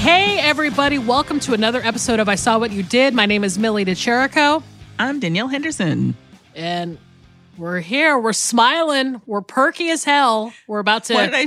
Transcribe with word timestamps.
Hey, 0.00 0.38
everybody, 0.38 0.98
welcome 0.98 1.40
to 1.40 1.52
another 1.52 1.80
episode 1.82 2.20
of 2.20 2.28
I 2.28 2.34
Saw 2.34 2.58
What 2.58 2.70
You 2.72 2.82
Did. 2.82 3.12
My 3.12 3.26
name 3.26 3.44
is 3.44 3.58
Millie 3.58 3.84
De 3.84 3.92
Chirico, 3.92 4.62
I'm 4.98 5.20
Danielle 5.20 5.48
Henderson. 5.48 6.14
and 6.56 6.96
we're 7.58 7.80
here. 7.80 8.18
We're 8.18 8.32
smiling. 8.32 9.20
We're 9.26 9.42
perky 9.42 9.90
as 9.90 10.02
hell. 10.04 10.54
We're 10.66 10.78
about 10.78 11.04
to, 11.04 11.14
did 11.14 11.34
I 11.34 11.46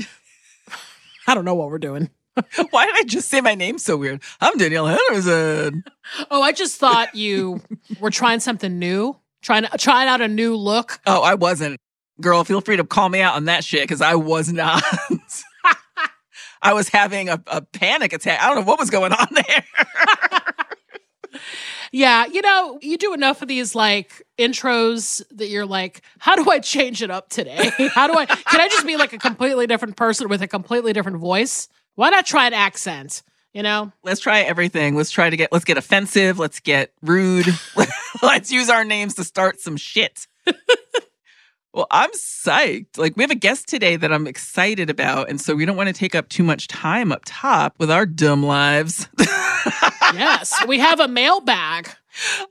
I 1.27 1.34
don't 1.34 1.45
know 1.45 1.55
what 1.55 1.70
we're 1.70 1.79
doing. 1.79 2.12
why 2.70 2.85
did 2.85 2.95
I 2.95 3.03
just 3.07 3.29
say 3.29 3.41
my 3.41 3.55
name 3.55 3.79
so 3.79 3.98
weird? 3.98 4.21
I'm 4.39 4.55
Danielle 4.57 4.85
Henderson. 4.88 5.84
Oh, 6.29 6.43
I 6.43 6.51
just 6.51 6.77
thought 6.79 7.15
you 7.15 7.62
were 7.99 8.12
trying 8.12 8.40
something 8.40 8.77
new, 8.77 9.18
trying 9.41 9.65
trying 9.79 10.07
out 10.07 10.21
a 10.21 10.27
new 10.27 10.55
look. 10.55 10.99
Oh, 11.07 11.21
I 11.24 11.34
wasn't. 11.34 11.79
Girl, 12.21 12.43
feel 12.43 12.62
free 12.62 12.77
to 12.77 12.84
call 12.84 13.09
me 13.09 13.21
out 13.21 13.35
on 13.35 13.46
that 13.46 13.63
shit 13.63 13.81
because 13.81 14.01
I 14.01 14.13
was 14.15 14.54
not. 14.54 14.84
I 16.63 16.73
was 16.73 16.89
having 16.89 17.29
a, 17.29 17.41
a 17.47 17.61
panic 17.61 18.13
attack. 18.13 18.41
I 18.41 18.47
don't 18.47 18.61
know 18.61 18.65
what 18.65 18.79
was 18.79 18.89
going 18.89 19.11
on 19.11 19.27
there. 19.31 19.65
Yeah, 21.95 22.25
you 22.25 22.41
know, 22.41 22.79
you 22.81 22.97
do 22.97 23.13
enough 23.13 23.43
of 23.43 23.47
these 23.47 23.75
like 23.75 24.23
intros 24.39 25.21
that 25.29 25.49
you're 25.49 25.67
like, 25.67 26.01
how 26.17 26.35
do 26.35 26.49
I 26.49 26.57
change 26.57 27.03
it 27.03 27.11
up 27.11 27.29
today? 27.29 27.71
How 27.93 28.07
do 28.07 28.17
I 28.17 28.25
can 28.25 28.59
I 28.59 28.67
just 28.67 28.87
be 28.87 28.97
like 28.97 29.13
a 29.13 29.19
completely 29.19 29.67
different 29.67 29.95
person 29.95 30.27
with 30.27 30.41
a 30.41 30.47
completely 30.47 30.91
different 30.91 31.19
voice? 31.19 31.69
Why 31.93 32.09
not 32.09 32.25
try 32.25 32.47
an 32.47 32.53
accent? 32.53 33.21
You 33.53 33.61
know? 33.61 33.91
let's 34.01 34.19
try 34.19 34.39
everything. 34.39 34.95
Let's 34.95 35.11
try 35.11 35.29
to 35.29 35.37
get 35.37 35.51
let's 35.51 35.65
get 35.65 35.77
offensive. 35.77 36.39
Let's 36.39 36.59
get 36.59 36.93
rude. 37.03 37.45
let's 38.23 38.51
use 38.51 38.71
our 38.71 38.84
names 38.84 39.13
to 39.15 39.23
start 39.23 39.59
some 39.59 39.77
shit. 39.77 40.25
Well, 41.74 41.88
I'm 41.90 42.12
psyched. 42.12 42.98
Like 42.98 43.18
we 43.18 43.24
have 43.24 43.32
a 43.32 43.35
guest 43.35 43.68
today 43.68 43.96
that 43.96 44.13
I'm 44.13 44.27
excited 44.27 44.90
about, 44.90 45.29
and 45.29 45.41
so 45.41 45.55
we 45.55 45.66
don't 45.66 45.77
want 45.77 45.88
to 45.88 45.93
take 45.93 46.15
up 46.15 46.30
too 46.30 46.43
much 46.43 46.68
time 46.68 47.12
up 47.12 47.21
top 47.26 47.76
with 47.80 47.90
our 47.90 48.05
dumb 48.05 48.43
lives. 48.43 49.07
Yes. 50.13 50.54
We 50.68 50.80
have 50.80 50.99
a 50.99 51.07
mailbag. 51.07 51.90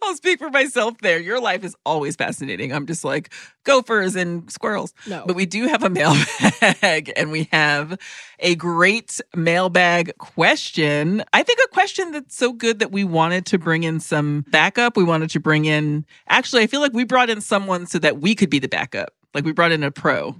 I'll 0.02 0.16
speak 0.16 0.40
for 0.40 0.50
myself 0.50 0.98
there. 0.98 1.20
Your 1.20 1.40
life 1.40 1.62
is 1.62 1.76
always 1.86 2.16
fascinating. 2.16 2.72
I'm 2.72 2.86
just 2.86 3.04
like 3.04 3.32
gophers 3.62 4.16
and 4.16 4.50
squirrels. 4.50 4.92
No. 5.06 5.22
But 5.24 5.36
we 5.36 5.46
do 5.46 5.68
have 5.68 5.84
a 5.84 5.90
mailbag 5.90 7.12
and 7.16 7.30
we 7.30 7.48
have 7.52 7.96
a 8.40 8.56
great 8.56 9.20
mailbag 9.36 10.18
question. 10.18 11.22
I 11.32 11.44
think 11.44 11.60
a 11.64 11.68
question 11.68 12.10
that's 12.10 12.36
so 12.36 12.52
good 12.52 12.80
that 12.80 12.90
we 12.90 13.04
wanted 13.04 13.46
to 13.46 13.58
bring 13.58 13.84
in 13.84 14.00
some 14.00 14.44
backup. 14.48 14.96
We 14.96 15.04
wanted 15.04 15.30
to 15.30 15.40
bring 15.40 15.64
in, 15.64 16.06
actually, 16.28 16.62
I 16.62 16.66
feel 16.66 16.80
like 16.80 16.92
we 16.92 17.04
brought 17.04 17.30
in 17.30 17.40
someone 17.40 17.86
so 17.86 18.00
that 18.00 18.20
we 18.20 18.34
could 18.34 18.50
be 18.50 18.58
the 18.58 18.68
backup. 18.68 19.14
Like 19.34 19.44
we 19.44 19.52
brought 19.52 19.72
in 19.72 19.82
a 19.82 19.90
pro. 19.90 20.36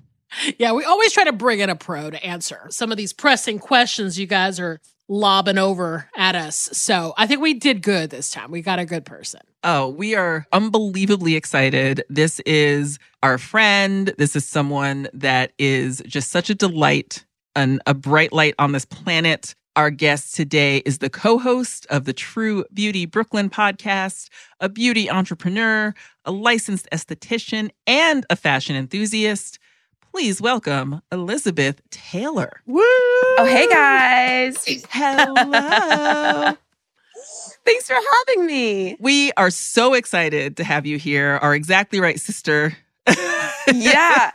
Yeah, 0.58 0.72
we 0.72 0.84
always 0.84 1.12
try 1.12 1.24
to 1.24 1.32
bring 1.32 1.60
in 1.60 1.70
a 1.70 1.76
pro 1.76 2.10
to 2.10 2.24
answer 2.24 2.66
some 2.70 2.90
of 2.90 2.96
these 2.96 3.12
pressing 3.12 3.58
questions 3.58 4.18
you 4.18 4.26
guys 4.26 4.58
are 4.58 4.80
lobbing 5.08 5.58
over 5.58 6.08
at 6.16 6.34
us. 6.34 6.70
So 6.72 7.12
I 7.18 7.26
think 7.26 7.42
we 7.42 7.54
did 7.54 7.82
good 7.82 8.10
this 8.10 8.30
time. 8.30 8.50
We 8.50 8.62
got 8.62 8.78
a 8.78 8.86
good 8.86 9.04
person. 9.04 9.40
Oh, 9.62 9.88
we 9.88 10.14
are 10.14 10.46
unbelievably 10.52 11.36
excited. 11.36 12.02
This 12.08 12.40
is 12.40 12.98
our 13.22 13.38
friend. 13.38 14.14
This 14.18 14.34
is 14.34 14.46
someone 14.46 15.08
that 15.12 15.52
is 15.58 16.02
just 16.06 16.30
such 16.30 16.50
a 16.50 16.54
delight 16.54 17.24
and 17.54 17.80
a 17.86 17.94
bright 17.94 18.32
light 18.32 18.54
on 18.58 18.72
this 18.72 18.84
planet. 18.84 19.54
Our 19.74 19.88
guest 19.88 20.34
today 20.34 20.82
is 20.84 20.98
the 20.98 21.08
co 21.08 21.38
host 21.38 21.86
of 21.88 22.04
the 22.04 22.12
True 22.12 22.66
Beauty 22.74 23.06
Brooklyn 23.06 23.48
podcast, 23.48 24.28
a 24.60 24.68
beauty 24.68 25.08
entrepreneur, 25.08 25.94
a 26.26 26.30
licensed 26.30 26.86
esthetician, 26.92 27.70
and 27.86 28.26
a 28.28 28.36
fashion 28.36 28.76
enthusiast. 28.76 29.58
Please 30.10 30.42
welcome 30.42 31.00
Elizabeth 31.10 31.80
Taylor. 31.88 32.60
Woo! 32.66 32.82
Oh, 32.82 33.46
hey 33.48 33.66
guys. 33.66 34.62
Hello. 34.90 36.52
Thanks 37.64 37.86
for 37.86 37.96
having 38.26 38.44
me. 38.44 38.98
We 39.00 39.32
are 39.38 39.48
so 39.48 39.94
excited 39.94 40.58
to 40.58 40.64
have 40.64 40.84
you 40.84 40.98
here, 40.98 41.38
our 41.40 41.54
exactly 41.54 41.98
right 41.98 42.20
sister. 42.20 42.76
Yeah. 43.72 44.30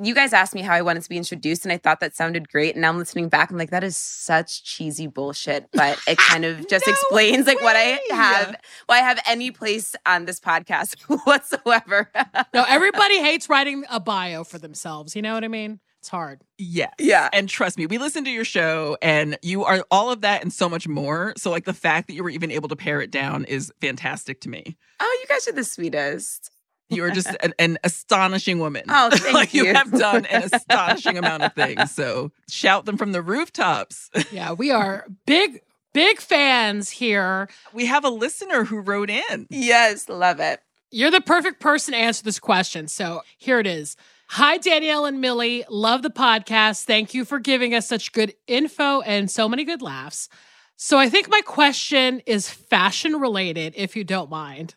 You 0.00 0.14
guys 0.14 0.32
asked 0.32 0.54
me 0.54 0.62
how 0.62 0.74
I 0.74 0.82
wanted 0.82 1.02
to 1.04 1.08
be 1.08 1.16
introduced, 1.16 1.64
and 1.64 1.72
I 1.72 1.76
thought 1.78 2.00
that 2.00 2.16
sounded 2.16 2.48
great. 2.48 2.74
And 2.74 2.82
now 2.82 2.88
I'm 2.88 2.98
listening 2.98 3.28
back. 3.28 3.50
I'm 3.50 3.58
like, 3.58 3.70
that 3.70 3.84
is 3.84 3.96
such 3.96 4.64
cheesy 4.64 5.06
bullshit, 5.06 5.68
but 5.72 5.98
it 6.08 6.18
kind 6.30 6.44
of 6.44 6.68
just 6.68 6.86
No 6.86 6.92
explains 6.92 7.46
like 7.46 7.60
what 7.60 7.76
I 7.76 8.00
have, 8.10 8.56
why 8.86 8.96
I 8.96 9.02
have 9.02 9.20
any 9.26 9.50
place 9.50 9.94
on 10.06 10.24
this 10.24 10.40
podcast 10.40 11.00
whatsoever. 11.24 12.10
No, 12.52 12.64
everybody 12.66 13.20
hates 13.20 13.48
writing 13.48 13.84
a 13.90 14.00
bio 14.00 14.44
for 14.44 14.58
themselves. 14.58 15.14
You 15.14 15.22
know 15.22 15.34
what 15.34 15.44
I 15.44 15.48
mean? 15.48 15.80
It's 16.00 16.08
hard. 16.08 16.42
Yeah. 16.58 16.90
Yeah. 16.98 17.28
And 17.32 17.48
trust 17.48 17.78
me, 17.78 17.86
we 17.86 17.96
listened 17.98 18.26
to 18.26 18.32
your 18.32 18.44
show 18.44 18.96
and 19.00 19.38
you 19.40 19.62
are 19.64 19.84
all 19.88 20.10
of 20.10 20.22
that 20.22 20.42
and 20.42 20.52
so 20.52 20.68
much 20.68 20.88
more. 20.88 21.32
So, 21.36 21.48
like, 21.48 21.64
the 21.64 21.72
fact 21.72 22.08
that 22.08 22.14
you 22.14 22.24
were 22.24 22.30
even 22.30 22.50
able 22.50 22.68
to 22.70 22.74
pare 22.76 23.00
it 23.00 23.12
down 23.12 23.44
is 23.44 23.72
fantastic 23.80 24.40
to 24.40 24.48
me. 24.48 24.76
oh, 24.98 25.18
you 25.20 25.28
guys 25.28 25.46
are 25.46 25.52
the 25.52 25.62
sweetest. 25.62 26.50
You 26.92 27.04
are 27.04 27.10
just 27.10 27.28
an, 27.42 27.54
an 27.58 27.78
astonishing 27.84 28.58
woman. 28.58 28.84
Oh, 28.88 29.10
thank 29.12 29.34
like, 29.34 29.54
you 29.54 29.66
you. 29.66 29.74
have 29.74 29.90
done 29.90 30.26
an 30.26 30.50
astonishing 30.52 31.18
amount 31.18 31.42
of 31.42 31.52
things. 31.54 31.90
So, 31.90 32.32
shout 32.48 32.84
them 32.84 32.96
from 32.96 33.12
the 33.12 33.22
rooftops. 33.22 34.10
Yeah, 34.30 34.52
we 34.52 34.70
are 34.70 35.06
big, 35.26 35.60
big 35.92 36.18
fans 36.18 36.88
here. 36.90 37.48
We 37.74 37.86
have 37.86 38.04
a 38.04 38.08
listener 38.08 38.64
who 38.64 38.78
wrote 38.78 39.10
in. 39.10 39.46
Yes, 39.50 40.08
love 40.08 40.40
it. 40.40 40.60
You're 40.90 41.10
the 41.10 41.20
perfect 41.20 41.60
person 41.60 41.92
to 41.92 41.98
answer 41.98 42.22
this 42.22 42.38
question. 42.38 42.88
So 42.88 43.22
here 43.36 43.58
it 43.58 43.66
is. 43.66 43.96
Hi, 44.30 44.56
Danielle 44.56 45.04
and 45.04 45.20
Millie. 45.20 45.64
Love 45.68 46.02
the 46.02 46.10
podcast. 46.10 46.84
Thank 46.84 47.12
you 47.12 47.26
for 47.26 47.38
giving 47.38 47.74
us 47.74 47.86
such 47.86 48.12
good 48.12 48.32
info 48.46 49.02
and 49.02 49.30
so 49.30 49.48
many 49.48 49.64
good 49.64 49.82
laughs. 49.82 50.28
So 50.76 50.98
I 50.98 51.08
think 51.08 51.28
my 51.28 51.42
question 51.42 52.22
is 52.26 52.48
fashion 52.48 53.20
related, 53.20 53.74
if 53.76 53.94
you 53.94 54.04
don't 54.04 54.30
mind. 54.30 54.74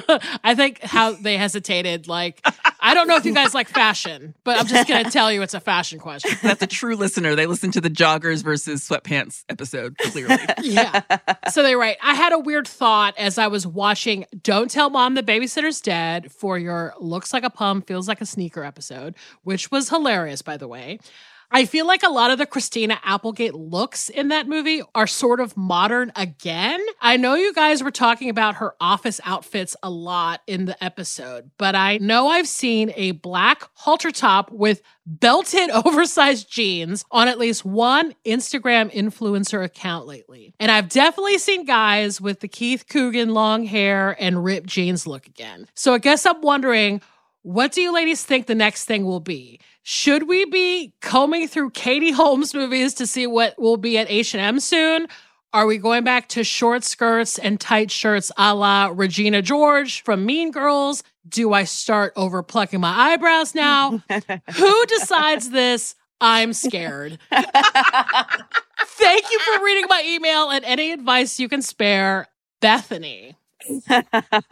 I 0.44 0.54
think 0.54 0.80
how 0.82 1.12
they 1.12 1.36
hesitated, 1.36 2.08
like, 2.08 2.40
I 2.80 2.94
don't 2.94 3.08
know 3.08 3.16
if 3.16 3.24
you 3.24 3.34
guys 3.34 3.54
like 3.54 3.68
fashion, 3.68 4.34
but 4.44 4.58
I'm 4.58 4.66
just 4.66 4.88
going 4.88 5.04
to 5.06 5.10
tell 5.10 5.32
you 5.32 5.42
it's 5.42 5.54
a 5.54 5.60
fashion 5.60 5.98
question. 5.98 6.32
That's 6.42 6.62
a 6.62 6.66
true 6.66 6.96
listener. 6.96 7.34
They 7.34 7.46
listen 7.46 7.70
to 7.72 7.80
the 7.80 7.90
joggers 7.90 8.42
versus 8.42 8.86
sweatpants 8.86 9.44
episode, 9.48 9.96
clearly. 9.98 10.36
yeah. 10.62 11.02
So 11.50 11.62
they 11.62 11.76
write, 11.76 11.96
I 12.02 12.14
had 12.14 12.32
a 12.32 12.38
weird 12.38 12.68
thought 12.68 13.14
as 13.16 13.38
I 13.38 13.46
was 13.46 13.66
watching 13.66 14.26
Don't 14.42 14.70
Tell 14.70 14.90
Mom 14.90 15.14
the 15.14 15.22
Babysitter's 15.22 15.80
Dead 15.80 16.30
for 16.30 16.58
your 16.58 16.94
Looks 16.98 17.32
Like 17.32 17.44
a 17.44 17.50
Pump, 17.50 17.86
Feels 17.86 18.08
Like 18.08 18.20
a 18.20 18.26
Sneaker 18.26 18.64
episode, 18.64 19.14
which 19.42 19.70
was 19.70 19.88
hilarious, 19.88 20.42
by 20.42 20.56
the 20.56 20.68
way. 20.68 20.98
I 21.54 21.66
feel 21.66 21.86
like 21.86 22.02
a 22.02 22.08
lot 22.08 22.32
of 22.32 22.38
the 22.38 22.46
Christina 22.46 22.98
Applegate 23.04 23.54
looks 23.54 24.08
in 24.08 24.26
that 24.30 24.48
movie 24.48 24.82
are 24.92 25.06
sort 25.06 25.38
of 25.38 25.56
modern 25.56 26.10
again. 26.16 26.84
I 27.00 27.16
know 27.16 27.36
you 27.36 27.54
guys 27.54 27.80
were 27.80 27.92
talking 27.92 28.28
about 28.28 28.56
her 28.56 28.74
office 28.80 29.20
outfits 29.24 29.76
a 29.80 29.88
lot 29.88 30.40
in 30.48 30.64
the 30.64 30.82
episode, 30.82 31.52
but 31.56 31.76
I 31.76 31.98
know 31.98 32.26
I've 32.26 32.48
seen 32.48 32.92
a 32.96 33.12
black 33.12 33.68
halter 33.74 34.10
top 34.10 34.50
with 34.50 34.82
belted 35.06 35.70
oversized 35.86 36.50
jeans 36.50 37.04
on 37.12 37.28
at 37.28 37.38
least 37.38 37.64
one 37.64 38.16
Instagram 38.26 38.92
influencer 38.92 39.62
account 39.62 40.08
lately. 40.08 40.54
And 40.58 40.72
I've 40.72 40.88
definitely 40.88 41.38
seen 41.38 41.64
guys 41.64 42.20
with 42.20 42.40
the 42.40 42.48
Keith 42.48 42.86
Coogan 42.88 43.32
long 43.32 43.62
hair 43.62 44.16
and 44.18 44.42
ripped 44.42 44.66
jeans 44.66 45.06
look 45.06 45.28
again. 45.28 45.68
So 45.74 45.94
I 45.94 45.98
guess 45.98 46.26
I'm 46.26 46.40
wondering 46.40 47.00
what 47.44 47.72
do 47.72 47.82
you 47.82 47.92
ladies 47.92 48.24
think 48.24 48.46
the 48.46 48.54
next 48.54 48.86
thing 48.86 49.04
will 49.04 49.20
be? 49.20 49.60
Should 49.82 50.28
we 50.28 50.46
be 50.46 50.94
combing 51.02 51.46
through 51.46 51.70
Katie 51.70 52.10
Holmes 52.10 52.54
movies 52.54 52.94
to 52.94 53.06
see 53.06 53.26
what 53.26 53.58
will 53.58 53.76
be 53.76 53.98
at 53.98 54.10
H&M 54.10 54.60
soon? 54.60 55.08
Are 55.52 55.66
we 55.66 55.76
going 55.76 56.04
back 56.04 56.30
to 56.30 56.42
short 56.42 56.84
skirts 56.84 57.38
and 57.38 57.60
tight 57.60 57.90
shirts 57.90 58.32
a 58.38 58.54
la 58.54 58.90
Regina 58.90 59.42
George 59.42 60.02
from 60.02 60.24
Mean 60.24 60.52
Girls? 60.52 61.02
Do 61.28 61.52
I 61.52 61.64
start 61.64 62.14
over 62.16 62.42
plucking 62.42 62.80
my 62.80 63.12
eyebrows 63.12 63.54
now? 63.54 64.02
Who 64.54 64.86
decides 64.86 65.50
this? 65.50 65.96
I'm 66.22 66.54
scared. 66.54 67.18
Thank 67.30 67.46
Thank 68.86 69.30
you 69.30 69.38
for 69.40 69.62
reading 69.62 69.84
my 69.90 70.02
email 70.06 70.48
and 70.48 70.64
any 70.64 70.92
advice 70.92 71.38
you 71.38 71.50
can 71.50 71.60
spare, 71.60 72.26
Bethany. 72.62 73.36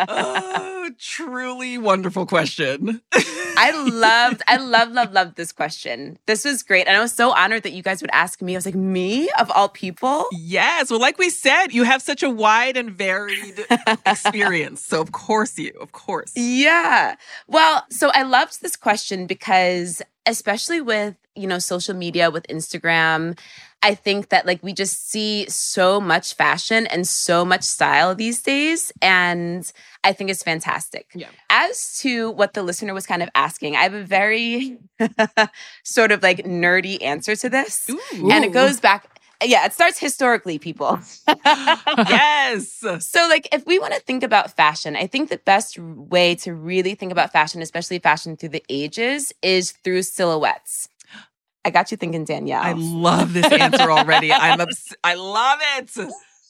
Oh, 0.09 0.91
truly 0.99 1.79
wonderful 1.79 2.27
question. 2.27 3.01
I 3.13 3.71
loved, 3.71 4.43
I 4.49 4.57
love, 4.61 4.93
love, 4.93 5.13
love 5.13 5.35
this 5.35 5.53
question. 5.53 6.19
This 6.27 6.45
was 6.45 6.63
great. 6.63 6.87
And 6.87 6.97
I 6.97 7.01
was 7.01 7.13
so 7.13 7.33
honored 7.33 7.63
that 7.63 7.73
you 7.73 7.83
guys 7.83 8.01
would 8.01 8.11
ask 8.13 8.43
me. 8.43 8.55
I 8.55 8.59
was 8.59 8.67
like, 8.67 8.75
me 8.75 9.31
of 9.39 9.51
all 9.51 9.69
people? 9.69 10.27
Yes. 10.33 10.91
Well, 10.91 11.01
like 11.01 11.19
we 11.19 11.31
said, 11.31 11.69
you 11.69 11.85
have 11.85 12.03
such 12.03 12.23
a 12.23 12.31
wide 12.31 12.77
and 12.77 12.91
varied 12.91 13.65
experience. 14.07 14.83
So, 14.83 15.01
of 15.01 15.13
course, 15.13 15.59
you, 15.59 15.73
of 15.81 15.93
course. 15.93 16.33
Yeah. 16.37 17.17
Well, 17.47 17.85
so 17.91 18.11
I 18.15 18.23
loved 18.23 18.63
this 18.63 18.77
question 18.77 19.27
because, 19.27 20.03
especially 20.27 20.81
with, 20.81 21.17
you 21.35 21.47
know, 21.47 21.59
social 21.59 21.95
media, 21.95 22.31
with 22.31 22.47
Instagram, 22.49 23.39
I 23.83 23.95
think 23.95 24.29
that 24.29 24.47
like 24.47 24.63
we 24.63 24.73
just 24.73 25.11
see 25.11 25.49
so 25.49 26.01
much 26.01 26.35
fashion 26.35 26.87
and 26.87 27.07
so 27.07 27.45
much 27.45 27.63
style 27.63 28.15
these 28.15 28.41
days. 28.41 28.93
And 29.03 29.71
I 30.05 30.13
think 30.13 30.31
it's 30.31 30.43
fantastic. 30.43 31.11
Yeah. 31.15 31.29
As 31.51 31.99
to 32.01 32.31
what 32.31 32.55
the 32.55 32.63
listener 32.63 32.95
was 32.95 33.07
kind 33.07 33.23
of 33.23 33.29
asking, 33.35 33.77
I 33.77 33.83
have 33.83 33.95
a 33.95 34.05
very 34.05 34.79
sort 35.83 36.13
of 36.13 36.23
like 36.23 36.45
nerdy 36.45 37.03
answer 37.03 37.35
to 37.37 37.49
this. 37.49 37.91
Ooh. 37.91 38.31
And 38.31 38.45
it 38.45 38.53
goes 38.53 38.79
back, 38.79 39.09
yeah, 39.45 39.67
it 39.67 39.73
starts 39.73 39.99
historically, 39.99 40.59
people. 40.59 41.01
yes. 41.47 42.85
So, 43.01 43.27
like, 43.29 43.49
if 43.53 43.67
we 43.67 43.79
want 43.79 43.95
to 43.95 44.01
think 44.01 44.23
about 44.23 44.53
fashion, 44.57 44.97
I 44.97 45.07
think 45.07 45.31
the 45.31 45.39
best 45.39 45.79
way 45.79 46.35
to 46.37 46.55
really 46.55 46.95
think 46.95 47.13
about 47.13 47.33
fashion, 47.33 47.63
especially 47.63 47.99
fashion 47.99 48.37
through 48.37 48.51
the 48.51 48.65
ages, 48.69 49.33
is 49.43 49.73
through 49.73 50.03
silhouettes. 50.03 50.89
I 51.65 51.71
got 51.71 51.91
you 51.91 51.97
thinking, 51.97 52.25
Danielle. 52.25 52.63
I 52.63 52.73
love 52.73 53.33
this 53.33 53.51
answer 53.51 53.91
already. 53.91 54.33
I'm 54.33 54.61
obs- 54.67 54.95
I 55.05 55.15
love 55.15 55.59
it. 55.79 55.91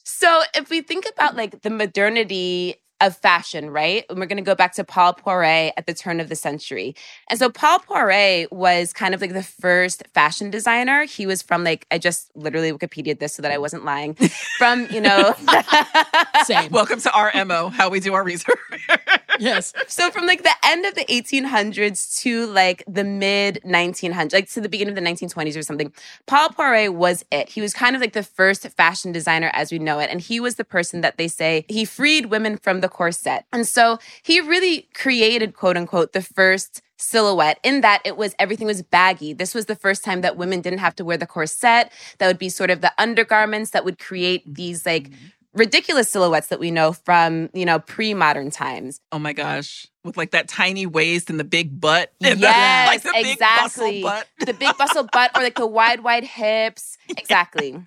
So 0.04 0.42
if 0.54 0.70
we 0.70 0.80
think 0.82 1.06
about 1.14 1.36
like 1.36 1.62
the 1.62 1.70
modernity 1.70 2.76
of 3.02 3.16
fashion, 3.16 3.68
right? 3.68 4.04
And 4.08 4.18
we're 4.18 4.26
going 4.26 4.36
to 4.36 4.42
go 4.42 4.54
back 4.54 4.74
to 4.74 4.84
Paul 4.84 5.12
Poiret 5.12 5.72
at 5.76 5.86
the 5.86 5.92
turn 5.92 6.20
of 6.20 6.28
the 6.28 6.36
century. 6.36 6.94
And 7.28 7.38
so 7.38 7.50
Paul 7.50 7.80
Poiret 7.80 8.52
was 8.52 8.92
kind 8.92 9.12
of 9.12 9.20
like 9.20 9.32
the 9.32 9.42
first 9.42 10.04
fashion 10.14 10.50
designer. 10.50 11.04
He 11.04 11.26
was 11.26 11.42
from 11.42 11.64
like 11.64 11.84
I 11.90 11.98
just 11.98 12.30
literally 12.36 12.72
Wikipedia 12.72 13.18
this 13.18 13.34
so 13.34 13.42
that 13.42 13.50
I 13.50 13.58
wasn't 13.58 13.84
lying. 13.84 14.14
From, 14.58 14.86
you 14.90 15.00
know, 15.00 15.34
Same. 16.44 16.70
Welcome 16.70 17.00
to 17.00 17.12
our 17.12 17.32
MO, 17.44 17.68
how 17.68 17.88
we 17.88 17.98
do 17.98 18.14
our 18.14 18.22
research. 18.22 18.58
yes. 19.38 19.72
so 19.88 20.10
from 20.10 20.26
like 20.26 20.42
the 20.42 20.54
end 20.64 20.86
of 20.86 20.94
the 20.94 21.04
1800s 21.04 22.20
to 22.20 22.46
like 22.46 22.84
the 22.86 23.04
mid 23.04 23.60
1900s, 23.64 24.32
like 24.32 24.48
to 24.50 24.60
the 24.60 24.68
beginning 24.68 24.96
of 24.96 25.04
the 25.04 25.08
1920s 25.08 25.56
or 25.56 25.62
something, 25.62 25.92
Paul 26.26 26.50
Poiret 26.50 26.94
was 26.94 27.24
it. 27.30 27.48
He 27.48 27.60
was 27.60 27.72
kind 27.74 27.96
of 27.96 28.00
like 28.00 28.12
the 28.12 28.22
first 28.22 28.68
fashion 28.70 29.12
designer 29.12 29.50
as 29.54 29.72
we 29.72 29.78
know 29.78 29.98
it. 29.98 30.10
And 30.10 30.20
he 30.20 30.40
was 30.40 30.56
the 30.56 30.64
person 30.64 31.00
that 31.00 31.16
they 31.16 31.28
say 31.28 31.64
he 31.68 31.84
freed 31.84 32.26
women 32.26 32.56
from 32.56 32.80
the 32.80 32.88
corset. 32.92 33.46
And 33.52 33.66
so 33.66 33.98
he 34.22 34.40
really 34.40 34.88
created, 34.94 35.54
quote 35.54 35.76
unquote, 35.76 36.12
the 36.12 36.22
first 36.22 36.82
silhouette 37.02 37.58
in 37.64 37.80
that 37.80 38.00
it 38.04 38.16
was 38.16 38.34
everything 38.38 38.66
was 38.66 38.82
baggy. 38.82 39.32
This 39.32 39.54
was 39.54 39.66
the 39.66 39.74
first 39.74 40.04
time 40.04 40.20
that 40.20 40.36
women 40.36 40.60
didn't 40.60 40.78
have 40.78 40.94
to 40.96 41.04
wear 41.04 41.16
the 41.16 41.26
corset. 41.26 41.90
That 42.18 42.28
would 42.28 42.38
be 42.38 42.48
sort 42.48 42.70
of 42.70 42.80
the 42.80 42.92
undergarments 42.98 43.70
that 43.70 43.84
would 43.84 43.98
create 43.98 44.42
these 44.46 44.86
like 44.86 45.08
mm-hmm. 45.10 45.26
ridiculous 45.54 46.08
silhouettes 46.10 46.46
that 46.48 46.60
we 46.60 46.70
know 46.70 46.92
from, 46.92 47.50
you 47.52 47.64
know, 47.64 47.80
pre-modern 47.80 48.50
times. 48.50 49.00
oh 49.10 49.18
my 49.18 49.32
gosh. 49.32 49.88
With 50.04 50.16
like 50.16 50.32
that 50.32 50.48
tiny 50.48 50.86
waist 50.86 51.30
and 51.30 51.38
the 51.38 51.44
big 51.44 51.80
butt. 51.80 52.12
The- 52.20 52.36
Yes, 52.36 52.88
like 52.88 53.02
the 53.02 53.10
big 53.12 53.32
exactly. 53.32 54.02
butt. 54.02 54.26
the 54.46 54.54
big 54.54 54.76
bustle 54.76 55.08
butt 55.12 55.30
or 55.36 55.42
like 55.42 55.56
the 55.56 55.66
wide, 55.66 56.00
wide 56.04 56.24
hips. 56.24 56.98
Exactly. 57.08 57.80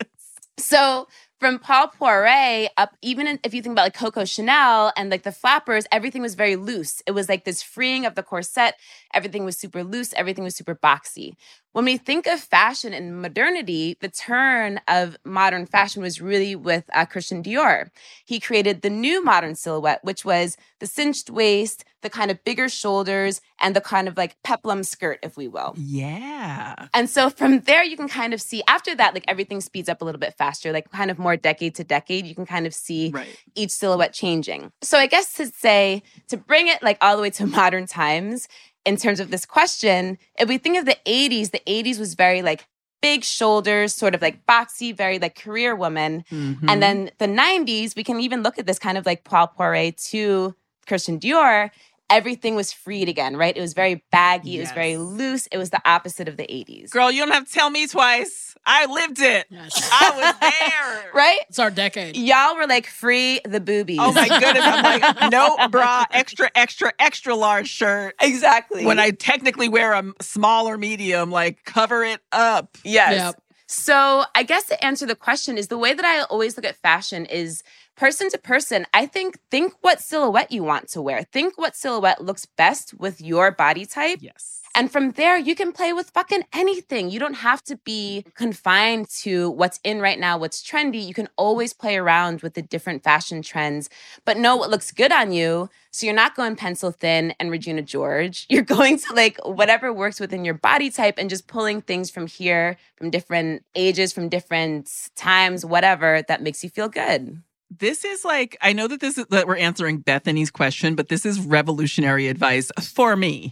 So 0.57 1.07
from 1.45 1.59
Paul 1.59 1.91
Poiret 2.01 2.69
up, 2.75 2.97
even 3.03 3.27
in, 3.27 3.39
if 3.43 3.53
you 3.53 3.61
think 3.61 3.73
about 3.73 3.83
like 3.83 3.93
Coco 3.93 4.25
Chanel 4.25 4.91
and 4.97 5.11
like 5.11 5.21
the 5.21 5.31
flappers, 5.31 5.85
everything 5.91 6.23
was 6.23 6.33
very 6.33 6.55
loose. 6.55 7.03
It 7.05 7.11
was 7.11 7.29
like 7.29 7.45
this 7.45 7.61
freeing 7.61 8.03
of 8.07 8.15
the 8.15 8.23
corset. 8.23 8.73
Everything 9.13 9.45
was 9.45 9.55
super 9.55 9.83
loose. 9.83 10.11
Everything 10.13 10.43
was 10.43 10.55
super 10.55 10.73
boxy. 10.73 11.33
When 11.75 11.83
we 11.83 11.97
think 11.97 12.25
of 12.25 12.39
fashion 12.39 12.93
and 12.93 13.21
modernity, 13.21 13.97
the 13.99 14.07
turn 14.07 14.79
of 14.87 15.17
modern 15.25 15.65
fashion 15.65 16.01
was 16.01 16.21
really 16.21 16.55
with 16.55 16.85
uh, 16.93 17.03
Christian 17.05 17.43
Dior. 17.43 17.89
He 18.23 18.39
created 18.39 18.81
the 18.81 18.89
new 18.89 19.21
modern 19.21 19.55
silhouette, 19.55 20.01
which 20.01 20.23
was 20.23 20.55
the 20.79 20.87
cinched 20.87 21.29
waist, 21.29 21.83
the 22.01 22.09
kind 22.09 22.31
of 22.31 22.41
bigger 22.45 22.69
shoulders, 22.69 23.41
and 23.59 23.75
the 23.75 23.81
kind 23.81 24.07
of 24.07 24.15
like 24.15 24.41
peplum 24.41 24.85
skirt, 24.85 25.19
if 25.21 25.35
we 25.35 25.49
will. 25.49 25.73
Yeah. 25.75 26.87
And 26.93 27.09
so 27.09 27.29
from 27.29 27.59
there, 27.59 27.83
you 27.83 27.97
can 27.97 28.07
kind 28.07 28.33
of 28.33 28.39
see 28.41 28.63
after 28.69 28.95
that, 28.95 29.13
like 29.13 29.25
everything 29.27 29.59
speeds 29.59 29.89
up 29.89 30.01
a 30.01 30.05
little 30.05 30.19
bit 30.19 30.33
faster, 30.37 30.71
like 30.71 30.89
kind 30.91 31.11
of 31.11 31.19
more 31.19 31.35
decade 31.35 31.75
to 31.75 31.83
decade. 31.83 32.25
You 32.25 32.35
can 32.35 32.45
kind 32.45 32.65
of 32.65 32.73
see 32.73 33.11
Right. 33.13 33.27
each 33.53 33.71
silhouette 33.71 34.13
changing. 34.13 34.71
So 34.81 34.97
I 34.97 35.07
guess 35.07 35.33
to 35.33 35.47
say, 35.47 36.03
to 36.29 36.37
bring 36.37 36.69
it 36.69 36.81
like 36.81 36.99
all 37.01 37.17
the 37.17 37.21
way 37.21 37.31
to 37.31 37.45
modern 37.61 37.85
times 37.85 38.47
in 38.85 38.97
terms 38.97 39.19
of 39.19 39.31
this 39.31 39.45
question, 39.45 40.17
if 40.39 40.47
we 40.47 40.57
think 40.57 40.77
of 40.77 40.85
the 40.85 40.97
80s, 41.05 41.51
the 41.51 41.61
80s 41.67 41.99
was 41.99 42.13
very 42.13 42.41
like 42.41 42.65
big 43.01 43.23
shoulders, 43.23 43.93
sort 43.93 44.15
of 44.15 44.21
like 44.21 44.45
boxy, 44.45 44.95
very 44.95 45.19
like 45.19 45.35
career 45.35 45.75
woman. 45.75 46.23
Mhm. 46.31 46.65
And 46.67 46.81
then 46.81 47.11
the 47.17 47.27
90s, 47.27 47.95
we 47.95 48.03
can 48.03 48.19
even 48.19 48.41
look 48.43 48.57
at 48.57 48.65
this 48.65 48.79
kind 48.79 48.97
of 48.97 49.05
like 49.05 49.23
Paul 49.23 49.51
Poiret 49.57 50.03
to 50.11 50.55
Christian 50.87 51.19
Dior. 51.19 51.71
Everything 52.09 52.55
was 52.55 52.71
freed 52.71 53.09
again, 53.09 53.35
right? 53.35 53.55
It 53.55 53.61
was 53.61 53.73
very 53.73 54.03
baggy, 54.11 54.57
it 54.57 54.61
was 54.61 54.71
very 54.71 54.97
loose. 54.97 55.47
It 55.51 55.57
was 55.57 55.71
the 55.71 55.81
opposite 55.85 56.27
of 56.27 56.37
the 56.37 56.43
80s. 56.43 56.91
Girl, 56.91 57.11
you 57.11 57.21
don't 57.23 57.31
have 57.33 57.47
to 57.47 57.51
tell 57.51 57.69
me 57.69 57.87
twice. 57.87 58.55
I 58.65 58.85
lived 58.85 59.19
it. 59.19 59.47
Yes. 59.49 59.89
I 59.91 60.11
was 60.15 60.35
there. 60.39 61.11
Right? 61.15 61.39
It's 61.49 61.59
our 61.59 61.71
decade. 61.71 62.17
Y'all 62.17 62.55
were 62.57 62.67
like 62.67 62.87
free 62.87 63.39
the 63.45 63.59
boobies. 63.61 63.99
Oh 64.01 64.11
my 64.11 64.27
goodness. 64.27 64.63
I'm 64.65 64.83
like, 64.83 65.31
no 65.31 65.67
bra, 65.69 66.03
extra, 66.11 66.49
extra, 66.55 66.91
extra 66.99 67.35
large 67.35 67.69
shirt. 67.69 68.15
exactly. 68.21 68.85
When 68.85 68.99
I 68.99 69.11
technically 69.11 69.69
wear 69.69 69.93
a 69.93 70.03
small 70.21 70.67
or 70.67 70.77
medium, 70.77 71.31
like 71.31 71.63
cover 71.63 72.03
it 72.03 72.19
up. 72.31 72.77
yes. 72.83 73.13
Yep. 73.13 73.41
So 73.67 74.23
I 74.35 74.43
guess 74.43 74.65
to 74.67 74.85
answer 74.85 75.05
the 75.05 75.15
question 75.15 75.57
is 75.57 75.69
the 75.69 75.77
way 75.77 75.93
that 75.93 76.05
I 76.05 76.23
always 76.25 76.55
look 76.57 76.65
at 76.65 76.75
fashion 76.75 77.25
is 77.25 77.63
person 77.95 78.29
to 78.29 78.37
person. 78.37 78.85
I 78.93 79.05
think 79.05 79.39
think 79.51 79.73
what 79.81 80.01
silhouette 80.01 80.51
you 80.51 80.63
want 80.63 80.89
to 80.89 81.01
wear. 81.01 81.23
Think 81.23 81.57
what 81.57 81.75
silhouette 81.75 82.23
looks 82.23 82.45
best 82.45 82.93
with 82.93 83.21
your 83.21 83.51
body 83.51 83.85
type. 83.85 84.19
Yes. 84.21 84.61
And 84.77 84.91
from 84.91 85.11
there, 85.11 85.37
you 85.37 85.55
can 85.55 85.71
play 85.71 85.93
with 85.93 86.09
fucking 86.09 86.43
anything. 86.51 87.09
You 87.09 87.17
don't 87.17 87.35
have 87.35 87.63
to 87.63 87.77
be 87.77 88.25
confined 88.35 89.09
to 89.21 89.49
what's 89.51 89.79
in 89.85 90.01
right 90.01 90.19
now, 90.19 90.37
what's 90.37 90.61
trendy. 90.61 91.07
You 91.07 91.13
can 91.13 91.29
always 91.37 91.71
play 91.71 91.95
around 91.95 92.41
with 92.41 92.55
the 92.55 92.61
different 92.61 93.01
fashion 93.01 93.41
trends, 93.41 93.89
but 94.25 94.37
know 94.37 94.57
what 94.57 94.69
looks 94.69 94.91
good 94.91 95.13
on 95.13 95.31
you. 95.31 95.69
So 95.91 96.05
you're 96.05 96.13
not 96.13 96.35
going 96.35 96.57
pencil 96.57 96.91
thin 96.91 97.33
and 97.39 97.49
Regina 97.49 97.81
George. 97.83 98.47
You're 98.49 98.63
going 98.63 98.97
to 98.99 99.13
like 99.13 99.39
whatever 99.45 99.93
works 99.93 100.19
within 100.19 100.43
your 100.43 100.53
body 100.53 100.89
type 100.89 101.15
and 101.17 101.29
just 101.29 101.47
pulling 101.47 101.81
things 101.81 102.11
from 102.11 102.27
here, 102.27 102.75
from 102.97 103.09
different 103.11 103.63
ages, 103.75 104.11
from 104.11 104.27
different 104.27 104.91
times, 105.15 105.65
whatever 105.65 106.21
that 106.27 106.41
makes 106.41 106.65
you 106.65 106.69
feel 106.69 106.89
good. 106.89 107.41
This 107.69 108.05
is 108.05 108.23
like 108.23 108.57
I 108.61 108.73
know 108.73 108.87
that 108.87 108.99
this 109.01 109.17
is 109.17 109.25
that 109.31 109.47
we're 109.47 109.57
answering 109.57 109.97
Bethany's 109.99 110.51
question, 110.51 110.95
but 110.95 111.09
this 111.09 111.25
is 111.25 111.39
revolutionary 111.41 112.27
advice 112.27 112.71
for 112.81 113.15
me. 113.15 113.51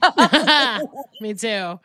Me 1.21 1.33
too. 1.33 1.79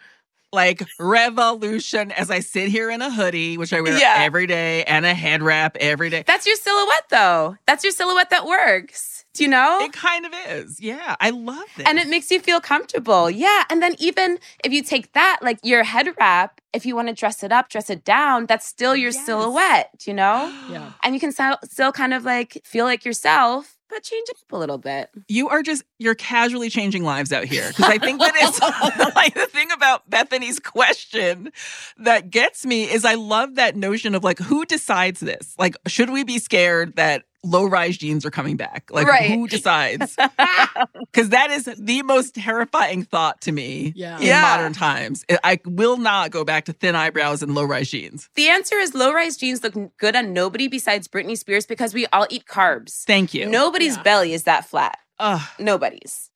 like 0.52 0.82
revolution 0.98 2.10
as 2.12 2.30
I 2.30 2.40
sit 2.40 2.68
here 2.68 2.90
in 2.90 3.02
a 3.02 3.10
hoodie, 3.10 3.56
which 3.58 3.72
I 3.72 3.80
wear 3.80 3.98
Yeah. 3.98 4.14
every 4.18 4.46
day, 4.46 4.84
and 4.84 5.04
a 5.04 5.14
head 5.14 5.42
wrap 5.42 5.76
every 5.78 6.10
day. 6.10 6.24
That's 6.26 6.46
your 6.46 6.56
silhouette 6.56 7.08
though. 7.10 7.56
That's 7.66 7.82
your 7.84 7.92
silhouette 7.92 8.30
that 8.30 8.46
works. 8.46 9.17
Do 9.38 9.44
you 9.44 9.50
know? 9.50 9.78
It 9.82 9.92
kind 9.92 10.26
of 10.26 10.32
is. 10.48 10.80
Yeah. 10.80 11.16
I 11.20 11.30
love 11.30 11.64
it. 11.78 11.86
and 11.88 11.98
it 11.98 12.08
makes 12.08 12.30
you 12.30 12.40
feel 12.40 12.60
comfortable. 12.60 13.30
Yeah. 13.30 13.64
And 13.70 13.80
then 13.82 13.94
even 13.98 14.38
if 14.64 14.72
you 14.72 14.82
take 14.82 15.12
that, 15.12 15.38
like 15.42 15.58
your 15.62 15.84
head 15.84 16.08
wrap, 16.18 16.60
if 16.72 16.84
you 16.84 16.94
want 16.96 17.08
to 17.08 17.14
dress 17.14 17.42
it 17.42 17.52
up, 17.52 17.68
dress 17.68 17.88
it 17.90 18.04
down, 18.04 18.46
that's 18.46 18.66
still 18.66 18.94
your 18.96 19.10
Yes. 19.12 19.24
silhouette, 19.26 20.04
you 20.06 20.14
know? 20.14 20.52
Yeah. 20.70 20.92
And 21.02 21.14
you 21.14 21.20
can 21.20 21.32
still 21.64 21.92
kind 21.92 22.12
of 22.12 22.24
like 22.24 22.60
feel 22.64 22.84
like 22.84 23.04
yourself, 23.04 23.76
but 23.88 24.02
change 24.02 24.28
it 24.28 24.36
up 24.42 24.52
a 24.52 24.56
little 24.58 24.76
bit. 24.76 25.08
you 25.28 25.48
are 25.48 25.62
just 25.62 25.82
you're 25.98 26.14
casually 26.14 26.68
changing 26.68 27.04
lives 27.04 27.32
out 27.32 27.44
here 27.46 27.68
because 27.68 27.86
I 27.86 27.96
think 27.98 28.20
that 28.20 28.34
it's 28.36 28.60
like 29.16 29.32
the 29.34 29.46
thing 29.46 29.70
about 29.70 30.08
Bethany's 30.10 30.60
question 30.60 31.50
that 31.96 32.28
gets 32.30 32.66
me 32.66 32.84
is 32.84 33.06
I 33.06 33.14
love 33.14 33.54
that 33.54 33.76
notion 33.76 34.14
of 34.14 34.22
like 34.22 34.38
who 34.40 34.66
decides 34.66 35.20
this? 35.20 35.54
Like 35.58 35.74
should 35.86 36.10
we 36.10 36.22
be 36.22 36.38
scared 36.38 36.96
that 36.96 37.24
low 37.44 37.64
rise 37.64 37.96
jeans 37.96 38.24
are 38.26 38.30
coming 38.30 38.56
back? 38.56 38.88
Like 38.90 39.06
Right. 39.06 39.30
who 39.30 39.46
decides? 39.48 40.16
Because 41.12 41.30
that 41.30 41.50
is 41.50 41.64
the 41.78 42.02
most 42.02 42.34
terrifying 42.34 43.02
thought 43.02 43.40
to 43.42 43.52
me 43.52 43.92
Yeah. 43.96 44.16
in 44.18 44.22
Yeah. 44.26 44.42
modern 44.42 44.72
times. 44.72 45.24
I- 45.30 45.38
I 45.44 45.60
will 45.64 45.96
not 45.96 46.30
go 46.30 46.44
back 46.44 46.66
to 46.66 46.72
thin 46.72 46.94
eyebrows 46.94 47.42
and 47.42 47.54
low 47.54 47.64
rise 47.64 47.90
jeans. 47.90 48.28
The 48.34 48.48
answer 48.48 48.76
is 48.76 48.94
low 48.94 49.12
rise 49.12 49.36
jeans 49.36 49.62
look 49.62 49.74
good 49.98 50.14
on 50.16 50.32
nobody 50.32 50.68
besides 50.68 51.08
Britney 51.08 51.36
Spears 51.38 51.66
because 51.66 51.94
we 51.94 52.06
all 52.06 52.26
eat 52.30 52.44
carbs. 52.46 53.04
Thank 53.04 53.34
you. 53.34 53.46
Nobody's 53.46 53.96
Yeah. 53.96 54.02
belly 54.02 54.32
is 54.34 54.44
that 54.44 54.68
flat. 54.68 54.98
Ugh. 55.20 55.40
Nobody's. 55.58 56.30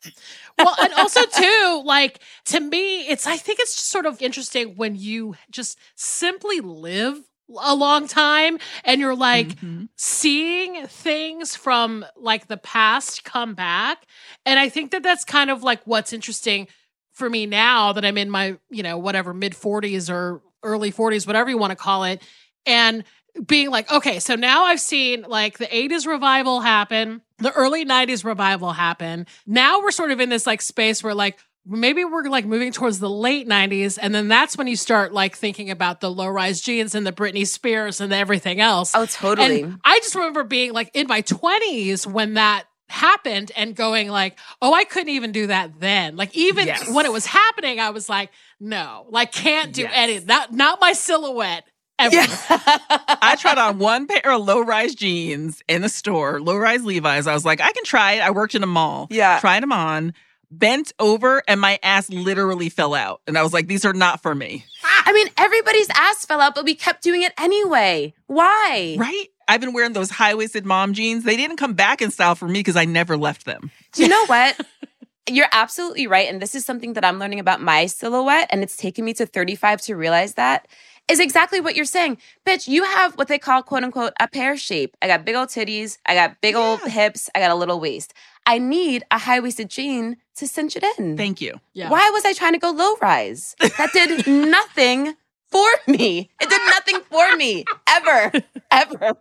well, 0.59 0.75
and 0.81 0.93
also 0.95 1.25
too, 1.27 1.83
like 1.85 2.19
to 2.47 2.59
me, 2.61 3.03
it's 3.09 3.27
I 3.27 3.37
think 3.37 3.61
it's 3.61 3.77
just 3.77 3.91
sort 3.91 4.07
of 4.07 4.21
interesting 4.21 4.75
when 4.77 4.97
you 4.97 5.37
just 5.51 5.79
simply 5.95 6.61
live 6.61 7.21
a 7.61 7.75
long 7.75 8.07
time 8.09 8.59
and 8.85 9.01
you're 9.01 9.15
like 9.17 9.49
Mhm. 9.61 9.89
seeing 9.97 10.87
things 10.87 11.55
from 11.57 12.05
like 12.17 12.47
the 12.49 12.57
past 12.57 13.25
come 13.25 13.55
back 13.55 14.05
and 14.47 14.59
i 14.59 14.69
think 14.69 14.91
that 14.93 15.03
that's 15.03 15.25
kind 15.25 15.51
of 15.51 15.63
like 15.63 15.81
what's 15.85 16.13
interesting 16.13 16.67
for 17.13 17.29
me 17.29 17.45
now 17.45 17.93
that 17.93 18.05
i'm 18.05 18.17
in 18.17 18.31
my 18.31 18.57
you 18.71 18.83
know 18.83 18.97
whatever 18.97 19.35
mid 19.35 19.53
40s 19.53 20.09
or 20.11 20.41
early 20.63 20.91
40s 20.91 21.27
whatever 21.27 21.51
you 21.51 21.59
want 21.59 21.73
to 21.73 21.77
call 21.77 22.05
it 22.05 22.23
and 22.65 23.05
being 23.47 23.71
like 23.71 23.91
okay 23.93 24.19
so 24.19 24.35
now 24.35 24.65
i've 24.65 24.81
seen 24.81 25.23
like 25.23 25.59
the 25.59 25.67
80s 25.67 26.07
revival 26.07 26.61
happen 26.61 27.21
the 27.39 27.53
early 27.53 27.85
90s 27.85 28.25
revival 28.25 28.73
happen 28.73 29.27
now 29.47 29.81
we're 29.81 29.91
sort 29.91 30.11
of 30.11 30.21
in 30.21 30.29
this 30.29 30.47
like 30.47 30.63
space 30.63 31.03
where 31.03 31.15
like 31.15 31.39
maybe 31.67 32.05
we're 32.05 32.25
like 32.25 32.45
moving 32.45 32.73
towards 32.73 32.99
the 32.99 33.09
late 33.11 33.47
90s 33.49 33.99
and 34.01 34.15
then 34.15 34.29
that's 34.29 34.57
when 34.57 34.67
you 34.67 34.77
start 34.77 35.13
like 35.13 35.37
thinking 35.37 35.71
about 35.71 36.01
the 36.01 36.11
low 36.11 36.27
rise 36.27 36.61
jeans 36.61 36.95
and 36.95 37.07
the 37.07 37.13
Britney 37.13 37.47
Spears 37.47 38.01
and 38.01 38.13
everything 38.13 38.61
else. 38.61 38.93
Oh, 38.95 39.07
totally. 39.07 39.63
And 39.63 39.79
I 39.85 39.99
just 40.01 40.15
remember 40.15 40.45
being 40.45 40.73
like 40.73 40.91
in 40.95 41.07
my 41.07 41.23
20s 41.23 42.07
when 42.07 42.35
that 42.35 42.65
happened 42.89 43.53
and 43.57 43.75
going 43.75 44.09
like, 44.09 44.39
"Oh, 44.61 44.75
I 44.75 44.85
couldn't 44.85 45.09
even 45.11 45.33
do 45.33 45.47
that 45.47 45.81
then." 45.81 46.17
Like 46.17 46.37
even 46.37 46.67
Yes. 46.67 46.91
when 46.93 47.07
it 47.07 47.13
was 47.13 47.25
happening, 47.27 47.81
I 47.81 47.91
was 47.91 48.09
like, 48.09 48.31
"No, 48.61 49.07
like 49.09 49.33
can't 49.33 49.73
do 49.73 49.83
Yes. 49.83 49.93
any 49.95 50.21
not 50.21 50.53
not 50.53 50.79
my 50.81 50.93
silhouette." 50.93 51.65
Ever. 51.99 52.17
I 52.51 53.37
tried 53.39 53.59
on 53.59 53.79
one 53.79 54.07
pair 54.09 54.33
of 54.33 54.45
low 54.45 54.61
rise 54.61 54.95
jeans 54.95 55.63
in 55.69 55.83
the 55.83 55.89
store, 55.89 56.41
low 56.41 56.57
rise 56.57 56.85
Levi's. 56.85 57.27
I 57.27 57.35
was 57.35 57.45
like, 57.45 57.61
I 57.61 57.71
can 57.73 57.85
try 57.85 58.15
it. 58.15 58.21
I 58.21 58.31
worked 58.31 58.55
in 58.55 58.63
a 58.63 58.67
mall. 58.67 59.07
Yeah. 59.11 59.39
Tried 59.41 59.63
them 59.63 59.73
on, 59.73 60.13
bent 60.59 60.93
over, 60.99 61.43
and 61.49 61.61
my 61.61 61.79
ass 61.83 62.09
literally 62.11 62.69
fell 62.69 62.95
out. 62.95 63.21
And 63.27 63.37
I 63.39 63.43
was 63.43 63.53
like, 63.53 63.67
these 63.67 63.85
are 63.85 63.93
not 63.93 64.23
for 64.23 64.35
me. 64.35 64.65
I 64.85 65.13
mean, 65.13 65.29
everybody's 65.39 65.89
ass 65.91 66.25
fell 66.27 66.41
out, 66.41 66.55
but 66.55 66.65
we 66.65 66.75
kept 66.75 67.03
doing 67.03 67.23
it 67.23 67.33
anyway. 67.39 68.15
Why? 68.27 68.97
Right? 68.99 69.27
I've 69.49 69.61
been 69.61 69.73
wearing 69.73 69.93
those 69.93 70.11
high 70.11 70.35
waisted 70.35 70.65
mom 70.65 70.93
jeans. 70.93 71.25
They 71.25 71.37
didn't 71.37 71.57
come 71.57 71.75
back 71.75 72.01
in 72.01 72.11
style 72.11 72.35
for 72.35 72.47
me 72.47 72.61
because 72.61 72.77
I 72.77 72.85
never 72.85 73.17
left 73.17 73.45
them. 73.45 73.71
Do 73.93 74.03
you 74.03 74.09
know 74.09 74.27
what? 74.27 74.61
You're 75.31 75.49
absolutely 75.53 76.07
right. 76.07 76.29
And 76.29 76.41
this 76.43 76.55
is 76.55 76.65
something 76.65 76.95
that 76.95 77.05
I'm 77.05 77.19
learning 77.19 77.39
about 77.41 77.61
my 77.61 77.87
silhouette. 77.87 78.49
And 78.51 78.63
it's 78.63 78.77
taken 78.77 79.05
me 79.05 79.15
to 79.15 79.27
35 79.27 79.81
to 79.83 79.95
realize 79.97 80.35
that 80.35 80.67
is 81.09 81.21
exactly 81.21 81.61
what 81.61 81.77
you're 81.77 81.85
saying. 81.85 82.19
Bitch, 82.47 82.67
you 82.69 82.85
have 82.85 83.15
what 83.17 83.29
they 83.29 83.39
call 83.39 83.63
quote 83.63 83.85
unquote 83.85 84.13
a 84.21 84.27
pear 84.29 84.57
shape. 84.57 84.97
I 85.03 85.07
got 85.09 85.25
big 85.25 85.35
old 85.37 85.49
titties. 85.49 85.99
I 86.07 86.15
got 86.15 86.41
big 86.41 86.55
old 86.57 86.81
Yeah. 86.85 86.91
hips. 86.91 87.29
I 87.35 87.41
got 87.41 87.51
a 87.51 87.55
little 87.57 87.79
waist. 87.81 88.15
I 88.47 88.59
need 88.59 89.05
a 89.11 89.19
high 89.19 89.41
waisted 89.41 89.71
jean 89.71 90.17
to 90.37 90.49
cinch 90.49 90.77
it 90.77 90.85
in. 90.99 91.17
Thank 91.17 91.41
you. 91.41 91.61
Yeah. 91.75 91.91
Why 91.91 92.11
was 92.11 92.25
I 92.25 92.33
trying 92.33 92.53
to 92.53 92.59
go 92.59 92.71
low 92.71 92.97
rise? 93.01 93.55
That 93.61 93.91
did 93.93 94.27
nothing 94.27 95.15
for 95.51 95.69
me. 95.87 96.31
It 96.41 96.49
did 96.49 96.61
nothing 96.67 97.01
for 97.11 97.37
me 97.37 97.65
ever, 97.89 98.33
ever. 98.71 99.17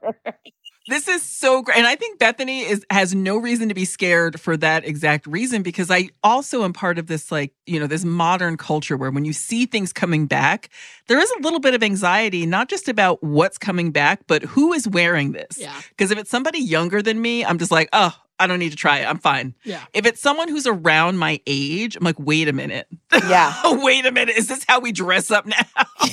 This 0.88 1.08
is 1.08 1.22
so 1.22 1.62
great. 1.62 1.78
And 1.78 1.86
I 1.86 1.96
think 1.96 2.18
Bethany 2.18 2.62
is 2.62 2.84
has 2.90 3.13
no 3.13 3.38
reason 3.38 3.70
to 3.70 3.75
be 3.75 3.86
scared 3.86 4.42
for 4.42 4.58
that 4.58 4.84
exact 4.84 5.28
reason 5.28 5.62
because 5.62 5.92
I 5.92 6.10
also 6.24 6.63
am 6.63 6.74
part 6.74 6.98
of 6.98 7.06
this 7.06 7.32
like, 7.32 7.54
you 7.68 7.80
know, 7.80 7.86
this 7.86 8.04
modern 8.04 8.58
culture 8.58 8.98
where 8.98 9.12
when 9.12 9.24
you 9.24 9.32
see 9.32 9.68
things 9.68 9.94
coming 9.94 10.25
back, 10.25 10.70
there 11.08 11.20
is 11.20 11.32
a 11.38 11.42
little 11.42 11.60
bit 11.60 11.75
of 11.75 11.84
anxiety, 11.84 12.48
not 12.48 12.68
just 12.68 12.90
about 12.90 13.22
what's 13.24 13.60
coming 13.60 13.92
back, 13.92 14.22
but 14.25 14.42
who 14.42 14.74
is 14.74 14.88
wearing 14.88 15.34
this. 15.34 15.60
Yeah. 15.60 15.80
Because 15.90 16.10
if 16.10 16.18
it's 16.18 16.32
somebody 16.32 16.60
younger 16.60 17.04
than 17.04 17.22
me, 17.22 17.46
I'm 17.46 17.60
just 17.60 17.72
like, 17.72 17.88
oh, 17.94 18.16
I 18.41 18.48
don't 18.48 18.60
need 18.60 18.71
to 18.71 18.75
try 18.75 19.00
it. 19.00 19.05
I'm 19.05 19.19
fine. 19.19 19.53
Yeah. 19.63 19.83
If 19.93 20.05
it's 20.05 20.19
someone 20.19 20.48
who's 20.50 20.65
around 20.65 21.17
my 21.17 21.39
age, 21.45 21.95
I'm 21.95 22.03
like, 22.03 22.19
wait 22.19 22.48
a 22.48 22.53
minute. 22.53 22.88
Yeah. 23.13 23.53
wait 23.83 24.05
a 24.05 24.12
minute. 24.12 24.36
Is 24.36 24.48
this 24.48 24.65
how 24.67 24.79
we 24.79 24.91
dress 24.91 25.31
up 25.31 25.45
now? 25.45 25.63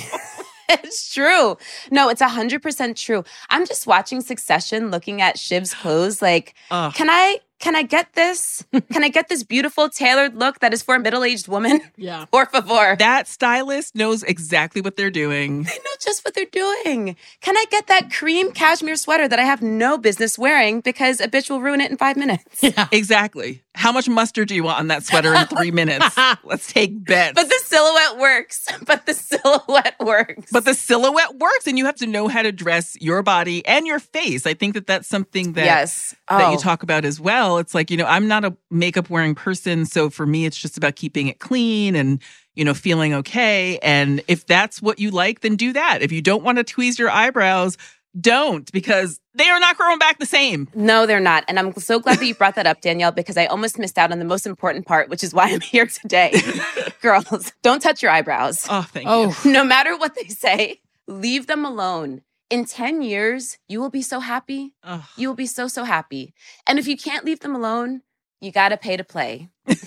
It's 0.71 1.11
true. 1.11 1.57
No, 1.89 2.09
it's 2.09 2.21
100% 2.21 2.95
true. 2.95 3.23
I'm 3.49 3.65
just 3.65 3.87
watching 3.87 4.21
Succession 4.21 4.91
looking 4.91 5.19
at 5.19 5.39
Shiv's 5.39 5.73
clothes 5.73 6.21
like, 6.21 6.53
Ugh. 6.69 6.93
can 6.93 7.09
I 7.09 7.39
can 7.59 7.75
I 7.75 7.83
get 7.83 8.13
this? 8.13 8.65
Can 8.91 9.03
I 9.03 9.09
get 9.09 9.27
this 9.29 9.43
beautiful 9.43 9.89
tailored 9.89 10.35
look 10.35 10.59
that 10.59 10.73
is 10.73 10.81
for 10.81 10.95
a 10.95 10.99
middle-aged 10.99 11.47
woman? 11.47 11.81
Yeah. 11.97 12.25
Por 12.31 12.45
favor. 12.45 12.95
that 12.97 13.27
stylist 13.27 13.95
knows 13.95 14.23
exactly 14.23 14.81
what 14.81 14.95
they're 14.95 15.11
doing. 15.11 15.63
They 15.63 15.75
know 15.75 15.95
just 15.99 16.23
what 16.23 16.33
they're 16.33 16.45
doing. 16.51 17.15
Can 17.41 17.57
I 17.57 17.65
get 17.69 17.87
that 17.87 18.11
cream 18.11 18.51
cashmere 18.51 18.95
sweater 18.95 19.27
that 19.27 19.39
I 19.39 19.43
have 19.43 19.61
no 19.61 19.97
business 19.97 20.37
wearing 20.37 20.81
because 20.81 21.19
a 21.19 21.27
bitch 21.27 21.49
will 21.49 21.61
ruin 21.61 21.81
it 21.81 21.91
in 21.91 21.97
five 21.97 22.15
minutes? 22.17 22.61
Yeah. 22.61 22.87
Exactly. 22.91 23.63
How 23.75 23.91
much 23.91 24.09
mustard 24.09 24.47
do 24.49 24.55
you 24.55 24.63
want 24.63 24.79
on 24.79 24.87
that 24.87 25.03
sweater 25.03 25.33
in 25.33 25.45
three 25.47 25.71
minutes? 25.71 26.17
Let's 26.43 26.71
take 26.71 27.03
bets. 27.05 27.33
But 27.35 27.47
the 27.47 27.59
silhouette 27.63 28.17
works. 28.19 28.67
But 28.85 29.05
the 29.05 29.13
silhouette 29.13 29.95
works. 29.99 30.51
But 30.51 30.65
the 30.65 30.73
silhouette 30.73 31.35
works, 31.39 31.65
and 31.67 31.77
you 31.77 31.85
have 31.85 31.95
to 31.97 32.07
know 32.07 32.27
how 32.27 32.41
to 32.41 32.51
dress 32.51 32.97
your 32.99 33.23
body 33.23 33.65
and 33.65 33.87
your 33.87 33.99
face. 33.99 34.45
I 34.45 34.53
think 34.53 34.73
that 34.73 34.85
that's 34.87 35.07
something 35.07 35.53
that 35.53 35.65
yes. 35.65 36.15
that 36.29 36.47
Oh. 36.47 36.51
you 36.51 36.57
talk 36.57 36.83
about 36.83 37.05
as 37.05 37.19
well. 37.19 37.48
It's 37.57 37.75
like 37.75 37.91
you 37.91 37.97
know, 37.97 38.05
I'm 38.05 38.27
not 38.27 38.45
a 38.45 38.55
makeup 38.69 39.09
wearing 39.09 39.35
person, 39.35 39.85
so 39.85 40.09
for 40.09 40.25
me, 40.25 40.45
it's 40.45 40.57
just 40.57 40.77
about 40.77 40.95
keeping 40.95 41.27
it 41.27 41.39
clean 41.39 41.95
and 41.95 42.21
you 42.55 42.65
know 42.65 42.73
feeling 42.73 43.13
okay. 43.15 43.77
And 43.79 44.21
if 44.27 44.45
that's 44.45 44.81
what 44.81 44.99
you 44.99 45.11
like, 45.11 45.41
then 45.41 45.55
do 45.55 45.73
that. 45.73 46.01
If 46.01 46.11
you 46.11 46.21
don't 46.21 46.43
want 46.43 46.57
to 46.57 46.63
tweeze 46.63 46.97
your 46.99 47.09
eyebrows, 47.09 47.77
don't 48.19 48.71
because 48.71 49.19
they 49.35 49.49
are 49.49 49.59
not 49.59 49.77
growing 49.77 49.99
back 49.99 50.19
the 50.19 50.25
same. 50.25 50.67
No, 50.73 51.05
they're 51.05 51.19
not. 51.19 51.45
And 51.47 51.59
I'm 51.59 51.73
so 51.75 51.99
glad 51.99 52.19
that 52.19 52.25
you 52.25 52.35
brought 52.35 52.55
that 52.55 52.65
up, 52.67 52.81
Danielle, 52.81 53.11
because 53.11 53.37
I 53.37 53.45
almost 53.45 53.77
missed 53.77 53.97
out 53.97 54.11
on 54.11 54.19
the 54.19 54.25
most 54.25 54.45
important 54.47 54.85
part, 54.85 55.09
which 55.09 55.23
is 55.23 55.33
why 55.33 55.49
I'm 55.49 55.61
here 55.61 55.85
today. 55.85 56.33
Girls, 57.01 57.53
don't 57.61 57.81
touch 57.81 58.01
your 58.01 58.11
eyebrows. 58.11 58.65
Oh, 58.69 58.81
thank 58.81 59.05
you. 59.05 59.11
Oh, 59.11 59.41
No 59.45 59.63
matter 59.63 59.95
what 59.97 60.15
they 60.15 60.27
say, 60.27 60.81
leave 61.07 61.47
them 61.47 61.65
alone. 61.65 62.21
In 62.49 62.65
10 62.65 63.01
years, 63.01 63.57
you 63.67 63.79
will 63.79 63.91
be 63.91 64.01
so 64.01 64.19
happy. 64.19 64.73
Ugh. 64.83 65.03
You 65.15 65.27
will 65.27 65.35
be 65.35 65.45
so, 65.45 65.67
so 65.67 65.83
happy. 65.83 66.33
And 66.65 66.79
if 66.79 66.87
you 66.87 66.97
can't 66.97 67.25
leave 67.25 67.41
them 67.41 67.55
alone, 67.55 68.01
you 68.41 68.51
got 68.51 68.69
to 68.69 68.77
pay 68.77 68.97
to 68.97 69.03
play. 69.03 69.49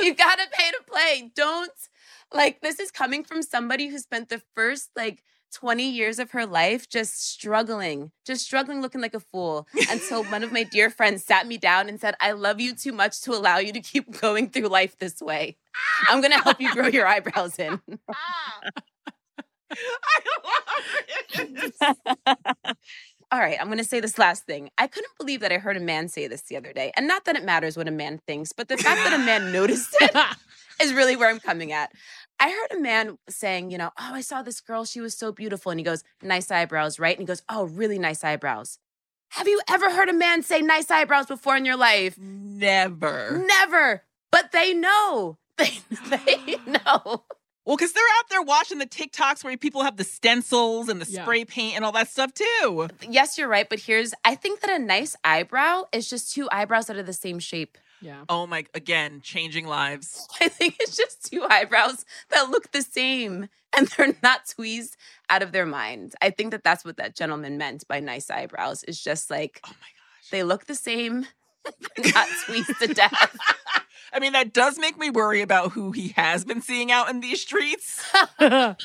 You 0.00 0.14
got 0.14 0.38
to 0.38 0.46
pay 0.52 0.70
to 0.70 0.78
play. 0.86 1.32
Don't, 1.34 1.72
like, 2.32 2.60
this 2.60 2.78
is 2.78 2.90
coming 2.90 3.24
from 3.24 3.42
somebody 3.42 3.88
who 3.88 3.98
spent 3.98 4.28
the 4.28 4.42
first, 4.54 4.90
like, 4.96 5.22
20 5.52 5.88
years 5.88 6.18
of 6.18 6.32
her 6.32 6.46
life 6.46 6.88
just 6.88 7.30
struggling, 7.30 8.12
just 8.24 8.44
struggling, 8.44 8.80
looking 8.80 9.00
like 9.00 9.14
a 9.14 9.20
fool. 9.20 9.66
Until 9.90 10.24
one 10.24 10.42
of 10.42 10.52
my 10.52 10.62
dear 10.70 10.90
friends 10.90 11.24
sat 11.24 11.46
me 11.46 11.56
down 11.56 11.88
and 11.88 12.00
said, 12.00 12.14
I 12.20 12.32
love 12.32 12.60
you 12.60 12.74
too 12.74 12.92
much 12.92 13.20
to 13.22 13.32
allow 13.32 13.58
you 13.58 13.72
to 13.72 13.80
keep 13.80 14.10
going 14.20 14.50
through 14.50 14.68
life 14.68 14.98
this 14.98 15.20
way. 15.20 15.56
I'm 16.08 16.20
going 16.20 16.32
to 16.32 16.38
help 16.38 16.60
you 16.60 16.72
grow 16.72 16.88
your 16.88 17.06
eyebrows 17.06 17.58
in. 17.58 17.80
I 17.80 18.62
love 21.38 21.50
it. 21.74 22.76
All 23.30 23.38
right, 23.38 23.58
I'm 23.60 23.66
going 23.66 23.76
to 23.76 23.84
say 23.84 24.00
this 24.00 24.16
last 24.16 24.44
thing. 24.44 24.70
I 24.78 24.86
couldn't 24.86 25.12
believe 25.18 25.40
that 25.40 25.52
I 25.52 25.58
heard 25.58 25.76
a 25.76 25.80
man 25.80 26.08
say 26.08 26.28
this 26.28 26.40
the 26.42 26.56
other 26.56 26.72
day. 26.72 26.92
And 26.96 27.06
not 27.06 27.26
that 27.26 27.36
it 27.36 27.44
matters 27.44 27.76
what 27.76 27.86
a 27.86 27.90
man 27.90 28.20
thinks, 28.26 28.52
but 28.52 28.68
the 28.68 28.78
fact 28.78 29.04
that 29.04 29.12
a 29.12 29.22
man 29.22 29.52
noticed 29.52 29.94
it 30.00 30.16
is 30.82 30.94
really 30.94 31.14
where 31.14 31.28
I'm 31.28 31.38
coming 31.38 31.70
at. 31.70 31.92
I 32.40 32.50
heard 32.50 32.78
a 32.78 32.80
man 32.80 33.18
saying, 33.28 33.70
you 33.70 33.78
know, 33.78 33.90
oh, 33.98 34.14
I 34.14 34.20
saw 34.20 34.42
this 34.42 34.60
girl. 34.60 34.84
She 34.84 35.00
was 35.00 35.14
so 35.14 35.32
beautiful. 35.32 35.70
And 35.70 35.80
he 35.80 35.84
goes, 35.84 36.04
nice 36.22 36.50
eyebrows, 36.50 36.98
right? 36.98 37.16
And 37.16 37.20
he 37.22 37.26
goes, 37.26 37.42
oh, 37.48 37.64
really 37.64 37.98
nice 37.98 38.22
eyebrows. 38.22 38.78
Have 39.30 39.48
you 39.48 39.60
ever 39.68 39.90
heard 39.90 40.08
a 40.08 40.12
man 40.14 40.42
say 40.42 40.62
nice 40.62 40.90
eyebrows 40.90 41.26
before 41.26 41.56
in 41.56 41.64
your 41.64 41.76
life? 41.76 42.16
Never. 42.18 43.44
Never. 43.46 44.04
But 44.30 44.52
they 44.52 44.74
know. 44.74 45.38
They, 45.58 45.80
they 46.08 46.56
know. 46.66 47.24
Well, 47.66 47.76
because 47.76 47.92
they're 47.92 48.04
out 48.18 48.30
there 48.30 48.40
watching 48.42 48.78
the 48.78 48.86
TikToks 48.86 49.42
where 49.42 49.56
people 49.56 49.82
have 49.82 49.96
the 49.96 50.04
stencils 50.04 50.88
and 50.88 51.02
the 51.02 51.10
Yeah. 51.10 51.22
spray 51.24 51.44
paint 51.44 51.74
and 51.76 51.84
all 51.84 51.90
that 51.92 52.08
stuff 52.08 52.32
too. 52.32 52.88
Yes, 53.06 53.36
you're 53.36 53.48
right. 53.48 53.68
But 53.68 53.80
here's, 53.80 54.14
I 54.24 54.36
think 54.36 54.60
that 54.60 54.70
a 54.70 54.78
nice 54.78 55.16
eyebrow 55.24 55.82
is 55.92 56.08
just 56.08 56.32
two 56.32 56.48
eyebrows 56.52 56.86
that 56.86 56.96
are 56.96 57.02
the 57.02 57.12
same 57.12 57.40
shape. 57.40 57.76
Yeah. 58.00 58.24
Oh 58.28 58.46
my, 58.46 58.64
again, 58.74 59.20
changing 59.22 59.66
lives. 59.66 60.26
I 60.40 60.48
think 60.48 60.76
it's 60.80 60.96
just 60.96 61.30
two 61.30 61.44
eyebrows 61.48 62.04
that 62.30 62.50
look 62.50 62.70
the 62.72 62.82
same 62.82 63.48
and 63.76 63.88
they're 63.88 64.14
not 64.22 64.46
tweezed 64.48 64.96
out 65.28 65.42
of 65.42 65.52
their 65.52 65.66
mind. 65.66 66.14
I 66.22 66.30
think 66.30 66.52
that 66.52 66.64
that's 66.64 66.84
what 66.84 66.96
that 66.96 67.14
gentleman 67.14 67.58
meant 67.58 67.86
by 67.88 68.00
nice 68.00 68.30
eyebrows. 68.30 68.84
Is 68.84 69.02
just 69.02 69.30
like 69.30 69.60
Oh 69.64 69.68
my 69.68 69.74
gosh. 69.74 70.30
they 70.30 70.42
look 70.42 70.66
the 70.66 70.74
same, 70.74 71.26
not 72.14 72.28
tweezed 72.46 72.78
to 72.80 72.86
death. 72.94 73.36
I 74.12 74.20
mean, 74.20 74.32
that 74.32 74.52
does 74.52 74.78
make 74.78 74.98
me 74.98 75.10
worry 75.10 75.40
about 75.42 75.72
who 75.72 75.92
he 75.92 76.08
has 76.16 76.44
been 76.44 76.60
seeing 76.60 76.90
out 76.90 77.10
in 77.10 77.20
these 77.20 77.40
streets, 77.40 78.04
but 78.38 78.76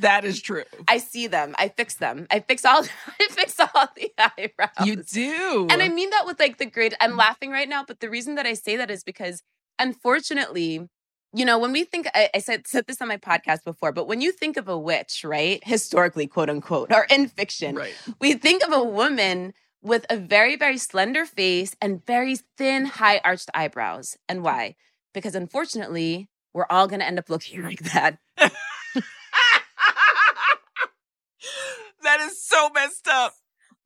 that 0.00 0.24
is 0.24 0.40
true. 0.40 0.64
I 0.88 0.98
see 0.98 1.26
them. 1.26 1.54
I 1.58 1.68
fix 1.68 1.94
them. 1.94 2.26
I 2.30 2.40
fix 2.40 2.64
all. 2.64 2.84
I 3.20 3.28
fix 3.30 3.58
all 3.60 3.88
the 3.96 4.12
eyebrows. 4.18 4.86
You 4.86 4.96
do. 4.96 5.68
And 5.70 5.82
I 5.82 5.88
mean 5.88 6.10
that 6.10 6.26
with 6.26 6.40
like 6.40 6.58
the 6.58 6.66
great, 6.66 6.94
I'm 7.00 7.16
laughing 7.16 7.50
right 7.50 7.68
now, 7.68 7.84
but 7.86 8.00
the 8.00 8.10
reason 8.10 8.36
that 8.36 8.46
I 8.46 8.54
say 8.54 8.76
that 8.76 8.90
is 8.90 9.04
because 9.04 9.42
unfortunately, 9.78 10.88
you 11.34 11.44
know, 11.44 11.58
when 11.58 11.72
we 11.72 11.84
think, 11.84 12.06
I, 12.14 12.28
I 12.34 12.38
said, 12.38 12.66
said 12.66 12.86
this 12.86 13.00
on 13.00 13.08
my 13.08 13.16
podcast 13.16 13.64
before, 13.64 13.92
but 13.92 14.06
when 14.06 14.20
you 14.20 14.32
think 14.32 14.56
of 14.56 14.68
a 14.68 14.78
witch, 14.78 15.24
right, 15.24 15.62
historically, 15.64 16.26
quote 16.26 16.50
unquote, 16.50 16.92
or 16.92 17.06
in 17.10 17.28
fiction, 17.28 17.76
right. 17.76 17.94
we 18.20 18.34
think 18.34 18.62
of 18.62 18.72
a 18.72 18.82
woman 18.82 19.54
with 19.82 20.06
a 20.08 20.16
very, 20.16 20.56
very 20.56 20.78
slender 20.78 21.26
face 21.26 21.74
and 21.80 22.04
very 22.06 22.36
thin, 22.56 22.86
high 22.86 23.20
arched 23.24 23.50
eyebrows. 23.54 24.16
And 24.28 24.42
why? 24.42 24.76
Because 25.12 25.34
unfortunately, 25.34 26.28
we're 26.54 26.66
all 26.70 26.86
going 26.86 27.00
to 27.00 27.06
end 27.06 27.18
up 27.18 27.28
looking 27.28 27.62
like 27.64 27.80
that. 27.80 28.18
that 28.36 28.52
is 32.20 32.42
so 32.42 32.70
messed 32.70 33.08
up. 33.08 33.34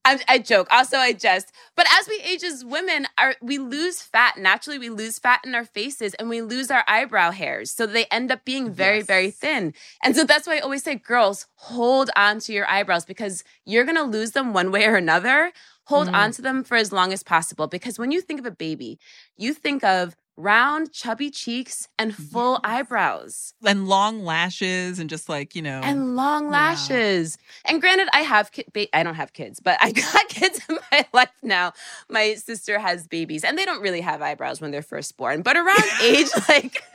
I, 0.08 0.20
I, 0.28 0.38
joke. 0.38 0.68
Also, 0.70 0.98
I 0.98 1.12
jest. 1.12 1.50
But 1.74 1.86
as 1.98 2.06
we 2.06 2.20
age 2.20 2.44
as 2.44 2.64
women, 2.64 3.08
our, 3.18 3.34
we 3.42 3.58
lose 3.58 4.00
fat. 4.00 4.38
Naturally, 4.38 4.78
we 4.78 4.88
lose 4.88 5.18
fat 5.18 5.40
in 5.44 5.52
our 5.52 5.64
faces 5.64 6.14
and 6.14 6.28
we 6.28 6.42
lose 6.42 6.70
our 6.70 6.84
eyebrow 6.86 7.32
hairs. 7.32 7.72
So 7.72 7.86
they 7.86 8.04
end 8.04 8.30
up 8.30 8.44
being 8.44 8.72
very, 8.72 8.98
yes. 8.98 9.06
very 9.06 9.32
thin. 9.32 9.74
And 10.04 10.14
so 10.14 10.22
that's 10.22 10.46
why 10.46 10.58
I 10.58 10.60
always 10.60 10.84
say, 10.84 10.94
girls, 10.94 11.48
hold 11.56 12.10
on 12.14 12.38
to 12.40 12.52
your 12.52 12.70
eyebrows 12.70 13.04
because 13.04 13.42
you're 13.64 13.82
going 13.82 13.96
to 13.96 14.04
lose 14.04 14.30
them 14.30 14.52
one 14.52 14.70
way 14.70 14.84
or 14.86 14.94
another. 14.94 15.50
Hold 15.86 16.08
mm. 16.08 16.14
on 16.14 16.32
to 16.32 16.42
them 16.42 16.64
for 16.64 16.76
as 16.76 16.92
long 16.92 17.12
as 17.12 17.22
possible. 17.22 17.66
Because 17.66 17.98
when 17.98 18.10
you 18.10 18.20
think 18.20 18.40
of 18.40 18.46
a 18.46 18.50
baby, 18.50 18.98
you 19.36 19.54
think 19.54 19.84
of 19.84 20.16
round, 20.36 20.92
chubby 20.92 21.30
cheeks, 21.30 21.88
and 21.98 22.14
full 22.14 22.52
yes. 22.52 22.60
eyebrows. 22.64 23.54
And 23.64 23.88
long 23.88 24.24
lashes, 24.24 24.98
and 24.98 25.08
just 25.08 25.28
like, 25.28 25.54
you 25.54 25.62
know. 25.62 25.80
And 25.82 26.14
long 26.14 26.50
lashes. 26.50 27.38
And 27.64 27.80
granted, 27.80 28.08
I 28.12 28.20
have, 28.20 28.52
ki- 28.52 28.66
ba- 28.72 28.94
I 28.94 29.02
don't 29.02 29.14
have 29.14 29.32
kids, 29.32 29.60
but 29.60 29.78
I 29.80 29.92
got 30.12 30.28
kids 30.28 30.60
in 30.68 30.78
my 30.92 31.06
life 31.12 31.30
now. 31.42 31.72
My 32.08 32.34
sister 32.34 32.78
has 32.78 33.06
babies, 33.06 33.44
and 33.44 33.56
they 33.56 33.64
don't 33.64 33.80
really 33.80 34.02
have 34.02 34.20
eyebrows 34.22 34.60
when 34.60 34.70
they're 34.70 34.82
first 34.82 35.16
born, 35.16 35.42
but 35.42 35.56
around 35.56 35.84
age, 36.02 36.28
like. 36.48 36.82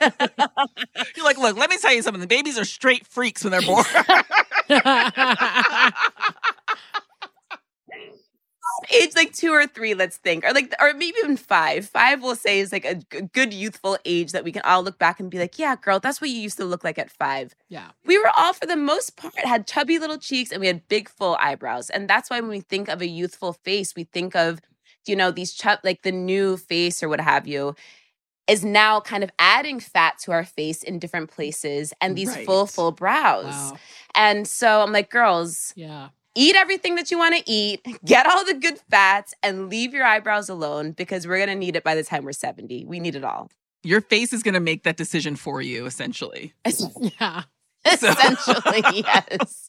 You're 1.16 1.24
like, 1.24 1.38
look, 1.38 1.56
let 1.56 1.70
me 1.70 1.78
tell 1.78 1.92
you 1.92 2.02
something. 2.02 2.20
The 2.20 2.26
babies 2.26 2.58
are 2.58 2.64
straight 2.64 3.06
freaks 3.06 3.42
when 3.42 3.50
they're 3.50 3.62
born 3.62 3.84
age 8.92 9.14
like 9.14 9.32
two 9.32 9.52
or 9.52 9.66
three, 9.66 9.94
let's 9.94 10.16
think, 10.16 10.44
or 10.44 10.52
like, 10.52 10.72
or 10.80 10.92
maybe 10.94 11.16
even 11.18 11.36
five. 11.36 11.88
Five, 11.88 12.22
we'll 12.22 12.36
say, 12.36 12.60
is 12.60 12.72
like 12.72 12.84
a 12.84 12.96
g- 12.96 13.28
good 13.32 13.52
youthful 13.52 13.98
age 14.04 14.32
that 14.32 14.44
we 14.44 14.52
can 14.52 14.62
all 14.62 14.82
look 14.82 14.98
back 14.98 15.20
and 15.20 15.30
be 15.30 15.38
like, 15.38 15.58
yeah, 15.58 15.76
girl, 15.76 16.00
that's 16.00 16.20
what 16.20 16.30
you 16.30 16.36
used 16.36 16.56
to 16.58 16.64
look 16.64 16.84
like 16.84 16.98
at 16.98 17.10
five. 17.10 17.54
Yeah. 17.68 17.90
We 18.04 18.18
were 18.18 18.30
all, 18.36 18.52
for 18.52 18.66
the 18.66 18.76
most 18.76 19.16
part, 19.16 19.38
had 19.38 19.66
chubby 19.66 19.98
little 19.98 20.18
cheeks 20.18 20.50
and 20.50 20.60
we 20.60 20.66
had 20.66 20.86
big, 20.88 21.08
full 21.08 21.36
eyebrows. 21.40 21.90
And 21.90 22.08
that's 22.08 22.30
why 22.30 22.40
when 22.40 22.50
we 22.50 22.60
think 22.60 22.88
of 22.88 23.00
a 23.00 23.06
youthful 23.06 23.52
face, 23.52 23.94
we 23.94 24.04
think 24.04 24.34
of, 24.34 24.60
you 25.06 25.16
know, 25.16 25.30
these 25.30 25.52
chub, 25.52 25.80
like 25.84 26.02
the 26.02 26.12
new 26.12 26.56
face 26.56 27.02
or 27.02 27.08
what 27.08 27.20
have 27.20 27.46
you 27.46 27.74
is 28.48 28.64
now 28.64 29.00
kind 29.00 29.22
of 29.22 29.30
adding 29.38 29.78
fat 29.78 30.18
to 30.18 30.32
our 30.32 30.44
face 30.44 30.82
in 30.82 30.98
different 30.98 31.30
places 31.30 31.92
and 32.00 32.16
these 32.16 32.28
right. 32.30 32.44
full 32.44 32.66
full 32.66 32.90
brows. 32.90 33.44
Wow. 33.44 33.76
And 34.16 34.48
so 34.48 34.82
I'm 34.82 34.92
like 34.92 35.10
girls, 35.10 35.72
yeah 35.76 36.08
eat 36.34 36.56
everything 36.56 36.94
that 36.96 37.10
you 37.10 37.18
want 37.18 37.36
to 37.36 37.42
eat, 37.50 37.86
get 38.04 38.26
all 38.26 38.44
the 38.44 38.54
good 38.54 38.78
fats, 38.90 39.34
and 39.42 39.68
leave 39.68 39.92
your 39.92 40.04
eyebrows 40.04 40.48
alone 40.48 40.92
because 40.92 41.26
we're 41.26 41.38
going 41.38 41.48
to 41.48 41.54
need 41.54 41.76
it 41.76 41.84
by 41.84 41.94
the 41.94 42.04
time 42.04 42.24
we're 42.24 42.32
70. 42.32 42.84
We 42.86 43.00
need 43.00 43.14
it 43.14 43.24
all. 43.24 43.50
Your 43.84 44.00
face 44.00 44.32
is 44.32 44.42
going 44.42 44.54
to 44.54 44.60
make 44.60 44.84
that 44.84 44.96
decision 44.96 45.36
for 45.36 45.60
you, 45.60 45.86
essentially. 45.86 46.54
yeah. 47.20 47.42
Essentially, 47.84 48.82
yes. 48.86 49.68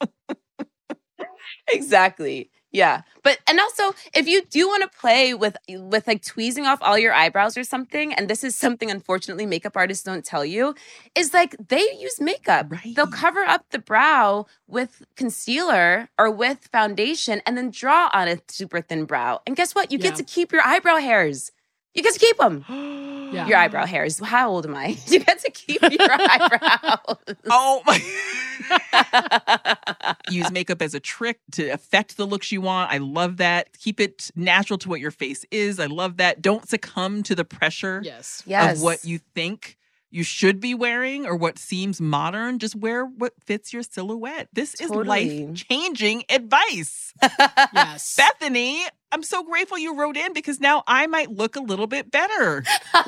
exactly. 1.72 2.52
Yeah. 2.74 3.04
But 3.22 3.38
and 3.48 3.60
also 3.60 3.94
if 4.14 4.28
you 4.28 4.44
do 4.44 4.68
want 4.68 4.84
to 4.84 5.00
play 5.00 5.34
with 5.34 5.56
with 5.70 6.08
like 6.08 6.26
tweezing 6.26 6.66
off 6.66 6.80
all 6.82 6.98
your 6.98 7.14
eyebrows 7.14 7.56
or 7.56 7.64
something, 7.64 8.14
and 8.14 8.28
this 8.28 8.44
is 8.44 8.56
something 8.56 8.90
unfortunately 8.90 9.46
makeup 9.46 9.78
artists 9.78 10.04
don't 10.04 10.26
tell 10.26 10.44
you, 10.44 10.76
is 11.16 11.34
like 11.34 11.56
they 11.70 11.88
use 11.98 12.20
makeup. 12.20 12.68
Right. 12.70 12.96
They'll 12.96 13.08
cover 13.08 13.42
up 13.42 13.70
the 13.70 13.80
brow 13.80 14.48
with 14.68 15.04
concealer 15.16 16.10
or 16.18 16.32
with 16.32 16.68
foundation 16.72 17.42
and 17.46 17.56
then 17.56 17.70
draw 17.70 18.10
on 18.12 18.28
a 18.28 18.40
super 18.48 18.82
thin 18.82 19.06
brow. 19.06 19.42
And 19.46 19.56
guess 19.56 19.76
what? 19.76 19.92
You 19.92 20.00
yeah. 20.00 20.10
get 20.10 20.16
to 20.16 20.24
keep 20.24 20.52
your 20.52 20.64
eyebrow 20.64 20.98
hairs. 20.98 21.52
You 21.94 22.02
get 22.02 22.14
to 22.14 22.20
keep 22.20 22.38
them. 22.38 22.66
yeah. 23.34 23.48
Your 23.48 23.58
eyebrow 23.58 23.86
hairs. 23.86 24.20
How 24.20 24.50
old 24.50 24.66
am 24.66 24.76
I? 24.76 24.98
You 25.08 25.20
get 25.20 25.40
to 25.40 25.52
keep 25.52 25.82
your 25.82 25.92
eyebrows. 26.12 27.18
Oh 27.50 27.84
my. 27.86 28.00
Use 30.30 30.52
makeup 30.52 30.82
as 30.82 30.96
a 30.96 31.00
trick 31.00 31.40
to 31.52 31.70
affect 31.70 32.18
the 32.18 32.26
looks 32.26 32.52
you 32.52 32.62
want. 32.62 32.92
I 32.92 32.98
love 32.98 33.38
that. 33.38 33.78
Keep 33.80 34.00
it 34.00 34.32
natural 34.36 34.78
to 34.80 34.90
what 34.90 35.00
your 35.00 35.12
face 35.12 35.46
is. 35.52 35.80
I 35.80 35.86
love 35.86 36.18
that. 36.18 36.42
Don't 36.42 36.68
succumb 36.68 37.22
to 37.24 37.36
the 37.36 37.46
pressure 37.46 38.02
yes. 38.04 38.42
Yes. 38.46 38.78
of 38.78 38.84
what 38.84 39.06
you 39.06 39.20
think 39.36 39.78
you 40.10 40.24
should 40.24 40.60
be 40.60 40.76
wearing 40.76 41.26
or 41.26 41.36
what 41.36 41.58
seems 41.60 42.00
modern. 42.00 42.60
Just 42.60 42.76
wear 42.76 43.06
what 43.06 43.34
fits 43.44 43.74
your 43.74 43.84
silhouette. 43.84 44.48
This 44.54 44.74
totally. 44.74 45.02
is 45.02 45.50
life 45.50 45.68
changing 45.68 46.24
advice. 46.30 47.14
yes. 47.74 48.16
Bethany, 48.16 48.84
I'm 49.14 49.22
so 49.22 49.44
grateful 49.44 49.78
you 49.78 49.96
wrote 49.96 50.18
in 50.18 50.34
because 50.34 50.60
now 50.60 50.84
I 50.88 51.06
might 51.06 51.30
look 51.30 51.56
a 51.56 51.60
little 51.60 51.86
bit 51.86 52.10
better. 52.10 52.64
and 52.96 53.06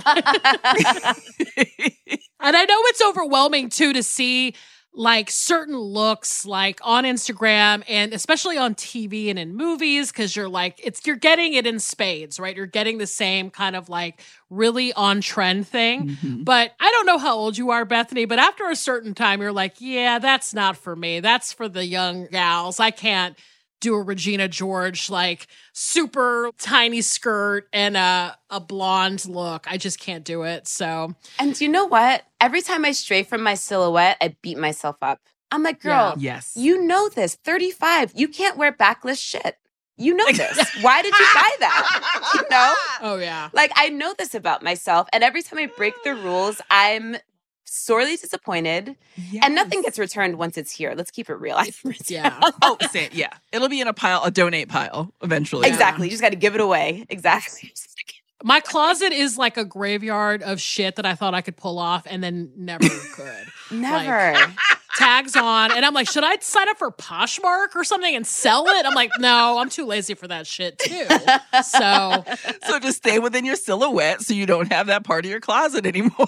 I 2.40 2.66
know 2.66 2.80
it's 2.86 3.02
overwhelming 3.02 3.70
too 3.70 3.92
to 3.92 4.04
see 4.04 4.54
like 4.94 5.32
certain 5.32 5.76
looks 5.76 6.46
like 6.46 6.80
on 6.84 7.06
Instagram 7.06 7.84
and 7.90 8.14
especially 8.14 8.56
on 8.56 8.76
TV 8.76 9.30
and 9.30 9.38
in 9.38 9.56
movies 9.56 10.12
cuz 10.12 10.36
you're 10.36 10.48
like 10.48 10.80
it's 10.82 11.02
you're 11.06 11.16
getting 11.16 11.56
it 11.56 11.66
in 11.66 11.80
spades, 11.80 12.40
right? 12.40 12.56
You're 12.56 12.68
getting 12.68 13.00
the 13.00 13.08
same 13.08 13.50
kind 13.50 13.76
of 13.76 13.90
like 13.90 14.22
really 14.52 14.94
on 14.94 15.22
trend 15.22 15.68
thing. 15.68 16.10
Mm-hmm. 16.10 16.44
But 16.44 16.74
I 16.80 16.92
don't 16.92 17.08
know 17.08 17.18
how 17.18 17.36
old 17.36 17.58
you 17.58 17.72
are, 17.72 17.84
Bethany, 17.84 18.26
but 18.26 18.38
after 18.38 18.70
a 18.70 18.76
certain 18.76 19.16
time 19.16 19.42
you're 19.42 19.52
like, 19.52 19.82
yeah, 19.82 20.20
that's 20.20 20.54
not 20.54 20.78
for 20.78 20.96
me. 20.96 21.20
That's 21.20 21.52
for 21.52 21.68
the 21.68 21.86
young 21.86 22.28
gals. 22.28 22.80
I 22.80 22.92
can't 22.92 23.36
do 23.86 23.94
a 23.94 24.02
Regina 24.02 24.48
George 24.48 25.12
like 25.12 25.46
super 25.72 26.50
tiny 26.58 27.02
skirt 27.02 27.68
and 27.72 27.96
a 27.96 28.36
a 28.50 28.60
blonde 28.60 29.28
look. 29.28 29.72
I 29.72 29.78
just 29.78 30.00
can't 30.00 30.24
do 30.24 30.42
it. 30.42 30.68
So 30.68 31.14
And 31.38 31.60
you 31.62 31.70
know 31.70 31.86
what? 31.86 32.24
Every 32.42 32.62
time 32.62 32.84
I 32.84 32.94
stray 32.94 33.22
from 33.22 33.44
my 33.44 33.54
silhouette, 33.54 34.18
I 34.20 34.36
beat 34.42 34.58
myself 34.58 34.98
up. 35.04 35.20
I'm 35.52 35.62
like, 35.62 35.82
girl, 35.82 36.16
yeah. 36.18 36.36
yes. 36.36 36.54
you 36.56 36.84
know 36.84 37.10
this. 37.10 37.36
35. 37.36 38.14
You 38.16 38.28
can't 38.28 38.58
wear 38.58 38.72
backless 38.72 39.20
shit. 39.20 39.56
You 39.98 40.16
know 40.16 40.32
this. 40.32 40.58
Why 40.82 41.04
did 41.04 41.14
you 41.14 41.26
buy 41.34 41.52
that? 41.60 42.32
You 42.34 42.42
know? 42.50 42.74
Oh 43.02 43.18
yeah. 43.18 43.50
Like 43.54 43.72
I 43.76 43.90
know 43.90 44.16
this 44.18 44.34
about 44.34 44.64
myself. 44.64 45.08
And 45.14 45.24
every 45.24 45.44
time 45.44 45.60
I 45.60 45.68
break 45.78 45.94
the 46.04 46.16
rules, 46.16 46.60
I'm 46.72 47.18
sorely 47.76 48.16
disappointed. 48.16 48.96
Yes. 49.16 49.44
And 49.46 49.56
nothing 49.56 49.82
gets 49.82 50.00
returned 50.00 50.38
once 50.38 50.58
it's 50.58 50.72
here. 50.72 50.94
Let's 50.96 51.12
keep 51.12 51.30
it 51.30 51.36
real. 51.36 51.60
yeah. 52.08 52.40
oh, 52.62 52.78
say, 52.92 53.10
yeah. 53.12 53.30
It'll 53.52 53.70
be 53.70 53.82
in 53.82 53.88
a 53.88 53.94
pile, 53.94 54.24
a 54.24 54.32
donate 54.32 54.70
pile 54.70 55.12
eventually. 55.22 55.68
Exactly. 55.68 56.06
Yeah. 56.06 56.06
You 56.06 56.12
just 56.12 56.24
got 56.24 56.30
to 56.30 56.38
give 56.38 56.56
it 56.56 56.62
away. 56.62 57.06
Exactly. 57.10 57.74
My 58.44 58.60
closet 58.60 59.12
is 59.12 59.38
like 59.38 59.58
a 59.58 59.66
graveyard 59.66 60.44
of 60.44 60.60
shit 60.60 60.98
that 60.98 61.06
I 61.06 61.16
thought 61.16 61.34
I 61.34 61.42
could 61.42 61.58
pull 61.58 61.80
off 61.80 62.06
and 62.06 62.24
then 62.24 62.52
never 62.56 62.88
could. 62.88 63.48
never. 63.72 64.34
Like, 64.34 64.50
tags 64.98 65.36
on. 65.36 65.72
And 65.72 65.86
I'm 65.86 65.94
like, 65.94 66.08
should 66.08 66.24
I 66.24 66.38
sign 66.40 66.70
up 66.70 66.78
for 66.78 66.92
Poshmark 66.92 67.76
or 67.76 67.84
something 67.84 68.16
and 68.16 68.26
sell 68.26 68.68
it? 68.68 68.86
I'm 68.86 68.94
like, 68.94 69.10
no, 69.20 69.58
I'm 69.58 69.70
too 69.70 69.86
lazy 69.86 70.14
for 70.14 70.28
that 70.28 70.48
shit 70.48 70.78
too. 70.80 71.06
So, 71.64 72.24
so 72.68 72.80
just 72.80 72.98
stay 72.98 73.20
within 73.20 73.46
your 73.46 73.56
silhouette 73.56 74.22
so 74.22 74.34
you 74.34 74.46
don't 74.46 74.72
have 74.72 74.88
that 74.88 75.04
part 75.04 75.26
of 75.26 75.32
your 75.32 75.40
closet 75.40 75.86
anymore. 75.86 76.28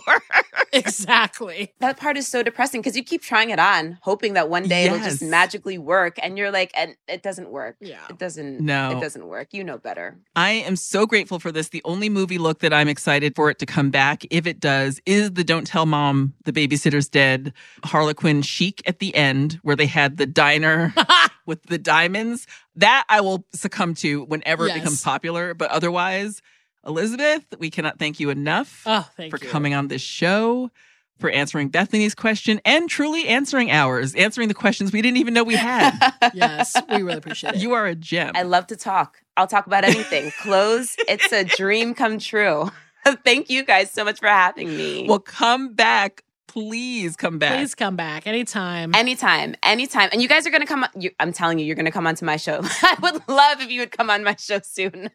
exactly. 0.73 1.73
That 1.79 1.97
part 1.97 2.17
is 2.17 2.27
so 2.27 2.43
depressing 2.43 2.81
because 2.81 2.95
you 2.95 3.03
keep 3.03 3.21
trying 3.21 3.49
it 3.49 3.59
on, 3.59 3.97
hoping 4.01 4.33
that 4.33 4.49
one 4.49 4.67
day 4.67 4.83
yes. 4.85 4.93
it'll 4.93 5.03
just 5.03 5.21
magically 5.23 5.77
work. 5.77 6.17
And 6.21 6.37
you're 6.37 6.51
like, 6.51 6.71
and 6.75 6.95
it 7.07 7.23
doesn't 7.23 7.49
work. 7.49 7.77
Yeah. 7.79 7.99
It 8.09 8.17
doesn't, 8.17 8.59
no. 8.59 8.97
it 8.97 9.01
doesn't 9.01 9.27
work. 9.27 9.53
You 9.53 9.63
know 9.63 9.77
better. 9.77 10.17
I 10.35 10.51
am 10.51 10.75
so 10.75 11.05
grateful 11.05 11.39
for 11.39 11.51
this. 11.51 11.69
The 11.69 11.81
only 11.85 12.09
movie 12.09 12.37
look 12.37 12.59
that 12.59 12.73
I'm 12.73 12.87
excited 12.87 13.35
for 13.35 13.49
it 13.49 13.59
to 13.59 13.65
come 13.65 13.89
back, 13.89 14.23
if 14.29 14.47
it 14.47 14.59
does, 14.59 15.01
is 15.05 15.33
the 15.33 15.43
Don't 15.43 15.65
Tell 15.67 15.85
Mom 15.85 16.33
the 16.45 16.53
Babysitter's 16.53 17.09
Dead 17.09 17.53
Harlequin 17.83 18.41
chic 18.41 18.81
at 18.85 18.99
the 18.99 19.15
end 19.15 19.59
where 19.63 19.75
they 19.75 19.85
had 19.85 20.17
the 20.17 20.25
diner 20.25 20.93
with 21.45 21.63
the 21.63 21.77
diamonds. 21.77 22.47
That 22.75 23.05
I 23.09 23.21
will 23.21 23.45
succumb 23.53 23.95
to 23.95 24.23
whenever 24.25 24.67
yes. 24.67 24.75
it 24.75 24.79
becomes 24.79 25.03
popular. 25.03 25.53
But 25.53 25.71
otherwise, 25.71 26.41
Elizabeth, 26.87 27.45
we 27.59 27.69
cannot 27.69 27.99
thank 27.99 28.19
you 28.19 28.29
enough 28.29 28.83
oh, 28.85 29.07
for 29.15 29.23
you. 29.23 29.29
coming 29.31 29.73
on 29.73 29.89
this 29.89 30.01
show, 30.01 30.71
for 31.19 31.29
answering 31.29 31.69
Bethany's 31.69 32.15
question, 32.15 32.61
and 32.63 32.89
truly 32.89 33.27
answering 33.27 33.71
ours, 33.71 34.15
answering 34.15 34.47
the 34.47 34.53
questions 34.53 34.91
we 34.91 35.01
didn't 35.01 35.17
even 35.17 35.33
know 35.33 35.43
we 35.43 35.55
had. 35.55 36.13
yes, 36.33 36.75
we 36.89 37.03
really 37.03 37.17
appreciate 37.17 37.55
it. 37.55 37.61
You 37.61 37.73
are 37.73 37.85
a 37.85 37.95
gem. 37.95 38.31
I 38.35 38.43
love 38.43 38.67
to 38.67 38.75
talk. 38.75 39.21
I'll 39.35 39.47
talk 39.47 39.67
about 39.67 39.83
anything. 39.83 40.31
Clothes, 40.41 40.95
it's 41.07 41.31
a 41.33 41.43
dream 41.43 41.93
come 41.93 42.19
true. 42.19 42.71
Thank 43.23 43.49
you 43.49 43.63
guys 43.63 43.91
so 43.91 44.03
much 44.03 44.19
for 44.19 44.27
having 44.27 44.75
me. 44.75 45.05
Well, 45.07 45.19
come 45.19 45.73
back 45.73 46.23
please 46.57 47.15
come 47.15 47.37
back. 47.37 47.59
Please 47.59 47.75
come 47.75 47.95
back 47.95 48.25
anytime. 48.25 48.95
Anytime. 48.95 49.53
Anytime. 49.61 50.09
And 50.11 50.23
you 50.23 50.27
guys 50.27 50.47
are 50.47 50.49
going 50.49 50.61
to 50.61 50.67
come. 50.67 50.87
You, 50.97 51.11
I'm 51.19 51.31
telling 51.31 51.59
you, 51.59 51.65
you're 51.65 51.75
going 51.75 51.85
to 51.85 51.91
come 51.91 52.07
onto 52.07 52.25
my 52.25 52.37
show. 52.37 52.61
I 52.63 52.97
would 52.99 53.21
love 53.29 53.61
if 53.61 53.69
you 53.69 53.81
would 53.81 53.91
come 53.91 54.09
on 54.09 54.23
my 54.23 54.35
show 54.37 54.59
soon. 54.63 54.91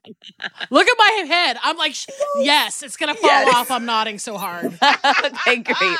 Look 0.70 0.86
at 0.86 0.96
my 0.98 1.24
head. 1.26 1.56
I'm 1.64 1.76
like, 1.76 1.96
yes, 2.36 2.84
it's 2.84 2.96
going 2.96 3.12
to 3.12 3.20
fall 3.20 3.28
yes. 3.28 3.56
off. 3.56 3.72
I'm 3.72 3.84
nodding 3.84 4.20
so 4.20 4.38
hard. 4.38 4.66
okay, 5.24 5.56
great. 5.56 5.98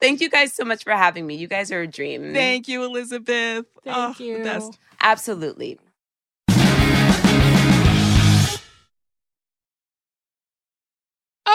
Thank 0.00 0.20
you 0.20 0.30
guys 0.30 0.52
so 0.52 0.64
much 0.64 0.84
for 0.84 0.92
having 0.92 1.26
me. 1.26 1.34
You 1.34 1.48
guys 1.48 1.72
are 1.72 1.80
a 1.80 1.86
dream. 1.88 2.32
Thank 2.32 2.68
you, 2.68 2.84
Elizabeth. 2.84 3.66
Thank 3.82 4.20
oh, 4.20 4.22
you. 4.22 4.44
best. 4.44 4.78
Absolutely. 5.00 5.80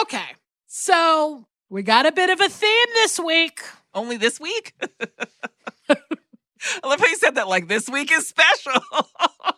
Okay. 0.02 0.34
So 0.66 1.46
We 1.70 1.82
got 1.82 2.06
a 2.06 2.12
bit 2.12 2.30
of 2.30 2.40
a 2.40 2.48
theme 2.48 2.86
this 2.94 3.20
week. 3.20 3.60
Only 3.92 4.16
this 4.16 4.40
week? 4.40 4.72
I 5.90 5.96
love 6.86 6.98
how 6.98 7.06
you 7.06 7.16
said 7.16 7.34
that 7.34 7.46
like 7.46 7.68
this 7.68 7.90
week 7.90 8.10
is 8.10 8.26
special. 8.26 8.80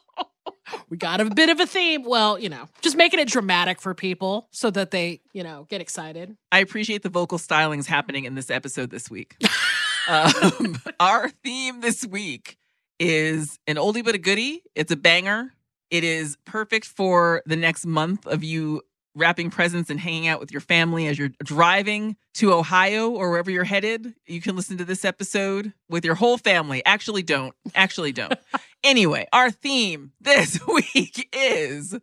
we 0.90 0.96
got 0.96 1.20
a 1.20 1.26
bit 1.26 1.50
of 1.50 1.60
a 1.60 1.66
theme. 1.66 2.02
Well, 2.04 2.36
you 2.36 2.48
know, 2.48 2.68
just 2.80 2.96
making 2.96 3.20
it 3.20 3.28
dramatic 3.28 3.80
for 3.80 3.94
people 3.94 4.48
so 4.50 4.70
that 4.70 4.90
they, 4.90 5.20
you 5.32 5.44
know, 5.44 5.66
get 5.68 5.80
excited. 5.80 6.36
I 6.50 6.58
appreciate 6.58 7.02
the 7.02 7.08
vocal 7.10 7.38
stylings 7.38 7.86
happening 7.86 8.24
in 8.24 8.34
this 8.34 8.50
episode 8.50 8.90
this 8.90 9.08
week. 9.08 9.36
um, 10.08 10.78
our 10.98 11.28
theme 11.44 11.80
this 11.80 12.04
week 12.04 12.56
is 12.98 13.60
an 13.68 13.76
oldie 13.76 14.04
but 14.04 14.16
a 14.16 14.18
goodie. 14.18 14.62
It's 14.74 14.90
a 14.90 14.96
banger. 14.96 15.52
It 15.90 16.02
is 16.02 16.36
perfect 16.44 16.86
for 16.86 17.42
the 17.46 17.56
next 17.56 17.86
month 17.86 18.26
of 18.26 18.42
you 18.42 18.82
wrapping 19.14 19.50
presents 19.50 19.90
and 19.90 19.98
hanging 19.98 20.28
out 20.28 20.40
with 20.40 20.52
your 20.52 20.60
family 20.60 21.06
as 21.06 21.18
you're 21.18 21.32
driving 21.42 22.16
to 22.34 22.52
Ohio 22.52 23.10
or 23.10 23.30
wherever 23.30 23.50
you're 23.50 23.64
headed. 23.64 24.14
You 24.26 24.40
can 24.40 24.56
listen 24.56 24.78
to 24.78 24.84
this 24.84 25.04
episode 25.04 25.72
with 25.88 26.04
your 26.04 26.14
whole 26.14 26.38
family. 26.38 26.82
Actually, 26.84 27.22
don't. 27.22 27.54
Actually, 27.74 28.12
don't. 28.12 28.34
anyway, 28.84 29.26
our 29.32 29.50
theme 29.50 30.12
this 30.20 30.60
week 30.66 31.28
is 31.32 31.98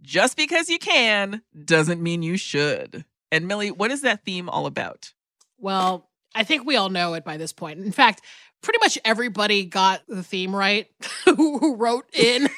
just 0.00 0.36
because 0.36 0.68
you 0.70 0.78
can 0.78 1.42
doesn't 1.64 2.02
mean 2.02 2.22
you 2.22 2.36
should. 2.36 3.04
And 3.30 3.46
Millie, 3.46 3.70
what 3.70 3.90
is 3.90 4.02
that 4.02 4.24
theme 4.24 4.48
all 4.48 4.66
about? 4.66 5.12
Well, 5.58 6.08
I 6.34 6.44
think 6.44 6.64
we 6.64 6.76
all 6.76 6.88
know 6.88 7.14
it 7.14 7.24
by 7.24 7.36
this 7.36 7.52
point. 7.52 7.80
In 7.80 7.92
fact, 7.92 8.22
pretty 8.62 8.78
much 8.80 8.98
everybody 9.04 9.64
got 9.64 10.02
the 10.08 10.22
theme 10.22 10.54
right 10.54 10.88
who 11.24 11.76
wrote 11.76 12.06
in 12.14 12.48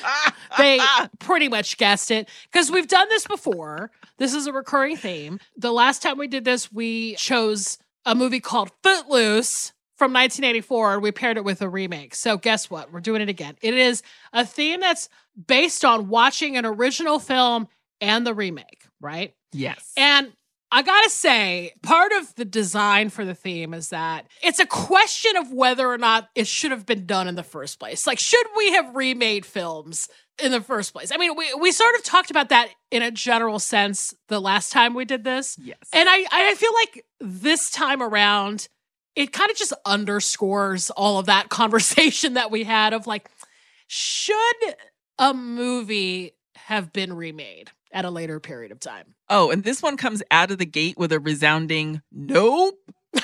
they 0.58 0.80
pretty 1.18 1.48
much 1.48 1.76
guessed 1.76 2.10
it 2.10 2.28
because 2.50 2.70
we've 2.70 2.88
done 2.88 3.08
this 3.08 3.26
before. 3.26 3.90
This 4.18 4.34
is 4.34 4.46
a 4.46 4.52
recurring 4.52 4.96
theme. 4.96 5.40
The 5.56 5.72
last 5.72 6.02
time 6.02 6.18
we 6.18 6.28
did 6.28 6.44
this, 6.44 6.72
we 6.72 7.14
chose 7.16 7.78
a 8.04 8.14
movie 8.14 8.40
called 8.40 8.70
Footloose 8.82 9.72
from 9.96 10.12
1984 10.12 10.94
and 10.94 11.02
we 11.02 11.12
paired 11.12 11.36
it 11.36 11.44
with 11.44 11.62
a 11.62 11.68
remake. 11.68 12.14
So 12.14 12.36
guess 12.36 12.68
what? 12.68 12.92
We're 12.92 13.00
doing 13.00 13.22
it 13.22 13.28
again. 13.28 13.56
It 13.62 13.74
is 13.74 14.02
a 14.32 14.44
theme 14.44 14.80
that's 14.80 15.08
based 15.46 15.84
on 15.84 16.08
watching 16.08 16.56
an 16.56 16.66
original 16.66 17.18
film 17.18 17.68
and 18.00 18.26
the 18.26 18.34
remake, 18.34 18.84
right? 19.00 19.34
Yes. 19.52 19.92
And 19.96 20.32
I 20.74 20.80
gotta 20.80 21.10
say, 21.10 21.74
part 21.82 22.12
of 22.12 22.34
the 22.36 22.46
design 22.46 23.10
for 23.10 23.26
the 23.26 23.34
theme 23.34 23.74
is 23.74 23.90
that 23.90 24.26
it's 24.42 24.58
a 24.58 24.64
question 24.64 25.36
of 25.36 25.52
whether 25.52 25.86
or 25.86 25.98
not 25.98 26.30
it 26.34 26.46
should 26.46 26.70
have 26.70 26.86
been 26.86 27.04
done 27.04 27.28
in 27.28 27.34
the 27.34 27.42
first 27.42 27.78
place. 27.78 28.06
Like, 28.06 28.18
should 28.18 28.46
we 28.56 28.72
have 28.72 28.96
remade 28.96 29.44
films 29.44 30.08
in 30.42 30.50
the 30.50 30.62
first 30.62 30.94
place? 30.94 31.12
I 31.12 31.18
mean, 31.18 31.36
we, 31.36 31.52
we 31.60 31.72
sort 31.72 31.94
of 31.96 32.02
talked 32.04 32.30
about 32.30 32.48
that 32.48 32.70
in 32.90 33.02
a 33.02 33.10
general 33.10 33.58
sense 33.58 34.14
the 34.28 34.40
last 34.40 34.72
time 34.72 34.94
we 34.94 35.04
did 35.04 35.24
this. 35.24 35.58
Yes. 35.62 35.76
And 35.92 36.08
I, 36.08 36.24
I 36.32 36.54
feel 36.54 36.72
like 36.72 37.04
this 37.20 37.70
time 37.70 38.02
around, 38.02 38.68
it 39.14 39.30
kind 39.30 39.50
of 39.50 39.58
just 39.58 39.74
underscores 39.84 40.88
all 40.88 41.18
of 41.18 41.26
that 41.26 41.48
conversation 41.50 42.32
that 42.34 42.50
we 42.50 42.64
had 42.64 42.94
of 42.94 43.06
like, 43.06 43.28
should 43.88 44.74
a 45.18 45.34
movie 45.34 46.32
have 46.56 46.94
been 46.94 47.12
remade? 47.12 47.70
At 47.92 48.04
a 48.04 48.10
later 48.10 48.40
period 48.40 48.72
of 48.72 48.80
time. 48.80 49.14
Oh, 49.28 49.50
and 49.50 49.64
this 49.64 49.82
one 49.82 49.96
comes 49.96 50.22
out 50.30 50.50
of 50.50 50.58
the 50.58 50.66
gate 50.66 50.96
with 50.98 51.12
a 51.12 51.20
resounding 51.20 52.02
nope. 52.10 52.78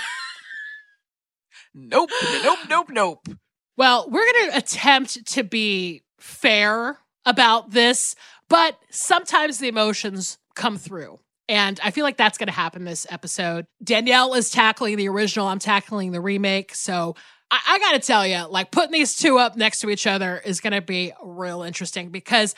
nope, 1.74 2.10
nope, 2.42 2.58
nope, 2.68 2.90
nope. 2.90 3.28
Well, 3.76 4.08
we're 4.10 4.32
going 4.32 4.50
to 4.50 4.58
attempt 4.58 5.26
to 5.34 5.44
be 5.44 6.02
fair 6.18 6.98
about 7.24 7.70
this, 7.70 8.14
but 8.48 8.78
sometimes 8.90 9.58
the 9.58 9.68
emotions 9.68 10.38
come 10.54 10.76
through. 10.76 11.20
And 11.48 11.80
I 11.82 11.90
feel 11.92 12.04
like 12.04 12.16
that's 12.16 12.36
going 12.36 12.48
to 12.48 12.52
happen 12.52 12.84
this 12.84 13.06
episode. 13.08 13.66
Danielle 13.82 14.34
is 14.34 14.50
tackling 14.50 14.96
the 14.96 15.08
original, 15.08 15.46
I'm 15.46 15.58
tackling 15.58 16.12
the 16.12 16.20
remake. 16.20 16.74
So 16.74 17.14
I, 17.50 17.60
I 17.66 17.78
got 17.78 17.92
to 17.92 18.06
tell 18.06 18.26
you, 18.26 18.46
like 18.48 18.70
putting 18.70 18.92
these 18.92 19.16
two 19.16 19.38
up 19.38 19.56
next 19.56 19.80
to 19.80 19.90
each 19.90 20.06
other 20.06 20.42
is 20.44 20.60
going 20.60 20.74
to 20.74 20.82
be 20.82 21.12
real 21.22 21.62
interesting 21.62 22.10
because 22.10 22.54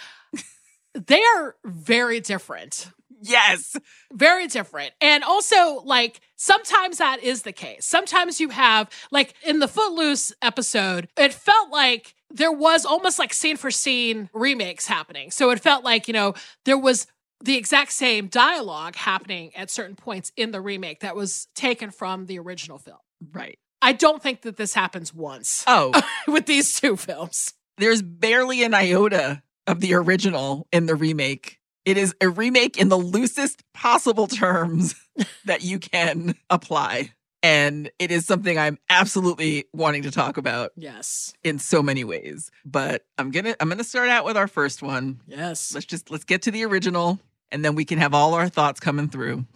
they 0.95 1.23
are 1.37 1.57
very 1.65 2.21
different. 2.21 2.91
Yes. 3.23 3.77
Very 4.13 4.47
different. 4.47 4.93
And 5.01 5.23
also, 5.25 5.83
like, 5.85 6.21
sometimes 6.37 6.99
that 6.99 7.23
is 7.23 7.43
the 7.43 7.53
case. 7.53 7.85
Sometimes 7.85 8.41
you 8.41 8.49
have, 8.49 8.89
like, 9.11 9.35
in 9.45 9.59
the 9.59 9.69
Footloose 9.69 10.33
episode, 10.41 11.09
it 11.17 11.33
felt 11.35 11.71
like 11.71 12.15
there 12.31 12.53
was 12.53 12.87
almost 12.87 13.19
like 13.19 13.35
scene 13.35 13.57
for 13.57 13.71
scene 13.71 14.31
remakes 14.33 14.87
happening. 14.87 15.31
So 15.31 15.51
it 15.51 15.61
felt 15.61 15.85
like, 15.85 16.09
you 16.09 16.15
know, 16.15 16.35
there 16.65 16.79
was 16.79 17.07
the 17.43 17.57
exact 17.57 17.93
same 17.93 18.29
dialogue 18.29 18.97
happening 18.97 19.55
at 19.57 19.71
certain 19.71 19.97
points 19.97 20.31
in 20.37 20.51
the 20.51 20.61
remake 20.61 21.01
that 21.01 21.17
was 21.17 21.49
taken 21.55 21.91
from 21.91 22.27
the 22.27 22.39
original 22.39 22.79
film. 22.79 22.99
Right. 23.33 23.59
I 23.83 23.93
don't 23.93 24.23
think 24.23 24.43
that 24.43 24.57
this 24.57 24.75
happens 24.75 25.13
once. 25.13 25.65
Oh, 25.67 25.93
with 26.29 26.47
these 26.47 26.79
two 26.79 26.97
films. 26.97 27.55
There's 27.79 28.03
barely 28.03 28.63
an 28.63 28.75
iota 28.75 29.43
of 29.71 29.81
the 29.81 29.95
original 29.95 30.67
in 30.73 30.87
the 30.87 30.95
remake. 30.95 31.59
It 31.85 31.97
is 31.97 32.15
a 32.21 32.29
remake 32.29 32.77
in 32.77 32.89
the 32.89 32.99
loosest 32.99 33.63
possible 33.73 34.27
terms 34.27 34.95
that 35.45 35.63
you 35.63 35.79
can 35.79 36.35
apply. 36.51 37.13
And 37.43 37.91
it 37.99 38.11
is 38.11 38.27
something 38.27 38.59
I'm 38.59 38.77
absolutely 38.91 39.65
wanting 39.73 40.03
to 40.03 40.11
talk 40.11 40.37
about. 40.37 40.73
Yes. 40.77 41.33
In 41.43 41.59
so 41.59 41.83
many 41.83 42.05
ways. 42.05 42.51
But 42.67 43.07
I'm 43.17 43.31
gonna 43.31 43.57
I'm 43.61 43.71
gonna 43.71 43.83
start 43.85 44.11
out 44.11 44.27
with 44.27 44.37
our 44.37 44.49
first 44.49 44.83
one. 44.83 45.21
Yes. 45.27 45.73
Let's 45.73 45.87
just 45.87 46.11
let's 46.11 46.25
get 46.25 46.43
to 46.43 46.51
the 46.51 46.65
original 46.67 47.19
and 47.51 47.65
then 47.65 47.75
we 47.75 47.87
can 47.87 47.99
have 47.99 48.13
all 48.13 48.35
our 48.35 48.49
thoughts 48.49 48.81
coming 48.81 49.09
through. 49.09 49.47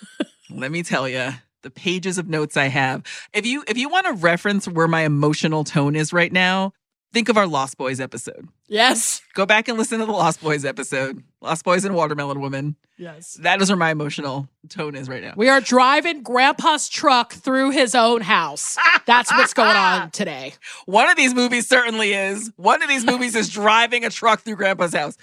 Let 0.50 0.70
me 0.70 0.82
tell 0.82 1.08
you 1.08 1.30
the 1.62 1.70
pages 1.70 2.18
of 2.18 2.28
notes 2.28 2.56
I 2.56 2.66
have. 2.66 3.02
If 3.32 3.46
you 3.46 3.64
if 3.66 3.76
you 3.76 3.88
want 3.88 4.06
to 4.06 4.12
reference 4.12 4.68
where 4.68 4.88
my 4.88 5.02
emotional 5.02 5.64
tone 5.64 5.96
is 5.96 6.12
right 6.12 6.32
now, 6.32 6.72
think 7.12 7.28
of 7.28 7.36
our 7.36 7.46
Lost 7.46 7.76
Boys 7.76 8.00
episode. 8.00 8.48
Yes. 8.68 9.22
Go 9.34 9.44
back 9.46 9.68
and 9.68 9.78
listen 9.78 9.98
to 10.00 10.06
the 10.06 10.12
Lost 10.12 10.40
Boys 10.42 10.64
episode. 10.64 11.22
Lost 11.40 11.64
Boys 11.64 11.84
and 11.84 11.94
Watermelon 11.94 12.40
Woman. 12.40 12.76
Yes. 12.96 13.34
That 13.34 13.60
is 13.60 13.68
where 13.68 13.76
my 13.76 13.90
emotional 13.90 14.48
tone 14.68 14.94
is 14.94 15.08
right 15.08 15.22
now. 15.22 15.34
We 15.36 15.48
are 15.48 15.60
driving 15.60 16.22
Grandpa's 16.22 16.88
truck 16.88 17.32
through 17.32 17.70
his 17.70 17.94
own 17.94 18.22
house. 18.22 18.76
That's 19.06 19.30
what's 19.32 19.54
going 19.54 19.76
on 19.76 20.10
today. 20.12 20.54
One 20.86 21.08
of 21.10 21.16
these 21.16 21.34
movies 21.34 21.68
certainly 21.68 22.14
is. 22.14 22.50
One 22.56 22.82
of 22.82 22.88
these 22.88 23.04
movies 23.04 23.34
is 23.34 23.50
driving 23.50 24.04
a 24.04 24.10
truck 24.10 24.40
through 24.40 24.56
Grandpa's 24.56 24.94
house. 24.94 25.16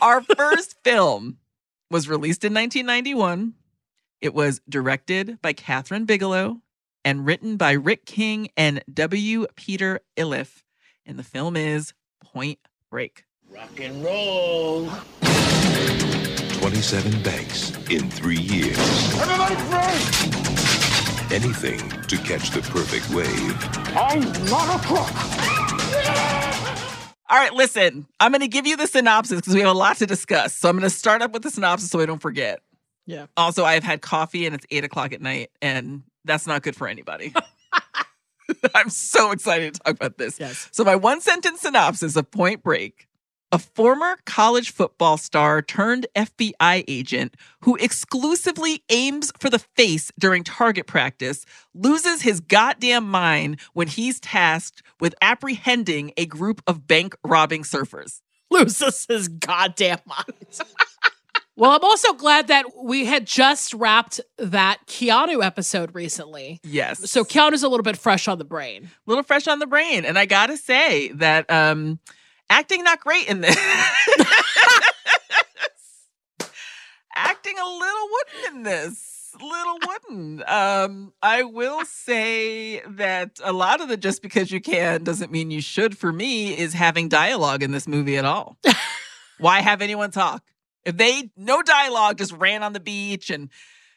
Our 0.00 0.22
first 0.36 0.76
film 0.84 1.38
was 1.90 2.08
released 2.08 2.44
in 2.44 2.54
1991. 2.54 3.54
It 4.20 4.34
was 4.34 4.60
directed 4.68 5.40
by 5.42 5.52
Kathryn 5.52 6.06
Bigelow 6.06 6.60
and 7.04 7.26
written 7.26 7.56
by 7.56 7.72
Rick 7.72 8.06
King 8.06 8.48
and 8.56 8.84
W. 8.92 9.46
Peter 9.56 10.00
Iliff. 10.16 10.64
And 11.06 11.18
the 11.18 11.22
film 11.22 11.56
is 11.56 11.92
Point 12.22 12.58
Break. 12.90 13.24
Rock 13.48 13.80
and 13.80 14.04
roll. 14.04 14.88
27 16.52 17.22
banks 17.22 17.70
in 17.88 18.08
three 18.10 18.36
years. 18.38 18.78
Everybody 19.18 19.54
free! 19.56 21.34
Anything 21.34 21.78
to 22.02 22.16
catch 22.18 22.50
the 22.50 22.60
perfect 22.60 23.08
wave. 23.10 23.56
I'm 23.96 24.20
not 24.50 24.78
a 24.78 24.86
crook. 24.86 25.10
All 27.30 27.38
right, 27.38 27.52
listen, 27.52 28.06
I'm 28.18 28.32
going 28.32 28.40
to 28.40 28.48
give 28.48 28.66
you 28.66 28.76
the 28.76 28.86
synopsis 28.86 29.40
because 29.40 29.54
we 29.54 29.60
have 29.60 29.70
a 29.70 29.78
lot 29.78 29.96
to 29.98 30.06
discuss. 30.06 30.54
So 30.54 30.68
I'm 30.68 30.76
going 30.76 30.82
to 30.82 30.94
start 30.94 31.22
up 31.22 31.32
with 31.32 31.42
the 31.42 31.50
synopsis 31.50 31.90
so 31.90 32.00
I 32.00 32.06
don't 32.06 32.20
forget. 32.20 32.60
Yeah. 33.06 33.26
Also, 33.36 33.64
I've 33.64 33.84
had 33.84 34.02
coffee 34.02 34.46
and 34.46 34.54
it's 34.54 34.66
eight 34.70 34.84
o'clock 34.84 35.12
at 35.12 35.20
night, 35.20 35.50
and 35.62 36.02
that's 36.24 36.46
not 36.46 36.62
good 36.62 36.76
for 36.76 36.88
anybody. 36.88 37.32
I'm 38.74 38.90
so 38.90 39.32
excited 39.32 39.74
to 39.74 39.80
talk 39.80 39.94
about 39.94 40.18
this. 40.18 40.38
Yes. 40.38 40.68
So, 40.72 40.84
my 40.84 40.96
one 40.96 41.20
sentence 41.20 41.60
synopsis 41.60 42.16
of 42.16 42.30
Point 42.30 42.62
Break 42.62 43.08
a 43.52 43.58
former 43.58 44.16
college 44.26 44.70
football 44.70 45.16
star 45.16 45.60
turned 45.60 46.06
FBI 46.14 46.84
agent 46.86 47.34
who 47.62 47.76
exclusively 47.76 48.84
aims 48.90 49.32
for 49.40 49.50
the 49.50 49.58
face 49.58 50.12
during 50.18 50.44
target 50.44 50.86
practice 50.86 51.44
loses 51.74 52.22
his 52.22 52.40
goddamn 52.40 53.08
mind 53.08 53.60
when 53.72 53.88
he's 53.88 54.20
tasked 54.20 54.82
with 55.00 55.14
apprehending 55.20 56.12
a 56.16 56.26
group 56.26 56.62
of 56.66 56.86
bank 56.86 57.16
robbing 57.24 57.62
surfers. 57.62 58.20
Loses 58.50 59.06
his 59.08 59.28
goddamn 59.28 60.00
mind. 60.06 60.60
well, 61.60 61.72
I'm 61.72 61.84
also 61.84 62.14
glad 62.14 62.48
that 62.48 62.64
we 62.82 63.04
had 63.04 63.26
just 63.26 63.74
wrapped 63.74 64.18
that 64.38 64.78
Keanu 64.86 65.44
episode 65.44 65.94
recently. 65.94 66.58
Yes. 66.64 67.10
So 67.10 67.22
Keanu's 67.22 67.62
a 67.62 67.68
little 67.68 67.84
bit 67.84 67.98
fresh 67.98 68.28
on 68.28 68.38
the 68.38 68.46
brain. 68.46 68.84
A 68.84 68.88
little 69.04 69.22
fresh 69.22 69.46
on 69.46 69.58
the 69.58 69.66
brain. 69.66 70.06
And 70.06 70.18
I 70.18 70.24
gotta 70.24 70.56
say 70.56 71.08
that 71.12 71.50
um 71.50 71.98
acting 72.48 72.82
not 72.82 73.00
great 73.00 73.28
in 73.28 73.42
this. 73.42 73.58
acting 77.14 77.58
a 77.58 77.68
little 77.68 78.08
wooden 78.10 78.56
in 78.56 78.62
this. 78.62 79.34
Little 79.38 79.78
wooden. 79.86 80.42
Um, 80.46 81.12
I 81.22 81.42
will 81.42 81.84
say 81.84 82.80
that 82.88 83.38
a 83.44 83.52
lot 83.52 83.82
of 83.82 83.88
the 83.88 83.98
just 83.98 84.22
because 84.22 84.50
you 84.50 84.62
can 84.62 85.04
doesn't 85.04 85.30
mean 85.30 85.50
you 85.50 85.60
should 85.60 85.98
for 85.98 86.10
me 86.10 86.58
is 86.58 86.72
having 86.72 87.10
dialogue 87.10 87.62
in 87.62 87.70
this 87.70 87.86
movie 87.86 88.16
at 88.16 88.24
all. 88.24 88.56
Why 89.38 89.60
have 89.60 89.82
anyone 89.82 90.10
talk? 90.10 90.42
If 90.84 90.96
they 90.96 91.30
no 91.36 91.62
dialogue 91.62 92.18
just 92.18 92.32
ran 92.32 92.62
on 92.62 92.72
the 92.72 92.80
beach 92.80 93.30
and 93.30 93.50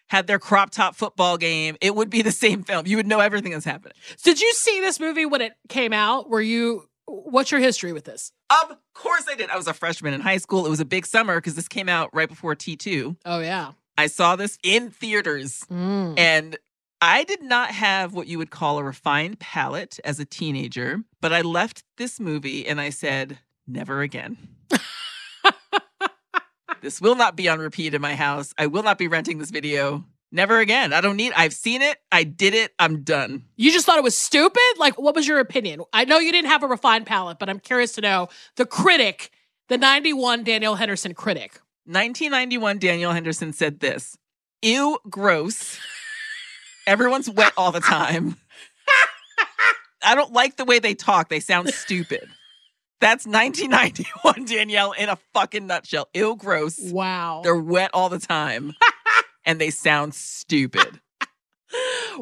had 0.07 0.27
their 0.27 0.39
crop 0.39 0.69
top 0.69 0.95
football 0.95 1.37
game, 1.37 1.77
it 1.81 1.95
would 1.95 2.09
be 2.09 2.21
the 2.21 2.31
same 2.31 2.63
film. 2.63 2.85
You 2.85 2.97
would 2.97 3.07
know 3.07 3.19
everything 3.19 3.51
that's 3.51 3.65
happening. 3.65 3.93
Did 4.23 4.41
you 4.41 4.51
see 4.53 4.79
this 4.81 4.99
movie 4.99 5.25
when 5.25 5.41
it 5.41 5.53
came 5.69 5.93
out? 5.93 6.29
Were 6.29 6.41
you 6.41 6.87
what's 7.05 7.51
your 7.51 7.59
history 7.59 7.91
with 7.93 8.05
this? 8.05 8.31
Of 8.49 8.77
course 8.93 9.25
I 9.29 9.35
did. 9.35 9.49
I 9.49 9.57
was 9.57 9.67
a 9.67 9.73
freshman 9.73 10.13
in 10.13 10.21
high 10.21 10.37
school. 10.37 10.65
It 10.65 10.69
was 10.69 10.79
a 10.79 10.85
big 10.85 11.05
summer 11.05 11.35
because 11.37 11.55
this 11.55 11.67
came 11.67 11.89
out 11.89 12.09
right 12.13 12.29
before 12.29 12.55
T2. 12.55 13.15
Oh 13.25 13.39
yeah. 13.39 13.71
I 13.97 14.07
saw 14.07 14.35
this 14.35 14.57
in 14.63 14.89
theaters 14.89 15.65
Mm. 15.71 16.17
and 16.17 16.57
I 17.01 17.25
did 17.25 17.41
not 17.43 17.71
have 17.71 18.13
what 18.13 18.27
you 18.27 18.37
would 18.37 18.49
call 18.49 18.77
a 18.79 18.83
refined 18.83 19.37
palate 19.39 19.99
as 20.05 20.19
a 20.21 20.25
teenager, 20.25 21.01
but 21.19 21.33
I 21.33 21.41
left 21.41 21.83
this 21.97 22.17
movie 22.19 22.65
and 22.65 22.79
I 22.79 22.91
said, 22.91 23.39
never 23.67 24.01
again. 24.01 24.37
This 26.83 26.99
will 26.99 27.15
not 27.15 27.37
be 27.37 27.47
on 27.47 27.59
repeat 27.59 27.93
in 27.93 28.01
my 28.01 28.13
house. 28.13 28.53
I 28.57 28.67
will 28.67 28.83
not 28.83 28.97
be 28.97 29.07
renting 29.07 29.37
this 29.37 29.51
video. 29.51 30.03
Never 30.33 30.59
again. 30.59 30.91
I 30.91 30.99
don't 30.99 31.15
need 31.15 31.31
I've 31.33 31.53
seen 31.53 31.81
it. 31.81 31.97
I 32.11 32.25
did 32.25 32.53
it. 32.53 32.73
I'm 32.77 33.03
done. 33.03 33.45
You 33.55 33.71
just 33.71 33.85
thought 33.85 33.97
it 33.97 34.03
was 34.03 34.17
stupid? 34.17 34.61
Like 34.77 34.99
what 34.99 35.15
was 35.15 35.25
your 35.25 35.39
opinion? 35.39 35.81
I 35.93 36.03
know 36.03 36.19
you 36.19 36.33
didn't 36.33 36.49
have 36.49 36.61
a 36.61 36.67
refined 36.67 37.05
palate, 37.05 37.39
but 37.39 37.49
I'm 37.49 37.61
curious 37.61 37.93
to 37.93 38.01
know 38.01 38.27
the 38.57 38.65
critic, 38.65 39.31
the 39.69 39.77
91 39.77 40.43
Danielle 40.43 40.75
Henderson 40.75 41.13
critic. 41.13 41.61
1991 41.85 42.79
Danielle 42.79 43.13
Henderson 43.13 43.53
said 43.53 43.79
this. 43.79 44.17
Ew, 44.61 44.99
gross. 45.09 45.79
Everyone's 46.85 47.29
wet 47.29 47.53
all 47.55 47.71
the 47.71 47.79
time. 47.79 48.35
I 50.03 50.15
don't 50.15 50.33
like 50.33 50.57
the 50.57 50.65
way 50.65 50.79
they 50.79 50.95
talk. 50.95 51.29
They 51.29 51.39
sound 51.39 51.69
stupid. 51.69 52.27
That's 53.03 53.27
1991 53.27 54.45
Danielle 54.45 54.93
in 54.93 55.09
a 55.09 55.17
fucking 55.33 55.67
nutshell. 55.67 56.07
Ew, 56.13 56.37
gross. 56.37 56.79
Wow. 56.79 57.41
They're 57.43 57.55
wet 57.57 57.91
all 57.93 58.07
the 58.07 58.17
time 58.19 58.73
and 59.45 59.59
they 59.59 59.69
sound 59.71 60.13
stupid. 60.15 61.01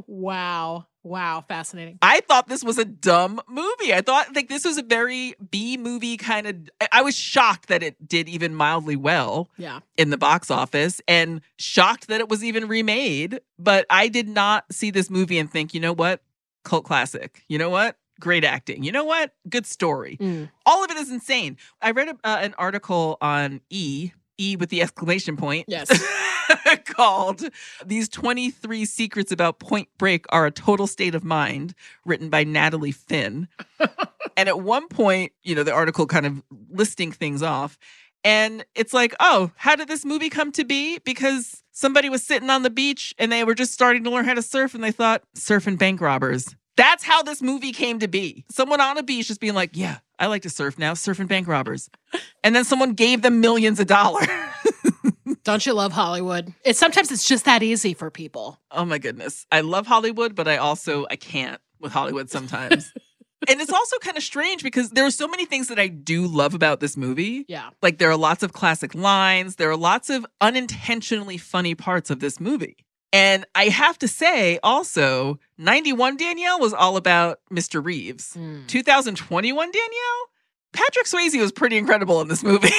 wow. 0.07 0.87
Wow. 1.03 1.43
Fascinating. 1.47 1.97
I 2.01 2.21
thought 2.21 2.47
this 2.47 2.63
was 2.63 2.77
a 2.77 2.85
dumb 2.85 3.41
movie. 3.49 3.93
I 3.93 4.01
thought 4.01 4.35
like 4.35 4.49
this 4.49 4.65
was 4.65 4.77
a 4.77 4.83
very 4.83 5.33
B 5.49 5.77
movie 5.77 6.17
kind 6.17 6.47
of 6.47 6.55
I- 6.79 6.87
I 6.93 7.01
was 7.01 7.15
shocked 7.15 7.67
that 7.69 7.81
it 7.83 8.07
did 8.07 8.29
even 8.29 8.53
mildly 8.55 8.95
well 8.95 9.49
Yeah. 9.57 9.79
in 9.97 10.09
the 10.11 10.17
box 10.17 10.49
office 10.51 11.01
and 11.07 11.41
shocked 11.57 12.07
that 12.07 12.21
it 12.21 12.29
was 12.29 12.43
even 12.43 12.67
remade, 12.67 13.39
but 13.57 13.85
I 13.89 14.07
did 14.07 14.27
not 14.29 14.65
see 14.71 14.91
this 14.91 15.09
movie 15.09 15.37
and 15.39 15.51
think, 15.51 15.73
"You 15.73 15.79
know 15.79 15.93
what? 15.93 16.21
Cult 16.63 16.85
classic. 16.85 17.43
You 17.49 17.57
know 17.57 17.69
what? 17.71 17.97
Great 18.21 18.45
acting. 18.45 18.83
You 18.83 18.93
know 18.93 19.03
what? 19.03 19.33
Good 19.49 19.65
story." 19.65 20.17
Mm. 20.21 20.49
All 20.65 20.83
of 20.85 20.91
it 20.91 20.97
is 20.97 21.11
insane. 21.11 21.57
I 21.81 21.91
read 21.91 22.07
a, 22.07 22.17
uh, 22.23 22.37
an 22.41 22.55
article 22.57 23.17
on 23.21 23.59
E, 23.69 24.11
E 24.37 24.55
with 24.55 24.69
the 24.69 24.81
exclamation 24.81 25.35
point. 25.35 25.65
Yes. 25.67 25.89
called 27.01 27.43
These 27.85 28.09
23 28.09 28.85
Secrets 28.85 29.31
About 29.31 29.59
Point 29.59 29.87
Break 29.97 30.25
Are 30.29 30.45
a 30.45 30.51
Total 30.51 30.87
State 30.87 31.15
of 31.15 31.23
Mind, 31.23 31.73
written 32.05 32.29
by 32.29 32.43
Natalie 32.43 32.91
Finn. 32.91 33.47
and 34.37 34.49
at 34.49 34.61
one 34.61 34.87
point, 34.87 35.31
you 35.43 35.55
know, 35.55 35.63
the 35.63 35.73
article 35.73 36.05
kind 36.05 36.25
of 36.25 36.43
listing 36.69 37.11
things 37.11 37.41
off. 37.41 37.77
And 38.23 38.65
it's 38.75 38.93
like, 38.93 39.15
oh, 39.19 39.51
how 39.55 39.75
did 39.75 39.87
this 39.87 40.05
movie 40.05 40.29
come 40.29 40.51
to 40.51 40.63
be? 40.63 40.99
Because 40.99 41.63
somebody 41.71 42.07
was 42.07 42.23
sitting 42.23 42.51
on 42.51 42.61
the 42.61 42.69
beach 42.69 43.15
and 43.17 43.31
they 43.31 43.43
were 43.43 43.55
just 43.55 43.73
starting 43.73 44.03
to 44.03 44.11
learn 44.11 44.25
how 44.25 44.35
to 44.35 44.43
surf 44.43 44.75
and 44.75 44.83
they 44.83 44.91
thought, 44.91 45.23
surf 45.33 45.65
and 45.65 45.79
bank 45.79 46.01
robbers. 46.01 46.55
That's 46.77 47.03
how 47.03 47.21
this 47.21 47.41
movie 47.41 47.73
came 47.73 47.99
to 47.99 48.07
be. 48.07 48.45
Someone 48.49 48.81
on 48.81 48.97
a 48.97 49.03
beach 49.03 49.27
just 49.27 49.41
being 49.41 49.53
like, 49.53 49.71
yeah, 49.73 49.97
I 50.17 50.27
like 50.27 50.43
to 50.43 50.49
surf 50.49 50.79
now, 50.79 50.93
surfing 50.93 51.27
bank 51.27 51.47
robbers. 51.47 51.89
And 52.43 52.55
then 52.55 52.63
someone 52.63 52.93
gave 52.93 53.21
them 53.21 53.41
millions 53.41 53.79
of 53.79 53.87
dollars. 53.87 54.27
Don't 55.43 55.65
you 55.65 55.73
love 55.73 55.91
Hollywood? 55.91 56.53
It's 56.63 56.79
sometimes 56.79 57.11
it's 57.11 57.27
just 57.27 57.45
that 57.45 57.63
easy 57.63 57.93
for 57.93 58.11
people. 58.11 58.59
Oh 58.69 58.85
my 58.85 58.99
goodness. 58.99 59.45
I 59.51 59.61
love 59.61 59.87
Hollywood, 59.87 60.35
but 60.35 60.47
I 60.47 60.57
also 60.57 61.07
I 61.09 61.15
can't 61.15 61.59
with 61.79 61.91
Hollywood 61.91 62.29
sometimes. 62.29 62.93
and 63.49 63.59
it's 63.59 63.73
also 63.73 63.97
kind 63.99 64.17
of 64.17 64.23
strange 64.23 64.61
because 64.61 64.91
there 64.91 65.05
are 65.05 65.11
so 65.11 65.27
many 65.27 65.45
things 65.45 65.67
that 65.69 65.79
I 65.79 65.87
do 65.87 66.27
love 66.27 66.53
about 66.53 66.79
this 66.79 66.95
movie. 66.95 67.45
Yeah. 67.47 67.69
Like 67.81 67.97
there 67.97 68.11
are 68.11 68.17
lots 68.17 68.43
of 68.43 68.53
classic 68.53 68.93
lines, 68.93 69.55
there 69.55 69.69
are 69.71 69.77
lots 69.77 70.09
of 70.09 70.25
unintentionally 70.39 71.37
funny 71.37 71.73
parts 71.73 72.09
of 72.11 72.19
this 72.19 72.39
movie. 72.39 72.77
And 73.13 73.45
I 73.55 73.65
have 73.65 73.97
to 73.99 74.07
say 74.07 74.59
also, 74.63 75.39
91 75.57 76.17
Danielle 76.17 76.59
was 76.59 76.73
all 76.73 76.95
about 76.97 77.39
Mr. 77.51 77.83
Reeves. 77.83 78.35
Mm. 78.37 78.67
2021 78.67 79.71
Danielle, 79.71 80.27
Patrick 80.71 81.05
Swayze 81.05 81.39
was 81.39 81.51
pretty 81.51 81.77
incredible 81.77 82.21
in 82.21 82.27
this 82.29 82.43
movie. 82.43 82.69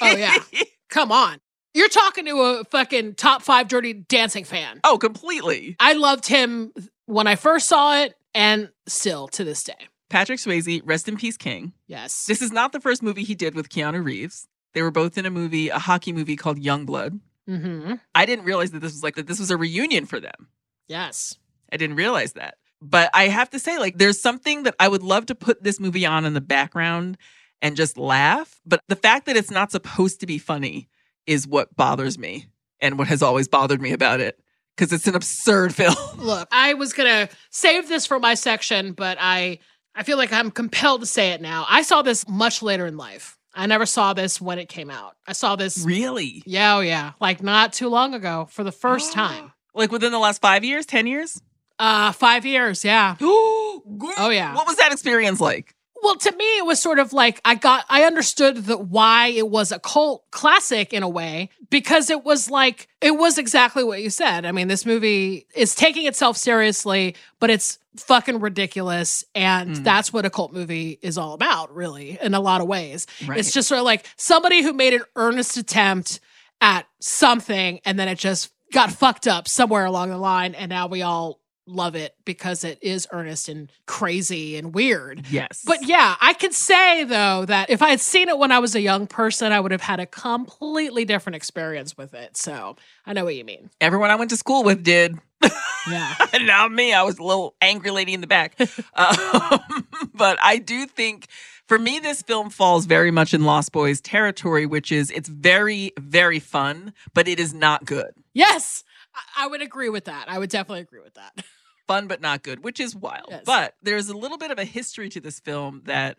Oh, 0.00 0.16
yeah. 0.16 0.36
Come 0.88 1.12
on. 1.12 1.38
You're 1.74 1.88
talking 1.88 2.24
to 2.26 2.40
a 2.40 2.64
fucking 2.64 3.14
top 3.16 3.42
five 3.42 3.68
dirty 3.68 3.92
dancing 3.92 4.44
fan. 4.44 4.80
oh, 4.84 4.96
completely. 4.96 5.76
I 5.80 5.94
loved 5.94 6.26
him 6.26 6.72
when 7.06 7.26
I 7.26 7.34
first 7.36 7.68
saw 7.68 8.00
it 8.00 8.14
and 8.34 8.70
still 8.86 9.28
to 9.28 9.44
this 9.44 9.64
day. 9.64 9.74
Patrick 10.08 10.38
Swayze, 10.38 10.80
rest 10.84 11.08
in 11.08 11.16
peace, 11.16 11.36
King. 11.36 11.72
Yes. 11.88 12.26
This 12.26 12.40
is 12.40 12.52
not 12.52 12.72
the 12.72 12.80
first 12.80 13.02
movie 13.02 13.24
he 13.24 13.34
did 13.34 13.54
with 13.54 13.68
Keanu 13.68 14.04
Reeves. 14.04 14.46
They 14.72 14.82
were 14.82 14.90
both 14.92 15.18
in 15.18 15.26
a 15.26 15.30
movie, 15.30 15.68
a 15.68 15.78
hockey 15.78 16.12
movie 16.12 16.36
called 16.36 16.58
Youngblood. 16.58 17.18
Mm-hmm. 17.48 17.94
I 18.14 18.26
didn't 18.26 18.44
realize 18.44 18.70
that 18.72 18.80
this 18.80 18.92
was 18.92 19.02
like 19.02 19.16
that 19.16 19.26
this 19.26 19.38
was 19.38 19.50
a 19.50 19.56
reunion 19.56 20.06
for 20.06 20.20
them. 20.20 20.48
Yes. 20.88 21.36
I 21.72 21.76
didn't 21.76 21.96
realize 21.96 22.34
that. 22.34 22.56
But 22.80 23.10
I 23.14 23.28
have 23.28 23.48
to 23.50 23.58
say, 23.58 23.78
like, 23.78 23.96
there's 23.96 24.20
something 24.20 24.64
that 24.64 24.74
I 24.78 24.88
would 24.88 25.02
love 25.02 25.26
to 25.26 25.34
put 25.34 25.62
this 25.62 25.80
movie 25.80 26.04
on 26.04 26.26
in 26.26 26.34
the 26.34 26.40
background 26.40 27.16
and 27.62 27.76
just 27.76 27.96
laugh. 27.96 28.60
But 28.66 28.82
the 28.88 28.96
fact 28.96 29.26
that 29.26 29.36
it's 29.36 29.50
not 29.50 29.72
supposed 29.72 30.20
to 30.20 30.26
be 30.26 30.38
funny 30.38 30.88
is 31.26 31.48
what 31.48 31.74
bothers 31.74 32.18
me 32.18 32.46
and 32.80 32.98
what 32.98 33.08
has 33.08 33.22
always 33.22 33.48
bothered 33.48 33.80
me 33.80 33.92
about 33.92 34.20
it. 34.20 34.38
Because 34.76 34.92
it's 34.92 35.06
an 35.06 35.14
absurd 35.14 35.74
film. 35.74 35.94
Look, 36.18 36.48
I 36.52 36.74
was 36.74 36.92
gonna 36.92 37.28
save 37.50 37.88
this 37.88 38.06
for 38.06 38.18
my 38.18 38.34
section, 38.34 38.92
but 38.92 39.16
I 39.20 39.60
I 39.94 40.02
feel 40.02 40.18
like 40.18 40.32
I'm 40.32 40.50
compelled 40.50 41.00
to 41.00 41.06
say 41.06 41.30
it 41.30 41.40
now. 41.40 41.64
I 41.68 41.82
saw 41.82 42.02
this 42.02 42.28
much 42.28 42.62
later 42.62 42.86
in 42.86 42.96
life. 42.96 43.38
I 43.54 43.66
never 43.66 43.86
saw 43.86 44.12
this 44.14 44.40
when 44.40 44.58
it 44.58 44.68
came 44.68 44.90
out. 44.90 45.16
I 45.26 45.32
saw 45.32 45.56
this 45.56 45.84
really? 45.84 46.42
Yeah, 46.46 46.76
oh 46.76 46.80
yeah. 46.80 47.12
Like 47.20 47.42
not 47.42 47.72
too 47.72 47.88
long 47.88 48.14
ago 48.14 48.48
for 48.50 48.64
the 48.64 48.72
first 48.72 49.12
time. 49.14 49.52
Like 49.74 49.92
within 49.92 50.12
the 50.12 50.18
last 50.18 50.40
five 50.40 50.64
years, 50.64 50.86
10 50.86 51.06
years? 51.06 51.40
Uh 51.78 52.12
five 52.12 52.46
years, 52.46 52.84
yeah. 52.84 53.16
oh, 53.20 54.30
yeah. 54.32 54.54
What 54.54 54.66
was 54.66 54.76
that 54.76 54.92
experience 54.92 55.40
like? 55.40 55.74
Well, 56.02 56.16
to 56.16 56.32
me, 56.32 56.44
it 56.58 56.66
was 56.66 56.80
sort 56.80 56.98
of 56.98 57.12
like 57.12 57.40
I 57.44 57.54
got, 57.54 57.84
I 57.88 58.02
understood 58.04 58.56
that 58.66 58.86
why 58.88 59.28
it 59.28 59.48
was 59.48 59.72
a 59.72 59.78
cult 59.78 60.24
classic 60.30 60.92
in 60.92 61.02
a 61.02 61.08
way, 61.08 61.48
because 61.70 62.10
it 62.10 62.24
was 62.24 62.50
like, 62.50 62.88
it 63.00 63.12
was 63.12 63.38
exactly 63.38 63.84
what 63.84 64.02
you 64.02 64.10
said. 64.10 64.44
I 64.44 64.52
mean, 64.52 64.68
this 64.68 64.84
movie 64.84 65.46
is 65.54 65.74
taking 65.74 66.06
itself 66.06 66.36
seriously, 66.36 67.14
but 67.40 67.48
it's 67.48 67.78
fucking 67.96 68.40
ridiculous. 68.40 69.24
And 69.34 69.76
Mm. 69.76 69.84
that's 69.84 70.12
what 70.12 70.26
a 70.26 70.30
cult 70.30 70.52
movie 70.52 70.98
is 71.00 71.16
all 71.16 71.32
about, 71.32 71.74
really, 71.74 72.18
in 72.20 72.34
a 72.34 72.40
lot 72.40 72.60
of 72.60 72.66
ways. 72.66 73.06
Right. 73.26 73.38
It's 73.38 73.52
just 73.52 73.68
sort 73.68 73.78
of 73.78 73.84
like 73.84 74.04
somebody 74.16 74.62
who 74.62 74.72
made 74.74 74.92
an 74.94 75.02
earnest 75.16 75.56
attempt 75.56 76.20
at 76.60 76.86
something 77.00 77.80
and 77.84 77.98
then 77.98 78.08
it 78.08 78.18
just 78.18 78.50
got 78.72 78.90
fucked 78.90 79.26
up 79.28 79.46
somewhere 79.48 79.84
along 79.84 80.10
the 80.10 80.18
line. 80.18 80.54
And 80.54 80.68
now 80.70 80.86
we 80.88 81.02
all 81.02 81.40
love 81.66 81.94
it 81.94 82.14
because 82.24 82.64
it 82.64 82.78
is 82.82 83.06
earnest 83.10 83.48
and 83.48 83.70
crazy 83.86 84.56
and 84.56 84.74
weird. 84.74 85.26
Yes. 85.30 85.62
But 85.66 85.86
yeah, 85.86 86.16
I 86.20 86.34
could 86.34 86.52
say 86.54 87.04
though 87.04 87.44
that 87.46 87.70
if 87.70 87.82
I 87.82 87.90
had 87.90 88.00
seen 88.00 88.28
it 88.28 88.38
when 88.38 88.52
I 88.52 88.58
was 88.58 88.74
a 88.74 88.80
young 88.80 89.06
person, 89.06 89.52
I 89.52 89.60
would 89.60 89.72
have 89.72 89.80
had 89.80 90.00
a 90.00 90.06
completely 90.06 91.04
different 91.04 91.36
experience 91.36 91.96
with 91.96 92.14
it. 92.14 92.36
So 92.36 92.76
I 93.06 93.12
know 93.12 93.24
what 93.24 93.36
you 93.36 93.44
mean. 93.44 93.70
everyone 93.80 94.10
I 94.10 94.16
went 94.16 94.30
to 94.30 94.36
school 94.36 94.62
with 94.64 94.82
did. 94.82 95.16
Yeah. 95.90 96.14
Not 96.40 96.72
me. 96.72 96.94
I 96.94 97.02
was 97.02 97.18
a 97.18 97.22
little 97.22 97.54
angry 97.60 97.90
lady 97.90 98.14
in 98.14 98.22
the 98.22 98.26
back. 98.26 98.58
um, 98.94 99.86
but 100.14 100.38
I 100.42 100.56
do 100.56 100.86
think 100.86 101.26
for 101.66 101.78
me, 101.78 101.98
this 101.98 102.22
film 102.22 102.48
falls 102.48 102.86
very 102.86 103.10
much 103.10 103.34
in 103.34 103.44
Lost 103.44 103.72
Boys 103.72 104.00
territory, 104.00 104.64
which 104.64 104.90
is 104.90 105.10
it's 105.10 105.28
very, 105.28 105.92
very 105.98 106.38
fun, 106.38 106.94
but 107.12 107.28
it 107.28 107.38
is 107.38 107.52
not 107.52 107.84
good. 107.84 108.12
yes. 108.32 108.82
I, 109.14 109.44
I 109.44 109.46
would 109.46 109.62
agree 109.62 109.88
with 109.88 110.04
that. 110.06 110.26
I 110.28 110.38
would 110.38 110.50
definitely 110.50 110.80
agree 110.80 111.00
with 111.00 111.14
that. 111.14 111.32
Fun, 111.86 112.06
but 112.06 112.20
not 112.20 112.42
good, 112.42 112.64
which 112.64 112.80
is 112.80 112.96
wild. 112.96 113.26
Yes. 113.30 113.42
But 113.44 113.74
there's 113.82 114.08
a 114.08 114.16
little 114.16 114.38
bit 114.38 114.50
of 114.50 114.58
a 114.58 114.64
history 114.64 115.10
to 115.10 115.20
this 115.20 115.38
film 115.38 115.82
that 115.84 116.16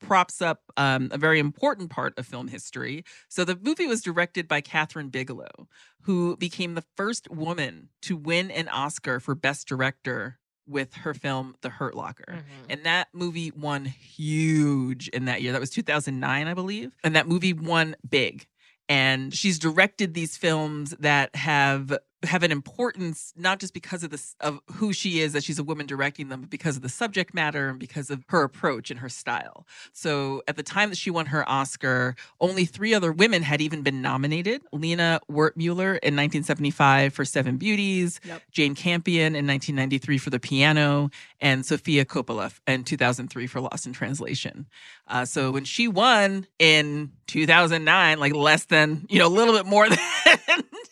props 0.00 0.42
up 0.42 0.62
um, 0.76 1.08
a 1.12 1.18
very 1.18 1.38
important 1.38 1.90
part 1.90 2.18
of 2.18 2.26
film 2.26 2.48
history. 2.48 3.04
So 3.28 3.44
the 3.44 3.58
movie 3.60 3.86
was 3.86 4.02
directed 4.02 4.48
by 4.48 4.60
Kathryn 4.60 5.10
Bigelow, 5.10 5.68
who 6.02 6.36
became 6.36 6.74
the 6.74 6.84
first 6.96 7.30
woman 7.30 7.88
to 8.02 8.16
win 8.16 8.50
an 8.50 8.68
Oscar 8.68 9.20
for 9.20 9.34
Best 9.34 9.66
Director 9.68 10.38
with 10.66 10.94
her 10.94 11.14
film 11.14 11.54
The 11.60 11.68
Hurt 11.68 11.94
Locker. 11.94 12.24
Mm-hmm. 12.28 12.70
And 12.70 12.84
that 12.84 13.08
movie 13.12 13.50
won 13.50 13.84
huge 13.84 15.08
in 15.08 15.26
that 15.26 15.42
year. 15.42 15.52
That 15.52 15.60
was 15.60 15.70
2009, 15.70 16.46
I 16.46 16.54
believe. 16.54 16.96
And 17.02 17.16
that 17.16 17.28
movie 17.28 17.52
won 17.52 17.96
big. 18.08 18.46
And 18.88 19.32
she's 19.32 19.58
directed 19.58 20.14
these 20.14 20.36
films 20.36 20.90
that 21.00 21.34
have 21.36 21.96
have 22.26 22.42
an 22.42 22.52
importance 22.52 23.32
not 23.36 23.58
just 23.60 23.72
because 23.74 24.02
of 24.02 24.10
this 24.10 24.34
of 24.40 24.60
who 24.72 24.92
she 24.92 25.20
is 25.20 25.32
that 25.32 25.44
she's 25.44 25.58
a 25.58 25.64
woman 25.64 25.86
directing 25.86 26.28
them 26.28 26.40
but 26.42 26.50
because 26.50 26.76
of 26.76 26.82
the 26.82 26.88
subject 26.88 27.34
matter 27.34 27.68
and 27.68 27.78
because 27.78 28.10
of 28.10 28.24
her 28.28 28.42
approach 28.42 28.90
and 28.90 29.00
her 29.00 29.08
style 29.08 29.66
so 29.92 30.42
at 30.48 30.56
the 30.56 30.62
time 30.62 30.88
that 30.90 30.96
she 30.96 31.10
won 31.10 31.26
her 31.26 31.48
oscar 31.48 32.14
only 32.40 32.64
three 32.64 32.94
other 32.94 33.12
women 33.12 33.42
had 33.42 33.60
even 33.60 33.82
been 33.82 34.00
nominated 34.02 34.62
lina 34.72 35.20
wertmuller 35.30 35.98
in 36.02 36.14
1975 36.16 37.12
for 37.12 37.24
seven 37.24 37.56
beauties 37.56 38.20
Yep. 38.24 38.42
jane 38.50 38.74
campion 38.74 39.34
in 39.34 39.46
1993 39.46 40.18
for 40.18 40.30
the 40.30 40.40
piano 40.40 41.10
and 41.40 41.64
sofia 41.66 42.04
coppola 42.04 42.52
in 42.66 42.84
2003 42.84 43.46
for 43.46 43.60
lost 43.60 43.86
in 43.86 43.92
translation 43.92 44.66
uh, 45.08 45.24
so 45.24 45.50
when 45.50 45.64
she 45.64 45.86
won 45.88 46.46
in 46.58 47.12
2009 47.26 48.18
like 48.18 48.34
less 48.34 48.64
than 48.66 49.04
you 49.08 49.18
know 49.18 49.26
a 49.26 49.28
little 49.28 49.54
bit 49.54 49.66
more 49.66 49.88
than 49.88 49.98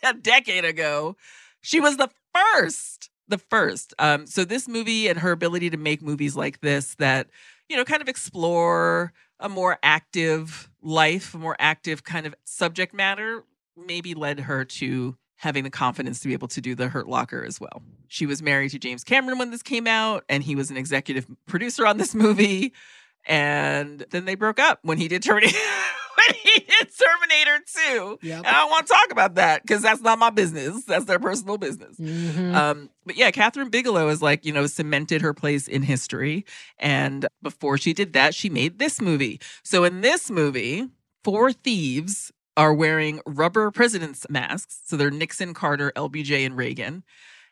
a 0.08 0.14
decade 0.14 0.64
ago. 0.64 1.16
She 1.60 1.80
was 1.80 1.96
the 1.96 2.10
first 2.34 3.10
the 3.28 3.38
first. 3.38 3.94
Um 3.98 4.26
so 4.26 4.44
this 4.44 4.68
movie 4.68 5.08
and 5.08 5.18
her 5.18 5.32
ability 5.32 5.70
to 5.70 5.76
make 5.76 6.02
movies 6.02 6.36
like 6.36 6.60
this 6.60 6.94
that 6.96 7.28
you 7.68 7.76
know 7.76 7.84
kind 7.84 8.02
of 8.02 8.08
explore 8.08 9.12
a 9.40 9.48
more 9.48 9.78
active 9.82 10.70
life 10.82 11.34
a 11.34 11.38
more 11.38 11.56
active 11.58 12.04
kind 12.04 12.26
of 12.26 12.34
subject 12.44 12.94
matter 12.94 13.44
maybe 13.76 14.14
led 14.14 14.40
her 14.40 14.64
to 14.64 15.16
having 15.36 15.64
the 15.64 15.70
confidence 15.70 16.20
to 16.20 16.28
be 16.28 16.34
able 16.34 16.46
to 16.46 16.60
do 16.60 16.74
the 16.74 16.88
hurt 16.88 17.08
locker 17.08 17.44
as 17.44 17.60
well. 17.60 17.82
She 18.08 18.26
was 18.26 18.42
married 18.42 18.70
to 18.72 18.78
james 18.78 19.04
cameron 19.04 19.38
when 19.38 19.50
this 19.50 19.62
came 19.62 19.86
out 19.86 20.24
and 20.28 20.42
he 20.42 20.54
was 20.54 20.70
an 20.70 20.76
executive 20.76 21.26
producer 21.46 21.86
on 21.86 21.96
this 21.96 22.14
movie 22.24 22.72
and 23.26 24.04
then 24.10 24.24
they 24.24 24.34
broke 24.34 24.58
up 24.58 24.80
when 24.82 24.98
he 24.98 25.08
did 25.08 25.22
terminator 25.22 25.56
when 26.26 26.36
he 26.42 26.60
did 26.60 26.88
terminator 26.96 27.64
2 27.94 28.18
Yep. 28.22 28.38
and 28.38 28.46
I 28.46 28.60
don't 28.60 28.70
want 28.70 28.86
to 28.86 28.92
talk 28.92 29.10
about 29.10 29.34
that 29.36 29.62
because 29.62 29.82
that's 29.82 30.00
not 30.00 30.18
my 30.18 30.30
business. 30.30 30.84
That's 30.84 31.04
their 31.06 31.18
personal 31.18 31.58
business. 31.58 31.96
Mhm. 31.98 32.54
Um, 32.54 32.90
but 33.06 33.16
yeah, 33.16 33.30
Kathryn 33.30 33.70
Bigelow 33.70 34.08
is 34.08 34.22
like, 34.22 34.44
you 34.44 34.52
know, 34.52 34.66
cemented 34.66 35.22
her 35.22 35.34
place 35.34 35.68
in 35.68 35.82
history. 35.82 36.44
And 36.78 37.26
before 37.42 37.78
she 37.78 37.92
did 37.92 38.12
that, 38.12 38.34
she 38.34 38.48
made 38.50 38.78
this 38.78 39.00
movie. 39.00 39.40
So 39.62 39.84
in 39.84 40.00
this 40.00 40.30
movie, 40.30 40.88
four 41.24 41.52
thieves 41.52 42.32
are 42.56 42.74
wearing 42.74 43.20
rubber 43.26 43.70
president's 43.70 44.26
masks. 44.28 44.80
So 44.84 44.96
they're 44.96 45.10
Nixon, 45.10 45.54
Carter, 45.54 45.92
LBJ, 45.96 46.44
and 46.44 46.56
Reagan. 46.56 47.02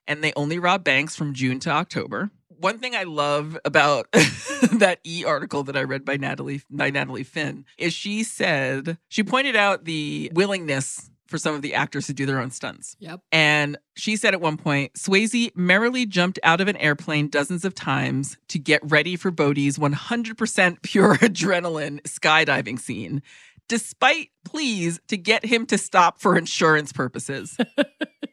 And 0.07 0.23
they 0.25 0.33
only 0.37 0.59
rob 0.59 0.85
banks 0.85 1.17
from 1.17 1.35
June 1.35 1.59
to 1.61 1.71
October. 1.71 2.31
One 2.61 2.79
thing 2.79 2.95
I 2.95 3.05
love 3.05 3.59
about 3.65 4.13
that 4.13 5.01
E 5.07 5.25
article 5.25 5.63
that 5.65 5.79
I 5.79 5.83
read 5.83 6.05
by 6.05 6.19
Natalie 6.19 6.61
by 6.71 6.91
Natalie 6.91 7.25
Finn 7.25 7.65
is 7.79 7.95
she 7.95 8.23
said 8.23 8.99
she 9.09 9.25
pointed 9.25 9.57
out 9.57 9.87
the 9.87 10.31
willingness 10.35 11.11
for 11.27 11.39
some 11.39 11.55
of 11.55 11.63
the 11.63 11.75
actors 11.75 12.07
to 12.09 12.13
do 12.13 12.27
their 12.27 12.39
own 12.39 12.51
stunts. 12.51 12.97
Yep. 12.99 13.21
And 13.33 13.79
she 13.97 14.17
said 14.17 14.35
at 14.35 14.43
one 14.43 14.59
point, 14.59 14.93
Swayze 14.95 15.57
merrily 15.57 16.05
jumped 16.05 16.39
out 16.43 16.61
of 16.61 16.69
an 16.69 16.77
airplane 16.77 17.29
dozens 17.29 17.65
of 17.65 17.75
times 17.75 18.37
to 18.49 18.59
get 18.59 18.83
ready 18.83 19.17
for 19.17 19.31
Bodhi's 19.31 19.79
100% 19.79 20.83
pure 20.83 21.15
adrenaline 21.19 22.03
skydiving 22.03 22.79
scene, 22.79 23.23
despite 23.69 24.31
pleas 24.45 25.01
to 25.09 25.17
get 25.17 25.47
him 25.47 25.65
to 25.67 25.79
stop 25.79 26.21
for 26.21 26.37
insurance 26.37 26.93
purposes. 26.93 27.57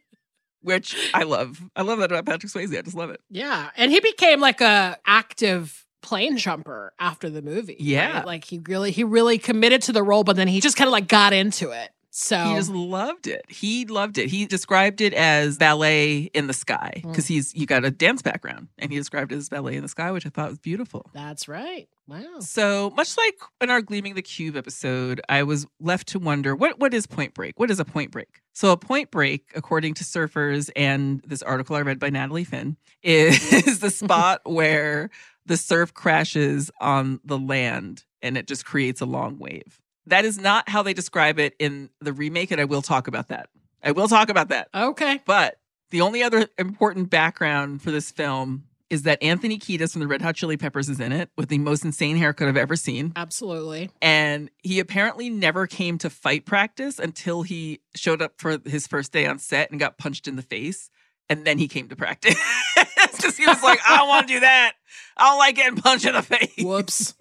Which 0.62 1.12
I 1.14 1.24
love. 1.24 1.62
I 1.76 1.84
love 1.84 2.00
that 2.00 2.12
about 2.12 2.26
Patrick 2.26 2.52
Swayze. 2.52 2.78
I 2.78 2.82
just 2.82 2.96
love 2.96 3.10
it. 3.10 3.22
Yeah, 3.30 3.70
and 3.78 3.92
he 3.92 4.00
became 4.00 4.40
like 4.40 4.62
a 4.62 4.98
active 5.06 5.86
plane 6.02 6.38
jumper 6.38 6.94
after 7.00 7.30
the 7.30 7.42
movie. 7.42 7.76
Yeah. 7.80 8.18
right? 8.18 8.26
like 8.26 8.44
he 8.46 8.60
really 8.60 8.92
he 8.92 9.04
really 9.04 9.38
committed 9.38 9.82
to 9.84 9.92
the 9.92 10.04
role, 10.04 10.24
but 10.24 10.36
then 10.36 10.48
he 10.48 10.62
just 10.62 10.78
kind 10.78 10.88
of 10.88 10.92
like 10.92 11.08
got 11.08 11.34
into 11.34 11.72
it. 11.72 11.90
So 12.20 12.46
He 12.46 12.56
just 12.56 12.72
loved 12.72 13.28
it. 13.28 13.46
He 13.48 13.86
loved 13.86 14.18
it. 14.18 14.28
He 14.32 14.48
described 14.48 15.02
it 15.02 15.14
as 15.14 15.60
ballet 15.60 16.32
in 16.34 16.48
the 16.48 16.54
sky 16.54 16.94
mm. 16.96 17.08
because 17.12 17.28
he's 17.28 17.54
you 17.54 17.68
got 17.68 17.86
a 17.86 17.92
dance 17.92 18.24
background, 18.24 18.70
and 18.80 18.92
he 18.92 18.98
described 18.98 19.32
it 19.32 19.36
as 19.36 19.50
ballet 19.50 19.76
in 19.76 19.84
the 19.84 19.88
sky, 19.88 20.10
which 20.10 20.26
I 20.26 20.30
thought 20.30 20.50
was 20.50 20.58
beautiful. 20.58 21.12
that's 21.14 21.48
right. 21.48 21.88
Wow. 22.08 22.40
So 22.40 22.90
much 22.96 23.16
like 23.18 23.36
in 23.62 23.70
our 23.70 23.84
Gleaming 23.84 24.16
the 24.16 24.24
Cube 24.24 24.58
episode, 24.58 25.22
I 25.30 25.44
was 25.44 25.68
left 25.80 26.08
to 26.08 26.20
wonder 26.20 26.56
what 26.56 26.80
what 26.80 26.92
is 26.96 27.06
Point 27.06 27.36
Break? 27.36 27.60
What 27.60 27.70
is 27.70 27.80
a 27.80 27.86
point 27.86 28.10
break? 28.10 28.42
So 28.54 28.72
a 28.72 28.78
point 28.78 29.12
break, 29.12 29.52
according 29.54 29.94
to 29.96 30.04
surfers 30.04 30.72
and 30.76 31.22
this 31.22 31.44
article 31.44 31.76
I 31.76 31.82
read 31.82 32.00
by 32.00 32.10
Natalie 32.10 32.46
Finn, 32.46 32.78
is 33.04 33.80
the 33.80 33.92
spot 33.92 34.42
where 34.46 35.12
the 35.46 35.56
surf 35.56 35.94
crashes 35.94 36.72
on 36.82 37.20
the 37.24 37.38
land 37.38 38.06
and 38.24 38.40
it 38.40 38.48
just 38.48 38.66
creates 38.66 39.02
a 39.02 39.06
long 39.06 39.38
wave. 39.38 39.80
That 40.08 40.26
is 40.26 40.40
not 40.40 40.70
how 40.70 40.84
they 40.84 40.94
describe 40.94 41.40
it 41.40 41.56
in 41.60 41.90
the 42.02 42.14
remake, 42.14 42.52
and 42.52 42.60
I 42.60 42.66
will 42.66 42.82
talk 42.82 43.08
about 43.08 43.28
that. 43.28 43.50
I 43.84 43.92
will 43.92 44.08
talk 44.08 44.30
about 44.30 44.50
that. 44.50 44.70
Okay. 44.74 45.22
But 45.26 45.60
the 45.92 46.02
only 46.02 46.24
other 46.24 46.48
important 46.58 47.10
background 47.10 47.82
for 47.82 47.92
this 47.92 48.12
film 48.12 48.64
is 48.90 49.04
that 49.04 49.22
Anthony 49.22 49.60
Kiedis 49.60 49.92
from 49.92 50.02
the 50.02 50.08
Red 50.08 50.22
Hot 50.22 50.36
Chili 50.36 50.58
Peppers 50.58 50.90
is 50.90 51.00
in 51.00 51.12
it 51.12 51.30
with 51.36 51.50
the 51.50 51.58
most 51.58 51.84
insane 51.84 52.16
haircut 52.16 52.48
I've 52.48 52.58
ever 52.58 52.76
seen. 52.76 53.12
Absolutely. 53.16 53.90
And 54.02 54.50
he 54.64 54.80
apparently 54.80 55.30
never 55.30 55.68
came 55.68 55.98
to 56.00 56.10
fight 56.10 56.46
practice 56.46 57.00
until 57.00 57.44
he 57.44 57.82
showed 57.96 58.22
up 58.22 58.34
for 58.38 58.58
his 58.66 58.88
first 58.88 59.12
day 59.12 59.26
on 59.26 59.40
set 59.40 59.72
and 59.72 59.80
got 59.80 59.98
punched 59.98 60.28
in 60.28 60.36
the 60.36 60.42
face. 60.42 60.90
And 61.30 61.44
then 61.44 61.58
he 61.58 61.68
came 61.68 61.90
to 61.90 61.96
practice 61.98 62.36
because 63.12 63.36
he 63.36 63.46
was 63.46 63.62
like, 63.62 63.80
I 63.86 63.98
don't 63.98 64.08
want 64.08 64.28
to 64.30 64.34
do 64.36 64.40
that. 64.40 64.74
I 65.18 65.30
don't 65.30 65.38
like 65.38 65.56
getting 65.56 65.82
punched 65.82 66.06
in 66.06 66.14
the 66.14 66.24
face 66.24 66.54
Whoops. 66.60 67.14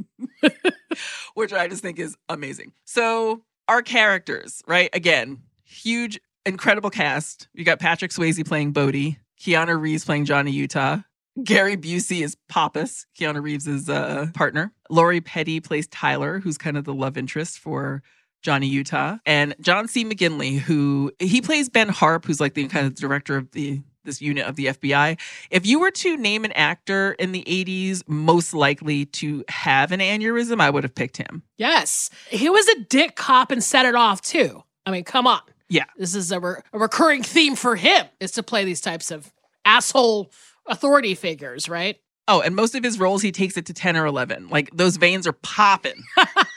which 1.35 1.53
I 1.53 1.69
just 1.69 1.83
think 1.83 1.99
is 1.99 2.17
amazing. 2.29 2.73
So, 2.85 3.43
our 3.69 3.83
characters, 3.83 4.63
right? 4.67 4.91
Again, 4.93 5.43
huge, 5.65 6.21
incredible 6.45 6.91
cast. 6.91 7.49
You 7.53 7.65
got 7.65 7.81
Patrick 7.81 8.11
Swayze 8.11 8.47
playing 8.47 8.73
Bodhi, 8.73 9.19
Keanu 9.41 9.81
Reeves 9.81 10.05
playing 10.05 10.25
Johnny 10.25 10.53
Utah. 10.53 10.99
Gary 11.43 11.77
Busey 11.77 12.23
is 12.23 12.37
Pappas, 12.49 13.07
Keanu 13.19 13.43
Reeves' 13.43 13.91
uh, 13.91 14.29
partner. 14.33 14.73
Lori 14.89 15.21
Petty 15.21 15.61
plays 15.61 15.87
Tyler, 15.89 16.39
who's 16.39 16.57
kind 16.57 16.79
of 16.79 16.85
the 16.85 16.95
love 16.95 17.19
interest 17.19 17.59
for 17.59 18.03
Johnny 18.43 18.69
Utah. 18.69 19.19
And 19.27 19.55
John 19.61 19.89
C. 19.89 20.05
McGinley, 20.05 20.59
who 20.59 21.13
he 21.19 21.43
plays 21.43 21.69
Ben 21.69 21.89
Harp, 21.89 22.25
who's 22.25 22.41
like 22.41 22.55
the 22.55 22.69
kind 22.69 22.87
of 22.87 22.95
director 22.95 23.37
of 23.37 23.51
the 23.51 23.83
this 24.07 24.23
unit 24.23 24.47
of 24.47 24.57
the 24.57 24.67
FBI. 24.67 25.19
If 25.51 25.67
you 25.67 25.79
were 25.79 25.91
to 25.91 26.17
name 26.17 26.45
an 26.45 26.53
actor 26.53 27.13
in 27.13 27.33
the 27.33 27.45
80s 27.47 28.03
most 28.07 28.55
likely 28.55 29.05
to 29.07 29.45
have 29.49 29.93
an 29.93 30.01
aneurysm, 30.01 30.61
I 30.61 30.71
would 30.71 30.85
have 30.85 30.95
picked 30.95 31.19
him. 31.19 31.43
Yes. 31.59 32.11
He 32.31 32.49
was 32.49 32.67
a 32.69 32.81
dick 32.81 33.17
cop 33.17 33.51
and 33.51 33.63
set 33.63 33.85
it 33.85 33.95
off 33.95 34.23
too. 34.23 34.63
I 34.87 34.91
mean, 34.91 35.05
come 35.05 35.27
on. 35.27 35.41
Yeah. 35.69 35.85
This 35.97 36.15
is 36.15 36.33
a, 36.33 36.41
re- 36.41 36.61
a 36.73 36.79
recurring 36.79 37.23
theme 37.23 37.57
for 37.57 37.77
him 37.77 38.07
is 38.21 38.33
to 38.33 38.43
play 38.43 38.65
these 38.65 38.81
types 38.81 39.11
of 39.11 39.33
asshole 39.65 40.31
authority 40.67 41.15
figures, 41.15 41.69
right? 41.69 41.99
Oh, 42.29 42.41
and 42.41 42.57
most 42.57 42.75
of 42.75 42.83
his 42.83 42.99
roles, 42.99 43.23
he 43.23 43.31
takes 43.31 43.57
it 43.57 43.67
to 43.67 43.73
10 43.73 43.97
or 43.97 44.07
11. 44.07 44.49
Like 44.49 44.71
those 44.73 44.97
veins 44.97 45.27
are 45.27 45.33
popping. 45.33 46.03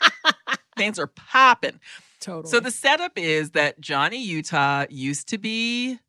veins 0.78 0.98
are 0.98 1.08
popping. 1.08 1.80
Totally. 2.20 2.50
So 2.50 2.60
the 2.60 2.72
setup 2.72 3.14
is 3.16 3.52
that 3.52 3.80
Johnny 3.80 4.22
Utah 4.22 4.86
used 4.90 5.30
to 5.30 5.38
be 5.38 6.00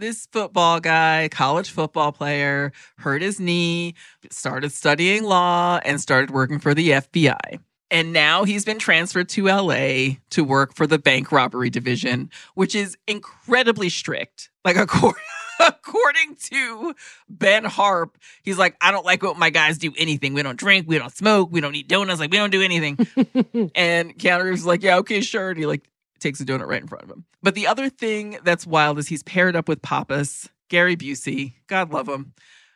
this 0.00 0.26
football 0.32 0.80
guy, 0.80 1.28
college 1.30 1.70
football 1.70 2.10
player, 2.10 2.72
hurt 2.98 3.22
his 3.22 3.38
knee, 3.38 3.94
started 4.30 4.72
studying 4.72 5.24
law, 5.24 5.78
and 5.84 6.00
started 6.00 6.30
working 6.30 6.58
for 6.58 6.74
the 6.74 6.90
FBI. 6.90 7.60
And 7.90 8.12
now 8.12 8.44
he's 8.44 8.64
been 8.64 8.78
transferred 8.78 9.28
to 9.30 9.46
LA 9.46 10.16
to 10.30 10.42
work 10.44 10.74
for 10.74 10.86
the 10.86 10.98
bank 10.98 11.32
robbery 11.32 11.70
division, 11.70 12.30
which 12.54 12.74
is 12.74 12.96
incredibly 13.06 13.88
strict. 13.88 14.50
Like, 14.64 14.76
according, 14.78 15.22
according 15.58 16.36
to 16.44 16.94
Ben 17.28 17.64
Harp, 17.64 18.16
he's 18.42 18.58
like, 18.58 18.76
I 18.80 18.92
don't 18.92 19.04
like 19.04 19.22
what 19.22 19.38
my 19.38 19.50
guys 19.50 19.76
do 19.76 19.92
anything. 19.98 20.34
We 20.34 20.42
don't 20.42 20.58
drink, 20.58 20.88
we 20.88 20.98
don't 20.98 21.12
smoke, 21.12 21.50
we 21.50 21.60
don't 21.60 21.74
eat 21.74 21.88
donuts, 21.88 22.20
like, 22.20 22.30
we 22.30 22.38
don't 22.38 22.50
do 22.50 22.62
anything. 22.62 22.96
and 23.74 24.16
Keanu 24.16 24.44
Reeves 24.44 24.60
is 24.60 24.66
like, 24.66 24.82
yeah, 24.82 24.98
okay, 24.98 25.20
sure. 25.20 25.50
And 25.50 25.58
he 25.58 25.66
like 25.66 25.89
takes 26.20 26.40
a 26.40 26.44
donut 26.44 26.66
right 26.66 26.82
in 26.82 26.88
front 26.88 27.04
of 27.04 27.10
him. 27.10 27.24
But 27.42 27.54
the 27.54 27.66
other 27.66 27.88
thing 27.88 28.38
that's 28.44 28.66
wild 28.66 28.98
is 28.98 29.08
he's 29.08 29.22
paired 29.22 29.56
up 29.56 29.68
with 29.68 29.82
Pappas, 29.82 30.48
Gary 30.68 30.96
Busey, 30.96 31.54
God 31.66 31.92
love 31.92 32.08
him, 32.08 32.34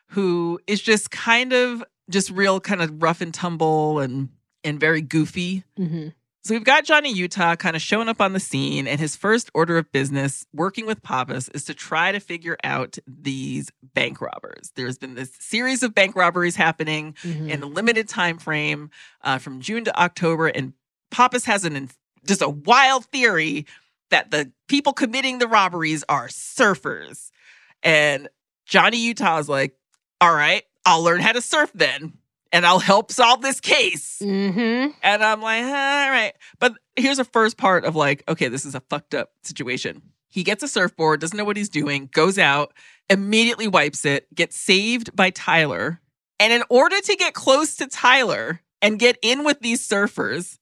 who 0.08 0.60
is 0.66 0.80
just 0.80 1.10
kind 1.10 1.52
of 1.52 1.84
just 2.10 2.30
real 2.30 2.60
kind 2.60 2.82
of 2.82 3.02
rough 3.02 3.20
and 3.20 3.32
tumble 3.32 4.00
and 4.00 4.28
and 4.62 4.80
very 4.80 5.02
goofy. 5.02 5.64
hmm 5.76 6.08
So 6.42 6.54
we've 6.54 6.64
got 6.64 6.84
Johnny 6.84 7.12
Utah 7.12 7.56
kind 7.56 7.76
of 7.76 7.82
showing 7.82 8.08
up 8.08 8.20
on 8.20 8.32
the 8.32 8.40
scene, 8.40 8.86
and 8.86 9.00
his 9.00 9.16
first 9.16 9.50
order 9.54 9.78
of 9.78 9.90
business, 9.92 10.46
working 10.52 10.86
with 10.86 11.02
Pappas, 11.02 11.48
is 11.50 11.64
to 11.66 11.74
try 11.74 12.12
to 12.12 12.20
figure 12.20 12.56
out 12.64 12.98
these 13.06 13.70
bank 13.94 14.20
robbers. 14.20 14.72
There's 14.74 14.98
been 14.98 15.14
this 15.14 15.32
series 15.38 15.82
of 15.82 15.94
bank 15.94 16.16
robberies 16.16 16.56
happening 16.56 17.14
hmm 17.22 17.48
in 17.48 17.62
a 17.62 17.66
limited 17.66 18.08
time 18.08 18.38
frame 18.38 18.90
uh, 19.22 19.38
from 19.38 19.60
June 19.60 19.84
to 19.84 20.00
October, 20.00 20.48
and 20.48 20.72
Pappas 21.10 21.44
has 21.44 21.64
an 21.64 21.76
just 22.26 22.42
a 22.42 22.48
wild 22.48 23.06
theory 23.06 23.66
that 24.10 24.30
the 24.30 24.50
people 24.68 24.92
committing 24.92 25.38
the 25.38 25.48
robberies 25.48 26.04
are 26.08 26.28
surfers, 26.28 27.30
and 27.82 28.28
Johnny 28.66 28.98
Utah 28.98 29.38
is 29.38 29.48
like, 29.48 29.76
"All 30.20 30.34
right, 30.34 30.62
I'll 30.84 31.02
learn 31.02 31.20
how 31.20 31.32
to 31.32 31.40
surf 31.40 31.70
then." 31.74 32.14
And 32.52 32.64
I'll 32.64 32.78
help 32.78 33.10
solve 33.10 33.42
this 33.42 33.58
case. 33.58 34.20
hmm 34.20 34.86
And 35.02 35.24
I'm 35.24 35.42
like, 35.42 35.64
all 35.64 35.70
right. 36.10 36.34
But 36.60 36.74
here's 36.94 37.16
the 37.16 37.24
first 37.24 37.56
part 37.56 37.84
of 37.84 37.96
like, 37.96 38.22
okay, 38.28 38.46
this 38.46 38.64
is 38.64 38.76
a 38.76 38.80
fucked 38.88 39.12
up 39.12 39.30
situation. 39.42 40.02
He 40.28 40.44
gets 40.44 40.62
a 40.62 40.68
surfboard, 40.68 41.20
doesn't 41.20 41.36
know 41.36 41.44
what 41.44 41.56
he's 41.56 41.68
doing, 41.68 42.08
goes 42.12 42.38
out, 42.38 42.72
immediately 43.10 43.66
wipes 43.66 44.04
it, 44.04 44.32
gets 44.32 44.56
saved 44.56 45.16
by 45.16 45.30
Tyler. 45.30 46.00
And 46.38 46.52
in 46.52 46.62
order 46.68 47.00
to 47.00 47.16
get 47.16 47.34
close 47.34 47.74
to 47.78 47.88
Tyler 47.88 48.60
and 48.80 49.00
get 49.00 49.18
in 49.20 49.42
with 49.42 49.58
these 49.58 49.84
surfers, 49.84 50.58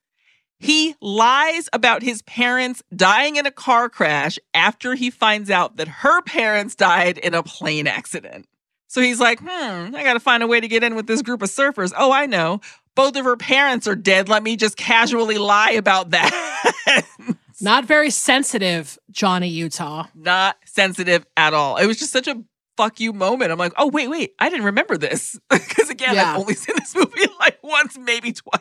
he 0.63 0.95
lies 1.01 1.69
about 1.73 2.03
his 2.03 2.23
parents 2.23 2.83
dying 2.95 3.37
in 3.37 3.47
a 3.47 3.51
car 3.51 3.89
crash 3.89 4.39
after 4.55 4.95
he 4.95 5.11
finds 5.11 5.51
out 5.51 5.77
that 5.77 5.89
her 5.89 6.23
parents 6.23 6.75
died 6.75 7.19
in 7.19 7.35
a 7.35 7.43
plane 7.43 7.87
accident. 7.87 8.47
So 8.89 9.01
he's 9.01 9.21
like, 9.21 9.41
hmm, 9.41 9.47
I 9.95 10.03
gotta 10.03 10.21
find 10.21 10.43
a 10.43 10.47
way 10.47 10.61
to 10.61 10.69
get 10.69 10.85
in 10.85 10.95
with 10.95 11.07
this 11.07 11.23
group 11.23 11.43
of 11.43 11.49
surfers. 11.49 11.93
Oh, 11.97 12.13
I 12.13 12.27
know. 12.27 12.61
Both 12.95 13.17
of 13.17 13.25
her 13.25 13.37
parents 13.37 13.89
are 13.89 13.97
dead. 13.97 14.29
Let 14.29 14.43
me 14.43 14.55
just 14.57 14.77
casually 14.77 15.39
lie 15.39 15.71
about 15.73 16.11
that. 16.11 17.07
Not 17.61 17.85
very 17.87 18.11
sensitive, 18.11 18.99
Johnny 19.11 19.49
Utah. 19.49 20.07
Not 20.15 20.57
sensitive 20.67 21.25
at 21.37 21.55
all. 21.55 21.77
It 21.79 21.87
was 21.87 21.99
just 21.99 22.13
such 22.13 22.27
a 22.29 22.43
fuck 22.77 23.01
you 23.01 23.13
moment. 23.13 23.51
I'm 23.53 23.59
like, 23.59 23.73
oh, 23.77 23.89
wait, 23.89 24.09
wait. 24.09 24.35
I 24.39 24.51
didn't 24.51 24.67
remember 24.67 24.97
this. 24.99 25.39
Because 25.51 25.89
again, 25.91 26.15
Yeah. 26.15 26.33
I've 26.35 26.41
only 26.41 26.55
seen 26.55 26.75
this 26.79 26.95
movie 26.95 27.27
like 27.41 27.59
once, 27.63 27.97
maybe 27.99 28.33
twice. 28.33 28.61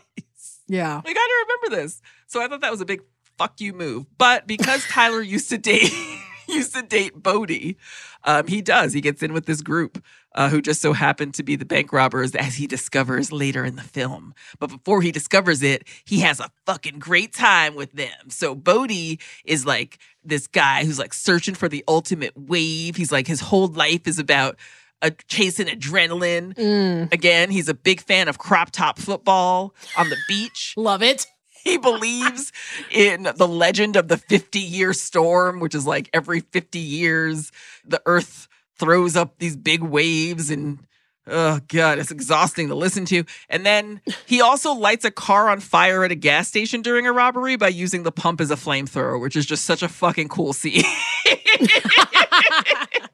Yeah. 0.72 0.96
Like, 0.96 1.18
I 1.18 1.28
don't 1.28 1.48
remember 1.50 1.84
this. 1.84 2.02
So 2.28 2.42
I 2.42 2.48
thought 2.48 2.62
that 2.62 2.72
was 2.72 2.80
a 2.80 2.86
big 2.86 3.02
fuck 3.38 3.60
you 3.60 3.74
move. 3.74 4.06
But 4.18 4.48
because 4.48 4.86
Tyler 4.86 5.22
used 5.36 5.50
to 5.50 5.58
date 5.58 5.92
used 6.48 6.74
to 6.74 6.82
date 6.82 7.22
Bodhi, 7.22 7.78
um, 8.24 8.48
he 8.48 8.62
does. 8.62 8.94
He 8.94 9.02
gets 9.02 9.22
in 9.22 9.34
with 9.34 9.46
this 9.46 9.62
group 9.62 10.02
uh, 10.34 10.50
who 10.50 10.62
just 10.62 10.82
so 10.82 10.94
happened 10.94 11.34
to 11.34 11.44
be 11.44 11.58
the 11.58 11.66
bank 11.66 11.92
robbers, 11.92 12.36
as 12.36 12.56
he 12.56 12.68
discovers 12.68 13.34
later 13.34 13.66
in 13.66 13.76
the 13.76 13.82
film. 13.84 14.34
But 14.60 14.68
before 14.68 15.02
he 15.02 15.12
discovers 15.12 15.62
it, 15.62 15.86
he 16.06 16.22
has 16.22 16.40
a 16.40 16.50
fucking 16.66 17.00
great 17.00 17.34
time 17.34 17.76
with 17.76 17.92
them. 17.92 18.30
So 18.30 18.56
Bodhi 18.56 19.20
is 19.44 19.66
like 19.66 19.98
this 20.24 20.48
guy 20.48 20.86
who's 20.86 21.00
like 21.00 21.14
searching 21.14 21.56
for 21.56 21.68
the 21.68 21.84
ultimate 21.88 22.34
wave. 22.38 22.96
He's 22.96 23.12
like 23.12 23.28
his 23.28 23.42
whole 23.42 23.68
life 23.68 24.08
is 24.08 24.20
about 24.20 24.58
uh, 25.02 25.10
chasing 25.28 25.68
adrenaline. 25.68 26.54
Mm, 26.56 27.12
Again, 27.14 27.50
he's 27.52 27.70
a 27.70 27.74
big 27.74 28.02
fan 28.02 28.28
of 28.28 28.38
crop 28.38 28.72
top 28.72 29.00
football 29.00 29.74
on 29.98 30.10
the 30.10 30.18
beach. 30.28 30.74
love 30.78 31.02
it. 31.02 31.28
He 31.64 31.78
believes 31.78 32.52
in 32.92 33.30
the 33.36 33.48
legend 33.48 33.96
of 33.96 34.08
the 34.08 34.18
50 34.18 34.60
year 34.60 34.94
storm, 34.94 35.60
which 35.60 35.76
is 35.76 35.86
like 35.86 36.10
every 36.12 36.40
50 36.40 36.80
years, 36.80 37.52
the 37.86 38.02
earth 38.08 38.48
throws 38.80 39.16
up 39.16 39.38
these 39.38 39.56
big 39.56 39.84
waves 39.84 40.50
and 40.50 40.80
oh 41.28 41.60
god 41.68 42.00
it's 42.00 42.10
exhausting 42.10 42.68
to 42.70 42.74
listen 42.74 43.06
to 43.06 43.24
and 43.48 43.64
then 43.64 44.02
he 44.26 44.42
also 44.42 44.74
lights 44.74 45.06
a 45.06 45.12
car 45.12 45.52
on 45.52 45.60
fire 45.60 46.04
at 46.04 46.12
a 46.12 46.16
gas 46.16 46.48
station 46.48 46.82
during 46.82 47.06
a 47.06 47.14
robbery 47.14 47.56
by 47.56 47.68
using 47.68 48.02
the 48.02 48.12
pump 48.12 48.42
as 48.42 48.50
a 48.50 48.56
flamethrower 48.56 49.22
which 49.22 49.36
is 49.36 49.46
just 49.46 49.64
such 49.66 49.84
a 49.84 49.88
fucking 49.88 50.28
cool 50.28 50.52
scene 50.52 50.82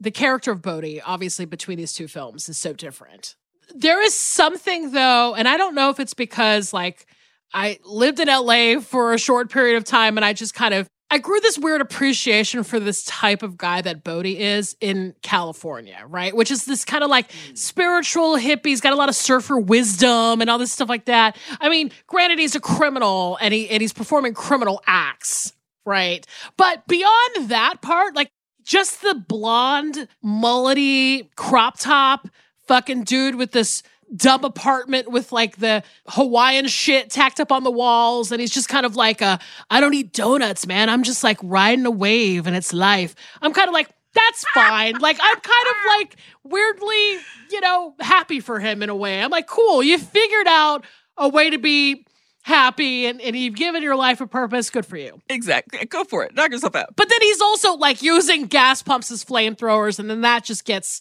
the 0.00 0.10
character 0.10 0.50
of 0.50 0.62
Bodhi, 0.62 1.00
obviously, 1.00 1.44
between 1.44 1.78
these 1.78 1.92
two 1.92 2.08
films 2.08 2.48
is 2.48 2.58
so 2.58 2.72
different. 2.72 3.36
There 3.74 4.02
is 4.02 4.14
something, 4.14 4.92
though, 4.92 5.34
and 5.34 5.46
I 5.46 5.56
don't 5.56 5.74
know 5.74 5.90
if 5.90 6.00
it's 6.00 6.14
because, 6.14 6.72
like, 6.72 7.06
I 7.52 7.78
lived 7.84 8.20
in 8.20 8.28
LA 8.28 8.80
for 8.80 9.12
a 9.12 9.18
short 9.18 9.50
period 9.50 9.76
of 9.76 9.84
time 9.84 10.18
and 10.18 10.24
I 10.24 10.32
just 10.32 10.54
kind 10.54 10.74
of 10.74 10.88
I 11.10 11.16
grew 11.16 11.40
this 11.40 11.58
weird 11.58 11.80
appreciation 11.80 12.62
for 12.64 12.78
this 12.78 13.02
type 13.04 13.42
of 13.42 13.56
guy 13.56 13.80
that 13.80 14.04
Bodhi 14.04 14.38
is 14.38 14.76
in 14.78 15.14
California, 15.22 16.04
right? 16.06 16.36
Which 16.36 16.50
is 16.50 16.66
this 16.66 16.84
kind 16.84 17.02
of 17.02 17.08
like 17.08 17.32
hmm. 17.32 17.54
spiritual 17.54 18.36
hippie. 18.36 18.66
He's 18.66 18.82
got 18.82 18.92
a 18.92 18.96
lot 18.96 19.08
of 19.08 19.16
surfer 19.16 19.58
wisdom 19.58 20.42
and 20.42 20.50
all 20.50 20.58
this 20.58 20.72
stuff 20.72 20.88
like 20.88 21.06
that. 21.06 21.38
I 21.60 21.70
mean, 21.70 21.92
granted, 22.06 22.38
he's 22.38 22.54
a 22.54 22.60
criminal 22.60 23.38
and 23.40 23.54
he 23.54 23.70
and 23.70 23.80
he's 23.80 23.94
performing 23.94 24.34
criminal 24.34 24.82
acts, 24.86 25.54
right? 25.86 26.26
But 26.58 26.86
beyond 26.86 27.48
that 27.48 27.80
part, 27.80 28.14
like 28.14 28.30
just 28.68 29.00
the 29.00 29.14
blonde, 29.14 30.06
mullety, 30.22 31.34
crop 31.36 31.78
top 31.78 32.28
fucking 32.66 33.02
dude 33.04 33.34
with 33.34 33.52
this 33.52 33.82
dumb 34.14 34.44
apartment 34.44 35.10
with 35.10 35.32
like 35.32 35.56
the 35.56 35.82
Hawaiian 36.08 36.66
shit 36.66 37.08
tacked 37.08 37.40
up 37.40 37.50
on 37.50 37.64
the 37.64 37.70
walls. 37.70 38.30
And 38.30 38.42
he's 38.42 38.50
just 38.50 38.68
kind 38.68 38.84
of 38.84 38.94
like, 38.94 39.22
a, 39.22 39.38
I 39.70 39.80
don't 39.80 39.94
eat 39.94 40.12
donuts, 40.12 40.66
man. 40.66 40.90
I'm 40.90 41.02
just 41.02 41.24
like 41.24 41.38
riding 41.42 41.86
a 41.86 41.90
wave 41.90 42.46
and 42.46 42.54
it's 42.54 42.74
life. 42.74 43.14
I'm 43.40 43.54
kind 43.54 43.68
of 43.68 43.72
like, 43.72 43.88
that's 44.12 44.44
fine. 44.52 44.98
like, 45.00 45.18
I'm 45.18 45.40
kind 45.40 45.66
of 45.68 45.76
like 45.86 46.16
weirdly, 46.44 47.18
you 47.50 47.60
know, 47.62 47.94
happy 48.00 48.40
for 48.40 48.60
him 48.60 48.82
in 48.82 48.90
a 48.90 48.96
way. 48.96 49.22
I'm 49.22 49.30
like, 49.30 49.46
cool, 49.46 49.82
you 49.82 49.98
figured 49.98 50.46
out 50.46 50.84
a 51.16 51.28
way 51.28 51.48
to 51.48 51.58
be 51.58 52.04
happy 52.48 53.06
and, 53.06 53.20
and 53.20 53.36
you've 53.36 53.54
given 53.54 53.82
your 53.82 53.94
life 53.94 54.20
a 54.20 54.26
purpose. 54.26 54.70
Good 54.70 54.86
for 54.86 54.96
you. 54.96 55.20
exactly 55.28 55.84
go 55.84 56.02
for 56.04 56.24
it 56.24 56.34
knock 56.34 56.50
yourself 56.50 56.74
out 56.74 56.96
But 56.96 57.08
then 57.08 57.20
he's 57.20 57.40
also 57.40 57.74
like 57.74 58.02
using 58.02 58.46
gas 58.46 58.82
pumps 58.82 59.10
as 59.10 59.24
flamethrowers, 59.24 59.98
and 59.98 60.08
then 60.10 60.22
that 60.22 60.44
just 60.44 60.64
gets 60.64 61.00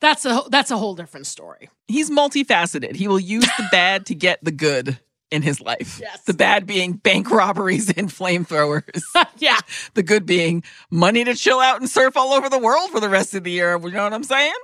that's 0.00 0.24
a 0.24 0.42
that's 0.50 0.70
a 0.70 0.76
whole 0.76 0.94
different 0.94 1.26
story. 1.26 1.70
he's 1.88 2.10
multifaceted. 2.10 2.94
He 2.96 3.08
will 3.08 3.20
use 3.20 3.46
the 3.56 3.68
bad 3.70 4.06
to 4.06 4.14
get 4.14 4.44
the 4.44 4.52
good 4.52 4.98
in 5.34 5.42
his 5.42 5.60
life. 5.60 5.98
Yes. 6.00 6.22
The 6.22 6.34
bad 6.34 6.66
being 6.66 6.94
bank 6.94 7.30
robberies 7.30 7.90
and 7.90 8.08
flamethrowers. 8.08 9.02
yeah, 9.38 9.58
the 9.94 10.02
good 10.02 10.24
being 10.24 10.62
money 10.90 11.24
to 11.24 11.34
chill 11.34 11.60
out 11.60 11.80
and 11.80 11.90
surf 11.90 12.16
all 12.16 12.32
over 12.32 12.48
the 12.48 12.58
world 12.58 12.90
for 12.90 13.00
the 13.00 13.08
rest 13.08 13.34
of 13.34 13.44
the 13.44 13.50
year. 13.50 13.78
You 13.78 13.90
know 13.90 14.04
what 14.04 14.12
I'm 14.12 14.24
saying? 14.24 14.54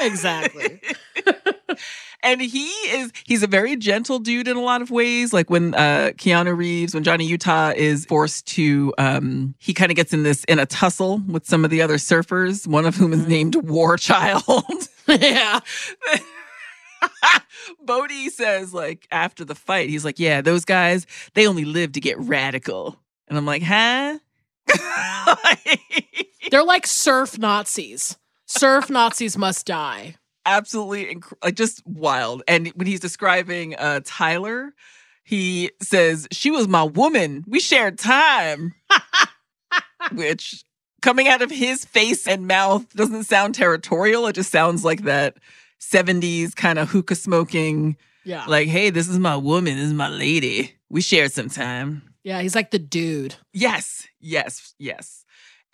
exactly. 0.00 0.80
and 2.22 2.40
he 2.40 2.66
is 2.66 3.12
he's 3.24 3.42
a 3.42 3.46
very 3.46 3.76
gentle 3.76 4.18
dude 4.18 4.48
in 4.48 4.56
a 4.56 4.62
lot 4.62 4.82
of 4.82 4.90
ways 4.90 5.32
like 5.32 5.50
when 5.50 5.74
uh 5.74 6.10
keanu 6.16 6.56
reeves 6.56 6.94
when 6.94 7.02
johnny 7.02 7.26
utah 7.26 7.72
is 7.76 8.06
forced 8.06 8.46
to 8.46 8.94
um 8.96 9.54
he 9.58 9.74
kind 9.74 9.90
of 9.90 9.96
gets 9.96 10.12
in 10.14 10.22
this 10.22 10.44
in 10.44 10.58
a 10.58 10.66
tussle 10.66 11.20
with 11.26 11.46
some 11.46 11.64
of 11.64 11.70
the 11.70 11.82
other 11.82 11.96
surfers 11.96 12.66
one 12.66 12.86
of 12.86 12.96
whom 12.96 13.12
is 13.12 13.26
named 13.26 13.54
war 13.56 13.96
child 13.96 14.88
yeah, 15.08 15.60
bodhi 17.84 18.28
says 18.28 18.72
like 18.74 19.06
after 19.10 19.44
the 19.44 19.54
fight 19.54 19.88
he's 19.88 20.04
like 20.04 20.18
yeah 20.18 20.40
those 20.40 20.64
guys 20.64 21.06
they 21.34 21.46
only 21.46 21.64
live 21.64 21.92
to 21.92 22.00
get 22.00 22.18
radical 22.18 22.96
and 23.28 23.36
i'm 23.38 23.46
like 23.46 23.62
huh 23.62 24.18
they're 26.50 26.64
like 26.64 26.86
surf 26.86 27.38
Nazis. 27.38 28.18
Surf 28.46 28.90
Nazis 28.90 29.36
must 29.36 29.66
die. 29.66 30.16
absolutely 30.44 31.14
inc- 31.14 31.32
like 31.42 31.54
just 31.56 31.84
wild. 31.86 32.42
And 32.46 32.68
when 32.74 32.86
he's 32.86 33.00
describing 33.00 33.74
uh 33.76 34.00
Tyler, 34.04 34.72
he 35.24 35.70
says 35.82 36.28
she 36.32 36.50
was 36.50 36.68
my 36.68 36.84
woman. 36.84 37.44
We 37.48 37.60
shared 37.60 37.98
time, 37.98 38.74
which 40.12 40.64
coming 41.02 41.28
out 41.28 41.42
of 41.42 41.50
his 41.50 41.84
face 41.84 42.26
and 42.26 42.46
mouth 42.46 42.92
doesn't 42.94 43.24
sound 43.24 43.54
territorial. 43.54 44.26
It 44.26 44.34
just 44.34 44.52
sounds 44.52 44.84
like 44.84 45.02
that 45.02 45.36
70s 45.80 46.54
kind 46.54 46.78
of 46.78 46.88
hookah 46.90 47.14
smoking 47.14 47.96
Yeah, 48.24 48.44
like 48.46 48.68
hey, 48.68 48.90
this 48.90 49.08
is 49.08 49.18
my 49.18 49.36
woman, 49.36 49.76
this 49.76 49.86
is 49.86 49.92
my 49.94 50.08
lady. 50.08 50.74
We 50.88 51.00
shared 51.00 51.32
some 51.32 51.48
time. 51.48 52.02
yeah. 52.22 52.40
He's 52.42 52.54
like 52.54 52.70
the 52.70 52.78
dude. 52.78 53.34
Yes, 53.52 54.06
yes, 54.20 54.74
yes. 54.78 55.24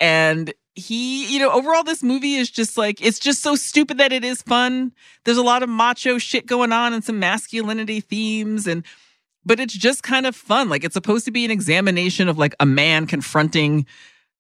And 0.00 0.53
he, 0.74 1.26
you 1.32 1.38
know, 1.38 1.50
overall, 1.53 1.84
this 1.84 2.03
movie 2.03 2.34
is 2.34 2.50
just 2.50 2.78
like, 2.78 3.05
it's 3.05 3.18
just 3.18 3.42
so 3.42 3.55
stupid 3.57 3.98
that 3.98 4.11
it 4.12 4.24
is 4.24 4.40
fun. 4.42 4.92
There's 5.24 5.36
a 5.36 5.42
lot 5.42 5.62
of 5.62 5.68
macho 5.68 6.16
shit 6.18 6.46
going 6.46 6.72
on 6.72 6.92
and 6.94 7.05
some 7.05 7.18
masculinity 7.18 8.00
themes. 8.00 8.66
And, 8.66 8.84
but 9.44 9.61
it's 9.61 9.74
just 9.74 10.03
kind 10.03 10.26
of 10.26 10.34
fun. 10.34 10.70
Like, 10.70 10.82
it's 10.82 10.94
supposed 10.94 11.26
to 11.26 11.30
be 11.30 11.44
an 11.44 11.50
examination 11.50 12.26
of 12.26 12.38
like 12.38 12.55
a 12.59 12.64
man 12.66 13.07
confronting 13.07 13.84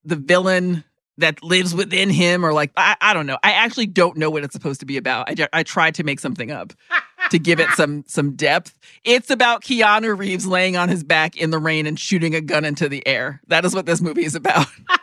the 0.04 0.16
villain 0.16 0.84
that 1.18 1.42
lives 1.42 1.70
mm-hmm. 1.70 1.78
within 1.78 2.10
him, 2.10 2.44
or 2.44 2.52
like, 2.52 2.72
I, 2.76 2.96
I 3.00 3.14
don't 3.14 3.26
know. 3.26 3.38
I 3.42 3.52
actually 3.52 3.86
don't 3.86 4.16
know 4.16 4.30
what 4.30 4.44
it's 4.44 4.52
supposed 4.52 4.80
to 4.80 4.86
be 4.86 4.96
about. 4.96 5.28
i, 5.28 5.48
I 5.52 5.62
tried 5.62 5.94
to 5.96 6.04
make 6.04 6.20
something 6.20 6.50
up 6.50 6.72
to 7.30 7.38
give 7.38 7.60
it 7.60 7.68
some 7.70 8.04
some 8.06 8.34
depth. 8.34 8.78
It's 9.04 9.30
about 9.30 9.62
Keanu 9.62 10.16
Reeves 10.16 10.46
laying 10.46 10.76
on 10.76 10.88
his 10.88 11.04
back 11.04 11.36
in 11.36 11.50
the 11.50 11.58
rain 11.58 11.86
and 11.86 11.98
shooting 11.98 12.34
a 12.34 12.40
gun 12.40 12.64
into 12.64 12.88
the 12.88 13.06
air. 13.06 13.40
That 13.48 13.64
is 13.64 13.74
what 13.74 13.86
this 13.86 14.00
movie 14.00 14.24
is 14.24 14.34
about. 14.34 14.66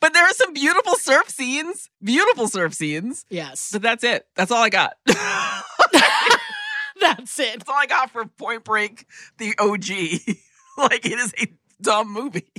but 0.00 0.12
there 0.12 0.24
are 0.24 0.32
some 0.32 0.52
beautiful 0.52 0.96
surf 0.96 1.28
scenes, 1.28 1.90
beautiful 2.02 2.48
surf 2.48 2.74
scenes. 2.74 3.24
Yes, 3.28 3.70
But 3.72 3.82
that's 3.82 4.04
it. 4.04 4.26
That's 4.36 4.50
all 4.50 4.62
I 4.62 4.70
got. 4.70 4.94
that's 5.06 5.18
it. 7.38 7.58
That's 7.58 7.68
all 7.68 7.76
I 7.76 7.86
got 7.86 8.10
for 8.10 8.24
Point 8.26 8.64
Break, 8.64 9.06
the 9.38 9.54
OG. 9.58 10.36
like 10.78 11.06
it 11.06 11.18
is 11.18 11.34
a 11.40 11.46
dumb 11.82 12.12
movie. 12.12 12.50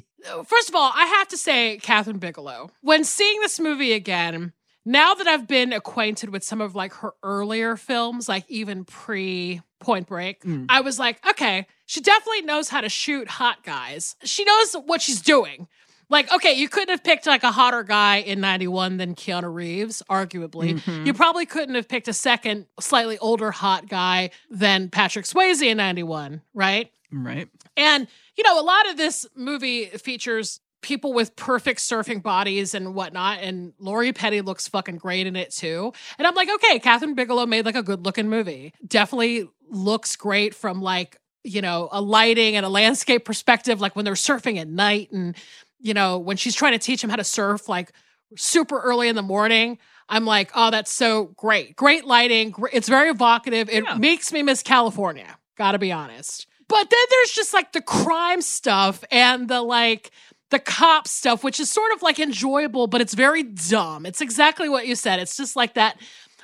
First 0.45 0.69
of 0.69 0.75
all, 0.75 0.91
I 0.93 1.05
have 1.05 1.27
to 1.29 1.37
say, 1.37 1.79
Kathryn 1.81 2.19
Bigelow, 2.19 2.71
when 2.81 3.03
seeing 3.03 3.39
this 3.41 3.59
movie 3.59 3.93
again, 3.93 4.53
now 4.85 5.13
that 5.13 5.27
I've 5.27 5.47
been 5.47 5.73
acquainted 5.73 6.29
with 6.29 6.43
some 6.43 6.61
of 6.61 6.75
like 6.75 6.93
her 6.95 7.11
earlier 7.23 7.75
films, 7.77 8.27
like 8.29 8.45
even 8.49 8.83
pre 8.85 9.61
Point 9.79 10.07
Break, 10.07 10.43
Mm. 10.43 10.67
I 10.69 10.81
was 10.81 10.99
like, 10.99 11.25
okay, 11.27 11.65
she 11.87 12.01
definitely 12.01 12.43
knows 12.43 12.69
how 12.69 12.81
to 12.81 12.89
shoot 12.89 13.27
hot 13.27 13.63
guys. 13.63 14.15
She 14.23 14.43
knows 14.43 14.73
what 14.85 15.01
she's 15.01 15.21
doing. 15.21 15.67
Like, 16.07 16.31
okay, 16.33 16.53
you 16.53 16.67
couldn't 16.67 16.89
have 16.89 17.03
picked 17.03 17.25
like 17.25 17.43
a 17.43 17.51
hotter 17.51 17.83
guy 17.83 18.17
in 18.17 18.41
91 18.41 18.97
than 18.97 19.15
Keanu 19.15 19.51
Reeves, 19.51 20.03
arguably. 20.09 20.79
Mhm. 20.81 21.05
You 21.07 21.13
probably 21.13 21.45
couldn't 21.47 21.73
have 21.75 21.87
picked 21.87 22.07
a 22.07 22.13
second, 22.13 22.67
slightly 22.79 23.17
older 23.19 23.49
hot 23.51 23.87
guy 23.87 24.29
than 24.49 24.89
Patrick 24.89 25.25
Swayze 25.25 25.61
in 25.63 25.77
91, 25.77 26.41
right? 26.53 26.91
Right. 27.11 27.47
And, 27.77 28.07
you 28.43 28.49
know, 28.55 28.59
a 28.59 28.63
lot 28.65 28.89
of 28.89 28.97
this 28.97 29.25
movie 29.35 29.85
features 29.85 30.59
people 30.81 31.13
with 31.13 31.35
perfect 31.35 31.79
surfing 31.79 32.23
bodies 32.23 32.73
and 32.73 32.95
whatnot. 32.95 33.39
And 33.41 33.73
Lori 33.77 34.13
Petty 34.13 34.41
looks 34.41 34.67
fucking 34.67 34.97
great 34.97 35.27
in 35.27 35.35
it 35.35 35.51
too. 35.51 35.93
And 36.17 36.25
I'm 36.25 36.33
like, 36.33 36.49
okay, 36.49 36.79
Kathryn 36.79 37.15
Bigelow 37.15 37.45
made 37.45 37.65
like 37.65 37.75
a 37.75 37.83
good 37.83 38.03
looking 38.03 38.29
movie. 38.29 38.73
Definitely 38.87 39.47
looks 39.69 40.15
great 40.15 40.55
from 40.55 40.81
like, 40.81 41.17
you 41.43 41.61
know, 41.61 41.87
a 41.91 42.01
lighting 42.01 42.55
and 42.55 42.65
a 42.65 42.69
landscape 42.69 43.25
perspective, 43.25 43.79
like 43.79 43.95
when 43.95 44.05
they're 44.05 44.15
surfing 44.15 44.57
at 44.59 44.67
night 44.67 45.11
and, 45.11 45.35
you 45.79 45.93
know, 45.93 46.17
when 46.17 46.35
she's 46.37 46.55
trying 46.55 46.73
to 46.73 46.79
teach 46.79 47.03
him 47.03 47.11
how 47.11 47.15
to 47.15 47.23
surf, 47.23 47.69
like 47.69 47.91
super 48.35 48.79
early 48.79 49.07
in 49.07 49.15
the 49.15 49.21
morning. 49.21 49.77
I'm 50.09 50.25
like, 50.25 50.49
oh, 50.55 50.71
that's 50.71 50.91
so 50.91 51.25
great. 51.37 51.75
Great 51.75 52.05
lighting. 52.05 52.55
It's 52.73 52.89
very 52.89 53.09
evocative. 53.09 53.69
It 53.69 53.83
Yeah. 53.83 53.95
makes 53.95 54.33
me 54.33 54.41
miss 54.41 54.63
California, 54.63 55.37
gotta 55.57 55.77
be 55.77 55.91
honest. 55.91 56.47
But 56.71 56.89
then 56.89 57.05
there's 57.09 57.31
just 57.33 57.53
like 57.53 57.73
the 57.73 57.81
crime 57.81 58.41
stuff 58.41 59.03
and 59.11 59.49
the 59.49 59.61
like, 59.61 60.09
the 60.51 60.59
cop 60.59 61.05
stuff, 61.05 61.43
which 61.43 61.59
is 61.59 61.69
sort 61.69 61.91
of 61.91 62.01
like 62.01 62.17
enjoyable, 62.17 62.87
but 62.87 63.01
it's 63.01 63.13
very 63.13 63.43
dumb. 63.43 64.05
It's 64.05 64.21
exactly 64.21 64.69
what 64.69 64.87
you 64.87 64.95
said. 64.95 65.19
It's 65.19 65.35
just 65.35 65.57
like 65.57 65.73
that 65.73 65.99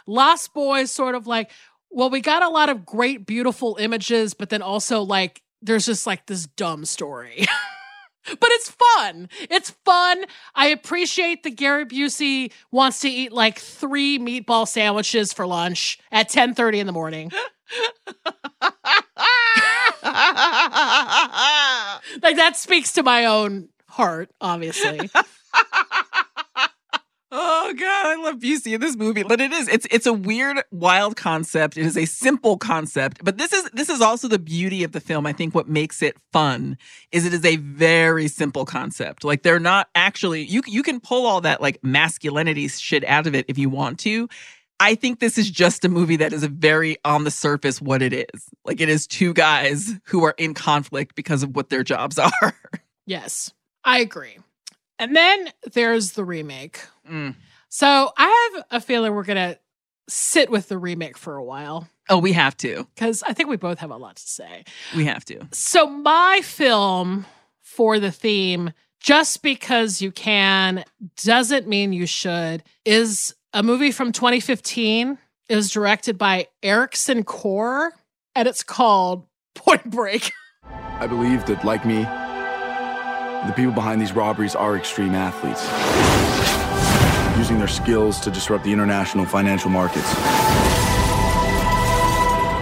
Lost 0.06 0.54
Boys 0.54 0.92
sort 0.92 1.16
of 1.16 1.28
like, 1.28 1.50
well, 1.90 2.10
we 2.10 2.20
got 2.20 2.44
a 2.44 2.50
lot 2.50 2.68
of 2.68 2.86
great, 2.86 3.26
beautiful 3.26 3.78
images, 3.80 4.34
but 4.34 4.50
then 4.50 4.62
also 4.62 5.02
like, 5.02 5.42
there's 5.62 5.86
just 5.86 6.06
like 6.06 6.26
this 6.26 6.46
dumb 6.46 6.84
story. 6.84 7.46
but 8.26 8.50
it's 8.52 8.70
fun. 8.70 9.30
It's 9.50 9.70
fun. 9.86 10.26
I 10.56 10.68
appreciate 10.68 11.44
that 11.44 11.52
Gary 11.52 11.86
Busey 11.86 12.52
wants 12.70 13.00
to 13.00 13.10
eat 13.10 13.32
like 13.32 13.60
three 13.60 14.20
meatball 14.20 14.68
sandwiches 14.68 15.32
for 15.32 15.48
lunch 15.48 16.00
at 16.12 16.30
10:30 16.30 16.80
in 16.80 16.86
the 16.86 16.94
morning. 16.94 17.32
Like 22.22 22.38
that 22.38 22.56
speaks 22.56 22.94
to 22.94 23.04
my 23.04 23.26
own 23.26 23.70
heart, 23.88 24.30
obviously. 24.42 25.10
Oh 27.30 27.74
god, 27.78 28.06
I 28.06 28.16
love 28.24 28.36
Busey 28.40 28.74
in 28.74 28.80
this 28.80 28.96
movie. 28.96 29.24
But 29.24 29.42
it 29.42 29.52
is 29.52 29.68
it's 29.68 29.86
it's 29.92 30.06
a 30.06 30.14
weird 30.14 30.64
wild 30.72 31.18
concept. 31.18 31.76
It 31.78 31.86
is 31.86 31.98
a 31.98 32.06
simple 32.06 32.58
concept, 32.58 33.20
but 33.22 33.38
this 33.38 33.52
is 33.52 33.70
this 33.74 33.90
is 33.90 34.00
also 34.00 34.30
the 34.30 34.40
beauty 34.40 34.86
of 34.86 34.94
the 34.94 35.02
film. 35.02 35.26
I 35.26 35.34
think 35.34 35.54
what 35.54 35.68
makes 35.68 36.02
it 36.02 36.16
fun 36.32 36.78
is 37.12 37.26
it 37.26 37.34
is 37.34 37.44
a 37.44 37.58
very 37.58 38.30
simple 38.30 38.64
concept. 38.64 39.26
Like 39.26 39.44
they're 39.44 39.60
not 39.60 39.90
actually 39.94 40.46
you 40.46 40.62
you 40.68 40.82
can 40.82 41.02
pull 41.02 41.26
all 41.26 41.42
that 41.42 41.60
like 41.62 41.84
masculinity 41.84 42.70
shit 42.70 43.04
out 43.04 43.28
of 43.28 43.36
it 43.36 43.44
if 43.50 43.58
you 43.58 43.70
want 43.70 44.00
to. 44.00 44.30
I 44.80 44.96
think 44.96 45.20
this 45.20 45.38
is 45.38 45.50
just 45.50 45.84
a 45.86 45.90
movie 45.90 46.18
that 46.18 46.34
is 46.34 46.44
a 46.44 46.48
very 46.48 46.98
on 47.04 47.24
the 47.24 47.32
surface 47.32 47.82
what 47.82 48.02
it 48.02 48.14
is. 48.14 48.46
Like 48.66 48.80
it 48.82 48.90
is 48.90 49.08
two 49.08 49.34
guys 49.34 49.94
who 50.06 50.24
are 50.24 50.36
in 50.38 50.54
conflict 50.54 51.16
because 51.16 51.42
of 51.44 51.56
what 51.56 51.70
their 51.70 51.84
jobs 51.84 52.20
are. 52.42 52.54
yes, 53.06 53.52
I 53.84 54.00
agree. 54.00 54.38
And 55.00 55.16
then 55.16 55.50
there's 55.74 56.12
the 56.12 56.24
remake. 56.24 56.80
Mm. 57.10 57.36
So 57.70 58.12
I 58.18 58.50
have 58.54 58.66
a 58.72 58.82
feeling 58.82 59.14
we're 59.14 59.24
going 59.24 59.54
to 59.54 59.60
sit 60.10 60.50
with 60.50 60.70
the 60.70 60.78
remake 60.78 61.18
for 61.18 61.36
a 61.36 61.44
while 61.44 61.88
Oh, 62.10 62.18
we 62.20 62.32
have 62.34 62.56
to. 62.58 62.88
because 62.96 63.22
I 63.24 63.34
think 63.34 63.50
we 63.50 63.58
both 63.58 63.80
have 63.80 63.92
a 63.92 63.98
lot 63.98 64.16
to 64.16 64.24
say. 64.28 64.64
We 64.96 65.06
have 65.06 65.26
to. 65.26 65.46
So 65.52 65.88
my 65.88 66.40
film 66.44 67.26
for 67.62 68.00
the 68.00 68.12
theme, 68.12 68.72
just 69.02 69.44
because 69.44 70.02
you 70.02 70.12
can 70.12 70.86
doesn't 71.24 71.68
mean 71.68 71.92
you 71.94 72.06
should, 72.06 72.64
is 72.86 73.36
a 73.54 73.64
movie 73.64 73.92
from 73.92 74.12
2015. 74.12 75.18
It 75.50 75.56
was 75.56 75.72
directed 75.72 76.18
by 76.18 76.48
Ericson 76.62 77.24
Core, 77.24 77.94
and 78.36 78.48
it's 78.48 78.64
called 78.64 79.26
Point 79.56 79.90
Break. 79.90 80.32
I 81.00 81.08
believe 81.08 81.46
that, 81.46 81.64
like 81.64 81.86
me, 81.86 82.04
the 83.48 83.54
people 83.56 83.72
behind 83.72 84.02
these 84.02 84.14
robberies 84.14 84.56
are 84.56 84.76
extreme 84.76 85.16
athletes, 85.16 85.64
using 87.38 87.60
their 87.60 87.68
skills 87.68 88.20
to 88.22 88.32
disrupt 88.32 88.64
the 88.64 88.74
international 88.74 89.26
financial 89.26 89.70
markets. 89.70 90.14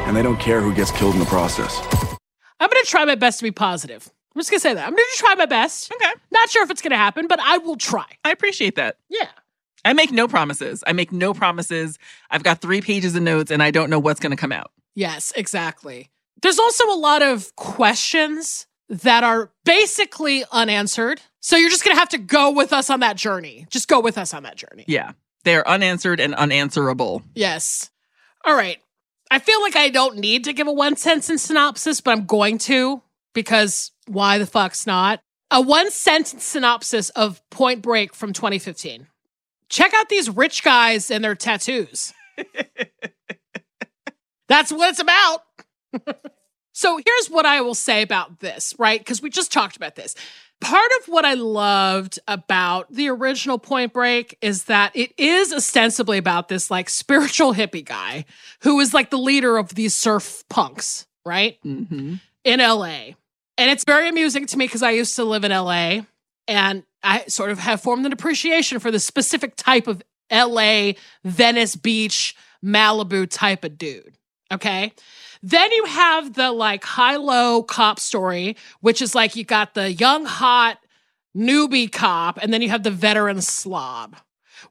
And 0.07 0.15
they 0.15 0.21
don't 0.21 0.39
care 0.39 0.61
who 0.61 0.73
gets 0.75 0.91
killed 0.91 1.13
in 1.13 1.19
the 1.19 1.25
process. 1.25 1.79
I'm 2.59 2.69
going 2.69 2.83
to 2.83 2.89
try 2.89 3.05
my 3.05 3.15
best 3.15 3.39
to 3.39 3.43
be 3.43 3.51
positive. 3.51 4.11
I'm 4.35 4.39
just 4.39 4.51
going 4.51 4.59
to 4.59 4.61
say 4.61 4.73
that. 4.73 4.85
I'm 4.85 4.91
going 4.91 5.03
to 5.13 5.17
try 5.17 5.33
my 5.35 5.45
best. 5.45 5.91
Okay. 5.93 6.11
Not 6.31 6.49
sure 6.49 6.63
if 6.63 6.69
it's 6.69 6.81
going 6.81 6.91
to 6.91 6.97
happen, 6.97 7.27
but 7.27 7.39
I 7.39 7.57
will 7.57 7.77
try. 7.77 8.05
I 8.23 8.31
appreciate 8.31 8.75
that. 8.75 8.97
Yeah. 9.09 9.29
I 9.85 9.93
make 9.93 10.11
no 10.11 10.27
promises. 10.27 10.83
I 10.85 10.93
make 10.93 11.11
no 11.11 11.33
promises. 11.33 11.99
I've 12.29 12.43
got 12.43 12.59
three 12.59 12.81
pages 12.81 13.15
of 13.15 13.21
notes 13.21 13.51
and 13.51 13.61
I 13.63 13.71
don't 13.71 13.89
know 13.89 13.99
what's 13.99 14.19
going 14.19 14.31
to 14.31 14.37
come 14.37 14.51
out. 14.51 14.71
Yes, 14.95 15.31
exactly. 15.35 16.09
There's 16.41 16.59
also 16.59 16.85
a 16.91 16.97
lot 16.97 17.21
of 17.21 17.55
questions 17.55 18.67
that 18.89 19.23
are 19.23 19.51
basically 19.63 20.43
unanswered. 20.51 21.21
So 21.39 21.55
you're 21.55 21.69
just 21.69 21.83
going 21.83 21.95
to 21.95 21.99
have 21.99 22.09
to 22.09 22.17
go 22.17 22.51
with 22.51 22.73
us 22.73 22.89
on 22.89 23.01
that 23.01 23.15
journey. 23.15 23.67
Just 23.69 23.87
go 23.87 23.99
with 23.99 24.17
us 24.17 24.33
on 24.33 24.43
that 24.43 24.55
journey. 24.55 24.85
Yeah. 24.87 25.11
They're 25.43 25.67
unanswered 25.67 26.19
and 26.19 26.33
unanswerable. 26.33 27.21
Yes. 27.35 27.91
All 28.43 28.55
right. 28.55 28.79
I 29.29 29.39
feel 29.39 29.61
like 29.61 29.75
I 29.75 29.89
don't 29.89 30.17
need 30.17 30.45
to 30.45 30.53
give 30.53 30.67
a 30.67 30.73
one 30.73 30.95
sentence 30.95 31.43
synopsis, 31.43 32.01
but 32.01 32.11
I'm 32.11 32.25
going 32.25 32.57
to 32.59 33.01
because 33.33 33.91
why 34.07 34.37
the 34.39 34.45
fuck's 34.45 34.87
not? 34.87 35.19
A 35.51 35.61
one 35.61 35.91
sentence 35.91 36.43
synopsis 36.43 37.09
of 37.11 37.47
Point 37.51 37.81
Break 37.83 38.15
from 38.15 38.33
2015. 38.33 39.07
Check 39.69 39.93
out 39.93 40.09
these 40.09 40.29
rich 40.29 40.63
guys 40.63 41.09
and 41.09 41.23
their 41.23 41.35
tattoos. 41.35 42.13
That's 44.47 44.71
what 44.71 44.89
it's 44.89 44.99
about. 44.99 45.39
so 46.73 46.99
here's 47.03 47.27
what 47.29 47.45
I 47.45 47.61
will 47.61 47.73
say 47.75 48.01
about 48.01 48.39
this, 48.39 48.75
right? 48.77 48.99
Because 48.99 49.21
we 49.21 49.29
just 49.29 49.51
talked 49.51 49.75
about 49.75 49.95
this. 49.95 50.15
Part 50.61 50.89
of 50.99 51.07
what 51.07 51.25
I 51.25 51.33
loved 51.33 52.19
about 52.27 52.91
the 52.91 53.09
original 53.09 53.57
Point 53.57 53.91
Break 53.91 54.37
is 54.41 54.65
that 54.65 54.95
it 54.95 55.11
is 55.17 55.51
ostensibly 55.51 56.17
about 56.17 56.47
this 56.47 56.71
like 56.71 56.89
spiritual 56.89 57.53
hippie 57.53 57.85
guy 57.85 58.25
who 58.61 58.79
is 58.79 58.93
like 58.93 59.09
the 59.09 59.17
leader 59.17 59.57
of 59.57 59.75
these 59.75 59.95
surf 59.95 60.43
punks, 60.49 61.07
right? 61.25 61.57
Mm-hmm. 61.65 62.15
in 62.43 62.59
LA. 62.59 63.15
And 63.57 63.71
it's 63.71 63.85
very 63.85 64.09
amusing 64.09 64.45
to 64.47 64.57
me 64.57 64.65
because 64.65 64.83
I 64.83 64.91
used 64.91 65.15
to 65.15 65.23
live 65.23 65.43
in 65.43 65.51
LA 65.51 66.01
and 66.47 66.83
I 67.03 67.25
sort 67.27 67.51
of 67.51 67.59
have 67.59 67.81
formed 67.81 68.05
an 68.05 68.13
appreciation 68.13 68.79
for 68.79 68.91
the 68.91 68.99
specific 68.99 69.55
type 69.55 69.87
of 69.87 70.01
LA, 70.31 70.93
Venice 71.23 71.75
Beach, 71.75 72.35
Malibu 72.63 73.27
type 73.29 73.63
of 73.63 73.77
dude. 73.77 74.17
Okay. 74.51 74.91
Then 75.41 75.71
you 75.71 75.85
have 75.85 76.33
the 76.33 76.51
like 76.51 76.83
high 76.83 77.17
low 77.17 77.63
cop 77.63 77.99
story, 77.99 78.57
which 78.81 79.01
is 79.01 79.13
like 79.13 79.35
you 79.35 79.43
got 79.43 79.73
the 79.73 79.91
young, 79.91 80.25
hot 80.25 80.79
newbie 81.35 81.91
cop, 81.91 82.39
and 82.41 82.53
then 82.53 82.61
you 82.61 82.69
have 82.69 82.83
the 82.83 82.91
veteran 82.91 83.41
slob, 83.41 84.15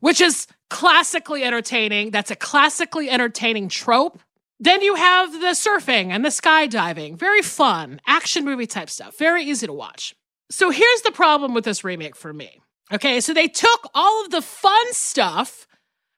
which 0.00 0.20
is 0.20 0.46
classically 0.70 1.44
entertaining. 1.44 2.10
That's 2.10 2.30
a 2.30 2.36
classically 2.36 3.10
entertaining 3.10 3.68
trope. 3.68 4.20
Then 4.58 4.82
you 4.82 4.94
have 4.94 5.32
the 5.32 5.48
surfing 5.48 6.10
and 6.10 6.24
the 6.24 6.30
skydiving. 6.30 7.18
Very 7.18 7.42
fun, 7.42 8.00
action 8.06 8.44
movie 8.44 8.66
type 8.66 8.88
stuff. 8.88 9.18
Very 9.18 9.44
easy 9.44 9.66
to 9.66 9.72
watch. 9.72 10.14
So 10.50 10.70
here's 10.70 11.02
the 11.02 11.12
problem 11.12 11.54
with 11.54 11.64
this 11.64 11.84
remake 11.84 12.16
for 12.16 12.32
me. 12.32 12.60
Okay, 12.92 13.20
so 13.20 13.32
they 13.32 13.48
took 13.48 13.88
all 13.94 14.24
of 14.24 14.30
the 14.30 14.42
fun 14.42 14.92
stuff 14.92 15.66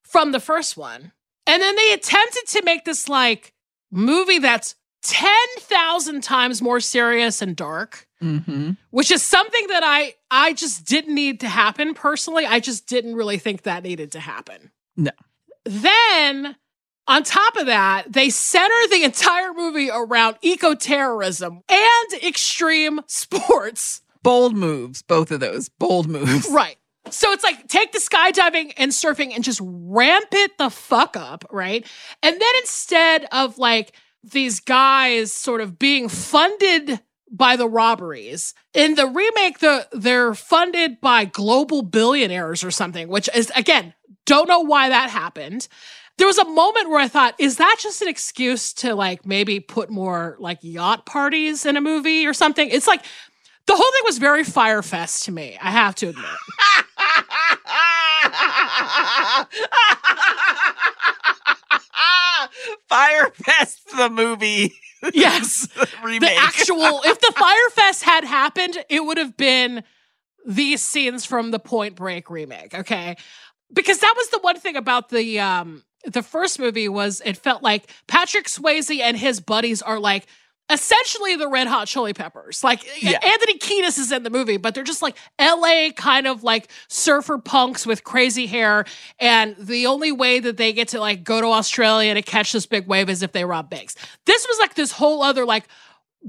from 0.03 0.33
the 0.33 0.41
first 0.41 0.77
one, 0.77 1.12
and 1.47 1.62
then 1.62 1.77
they 1.77 1.93
attempted 1.93 2.47
to 2.49 2.62
make 2.64 2.85
this 2.85 3.09
like 3.09 3.53
movie 3.91 4.39
that's 4.41 4.74
10,000 5.03 6.22
times 6.22 6.61
more 6.61 6.81
serious 6.81 7.41
and 7.43 7.55
dark 7.57 8.07
Mm-hmm. 8.22 8.70
which 8.93 9.11
is 9.11 9.22
something 9.22 9.66
that 9.66 9.83
I 9.85 10.14
I 10.31 10.55
just 10.55 10.87
didn't 10.87 11.14
need 11.14 11.41
to 11.41 11.49
happen 11.49 11.93
personally. 11.93 12.47
I 12.47 12.61
just 12.61 12.87
didn't 12.87 13.14
really 13.14 13.37
think 13.37 13.62
that 13.64 13.83
needed 13.83 14.12
to 14.12 14.20
happen. 14.20 14.70
No. 14.97 15.11
Then 15.66 16.57
on 17.07 17.22
top 17.24 17.57
of 17.59 17.66
that, 17.66 18.11
they 18.11 18.31
center 18.31 18.89
the 18.89 19.05
entire 19.05 19.53
movie 19.53 19.91
around 19.91 20.37
eco-terrorism 20.41 21.61
and 21.68 22.22
extreme 22.24 23.01
sports. 23.07 24.01
Bold 24.27 24.57
moves, 24.57 25.03
both 25.03 25.31
of 25.31 25.39
those. 25.39 25.68
Bold 25.68 26.09
moves. 26.09 26.51
Right. 26.57 26.77
So 27.11 27.31
it's 27.31 27.45
like 27.45 27.68
take 27.68 27.93
the 27.93 28.01
skydiving 28.01 28.72
and 28.77 28.91
surfing 28.91 29.33
and 29.33 29.45
just 29.45 29.61
ramp 29.62 30.27
it 30.33 30.59
the 30.59 30.68
fuck 30.70 31.16
up, 31.16 31.45
right? 31.53 31.87
And 32.24 32.35
then 32.35 32.53
instead 32.61 33.27
of 33.31 33.59
like 33.59 33.95
these 34.24 34.59
guys 34.59 35.33
sort 35.33 35.61
of 35.61 35.79
being 35.79 36.09
funded 36.09 37.01
by 37.31 37.55
the 37.55 37.68
robberies, 37.68 38.55
in 38.74 38.97
the 38.97 39.07
remake, 39.07 39.61
the 39.61 39.87
they're 39.93 40.35
funded 40.35 41.01
by 41.01 41.27
global 41.27 41.83
billionaires 41.83 42.64
or 42.64 42.72
something, 42.72 43.07
which 43.07 43.29
is 43.33 43.53
again, 43.55 43.95
don't 44.24 44.49
know 44.49 44.61
why 44.61 44.89
that 44.89 45.11
happened. 45.11 45.68
There 46.18 46.27
was 46.27 46.39
a 46.39 46.49
moment 46.49 46.89
where 46.89 46.99
I 46.99 47.09
thought, 47.09 47.35
is 47.39 47.59
that 47.59 47.77
just 47.79 48.03
an 48.03 48.09
excuse 48.09 48.72
to 48.74 48.97
like 48.97 49.24
maybe 49.24 49.61
put 49.61 49.91
more 49.91 50.37
like 50.41 50.59
yacht 50.62 51.07
parties 51.07 51.64
in 51.64 51.77
a 51.77 51.81
movie 51.81 52.27
or 52.27 52.35
something? 52.35 52.68
It's 52.68 52.89
like 52.89 53.03
the 53.67 53.75
whole 53.75 53.93
thing 53.93 54.03
was 54.05 54.19
very 54.19 54.45
Fyre 54.45 54.83
Fest 54.83 55.25
to 55.25 55.33
me, 55.33 55.57
I 55.61 55.71
have 55.71 55.95
to 55.97 56.09
admit. 56.09 56.27
Fyre 62.89 63.31
Fest 63.35 63.81
the 63.97 64.11
movie. 64.11 64.73
Yes. 65.12 65.69
remake. 66.03 66.21
The 66.31 66.37
actual, 66.37 67.03
if 67.05 67.21
the 67.21 67.33
Fyre 67.37 67.71
Fest 67.71 68.03
had 68.03 68.25
happened, 68.25 68.79
it 68.89 69.05
would 69.05 69.19
have 69.19 69.37
been 69.37 69.85
these 70.47 70.83
scenes 70.83 71.25
from 71.25 71.53
the 71.53 71.61
Point 71.61 71.95
Break 71.95 72.29
remake, 72.31 72.75
okay? 72.75 73.17
Because 73.73 73.99
that 73.99 74.14
was 74.17 74.31
the 74.31 74.39
one 74.41 74.59
thing 74.59 74.75
about 74.75 75.11
the 75.11 75.39
um 75.39 75.85
the 76.07 76.23
first 76.23 76.59
movie 76.59 76.89
was 76.89 77.23
it 77.25 77.37
felt 77.37 77.62
like 77.62 77.89
Patrick 78.09 78.47
Swayze 78.47 78.99
and 78.99 79.17
his 79.17 79.39
buddies 79.39 79.81
are 79.83 80.01
like 80.01 80.27
essentially 80.71 81.37
the 81.37 81.49
Red 81.49 81.67
Hot 81.69 81.87
Chili 81.87 82.12
Peppers. 82.12 82.64
Like 82.64 82.85
Yeah. 83.03 83.19
Anthony 83.23 83.59
Kiedis 83.59 83.99
is 83.99 84.11
in 84.11 84.23
the 84.23 84.31
movie, 84.31 84.57
but 84.57 84.75
they're 84.75 84.85
just 84.85 85.03
like 85.03 85.17
LA 85.41 85.91
kind 85.95 86.27
of 86.27 86.43
like 86.43 86.69
surfer 86.89 87.39
punks 87.39 87.87
with 87.87 88.05
crazy 88.05 88.47
hair. 88.47 88.85
And 89.19 89.57
the 89.59 89.87
only 89.87 90.12
way 90.12 90.41
that 90.41 90.57
they 90.57 90.73
get 90.73 90.89
to 90.89 91.01
like 91.01 91.25
go 91.25 91.41
to 91.41 91.47
Australia 91.49 92.14
to 92.14 92.23
catch 92.23 92.53
this 92.53 92.67
big 92.67 92.87
wave 92.87 93.09
is 93.09 93.23
if 93.23 93.33
they 93.33 93.45
rob 93.45 93.71
banks. 93.71 93.95
This 94.25 94.47
was 94.49 94.59
like 94.59 94.75
this 94.75 94.93
whole 94.93 95.23
other 95.23 95.45
like 95.45 95.64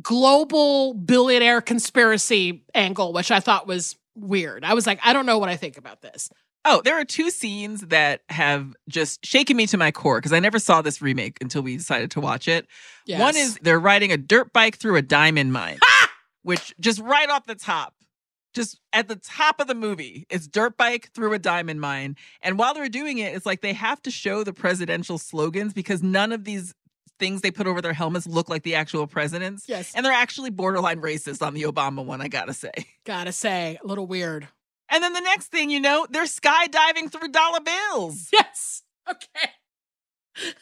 global 0.01 0.93
billionaire 0.93 1.61
conspiracy 1.61 2.63
angle, 2.75 3.13
which 3.13 3.31
I 3.31 3.39
thought 3.39 3.65
was 3.67 3.95
weird. 4.15 4.63
I 4.63 4.73
was 4.73 4.85
like, 4.85 4.99
I 5.03 5.13
don't 5.13 5.25
know 5.25 5.39
what 5.39 5.49
I 5.49 5.55
think 5.55 5.77
about 5.77 6.01
this. 6.01 6.29
Oh, 6.69 6.81
there 6.83 6.99
are 6.99 7.05
two 7.05 7.29
scenes 7.31 7.79
that 7.81 8.23
have 8.27 8.75
just 8.89 9.25
shaken 9.25 9.55
me 9.55 9.67
to 9.67 9.77
my 9.77 9.89
core 9.89 10.17
because 10.17 10.33
I 10.33 10.41
never 10.41 10.59
saw 10.59 10.81
this 10.81 11.01
remake 11.01 11.37
until 11.39 11.61
we 11.61 11.77
decided 11.77 12.11
to 12.11 12.19
watch 12.19 12.49
it. 12.49 12.67
One 13.07 13.37
is 13.37 13.57
they're 13.61 13.79
riding 13.79 14.11
a 14.11 14.17
dirt 14.17 14.51
bike 14.51 14.77
through 14.77 14.97
a 14.97 15.01
diamond 15.01 15.53
mine, 15.53 15.79
which 16.43 16.75
just 16.77 16.99
right 16.99 17.29
off 17.29 17.45
the 17.45 17.55
top, 17.55 17.93
just 18.53 18.81
at 18.91 19.07
the 19.07 19.15
top 19.15 19.61
of 19.61 19.67
the 19.67 19.75
movie, 19.75 20.25
it's 20.29 20.45
dirt 20.45 20.75
bike 20.75 21.09
through 21.13 21.31
a 21.31 21.39
diamond 21.39 21.79
mine. 21.79 22.17
And 22.41 22.59
while 22.59 22.73
they're 22.73 22.89
doing 22.89 23.19
it, 23.19 23.33
it's 23.33 23.45
like 23.45 23.61
they 23.61 23.71
have 23.71 24.01
to 24.01 24.11
show 24.11 24.43
the 24.43 24.51
presidential 24.51 25.17
slogans 25.17 25.73
because 25.73 26.03
none 26.03 26.33
of 26.33 26.43
these 26.43 26.73
things 27.17 27.41
they 27.41 27.49
put 27.49 27.65
over 27.65 27.81
their 27.81 27.93
helmets 27.93 28.27
look 28.27 28.49
like 28.49 28.63
the 28.63 28.75
actual 28.75 29.07
presidents. 29.07 29.69
Yes. 29.69 29.93
And 29.95 30.05
they're 30.05 30.11
actually 30.11 30.49
borderline 30.49 31.01
racist 31.01 31.41
on 31.45 31.53
the 31.53 31.63
Obama 31.63 32.03
one, 32.03 32.19
I 32.19 32.27
gotta 32.27 32.53
say. 32.53 32.71
Gotta 33.05 33.31
say, 33.31 33.79
a 33.81 33.87
little 33.87 34.05
weird. 34.05 34.49
And 34.89 35.03
then 35.03 35.13
the 35.13 35.21
next 35.21 35.47
thing 35.47 35.69
you 35.69 35.79
know, 35.79 36.07
they're 36.09 36.23
skydiving 36.23 37.11
through 37.11 37.29
dollar 37.29 37.59
bills. 37.59 38.29
Yes. 38.33 38.83
Okay. 39.09 39.51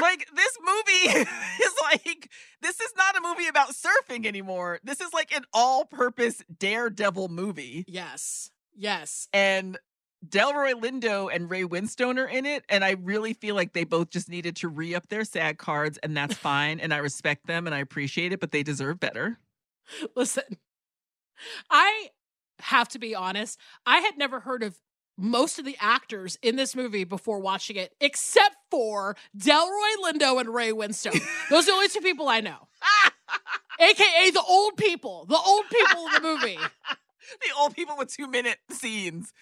like 0.00 0.26
this 0.34 0.58
movie 0.60 1.20
is 1.62 1.74
like 1.82 2.30
this 2.62 2.80
is 2.80 2.92
not 2.96 3.16
a 3.16 3.20
movie 3.20 3.46
about 3.46 3.70
surfing 3.70 4.26
anymore. 4.26 4.80
This 4.82 5.00
is 5.00 5.12
like 5.12 5.34
an 5.34 5.44
all-purpose 5.52 6.42
daredevil 6.58 7.28
movie. 7.28 7.84
Yes. 7.86 8.50
Yes. 8.74 9.28
And 9.32 9.78
Delroy 10.26 10.72
Lindo 10.72 11.30
and 11.32 11.48
Ray 11.50 11.62
Winstone 11.62 12.18
are 12.18 12.26
in 12.26 12.46
it, 12.46 12.64
and 12.68 12.84
I 12.84 12.92
really 12.92 13.32
feel 13.34 13.54
like 13.54 13.72
they 13.72 13.84
both 13.84 14.10
just 14.10 14.28
needed 14.28 14.56
to 14.56 14.68
re-up 14.68 15.08
their 15.08 15.24
SAG 15.24 15.58
cards, 15.58 15.98
and 15.98 16.16
that's 16.16 16.34
fine. 16.34 16.80
And 16.80 16.92
I 16.92 16.98
respect 16.98 17.46
them 17.46 17.66
and 17.66 17.74
I 17.74 17.78
appreciate 17.78 18.32
it, 18.32 18.40
but 18.40 18.50
they 18.50 18.62
deserve 18.62 18.98
better. 18.98 19.38
Listen, 20.16 20.44
I 21.70 22.10
have 22.60 22.88
to 22.88 22.98
be 22.98 23.14
honest. 23.14 23.58
I 23.84 23.98
had 24.00 24.16
never 24.18 24.40
heard 24.40 24.62
of 24.62 24.76
most 25.18 25.58
of 25.58 25.64
the 25.64 25.76
actors 25.80 26.36
in 26.42 26.56
this 26.56 26.76
movie 26.76 27.04
before 27.04 27.40
watching 27.40 27.76
it, 27.76 27.94
except 28.00 28.56
for 28.70 29.16
Delroy 29.36 29.94
Lindo 30.04 30.38
and 30.40 30.50
Ray 30.54 30.72
Winstone. 30.72 31.20
Those 31.50 31.64
are 31.64 31.66
the 31.66 31.72
only 31.72 31.88
two 31.88 32.00
people 32.00 32.28
I 32.28 32.40
know. 32.40 32.68
AKA 33.80 34.30
the 34.30 34.42
old 34.46 34.76
people, 34.76 35.26
the 35.28 35.38
old 35.38 35.64
people 35.70 36.06
in 36.06 36.12
the 36.14 36.20
movie. 36.20 36.58
the 37.40 37.48
old 37.60 37.74
people 37.74 37.96
with 37.98 38.12
two 38.14 38.26
minute 38.28 38.58
scenes. 38.70 39.32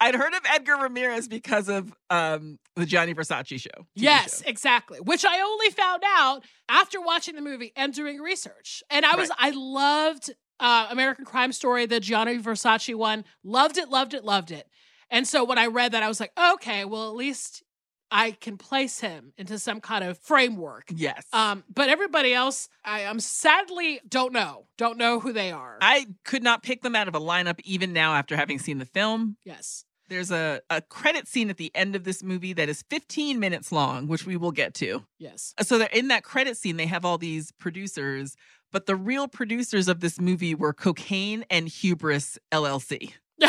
I'd 0.00 0.14
heard 0.14 0.32
of 0.34 0.40
Edgar 0.50 0.76
Ramirez 0.76 1.28
because 1.28 1.68
of 1.68 1.92
um, 2.08 2.58
the 2.76 2.86
Gianni 2.86 3.14
Versace 3.14 3.60
show. 3.60 3.68
TV 3.70 3.84
Yes, 3.96 4.42
show. 4.42 4.48
exactly. 4.48 5.00
Which 5.00 5.24
I 5.24 5.40
only 5.40 5.70
found 5.70 6.02
out 6.06 6.44
after 6.68 7.00
watching 7.00 7.34
the 7.34 7.42
movie 7.42 7.72
and 7.76 7.92
doing 7.92 8.20
research. 8.20 8.82
And 8.90 9.04
I 9.04 9.16
was, 9.16 9.30
I 9.38 9.50
loved 9.50 10.34
uh, 10.60 10.88
American 10.90 11.24
Crime 11.24 11.52
Story, 11.52 11.86
the 11.86 12.00
Gianni 12.00 12.38
Versace 12.38 12.94
one. 12.94 13.24
Loved 13.44 13.78
it, 13.78 13.88
loved 13.88 14.14
it, 14.14 14.24
loved 14.24 14.50
it. 14.50 14.68
And 15.10 15.26
so 15.26 15.44
when 15.44 15.58
I 15.58 15.66
read 15.66 15.92
that, 15.92 16.02
I 16.02 16.08
was 16.08 16.20
like, 16.20 16.32
okay, 16.54 16.84
well, 16.84 17.08
at 17.08 17.14
least 17.14 17.62
I 18.10 18.32
can 18.32 18.56
place 18.56 19.00
him 19.00 19.32
into 19.36 19.58
some 19.58 19.80
kind 19.80 20.04
of 20.04 20.18
framework. 20.18 20.84
Yes. 20.94 21.26
Um, 21.32 21.64
but 21.72 21.88
everybody 21.88 22.32
else, 22.32 22.68
I 22.84 23.00
am 23.00 23.20
sadly 23.20 24.00
don't 24.08 24.32
know, 24.32 24.66
don't 24.78 24.98
know 24.98 25.20
who 25.20 25.32
they 25.32 25.50
are. 25.52 25.78
I 25.80 26.06
could 26.24 26.42
not 26.42 26.62
pick 26.62 26.82
them 26.82 26.94
out 26.94 27.08
of 27.08 27.14
a 27.14 27.20
lineup 27.20 27.60
even 27.64 27.92
now 27.92 28.14
after 28.14 28.36
having 28.36 28.58
seen 28.58 28.78
the 28.78 28.84
film. 28.86 29.36
yes. 29.44 29.84
There's 30.08 30.30
a, 30.30 30.60
a 30.70 30.82
credit 30.82 31.26
scene 31.26 31.50
at 31.50 31.56
the 31.56 31.72
end 31.74 31.96
of 31.96 32.04
this 32.04 32.22
movie 32.22 32.52
that 32.52 32.68
is 32.68 32.84
15 32.90 33.40
minutes 33.40 33.72
long, 33.72 34.06
which 34.06 34.24
we 34.24 34.36
will 34.36 34.52
get 34.52 34.72
to. 34.74 35.04
Yes. 35.18 35.52
So 35.62 35.78
they're 35.78 35.88
in 35.88 36.06
that 36.08 36.22
credit 36.22 36.56
scene, 36.56 36.76
they 36.76 36.86
have 36.86 37.04
all 37.04 37.18
these 37.18 37.50
producers, 37.50 38.36
but 38.76 38.84
the 38.84 38.94
real 38.94 39.26
producers 39.26 39.88
of 39.88 40.00
this 40.00 40.20
movie 40.20 40.54
were 40.54 40.74
Cocaine 40.74 41.46
and 41.48 41.66
Hubris 41.66 42.38
LLC. 42.52 43.14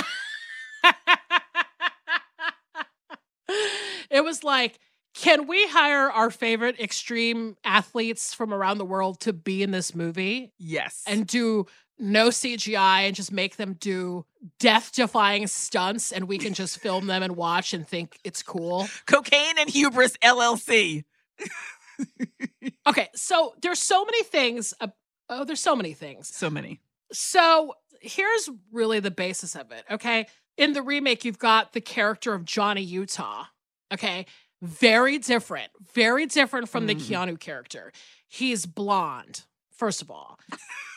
it 4.09 4.23
was 4.23 4.41
like, 4.45 4.79
can 5.13 5.45
we 5.45 5.67
hire 5.67 6.09
our 6.09 6.29
favorite 6.31 6.79
extreme 6.79 7.57
athletes 7.65 8.33
from 8.33 8.53
around 8.53 8.77
the 8.77 8.85
world 8.85 9.19
to 9.19 9.33
be 9.33 9.61
in 9.63 9.71
this 9.71 9.93
movie 9.93 10.53
Yes. 10.57 11.03
and 11.05 11.27
do 11.27 11.65
no 11.99 12.29
CGI 12.29 13.07
and 13.07 13.13
just 13.13 13.33
make 13.33 13.57
them 13.57 13.73
do 13.73 14.25
death 14.59 14.93
defying 14.93 15.47
stunts 15.47 16.13
and 16.13 16.29
we 16.29 16.37
can 16.37 16.53
just 16.53 16.79
film 16.81 17.07
them 17.07 17.21
and 17.21 17.35
watch 17.35 17.73
and 17.73 17.85
think 17.85 18.17
it's 18.23 18.41
cool? 18.41 18.87
Cocaine 19.05 19.57
and 19.59 19.69
Hubris 19.69 20.15
LLC. 20.23 21.03
Okay, 22.87 23.09
so 23.15 23.53
there's 23.61 23.81
so 23.81 24.05
many 24.05 24.23
things. 24.23 24.73
Uh, 24.79 24.87
oh, 25.29 25.43
there's 25.43 25.59
so 25.61 25.75
many 25.75 25.93
things. 25.93 26.27
So 26.33 26.49
many. 26.49 26.79
So 27.11 27.73
here's 28.01 28.49
really 28.71 28.99
the 28.99 29.11
basis 29.11 29.55
of 29.55 29.71
it. 29.71 29.83
Okay. 29.89 30.27
In 30.57 30.73
the 30.73 30.81
remake, 30.81 31.23
you've 31.25 31.39
got 31.39 31.73
the 31.73 31.81
character 31.81 32.33
of 32.33 32.45
Johnny 32.45 32.81
Utah. 32.81 33.45
Okay. 33.93 34.25
Very 34.61 35.19
different, 35.19 35.69
very 35.93 36.25
different 36.25 36.67
from 36.67 36.87
the 36.87 36.95
Mm. 36.95 37.01
Keanu 37.01 37.39
character. 37.39 37.91
He's 38.27 38.65
blonde, 38.65 39.43
first 39.71 40.01
of 40.01 40.09
all. 40.09 40.39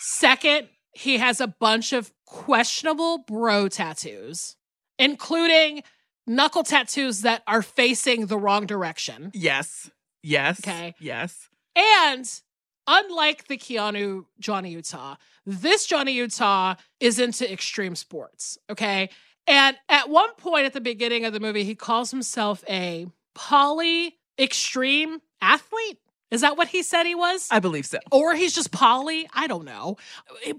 Second, 0.00 0.68
he 0.92 1.18
has 1.18 1.40
a 1.40 1.46
bunch 1.46 1.92
of 1.92 2.10
questionable 2.24 3.18
bro 3.18 3.68
tattoos, 3.68 4.56
including 4.98 5.82
knuckle 6.26 6.62
tattoos 6.62 7.20
that 7.20 7.42
are 7.46 7.62
facing 7.62 8.26
the 8.26 8.38
wrong 8.38 8.64
direction. 8.66 9.30
Yes. 9.34 9.90
Yes. 10.22 10.60
Okay. 10.60 10.94
Yes. 10.98 11.48
And 11.76 12.28
unlike 12.90 13.46
the 13.46 13.56
Keanu 13.56 14.24
Johnny 14.40 14.72
Utah, 14.72 15.14
this 15.46 15.86
Johnny 15.86 16.12
Utah 16.12 16.74
is 16.98 17.18
into 17.18 17.50
extreme 17.50 17.94
sports. 17.94 18.58
Okay. 18.68 19.08
And 19.46 19.76
at 19.88 20.10
one 20.10 20.34
point 20.34 20.66
at 20.66 20.72
the 20.74 20.80
beginning 20.80 21.24
of 21.24 21.32
the 21.32 21.40
movie, 21.40 21.64
he 21.64 21.74
calls 21.74 22.10
himself 22.10 22.62
a 22.68 23.06
poly 23.34 24.18
extreme 24.38 25.20
athlete. 25.40 25.98
Is 26.30 26.42
that 26.42 26.56
what 26.56 26.68
he 26.68 26.82
said 26.82 27.04
he 27.04 27.14
was? 27.14 27.48
I 27.50 27.58
believe 27.60 27.86
so. 27.86 27.98
or 28.12 28.34
he's 28.34 28.54
just 28.54 28.70
poly 28.72 29.28
i 29.34 29.46
don't 29.46 29.64
know 29.64 29.96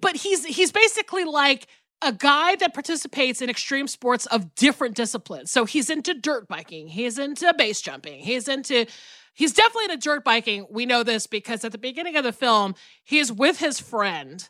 but 0.02 0.16
he's 0.16 0.44
he's 0.46 0.72
basically 0.72 1.24
like 1.24 1.68
a 2.02 2.12
guy 2.12 2.56
that 2.58 2.74
participates 2.74 3.42
in 3.42 3.50
extreme 3.50 3.88
sports 3.88 4.26
of 4.28 4.54
different 4.56 4.96
disciplines 4.96 5.52
so 5.52 5.66
he's 5.66 5.90
into 5.90 6.14
dirt 6.14 6.48
biking 6.48 6.88
he's 6.88 7.18
into 7.18 7.54
base 7.58 7.80
jumping 7.82 8.20
he's 8.20 8.48
into 8.48 8.86
he's 9.34 9.54
definitely 9.54 9.86
into 9.86 9.98
dirt 9.98 10.24
biking 10.24 10.66
we 10.70 10.86
know 10.86 11.04
this 11.04 11.28
because 11.28 11.64
at 11.64 11.72
the 11.72 11.78
beginning 11.78 12.16
of 12.16 12.24
the 12.24 12.34
film 12.34 12.76
he's 13.04 13.32
with 13.32 13.60
his 13.60 13.80
friend 13.80 14.50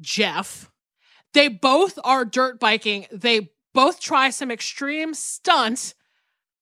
jeff 0.00 0.70
they 1.34 1.48
both 1.48 1.98
are 2.04 2.24
dirt 2.24 2.58
biking 2.58 3.06
they 3.12 3.50
both 3.74 4.00
try 4.00 4.30
some 4.30 4.50
extreme 4.50 5.14
stunt. 5.14 5.94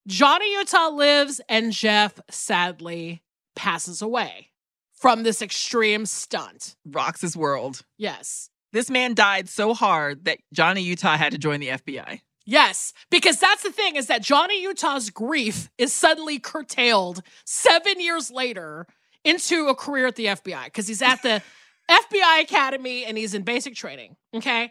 johnny 0.07 0.53
utah 0.53 0.89
lives 0.89 1.41
and 1.49 1.73
jeff 1.73 2.21
sadly 2.31 3.23
passes 3.55 4.03
away 4.03 4.51
from 4.97 5.23
this 5.23 5.43
extreme 5.43 6.07
stunt. 6.07 6.77
Rocks 6.87 7.21
his 7.21 7.37
world. 7.37 7.83
Yes. 7.99 8.51
This 8.73 8.91
man 8.91 9.14
died 9.14 9.49
so 9.49 9.75
hard 9.75 10.25
that 10.25 10.39
Johnny 10.53 10.83
Utah 10.83 11.17
had 11.17 11.33
to 11.33 11.39
join 11.39 11.61
the 11.61 11.69
FBI. 11.69 12.21
Yes, 12.47 12.92
because 13.11 13.40
that's 13.40 13.64
the 13.64 13.72
thing 13.72 13.97
is 13.97 14.07
that 14.07 14.22
Johnny 14.22 14.62
Utah's 14.62 15.11
grief 15.11 15.68
is 15.76 15.92
suddenly 15.92 16.38
curtailed 16.38 17.22
7 17.44 18.01
years 18.01 18.30
later 18.30 18.86
into 19.24 19.66
a 19.66 19.74
career 19.74 20.07
at 20.07 20.14
the 20.14 20.26
FBI 20.26 20.66
because 20.66 20.86
he's 20.86 21.03
at 21.03 21.22
the 21.22 21.42
FBI 21.90 22.42
Academy 22.42 23.05
and 23.05 23.18
he's 23.18 23.34
in 23.34 23.42
basic 23.42 23.74
training, 23.74 24.16
okay? 24.32 24.70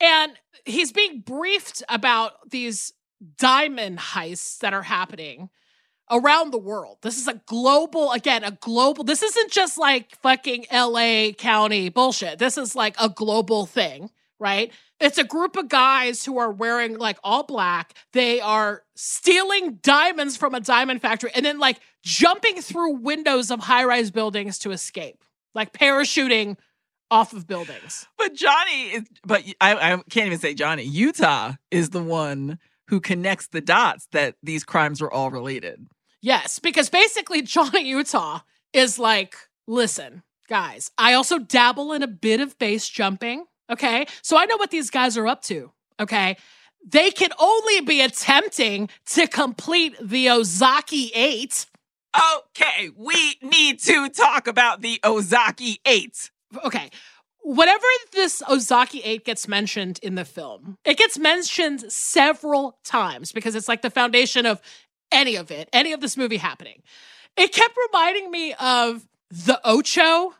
And 0.00 0.32
he's 0.64 0.90
being 0.90 1.20
briefed 1.20 1.82
about 1.88 2.50
these 2.50 2.94
diamond 3.38 3.98
heists 3.98 4.58
that 4.58 4.72
are 4.72 4.82
happening 4.82 5.50
around 6.10 6.52
the 6.52 6.58
world. 6.58 6.98
This 7.02 7.18
is 7.18 7.28
a 7.28 7.40
global, 7.46 8.12
again, 8.12 8.44
a 8.44 8.52
global, 8.52 9.04
this 9.04 9.22
isn't 9.22 9.50
just 9.50 9.76
like 9.76 10.16
fucking 10.22 10.66
LA 10.72 11.32
County 11.36 11.88
bullshit. 11.88 12.38
This 12.38 12.56
is 12.56 12.76
like 12.76 12.94
a 13.00 13.08
global 13.08 13.66
thing, 13.66 14.10
right? 14.38 14.72
It's 15.00 15.18
a 15.18 15.24
group 15.24 15.56
of 15.56 15.68
guys 15.68 16.24
who 16.24 16.38
are 16.38 16.50
wearing 16.50 16.98
like 16.98 17.18
all 17.24 17.42
black. 17.42 17.94
They 18.12 18.40
are 18.40 18.82
stealing 18.94 19.78
diamonds 19.82 20.36
from 20.36 20.54
a 20.54 20.60
diamond 20.60 21.02
factory 21.02 21.30
and 21.34 21.44
then 21.44 21.58
like 21.58 21.80
jumping 22.02 22.60
through 22.60 22.96
windows 22.96 23.50
of 23.50 23.60
high 23.60 23.84
rise 23.84 24.10
buildings 24.10 24.58
to 24.60 24.70
escape, 24.70 25.22
like 25.54 25.72
parachuting 25.72 26.56
off 27.10 27.32
of 27.32 27.46
buildings. 27.46 28.06
But 28.18 28.34
Johnny 28.34 28.84
is, 28.88 29.04
but 29.24 29.44
I, 29.60 29.74
I 29.74 29.96
can't 30.10 30.26
even 30.26 30.38
say 30.38 30.54
Johnny. 30.54 30.84
Utah 30.84 31.54
is 31.70 31.90
the 31.90 32.02
one 32.02 32.58
who 32.88 33.00
connects 33.00 33.48
the 33.48 33.60
dots 33.60 34.08
that 34.12 34.36
these 34.42 34.64
crimes 34.64 35.00
were 35.00 35.12
all 35.12 35.30
related. 35.30 35.86
Yes, 36.22 36.58
because 36.58 36.88
basically 36.88 37.42
Johnny 37.42 37.88
Utah 37.88 38.40
is 38.72 38.98
like, 38.98 39.36
listen, 39.66 40.22
guys, 40.48 40.90
I 40.98 41.14
also 41.14 41.38
dabble 41.38 41.92
in 41.92 42.02
a 42.02 42.08
bit 42.08 42.40
of 42.40 42.58
base 42.58 42.88
jumping. 42.88 43.44
Okay. 43.70 44.06
So 44.22 44.36
I 44.36 44.44
know 44.46 44.56
what 44.56 44.70
these 44.70 44.90
guys 44.90 45.16
are 45.16 45.26
up 45.26 45.42
to. 45.42 45.72
Okay. 46.00 46.36
They 46.86 47.10
can 47.10 47.30
only 47.38 47.80
be 47.80 48.00
attempting 48.00 48.88
to 49.06 49.26
complete 49.26 49.96
the 50.00 50.30
Ozaki 50.30 51.10
8. 51.14 51.66
Okay, 52.48 52.90
we 52.96 53.36
need 53.42 53.80
to 53.80 54.08
talk 54.08 54.46
about 54.46 54.80
the 54.80 55.00
Ozaki 55.04 55.80
8. 55.84 56.30
Okay. 56.64 56.90
Whenever 57.42 57.84
this 58.12 58.42
Ozaki 58.48 59.00
8 59.02 59.24
gets 59.24 59.46
mentioned 59.46 60.00
in 60.02 60.14
the 60.14 60.24
film, 60.24 60.78
it 60.84 60.96
gets 60.96 61.18
mentioned 61.18 61.92
several 61.92 62.78
times 62.84 63.32
because 63.32 63.54
it's 63.54 63.68
like 63.68 63.82
the 63.82 63.90
foundation 63.90 64.46
of 64.46 64.60
any 65.12 65.36
of 65.36 65.50
it, 65.50 65.68
any 65.72 65.92
of 65.92 66.00
this 66.00 66.16
movie 66.16 66.38
happening. 66.38 66.82
It 67.36 67.52
kept 67.52 67.76
reminding 67.92 68.30
me 68.30 68.54
of 68.54 69.06
the 69.30 69.60
Ocho 69.64 70.34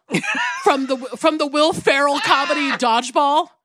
from 0.62 0.86
the 0.86 0.96
from 1.16 1.38
the 1.38 1.46
Will 1.46 1.72
Ferrell 1.72 2.20
comedy 2.20 2.70
Dodgeball. 2.72 3.48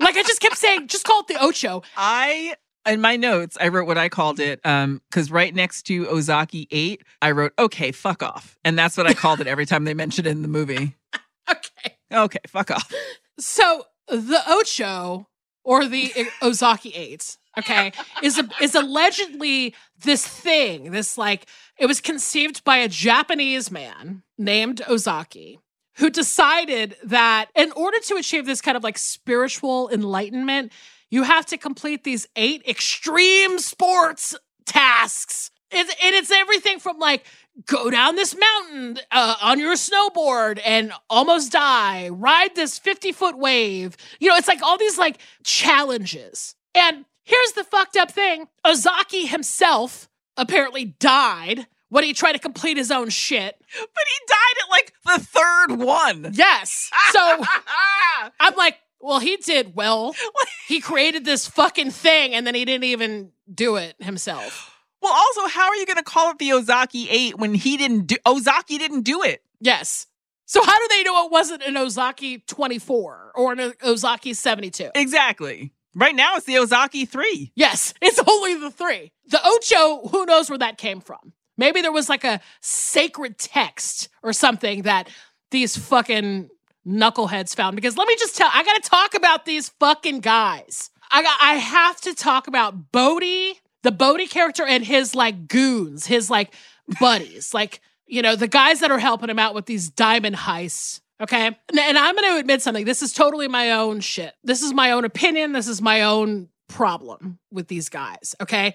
Like 0.00 0.16
I 0.16 0.22
just 0.22 0.40
kept 0.40 0.56
saying, 0.56 0.86
just 0.86 1.04
call 1.04 1.20
it 1.20 1.26
the 1.26 1.42
Ocho. 1.42 1.82
I 1.96 2.54
in 2.86 3.00
my 3.00 3.16
notes, 3.16 3.58
I 3.60 3.68
wrote 3.68 3.86
what 3.86 3.98
I 3.98 4.08
called 4.08 4.40
it. 4.40 4.60
Um, 4.64 5.02
because 5.10 5.30
right 5.30 5.54
next 5.54 5.82
to 5.84 6.08
Ozaki 6.08 6.66
8, 6.70 7.02
I 7.20 7.32
wrote, 7.32 7.52
okay, 7.58 7.92
fuck 7.92 8.22
off. 8.22 8.58
And 8.64 8.78
that's 8.78 8.96
what 8.96 9.06
I 9.06 9.14
called 9.14 9.40
it 9.40 9.46
every 9.46 9.66
time 9.66 9.84
they 9.84 9.94
mentioned 9.94 10.26
it 10.26 10.30
in 10.30 10.42
the 10.42 10.48
movie. 10.48 10.94
Okay. 11.50 11.96
Okay, 12.12 12.40
fuck 12.46 12.70
off. 12.70 12.92
So 13.38 13.86
the 14.06 14.42
Ocho 14.46 15.28
or 15.64 15.86
the 15.86 16.12
Ozaki 16.42 16.90
Eight, 16.90 17.38
okay, 17.58 17.92
is 18.22 18.38
a, 18.38 18.48
is 18.60 18.74
allegedly 18.74 19.74
this 20.02 20.26
thing. 20.26 20.90
This 20.92 21.18
like 21.18 21.46
it 21.78 21.86
was 21.86 22.00
conceived 22.00 22.64
by 22.64 22.78
a 22.78 22.88
Japanese 22.88 23.70
man 23.70 24.22
named 24.36 24.82
Ozaki 24.88 25.58
who 25.98 26.10
decided 26.10 26.96
that 27.02 27.50
in 27.56 27.72
order 27.72 27.98
to 27.98 28.14
achieve 28.14 28.46
this 28.46 28.60
kind 28.60 28.76
of 28.76 28.84
like 28.84 28.96
spiritual 28.96 29.88
enlightenment, 29.90 30.72
you 31.10 31.24
have 31.24 31.44
to 31.46 31.58
complete 31.58 32.04
these 32.04 32.26
eight 32.36 32.62
extreme 32.68 33.58
sports 33.58 34.36
tasks. 34.64 35.50
It's, 35.70 35.90
and 36.02 36.14
it's 36.14 36.30
everything 36.30 36.78
from 36.78 36.98
like 36.98 37.26
go 37.66 37.90
down 37.90 38.14
this 38.14 38.34
mountain 38.36 38.98
uh, 39.10 39.36
on 39.42 39.58
your 39.58 39.74
snowboard 39.74 40.60
and 40.64 40.92
almost 41.10 41.52
die, 41.52 42.08
ride 42.10 42.54
this 42.54 42.78
50 42.78 43.12
foot 43.12 43.36
wave. 43.36 43.96
You 44.20 44.28
know, 44.28 44.36
it's 44.36 44.48
like 44.48 44.62
all 44.62 44.78
these 44.78 44.98
like 44.98 45.18
challenges. 45.42 46.54
And 46.74 47.04
here's 47.28 47.52
the 47.52 47.64
fucked 47.64 47.96
up 47.96 48.10
thing 48.10 48.48
Ozaki 48.64 49.26
himself 49.26 50.08
apparently 50.36 50.84
died 50.84 51.66
when 51.90 52.04
he 52.04 52.12
tried 52.12 52.32
to 52.32 52.38
complete 52.38 52.76
his 52.76 52.90
own 52.90 53.08
shit. 53.10 53.56
But 53.58 54.04
he 54.06 54.26
died 54.26 54.62
at 54.64 54.70
like 54.70 54.92
the 55.06 55.24
third 55.24 55.86
one. 55.86 56.32
Yes. 56.34 56.90
So 57.12 57.20
I'm 58.40 58.54
like, 58.56 58.78
well, 59.00 59.20
he 59.20 59.36
did 59.36 59.74
well. 59.74 60.14
He 60.68 60.82
created 60.82 61.24
this 61.24 61.46
fucking 61.46 61.92
thing 61.92 62.34
and 62.34 62.46
then 62.46 62.54
he 62.54 62.66
didn't 62.66 62.84
even 62.84 63.32
do 63.52 63.76
it 63.76 63.96
himself. 64.00 64.74
Well, 65.00 65.12
also, 65.12 65.46
how 65.46 65.68
are 65.68 65.76
you 65.76 65.86
going 65.86 65.98
to 65.98 66.02
call 66.02 66.32
it 66.32 66.38
the 66.38 66.52
Ozaki 66.52 67.08
8 67.08 67.38
when 67.38 67.54
he 67.54 67.76
didn't 67.76 68.08
do 68.08 68.16
Ozaki 68.26 68.78
didn't 68.78 69.02
do 69.02 69.22
it? 69.22 69.44
Yes. 69.60 70.08
So 70.44 70.60
how 70.60 70.76
do 70.76 70.86
they 70.90 71.04
know 71.04 71.24
it 71.26 71.30
wasn't 71.30 71.62
an 71.62 71.76
Ozaki 71.76 72.38
24 72.38 73.32
or 73.36 73.52
an 73.52 73.74
Ozaki 73.84 74.34
72? 74.34 74.90
Exactly. 74.96 75.72
Right 75.94 76.14
now 76.14 76.36
it's 76.36 76.46
the 76.46 76.58
Ozaki 76.58 77.04
3. 77.04 77.52
Yes, 77.54 77.94
it's 78.00 78.20
only 78.28 78.54
the 78.54 78.70
3. 78.70 79.12
The 79.26 79.40
Ocho, 79.44 80.08
who 80.08 80.26
knows 80.26 80.48
where 80.48 80.58
that 80.58 80.78
came 80.78 81.00
from? 81.00 81.32
Maybe 81.56 81.82
there 81.82 81.92
was 81.92 82.08
like 82.08 82.24
a 82.24 82.40
sacred 82.60 83.38
text 83.38 84.08
or 84.22 84.32
something 84.32 84.82
that 84.82 85.08
these 85.50 85.76
fucking 85.76 86.50
knuckleheads 86.86 87.54
found 87.54 87.76
because 87.76 87.98
let 87.98 88.08
me 88.08 88.16
just 88.16 88.36
tell 88.36 88.48
I 88.52 88.62
got 88.62 88.82
to 88.82 88.88
talk 88.88 89.14
about 89.14 89.44
these 89.44 89.68
fucking 89.80 90.20
guys. 90.20 90.90
I 91.10 91.22
got 91.22 91.38
I 91.42 91.54
have 91.54 92.00
to 92.02 92.14
talk 92.14 92.46
about 92.46 92.92
Bodhi, 92.92 93.58
the 93.82 93.92
Bodhi 93.92 94.26
character 94.26 94.64
and 94.64 94.84
his 94.84 95.14
like 95.14 95.48
goons, 95.48 96.06
his 96.06 96.30
like 96.30 96.54
buddies, 97.00 97.52
like 97.52 97.80
you 98.06 98.22
know, 98.22 98.36
the 98.36 98.48
guys 98.48 98.80
that 98.80 98.90
are 98.90 98.98
helping 98.98 99.28
him 99.28 99.38
out 99.38 99.54
with 99.54 99.66
these 99.66 99.90
diamond 99.90 100.36
heists. 100.36 101.00
Okay. 101.20 101.46
And, 101.46 101.98
I'm 101.98 102.14
going 102.14 102.34
to 102.34 102.38
admit 102.38 102.62
something. 102.62 102.84
This 102.84 103.02
is 103.02 103.12
totally 103.12 103.48
my 103.48 103.72
own 103.72 104.00
shit. 104.00 104.34
This 104.44 104.62
is 104.62 104.72
my 104.72 104.92
own 104.92 105.04
opinion. 105.04 105.52
This 105.52 105.68
is 105.68 105.82
my 105.82 106.02
own 106.02 106.48
problem 106.68 107.38
with 107.50 107.68
these 107.68 107.88
guys. 107.88 108.34
Okay. 108.40 108.74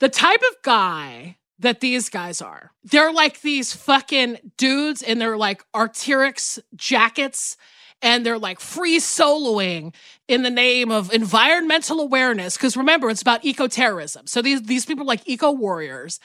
The 0.00 0.08
type 0.08 0.40
of 0.40 0.62
guy 0.62 1.36
that 1.60 1.80
these 1.80 2.08
guys 2.08 2.42
are. 2.42 2.72
They're 2.82 3.12
like 3.12 3.40
these 3.42 3.72
fucking 3.72 4.52
dudes 4.56 5.02
in 5.02 5.18
their 5.18 5.36
like 5.36 5.64
Arc'teryx 5.72 6.58
jackets 6.74 7.56
and 8.02 8.26
they're 8.26 8.38
like 8.38 8.60
free 8.60 8.98
soloing 8.98 9.94
in 10.28 10.42
the 10.42 10.50
name 10.50 10.90
of 10.90 11.12
environmental 11.12 12.00
awareness 12.00 12.56
because 12.56 12.76
remember 12.76 13.08
it's 13.08 13.22
about 13.22 13.44
eco-terrorism. 13.44 14.26
So 14.26 14.42
these 14.42 14.62
these 14.62 14.84
people 14.84 15.04
are 15.04 15.06
like 15.06 15.22
eco 15.26 15.52
warriors. 15.52 16.20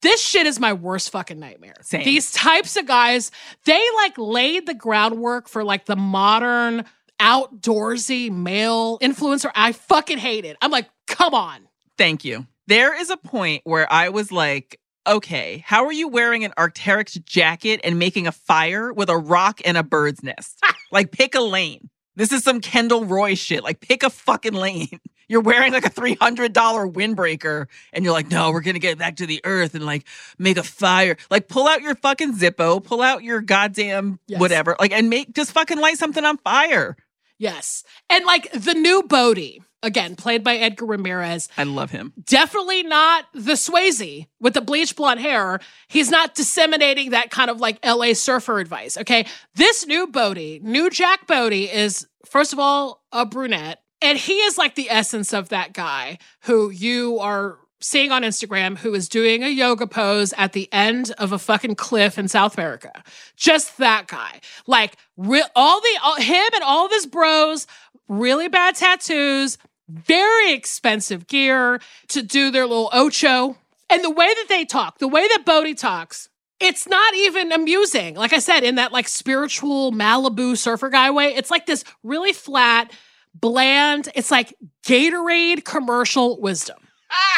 This 0.00 0.22
shit 0.22 0.46
is 0.46 0.60
my 0.60 0.72
worst 0.72 1.10
fucking 1.10 1.38
nightmare. 1.38 1.74
Same. 1.82 2.04
These 2.04 2.30
types 2.32 2.76
of 2.76 2.86
guys, 2.86 3.30
they 3.64 3.82
like 3.96 4.16
laid 4.16 4.66
the 4.66 4.74
groundwork 4.74 5.48
for 5.48 5.64
like 5.64 5.86
the 5.86 5.96
modern 5.96 6.84
outdoorsy 7.20 8.30
male 8.30 8.98
influencer. 9.00 9.50
I 9.54 9.72
fucking 9.72 10.18
hate 10.18 10.44
it. 10.44 10.56
I'm 10.62 10.70
like, 10.70 10.88
come 11.06 11.34
on. 11.34 11.68
Thank 11.96 12.24
you. 12.24 12.46
There 12.68 12.98
is 12.98 13.10
a 13.10 13.16
point 13.16 13.62
where 13.64 13.90
I 13.92 14.10
was 14.10 14.30
like, 14.30 14.78
okay, 15.06 15.64
how 15.66 15.86
are 15.86 15.92
you 15.92 16.06
wearing 16.08 16.44
an 16.44 16.52
Arc'teryx 16.56 17.24
jacket 17.24 17.80
and 17.82 17.98
making 17.98 18.26
a 18.26 18.32
fire 18.32 18.92
with 18.92 19.08
a 19.08 19.16
rock 19.16 19.60
and 19.64 19.76
a 19.76 19.82
bird's 19.82 20.22
nest? 20.22 20.62
like, 20.92 21.10
pick 21.10 21.34
a 21.34 21.40
lane. 21.40 21.88
This 22.18 22.32
is 22.32 22.42
some 22.44 22.60
Kendall 22.60 23.06
Roy 23.06 23.34
shit. 23.34 23.62
Like, 23.64 23.80
pick 23.80 24.02
a 24.02 24.10
fucking 24.10 24.52
lane. 24.52 25.00
You're 25.30 25.40
wearing 25.42 25.72
like 25.72 25.84
a 25.86 25.90
$300 25.90 26.52
windbreaker 26.94 27.66
and 27.92 28.02
you're 28.02 28.14
like, 28.14 28.30
no, 28.30 28.50
we're 28.50 28.62
going 28.62 28.76
to 28.76 28.80
get 28.80 28.96
back 28.96 29.16
to 29.16 29.26
the 29.26 29.42
earth 29.44 29.74
and 29.74 29.84
like 29.84 30.04
make 30.38 30.56
a 30.56 30.62
fire. 30.62 31.18
Like, 31.30 31.48
pull 31.48 31.68
out 31.68 31.82
your 31.82 31.94
fucking 31.94 32.34
Zippo, 32.34 32.82
pull 32.82 33.02
out 33.02 33.22
your 33.22 33.42
goddamn 33.42 34.18
Yes. 34.26 34.40
whatever, 34.40 34.74
like, 34.80 34.90
and 34.92 35.10
make 35.10 35.34
just 35.34 35.52
fucking 35.52 35.78
light 35.78 35.98
something 35.98 36.24
on 36.24 36.38
fire. 36.38 36.96
Yes. 37.38 37.84
And 38.10 38.24
like 38.24 38.50
the 38.52 38.72
new 38.74 39.02
Bodhi, 39.02 39.62
again, 39.82 40.16
played 40.16 40.42
by 40.42 40.56
Edgar 40.56 40.86
Ramirez, 40.86 41.48
I 41.58 41.64
love 41.64 41.90
him. 41.90 42.14
definitely 42.24 42.82
not 42.82 43.26
the 43.34 43.52
Swayze 43.52 44.26
with 44.40 44.54
the 44.54 44.60
bleach 44.62 44.96
blonde 44.96 45.20
hair. 45.20 45.60
He's 45.88 46.10
not 46.10 46.34
disseminating 46.34 47.10
that 47.10 47.30
kind 47.30 47.50
of 47.50 47.60
like 47.60 47.78
LA 47.86 48.14
surfer 48.14 48.58
advice. 48.60 48.96
Okay. 48.96 49.26
This 49.54 49.86
new 49.86 50.06
Bodhi, 50.08 50.58
new 50.64 50.88
Jack 50.90 51.26
Bodie, 51.28 51.66
is, 51.70 52.07
first 52.24 52.52
of 52.52 52.58
all, 52.58 53.04
a 53.12 53.24
brunette. 53.24 53.82
And 54.00 54.16
he 54.16 54.34
is 54.34 54.56
like 54.56 54.76
the 54.76 54.90
essence 54.90 55.32
of 55.32 55.48
that 55.48 55.72
guy 55.72 56.18
who 56.42 56.70
you 56.70 57.18
are 57.18 57.58
seeing 57.80 58.10
on 58.10 58.22
Instagram 58.22 58.76
who 58.78 58.94
is 58.94 59.08
doing 59.08 59.42
a 59.42 59.48
yoga 59.48 59.86
pose 59.86 60.32
at 60.36 60.52
the 60.52 60.68
end 60.72 61.12
of 61.18 61.32
a 61.32 61.38
fucking 61.38 61.76
cliff 61.76 62.18
in 62.18 62.28
South 62.28 62.56
America. 62.56 62.92
Just 63.36 63.78
that 63.78 64.06
guy. 64.08 64.40
Like 64.66 64.96
re- 65.16 65.44
all 65.54 65.80
the 65.80 65.98
all, 66.02 66.16
him 66.16 66.48
and 66.54 66.64
all 66.64 66.86
of 66.86 66.92
his 66.92 67.06
bros, 67.06 67.66
really 68.08 68.48
bad 68.48 68.74
tattoos, 68.74 69.58
very 69.88 70.52
expensive 70.52 71.26
gear 71.26 71.80
to 72.08 72.22
do 72.22 72.50
their 72.50 72.66
little 72.66 72.90
ocho. 72.92 73.56
And 73.90 74.04
the 74.04 74.10
way 74.10 74.26
that 74.26 74.46
they 74.48 74.64
talk, 74.64 74.98
the 74.98 75.08
way 75.08 75.26
that 75.28 75.44
Bodhi 75.46 75.74
talks, 75.74 76.28
it's 76.60 76.88
not 76.88 77.14
even 77.14 77.52
amusing. 77.52 78.14
Like 78.14 78.32
I 78.32 78.38
said, 78.38 78.64
in 78.64 78.76
that 78.76 78.92
like 78.92 79.08
spiritual 79.08 79.92
Malibu 79.92 80.56
surfer 80.56 80.88
guy 80.88 81.10
way, 81.10 81.34
it's 81.34 81.50
like 81.50 81.66
this 81.66 81.84
really 82.02 82.32
flat, 82.32 82.92
bland, 83.34 84.08
it's 84.14 84.30
like 84.30 84.54
Gatorade 84.86 85.64
commercial 85.64 86.40
wisdom. 86.40 86.78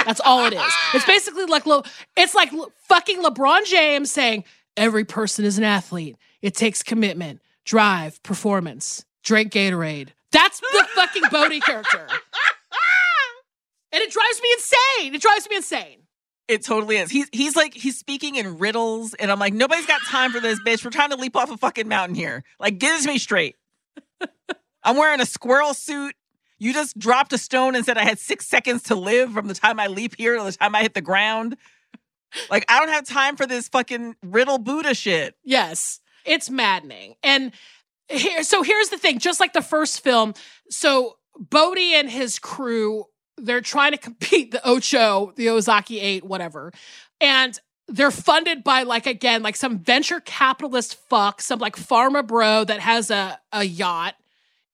That's 0.05 0.21
all 0.21 0.47
it 0.47 0.55
is. 0.55 0.73
It's 0.95 1.05
basically 1.07 1.45
like 1.47 1.65
it's 2.17 2.35
like 2.35 2.51
fucking 2.89 3.23
LeBron 3.23 3.67
James 3.67 4.11
saying 4.11 4.45
every 4.77 5.05
person 5.05 5.45
is 5.45 5.59
an 5.59 5.65
athlete. 5.65 6.17
It 6.43 6.55
takes 6.55 6.83
commitment, 6.83 7.41
drive, 7.65 8.23
performance. 8.23 9.05
Drink 9.23 9.53
Gatorade. 9.53 10.09
That's 10.33 10.61
the 10.61 10.87
fucking 10.95 11.25
Bodhi 11.31 11.61
character. 11.61 12.07
And 13.93 14.01
it 14.03 14.13
drives 14.13 14.41
me 14.41 14.49
insane. 14.53 15.15
It 15.15 15.21
drives 15.21 15.49
me 15.51 15.57
insane. 15.57 16.00
It 16.51 16.65
totally 16.65 16.97
is. 16.97 17.13
He's 17.13 17.29
he's 17.31 17.55
like 17.55 17.75
he's 17.75 17.97
speaking 17.97 18.35
in 18.35 18.59
riddles, 18.59 19.15
and 19.15 19.31
I'm 19.31 19.39
like, 19.39 19.55
nobody's 19.55 19.87
got 19.87 20.01
time 20.09 20.33
for 20.33 20.41
this, 20.41 20.59
bitch. 20.67 20.85
We're 20.85 20.91
trying 20.91 21.11
to 21.11 21.17
leap 21.17 21.37
off 21.37 21.49
a 21.49 21.57
fucking 21.57 21.87
mountain 21.87 22.17
here. 22.17 22.43
Like, 22.59 22.79
get 22.79 23.05
me 23.07 23.19
straight. 23.19 23.55
I'm 24.83 24.97
wearing 24.97 25.21
a 25.21 25.27
squirrel 25.27 25.75
suit. 25.75 26.17
You 26.59 26.73
just 26.73 26.99
dropped 26.99 27.33
a 27.33 27.39
stone 27.39 27.77
and 27.77 27.85
said 27.85 27.97
I 27.97 28.05
had 28.05 28.19
six 28.19 28.49
seconds 28.49 28.83
to 28.85 28.97
live 28.97 29.33
from 29.33 29.47
the 29.47 29.55
time 29.55 29.79
I 29.79 29.87
leap 29.87 30.17
here 30.19 30.37
to 30.37 30.43
the 30.43 30.51
time 30.51 30.75
I 30.75 30.83
hit 30.83 30.95
the 30.95 31.01
ground. 31.01 31.57
Like, 32.51 32.65
I 32.69 32.81
don't 32.81 32.93
have 32.93 33.07
time 33.07 33.37
for 33.37 33.47
this 33.47 33.69
fucking 33.69 34.17
riddle 34.21 34.59
Buddha 34.59 34.93
shit. 34.95 35.37
Yes. 35.45 36.01
It's 36.25 36.51
maddening. 36.51 37.15
And 37.23 37.53
here, 38.09 38.43
so 38.43 38.63
here's 38.63 38.89
the 38.89 38.99
thing 38.99 39.21
just 39.21 39.39
like 39.39 39.53
the 39.53 39.63
first 39.63 40.03
film, 40.03 40.35
so 40.69 41.17
Bodhi 41.39 41.95
and 41.95 42.11
his 42.11 42.39
crew, 42.39 43.05
they're 43.43 43.61
trying 43.61 43.93
to 43.93 43.99
compete 43.99 44.51
the 44.51 44.67
Ocho, 44.67 45.33
the 45.37 45.49
Ozaki 45.49 46.01
8, 46.01 46.25
whatever. 46.25 46.73
And 47.21 47.59
they're 47.91 48.11
funded 48.11 48.63
by 48.63 48.85
like 48.85 49.07
again 49.07 49.43
like 49.43 49.57
some 49.57 49.79
venture 49.79 50.21
capitalist 50.21 50.97
fuck 51.09 51.41
some 51.41 51.59
like 51.59 51.77
pharma 51.77 52.27
bro 52.27 52.65
that 52.65 52.81
has 52.81 53.11
a, 53.11 53.39
a 53.53 53.65
yacht 53.65 54.15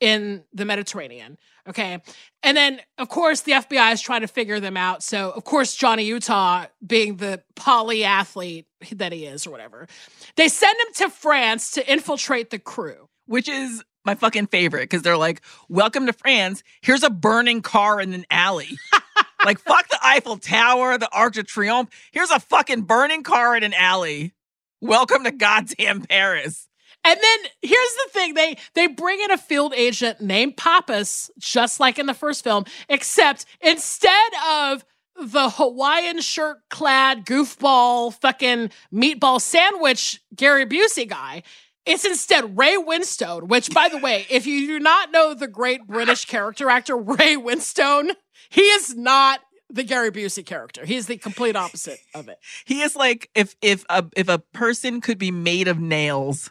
in 0.00 0.44
the 0.52 0.64
mediterranean 0.64 1.38
okay? 1.68 2.00
And 2.42 2.56
then 2.56 2.80
of 2.98 3.08
course 3.08 3.40
the 3.40 3.52
fbi 3.52 3.92
is 3.92 4.00
trying 4.00 4.20
to 4.20 4.28
figure 4.28 4.60
them 4.60 4.76
out. 4.76 5.02
So 5.02 5.30
of 5.30 5.44
course 5.44 5.74
johnny 5.74 6.04
utah 6.04 6.66
being 6.86 7.16
the 7.16 7.42
polyathlete 7.54 8.66
that 8.92 9.12
he 9.12 9.24
is 9.24 9.46
or 9.46 9.50
whatever 9.50 9.88
they 10.36 10.48
send 10.48 10.78
him 10.78 10.92
to 10.96 11.10
france 11.10 11.70
to 11.72 11.90
infiltrate 11.90 12.50
the 12.50 12.58
crew. 12.58 13.08
Which 13.28 13.48
is 13.48 13.82
my 14.06 14.14
fucking 14.14 14.46
favorite 14.46 14.84
because 14.84 15.02
they're 15.02 15.16
like, 15.16 15.42
"Welcome 15.68 16.06
to 16.06 16.12
France. 16.12 16.62
Here's 16.80 17.02
a 17.02 17.10
burning 17.10 17.60
car 17.60 18.00
in 18.00 18.14
an 18.14 18.24
alley." 18.30 18.78
like 19.44 19.58
fuck 19.58 19.88
the 19.88 19.98
Eiffel 20.02 20.38
Tower, 20.38 20.96
the 20.96 21.10
Arc 21.12 21.34
de 21.34 21.42
Triomphe. 21.42 21.88
Here's 22.12 22.30
a 22.30 22.40
fucking 22.40 22.82
burning 22.82 23.22
car 23.22 23.56
in 23.56 23.62
an 23.62 23.74
alley. 23.74 24.32
Welcome 24.80 25.24
to 25.24 25.32
goddamn 25.32 26.02
Paris. 26.02 26.68
And 27.04 27.18
then 27.20 27.38
here's 27.62 27.94
the 27.94 28.10
thing: 28.12 28.34
they 28.34 28.56
they 28.74 28.86
bring 28.86 29.20
in 29.20 29.30
a 29.30 29.38
field 29.38 29.74
agent 29.74 30.20
named 30.20 30.56
Pappas, 30.56 31.30
just 31.38 31.80
like 31.80 31.98
in 31.98 32.06
the 32.06 32.14
first 32.14 32.42
film, 32.42 32.64
except 32.88 33.46
instead 33.60 34.32
of 34.48 34.84
the 35.18 35.48
Hawaiian 35.50 36.20
shirt 36.20 36.58
clad 36.68 37.24
goofball 37.24 38.12
fucking 38.14 38.70
meatball 38.92 39.40
sandwich 39.40 40.20
Gary 40.34 40.66
Busey 40.66 41.08
guy, 41.08 41.42
it's 41.86 42.04
instead 42.04 42.58
Ray 42.58 42.76
Winstone, 42.76 43.44
which, 43.44 43.70
by 43.70 43.88
the 43.88 43.98
way, 43.98 44.26
if 44.28 44.46
you 44.46 44.66
do 44.66 44.80
not 44.80 45.12
know 45.12 45.34
the 45.34 45.48
great 45.48 45.86
British 45.86 46.24
character 46.24 46.68
actor 46.68 46.96
Ray 46.96 47.36
Winstone, 47.36 48.14
he 48.50 48.62
is 48.62 48.94
not 48.96 49.40
the 49.70 49.84
Gary 49.84 50.10
Busey 50.10 50.44
character. 50.44 50.84
He's 50.84 51.06
the 51.06 51.16
complete 51.16 51.56
opposite 51.56 51.98
of 52.14 52.28
it. 52.28 52.38
He 52.64 52.82
is 52.82 52.96
like 52.96 53.30
if 53.34 53.56
if 53.62 53.84
a 53.88 54.04
if 54.16 54.28
a 54.28 54.38
person 54.38 55.00
could 55.00 55.18
be 55.18 55.30
made 55.30 55.68
of 55.68 55.78
nails. 55.78 56.50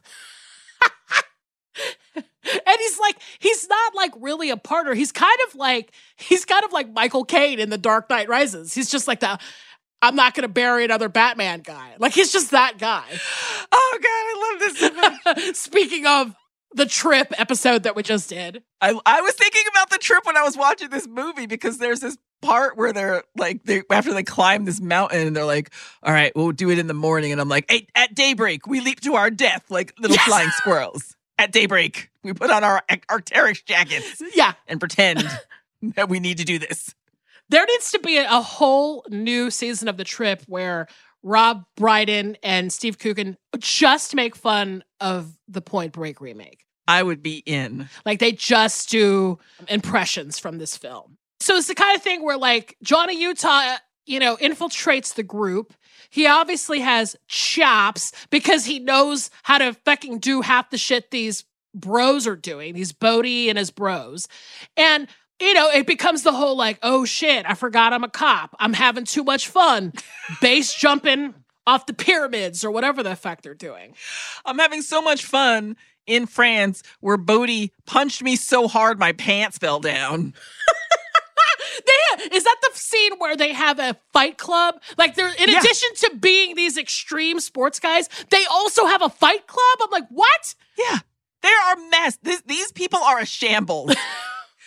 and 2.16 2.26
he's 2.80 3.00
like 3.00 3.18
he's 3.40 3.68
not 3.68 3.96
like 3.96 4.12
really 4.20 4.50
a 4.50 4.58
partner. 4.58 4.94
He's 4.94 5.12
kind 5.12 5.38
of 5.48 5.56
like 5.56 5.94
he's 6.18 6.46
kind 6.46 6.64
of 6.64 6.72
like 6.72 6.92
Michael 6.94 7.26
Caine 7.26 7.60
in 7.60 7.70
The 7.70 7.78
Dark 7.78 8.10
Knight 8.10 8.30
Rises. 8.30 8.74
He's 8.74 8.90
just 8.90 9.08
like 9.08 9.20
the 9.20 9.38
I'm 10.06 10.16
not 10.16 10.36
going 10.36 10.44
to 10.44 10.54
bury 10.54 10.86
another 10.86 11.10
Batman 11.10 11.62
guy. 11.62 11.96
Like 11.98 12.14
he's 12.14 12.32
just 12.32 12.52
that 12.52 12.78
guy. 12.78 13.06
Oh 13.72 14.00
god, 14.02 14.10
I 14.10 14.52
love 14.52 15.34
this 15.34 15.46
so. 15.46 15.54
Speaking 15.54 16.06
of 16.06 16.36
the 16.76 16.86
trip 16.86 17.34
episode 17.40 17.84
that 17.84 17.96
we 17.96 18.04
just 18.04 18.30
did. 18.30 18.62
I 18.82 19.00
I 19.06 19.22
was 19.22 19.34
thinking 19.34 19.64
about 19.72 19.90
the 19.90 19.98
trip 19.98 20.26
when 20.26 20.38
I 20.38 20.44
was 20.44 20.56
watching 20.56 20.90
this 20.90 21.08
movie 21.08 21.48
because 21.48 21.80
there's 21.80 22.02
this 22.02 22.18
part 22.44 22.78
where 22.78 22.94
they're 22.94 23.24
like 23.36 23.64
they 23.64 23.82
after 23.90 24.14
they 24.14 24.22
climb 24.22 24.66
this 24.66 24.80
mountain 24.80 25.26
and 25.26 25.36
they're 25.36 25.44
like, 25.44 25.74
"All 26.04 26.14
right, 26.14 26.32
we'll 26.36 26.52
do 26.52 26.70
it 26.70 26.78
in 26.78 26.86
the 26.86 26.94
morning." 26.94 27.32
And 27.32 27.42
I'm 27.42 27.50
like, 27.50 27.66
hey, 27.68 27.88
"At 27.96 28.14
daybreak, 28.14 28.68
we 28.68 28.82
leap 28.82 29.00
to 29.02 29.16
our 29.16 29.32
death 29.32 29.64
like 29.72 29.94
little 29.98 30.16
yes! 30.18 30.28
flying 30.28 30.50
squirrels." 30.56 31.16
At 31.40 31.52
daybreak, 31.52 32.12
we 32.24 32.34
put 32.34 32.52
on 32.52 32.64
our 32.64 32.84
Arc'teryx 32.90 33.66
jackets. 33.66 34.22
Yeah, 34.36 34.54
and 34.68 34.80
pretend 34.80 35.28
that 35.96 36.10
we 36.10 36.20
need 36.20 36.38
to 36.38 36.46
do 36.46 36.60
this. 36.60 36.94
There 37.50 37.66
needs 37.66 37.92
to 37.92 38.00
be 38.00 38.18
a, 38.18 38.42
whole 38.42 39.06
new 39.10 39.52
season 39.52 39.88
of 39.88 39.98
the 39.98 40.04
trip 40.04 40.44
where 40.48 40.88
Rob 41.24 41.66
Brydon 41.76 42.38
and 42.44 42.72
Steve 42.72 43.00
Coogan 43.00 43.38
just 43.58 44.16
make 44.16 44.36
fun 44.36 44.84
of 45.00 45.38
the 45.48 45.62
Point 45.62 45.94
Break 45.94 46.22
remake. 46.22 46.66
I 46.88 47.02
would 47.02 47.24
be 47.24 47.38
in. 47.46 47.90
Like 48.06 48.20
they 48.20 48.32
just 48.32 48.90
do 48.90 49.40
impressions 49.68 50.38
from 50.38 50.58
this 50.58 50.78
film. 50.78 51.18
So 51.40 51.56
it's 51.56 51.68
the 51.68 51.76
kind 51.76 51.96
of 51.96 52.02
thing 52.02 52.24
where 52.24 52.38
like 52.38 52.78
Johnny 52.84 53.20
Utah, 53.20 53.78
you 54.06 54.20
know, 54.20 54.38
infiltrates 54.38 55.16
the 55.16 55.24
group. 55.24 55.74
He 56.10 56.28
obviously 56.28 56.80
has 56.80 57.16
chops 57.28 58.12
because 58.30 58.66
he 58.66 58.80
knows 58.80 59.30
how 59.44 59.58
to 59.58 59.74
fucking 59.86 60.20
do 60.20 60.42
half 60.42 60.70
the 60.70 60.78
shit 60.78 61.12
these 61.12 61.44
bros 61.74 62.26
are 62.26 62.36
doing, 62.36 62.74
these 62.74 62.94
Bodhi 62.94 63.50
and 63.50 63.58
his 63.58 63.72
bros. 63.72 64.28
And 64.78 65.08
you 65.40 65.54
know, 65.54 65.70
it 65.70 65.86
becomes 65.86 66.24
the 66.24 66.32
whole 66.32 66.56
like, 66.56 66.80
oh 66.82 67.06
shit, 67.06 67.46
I 67.48 67.54
forgot 67.56 67.94
I'm 67.94 68.04
a 68.04 68.10
cop. 68.10 68.56
I'm 68.60 68.74
having 68.74 69.06
too 69.06 69.24
much 69.24 69.48
fun. 69.48 69.94
Base 70.42 70.74
jumping 70.74 71.34
off 71.68 71.86
the 71.86 71.94
pyramids 71.94 72.64
or 72.64 72.72
whatever 72.72 73.04
the 73.04 73.16
fuck 73.16 73.42
they're 73.42 73.54
doing. 73.54 73.96
I'm 74.46 74.60
having 74.60 74.82
so 74.82 75.02
much 75.02 75.26
fun 75.26 75.76
in 76.06 76.26
France 76.28 76.84
where 77.00 77.18
Bodhi 77.18 77.74
punched 77.86 78.22
me 78.22 78.36
so 78.36 78.68
hard 78.68 79.00
my 79.00 79.12
pants 79.12 79.58
fell 79.58 79.80
down. 79.80 80.34
they, 81.86 82.36
is 82.36 82.44
that 82.44 82.58
the 82.62 82.78
scene 82.78 83.14
where 83.18 83.36
they 83.36 83.52
have 83.52 83.80
a 83.80 83.98
fight 84.14 84.38
club? 84.38 84.76
Like 84.98 85.16
they're 85.16 85.28
in 85.28 85.50
yeah. 85.50 85.60
addition 85.60 85.90
to 85.96 86.16
being 86.20 86.56
these 86.56 86.78
extreme 86.78 87.40
sports 87.40 87.80
guys, 87.80 88.08
they 88.30 88.46
also 88.46 88.86
have 88.86 89.02
a 89.02 89.10
fight 89.10 89.48
club? 89.48 89.80
I'm 89.82 89.92
like, 89.92 90.08
what? 90.10 90.56
Yeah. 90.78 91.00
They 91.42 91.50
are 91.50 91.74
a 91.74 91.90
mess. 91.90 92.18
This, 92.24 92.42
these 92.46 92.72
people 92.72 93.00
are 93.00 93.20
a 93.20 93.26
shambles. 93.26 93.96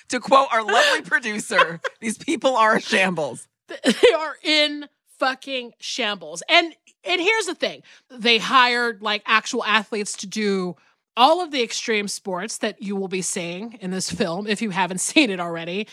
to 0.09 0.21
quote 0.21 0.49
our 0.53 0.63
lovely 0.63 1.03
producer, 1.03 1.81
these 2.01 2.19
people 2.19 2.57
are 2.57 2.77
a 2.77 2.81
shambles. 2.81 3.47
They 3.85 4.15
are 4.17 4.37
in 4.43 4.89
fucking 5.19 5.73
shambles. 5.79 6.43
And 6.49 6.75
and 7.05 7.21
here's 7.21 7.47
the 7.47 7.55
thing. 7.55 7.83
They 8.11 8.39
hired 8.39 9.03
like 9.03 9.23
actual 9.27 9.65
athletes 9.65 10.17
to 10.19 10.27
do 10.27 10.77
all 11.17 11.43
of 11.43 11.51
the 11.51 11.63
extreme 11.63 12.07
sports 12.09 12.59
that 12.59 12.81
you 12.81 12.95
will 12.95 13.09
be 13.09 13.23
seeing 13.23 13.77
in 13.81 13.91
this 13.91 14.11
film 14.11 14.47
if 14.47 14.63
you 14.63 14.71
haven't 14.71 14.99
seen 15.11 15.31
it 15.31 15.41
already. 15.41 15.87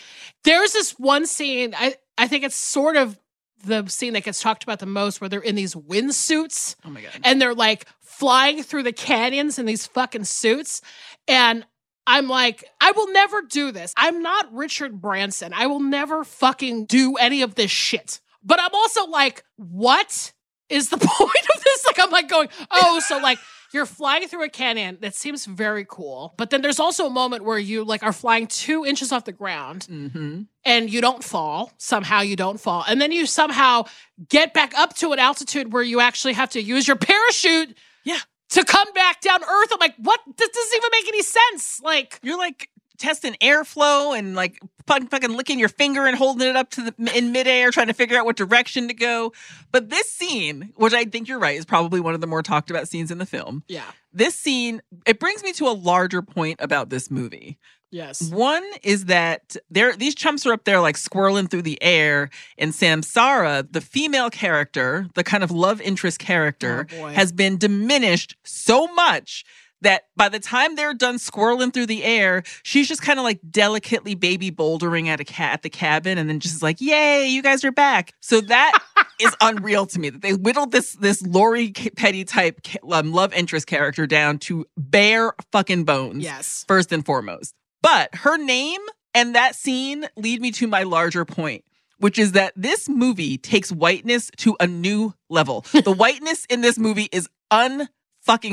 There's 0.44 0.72
this 0.72 0.92
one 0.92 1.26
scene, 1.26 1.74
I 1.76 1.96
I 2.16 2.28
think 2.28 2.44
it's 2.44 2.56
sort 2.56 2.96
of 2.96 3.18
the 3.64 3.86
scene 3.88 4.12
that 4.12 4.24
gets 4.24 4.40
talked 4.40 4.62
about 4.62 4.78
the 4.78 4.86
most 4.86 5.20
where 5.20 5.28
they're 5.28 5.40
in 5.40 5.54
these 5.54 5.74
windsuits. 5.74 6.76
Oh 6.84 6.90
my 6.90 7.00
god. 7.02 7.12
And 7.24 7.40
they're 7.40 7.54
like 7.54 7.86
flying 8.00 8.62
through 8.62 8.84
the 8.84 8.92
canyons 8.92 9.58
in 9.58 9.66
these 9.66 9.86
fucking 9.86 10.24
suits. 10.24 10.80
And 11.28 11.66
I'm 12.06 12.28
like, 12.28 12.64
I 12.80 12.92
will 12.92 13.10
never 13.12 13.42
do 13.42 13.72
this. 13.72 13.92
I'm 13.96 14.22
not 14.22 14.52
Richard 14.52 15.00
Branson. 15.00 15.52
I 15.52 15.66
will 15.66 15.80
never 15.80 16.24
fucking 16.24 16.86
do 16.86 17.16
any 17.16 17.42
of 17.42 17.56
this 17.56 17.70
shit. 17.70 18.20
But 18.44 18.60
I'm 18.60 18.74
also 18.74 19.06
like, 19.06 19.44
what 19.56 20.32
is 20.68 20.88
the 20.88 20.98
point 21.00 21.46
of 21.54 21.64
this? 21.64 21.86
Like, 21.86 21.98
I'm 21.98 22.10
like 22.10 22.28
going, 22.28 22.48
oh, 22.70 23.00
so 23.00 23.18
like 23.18 23.38
you're 23.72 23.86
flying 23.86 24.28
through 24.28 24.44
a 24.44 24.48
canyon. 24.48 24.98
That 25.00 25.16
seems 25.16 25.46
very 25.46 25.84
cool. 25.84 26.34
But 26.36 26.50
then 26.50 26.62
there's 26.62 26.78
also 26.78 27.06
a 27.06 27.10
moment 27.10 27.44
where 27.44 27.58
you 27.58 27.84
like 27.84 28.04
are 28.04 28.12
flying 28.12 28.46
two 28.46 28.84
inches 28.84 29.10
off 29.10 29.24
the 29.24 29.32
ground 29.32 29.88
mm-hmm. 29.90 30.42
and 30.64 30.90
you 30.90 31.00
don't 31.00 31.24
fall. 31.24 31.72
Somehow 31.76 32.20
you 32.20 32.36
don't 32.36 32.60
fall. 32.60 32.84
And 32.86 33.00
then 33.00 33.10
you 33.10 33.26
somehow 33.26 33.84
get 34.28 34.54
back 34.54 34.78
up 34.78 34.94
to 34.96 35.12
an 35.12 35.18
altitude 35.18 35.72
where 35.72 35.82
you 35.82 36.00
actually 36.00 36.34
have 36.34 36.50
to 36.50 36.62
use 36.62 36.86
your 36.86 36.96
parachute. 36.96 37.76
Yeah 38.04 38.20
to 38.50 38.64
come 38.64 38.92
back 38.92 39.20
down 39.20 39.42
Earth. 39.42 39.68
I'm 39.72 39.80
like, 39.80 39.94
what? 39.98 40.20
This 40.36 40.48
doesn't 40.48 40.76
even 40.76 40.90
make 40.92 41.08
any 41.08 41.22
sense. 41.22 41.80
Like, 41.82 42.18
you're 42.22 42.38
like 42.38 42.70
testing 42.98 43.34
airflow 43.42 44.18
and 44.18 44.34
like 44.34 44.58
fucking 44.86 45.36
licking 45.36 45.58
your 45.58 45.68
finger 45.68 46.06
and 46.06 46.16
holding 46.16 46.48
it 46.48 46.56
up 46.56 46.70
to 46.70 46.82
the 46.82 47.12
in 47.14 47.32
midair, 47.32 47.70
trying 47.70 47.88
to 47.88 47.92
figure 47.92 48.18
out 48.18 48.24
what 48.24 48.36
direction 48.36 48.88
to 48.88 48.94
go. 48.94 49.32
But 49.72 49.90
this 49.90 50.10
scene, 50.10 50.72
which 50.76 50.94
I 50.94 51.04
think 51.04 51.28
you're 51.28 51.38
right, 51.38 51.58
is 51.58 51.64
probably 51.64 52.00
one 52.00 52.14
of 52.14 52.20
the 52.20 52.26
more 52.26 52.42
talked 52.42 52.70
about 52.70 52.88
scenes 52.88 53.10
in 53.10 53.18
the 53.18 53.26
film. 53.26 53.64
Yeah. 53.68 53.84
This 54.12 54.34
scene, 54.34 54.80
it 55.04 55.20
brings 55.20 55.42
me 55.42 55.52
to 55.54 55.66
a 55.66 55.74
larger 55.74 56.22
point 56.22 56.60
about 56.60 56.88
this 56.88 57.10
movie. 57.10 57.58
Yes. 57.96 58.30
One 58.30 58.62
is 58.82 59.06
that 59.06 59.56
there 59.70 59.96
these 59.96 60.14
chumps 60.14 60.44
are 60.44 60.52
up 60.52 60.64
there 60.64 60.80
like 60.80 60.96
squirreling 60.96 61.50
through 61.50 61.62
the 61.62 61.82
air, 61.82 62.28
and 62.58 62.72
Samsara, 62.72 63.72
the 63.72 63.80
female 63.80 64.28
character, 64.28 65.08
the 65.14 65.24
kind 65.24 65.42
of 65.42 65.50
love 65.50 65.80
interest 65.80 66.18
character, 66.18 66.86
oh 66.92 67.06
has 67.06 67.32
been 67.32 67.56
diminished 67.56 68.36
so 68.44 68.86
much 68.88 69.46
that 69.80 70.08
by 70.14 70.28
the 70.28 70.38
time 70.38 70.74
they're 70.74 70.92
done 70.92 71.16
squirreling 71.16 71.72
through 71.72 71.86
the 71.86 72.04
air, 72.04 72.42
she's 72.62 72.86
just 72.86 73.00
kind 73.00 73.18
of 73.18 73.24
like 73.24 73.40
delicately 73.50 74.14
baby 74.14 74.50
bouldering 74.50 75.06
at 75.06 75.20
a 75.20 75.24
cat 75.24 75.54
at 75.54 75.62
the 75.62 75.70
cabin, 75.70 76.18
and 76.18 76.28
then 76.28 76.38
just 76.38 76.62
like, 76.62 76.82
"Yay, 76.82 77.28
you 77.28 77.42
guys 77.42 77.64
are 77.64 77.72
back!" 77.72 78.12
So 78.20 78.42
that 78.42 78.78
is 79.20 79.34
unreal 79.40 79.86
to 79.86 79.98
me 79.98 80.10
that 80.10 80.20
they 80.20 80.34
whittled 80.34 80.70
this 80.70 80.92
this 80.92 81.22
Lori 81.22 81.72
Petty 81.72 82.24
type 82.24 82.60
um, 82.92 83.12
love 83.14 83.32
interest 83.32 83.66
character 83.66 84.06
down 84.06 84.36
to 84.40 84.66
bare 84.76 85.32
fucking 85.50 85.84
bones. 85.84 86.22
Yes, 86.22 86.66
first 86.68 86.92
and 86.92 87.02
foremost. 87.02 87.54
But 87.82 88.14
her 88.14 88.36
name 88.36 88.80
and 89.14 89.34
that 89.34 89.54
scene 89.54 90.06
lead 90.16 90.40
me 90.40 90.50
to 90.52 90.66
my 90.66 90.82
larger 90.82 91.24
point, 91.24 91.64
which 91.98 92.18
is 92.18 92.32
that 92.32 92.52
this 92.56 92.88
movie 92.88 93.38
takes 93.38 93.72
whiteness 93.72 94.30
to 94.38 94.56
a 94.60 94.66
new 94.66 95.14
level. 95.30 95.64
the 95.72 95.92
whiteness 95.92 96.44
in 96.46 96.60
this 96.60 96.78
movie 96.78 97.08
is 97.12 97.28
unfucking 97.50 97.88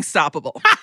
stoppable. 0.03 0.61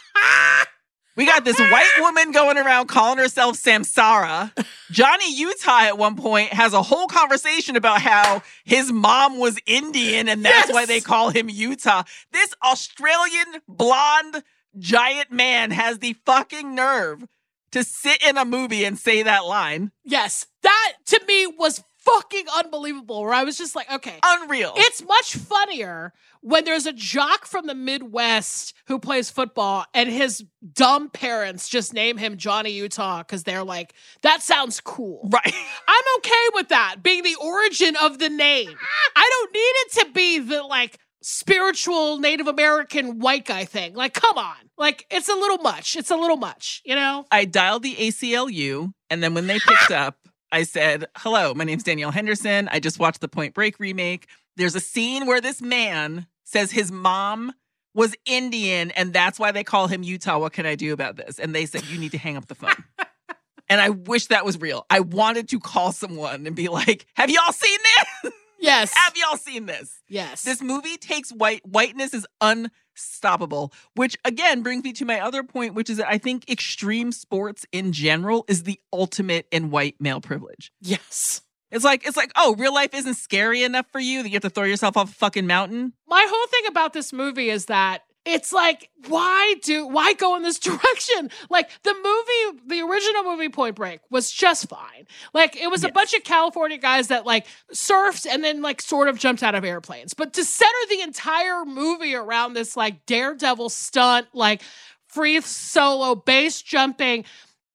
We 1.16 1.26
got 1.26 1.44
this 1.44 1.58
white 1.58 1.96
woman 1.98 2.32
going 2.32 2.56
around 2.56 2.86
calling 2.86 3.18
herself 3.18 3.56
Samsara. 3.56 4.52
Johnny 4.90 5.34
Utah 5.34 5.80
at 5.82 5.98
one 5.98 6.16
point 6.16 6.52
has 6.52 6.72
a 6.72 6.80
whole 6.82 7.08
conversation 7.08 7.76
about 7.76 8.00
how 8.00 8.42
his 8.64 8.90
mom 8.90 9.38
was 9.38 9.58
Indian 9.66 10.28
and 10.28 10.42
that's 10.42 10.68
yes. 10.68 10.72
why 10.72 10.86
they 10.86 11.00
call 11.00 11.28
him 11.28 11.50
Utah. 11.50 12.04
This 12.32 12.54
Australian 12.64 13.60
blonde 13.68 14.42
giant 14.78 15.30
man 15.32 15.72
has 15.72 15.98
the 15.98 16.14
fucking 16.24 16.74
nerve 16.74 17.26
to 17.72 17.84
sit 17.84 18.22
in 18.26 18.36
a 18.36 18.44
movie 18.44 18.84
and 18.84 18.98
say 18.98 19.22
that 19.22 19.44
line? 19.46 19.92
Yes, 20.04 20.46
that 20.62 20.92
to 21.06 21.20
me 21.26 21.46
was 21.46 21.82
fucking 21.98 22.46
unbelievable. 22.56 23.22
Where 23.22 23.34
I 23.34 23.44
was 23.44 23.58
just 23.58 23.76
like, 23.76 23.90
okay, 23.92 24.18
Unreal. 24.24 24.72
It's 24.76 25.02
much 25.04 25.34
funnier 25.36 26.12
when 26.40 26.64
there's 26.64 26.86
a 26.86 26.92
jock 26.92 27.46
from 27.46 27.66
the 27.66 27.74
Midwest 27.74 28.74
who 28.86 28.98
plays 28.98 29.30
football 29.30 29.84
and 29.92 30.08
his 30.08 30.44
dumb 30.72 31.10
parents 31.10 31.68
just 31.68 31.92
name 31.92 32.16
him 32.16 32.36
Johnny 32.38 32.70
Utah 32.70 33.18
because 33.18 33.44
they're 33.44 33.64
like, 33.64 33.92
that 34.22 34.42
sounds 34.42 34.80
cool. 34.80 35.28
right. 35.30 35.54
I'm 35.88 36.04
okay 36.18 36.46
with 36.54 36.68
that 36.68 36.96
being 37.02 37.22
the 37.22 37.36
origin 37.40 37.94
of 38.00 38.18
the 38.18 38.30
name. 38.30 38.74
I 39.16 39.30
don't 39.30 39.52
need 39.52 39.58
it 39.60 39.92
to 39.92 40.12
be 40.12 40.38
the 40.38 40.62
like 40.62 40.98
spiritual 41.22 42.18
Native 42.18 42.46
American 42.46 43.18
white 43.18 43.44
guy 43.44 43.64
thing. 43.64 43.94
Like, 43.94 44.14
come 44.14 44.38
on. 44.38 44.56
Like, 44.78 45.06
it's 45.10 45.28
a 45.28 45.34
little 45.34 45.58
much. 45.58 45.96
It's 45.96 46.10
a 46.10 46.16
little 46.16 46.36
much, 46.36 46.82
you 46.84 46.94
know? 46.94 47.26
I 47.30 47.44
dialed 47.44 47.82
the 47.82 47.94
ACLU, 47.94 48.92
and 49.10 49.22
then 49.22 49.34
when 49.34 49.46
they 49.46 49.58
picked 49.58 49.90
up, 49.90 50.16
I 50.52 50.64
said, 50.64 51.06
Hello, 51.16 51.54
my 51.54 51.64
name's 51.64 51.84
Danielle 51.84 52.10
Henderson. 52.10 52.68
I 52.72 52.80
just 52.80 52.98
watched 52.98 53.20
the 53.20 53.28
Point 53.28 53.54
Break 53.54 53.78
remake. 53.78 54.26
There's 54.56 54.74
a 54.74 54.80
scene 54.80 55.26
where 55.26 55.40
this 55.40 55.62
man 55.62 56.26
says 56.44 56.72
his 56.72 56.90
mom 56.90 57.52
was 57.94 58.14
Indian, 58.26 58.90
and 58.92 59.12
that's 59.12 59.38
why 59.38 59.52
they 59.52 59.64
call 59.64 59.86
him 59.86 60.02
Utah. 60.02 60.38
What 60.38 60.52
can 60.52 60.66
I 60.66 60.74
do 60.74 60.92
about 60.92 61.16
this? 61.16 61.38
And 61.38 61.54
they 61.54 61.66
said, 61.66 61.86
You 61.86 61.98
need 61.98 62.12
to 62.12 62.18
hang 62.18 62.36
up 62.36 62.46
the 62.46 62.54
phone. 62.54 62.84
and 63.68 63.80
I 63.80 63.90
wish 63.90 64.26
that 64.26 64.44
was 64.44 64.60
real. 64.60 64.86
I 64.90 65.00
wanted 65.00 65.48
to 65.50 65.60
call 65.60 65.92
someone 65.92 66.46
and 66.46 66.56
be 66.56 66.68
like, 66.68 67.06
Have 67.14 67.30
y'all 67.30 67.52
seen 67.52 67.78
this? 68.22 68.32
Yes. 68.60 68.92
Have 68.94 69.14
y'all 69.16 69.36
seen 69.36 69.66
this? 69.66 70.00
yes. 70.08 70.42
This 70.42 70.62
movie 70.62 70.96
takes 70.96 71.30
white 71.30 71.64
whiteness 71.66 72.14
is 72.14 72.26
unstoppable, 72.40 73.72
which 73.94 74.16
again 74.24 74.62
brings 74.62 74.84
me 74.84 74.92
to 74.94 75.04
my 75.04 75.20
other 75.20 75.42
point, 75.42 75.74
which 75.74 75.90
is 75.90 75.96
that 75.98 76.08
I 76.08 76.18
think 76.18 76.48
extreme 76.50 77.12
sports 77.12 77.66
in 77.72 77.92
general 77.92 78.44
is 78.48 78.64
the 78.64 78.78
ultimate 78.92 79.46
in 79.50 79.70
white 79.70 79.96
male 80.00 80.20
privilege. 80.20 80.72
yes. 80.80 81.42
It's 81.72 81.84
like 81.84 82.04
it's 82.04 82.16
like, 82.16 82.32
oh, 82.34 82.56
real 82.56 82.74
life 82.74 82.92
isn't 82.94 83.14
scary 83.14 83.62
enough 83.62 83.86
for 83.92 84.00
you 84.00 84.22
that 84.24 84.28
you 84.28 84.34
have 84.34 84.42
to 84.42 84.50
throw 84.50 84.64
yourself 84.64 84.96
off 84.96 85.12
a 85.12 85.14
fucking 85.14 85.46
mountain. 85.46 85.92
My 86.08 86.26
whole 86.28 86.46
thing 86.48 86.66
about 86.66 86.92
this 86.94 87.12
movie 87.12 87.48
is 87.48 87.66
that 87.66 88.02
it's 88.24 88.52
like, 88.52 88.90
why 89.08 89.54
do 89.62 89.86
why 89.86 90.12
go 90.14 90.36
in 90.36 90.42
this 90.42 90.58
direction? 90.60 91.30
Like 91.48 91.70
the 91.82 91.94
movie, 91.94 92.62
the 92.66 92.82
original 92.82 93.24
movie 93.24 93.48
Point 93.48 93.76
Break 93.76 94.00
was 94.10 94.30
just 94.30 94.68
fine. 94.68 95.06
Like 95.32 95.56
it 95.56 95.70
was 95.70 95.84
a 95.84 95.88
bunch 95.90 96.14
of 96.14 96.24
California 96.24 96.78
guys 96.78 97.08
that 97.08 97.24
like 97.26 97.46
surfed 97.74 98.26
and 98.26 98.44
then 98.44 98.62
like 98.62 98.80
sort 98.82 99.08
of 99.08 99.18
jumped 99.18 99.42
out 99.42 99.54
of 99.54 99.64
airplanes. 99.64 100.14
But 100.14 100.34
to 100.34 100.44
center 100.44 100.70
the 100.88 101.00
entire 101.00 101.64
movie 101.64 102.14
around 102.14 102.54
this 102.54 102.76
like 102.76 103.06
daredevil 103.06 103.70
stunt, 103.70 104.28
like 104.34 104.62
free 105.06 105.40
solo 105.40 106.14
base 106.14 106.62
jumping, 106.62 107.24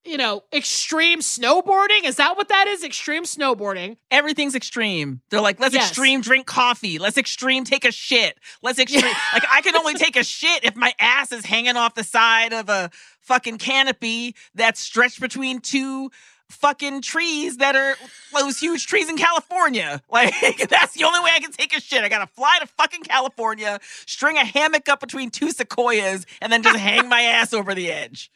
you 0.06 0.18
know, 0.18 0.44
extreme 0.54 1.20
snowboarding. 1.20 2.04
Is 2.06 2.18
that 2.18 2.38
what 2.38 2.50
that 2.50 2.68
is? 2.68 2.84
Extreme 2.84 3.24
snowboarding. 3.24 3.98
Everything's 4.12 4.56
extreme. 4.56 5.22
They're 5.30 5.42
like, 5.42 5.60
let's 5.60 5.74
Yes. 5.74 5.90
extreme 5.90 6.22
drink 6.22 6.46
coffee. 6.46 7.00
Let's 7.00 7.18
extreme 7.18 7.64
take 7.64 7.86
a 7.86 7.92
shit. 7.92 8.38
Let's 8.62 8.80
extreme. 8.86 9.04
like, 9.34 9.44
I 9.52 9.62
can 9.62 9.76
only 9.76 9.96
take 9.96 10.16
a 10.16 10.24
shit 10.24 10.64
if 10.64 10.76
my 10.76 10.94
ass 11.00 11.32
is 11.32 11.46
hanging 11.46 11.76
off 11.78 11.96
the 11.96 12.04
side 12.04 12.54
of 12.54 12.70
a 12.70 12.92
fucking 13.22 13.58
canopy 13.58 14.36
that's 14.54 14.80
stretched 14.80 15.20
between 15.20 15.60
two 15.60 16.12
fucking 16.52 17.02
trees 17.02 17.58
that 17.58 17.76
are 17.76 17.96
those 18.32 18.60
huge 18.60 18.86
trees 18.86 19.10
in 19.10 19.18
California. 19.18 20.00
Like, 20.12 20.70
that's 20.70 20.94
the 20.94 21.04
only 21.04 21.20
way 21.22 21.32
I 21.36 21.40
can 21.40 21.52
take 21.52 21.76
a 21.76 21.82
shit. 21.82 22.04
I 22.04 22.10
gotta 22.10 22.28
fly 22.28 22.60
to 22.62 22.68
fucking 22.68 23.02
California, 23.02 23.80
string 24.06 24.38
a 24.38 24.46
hammock 24.46 24.88
up 24.88 25.00
between 25.00 25.32
two 25.32 25.50
sequoias, 25.52 26.26
and 26.42 26.54
then 26.54 26.62
just 26.62 26.78
hang 26.78 27.10
my 27.10 27.22
ass 27.24 27.52
over 27.54 27.74
the 27.74 27.92
edge. 27.92 28.32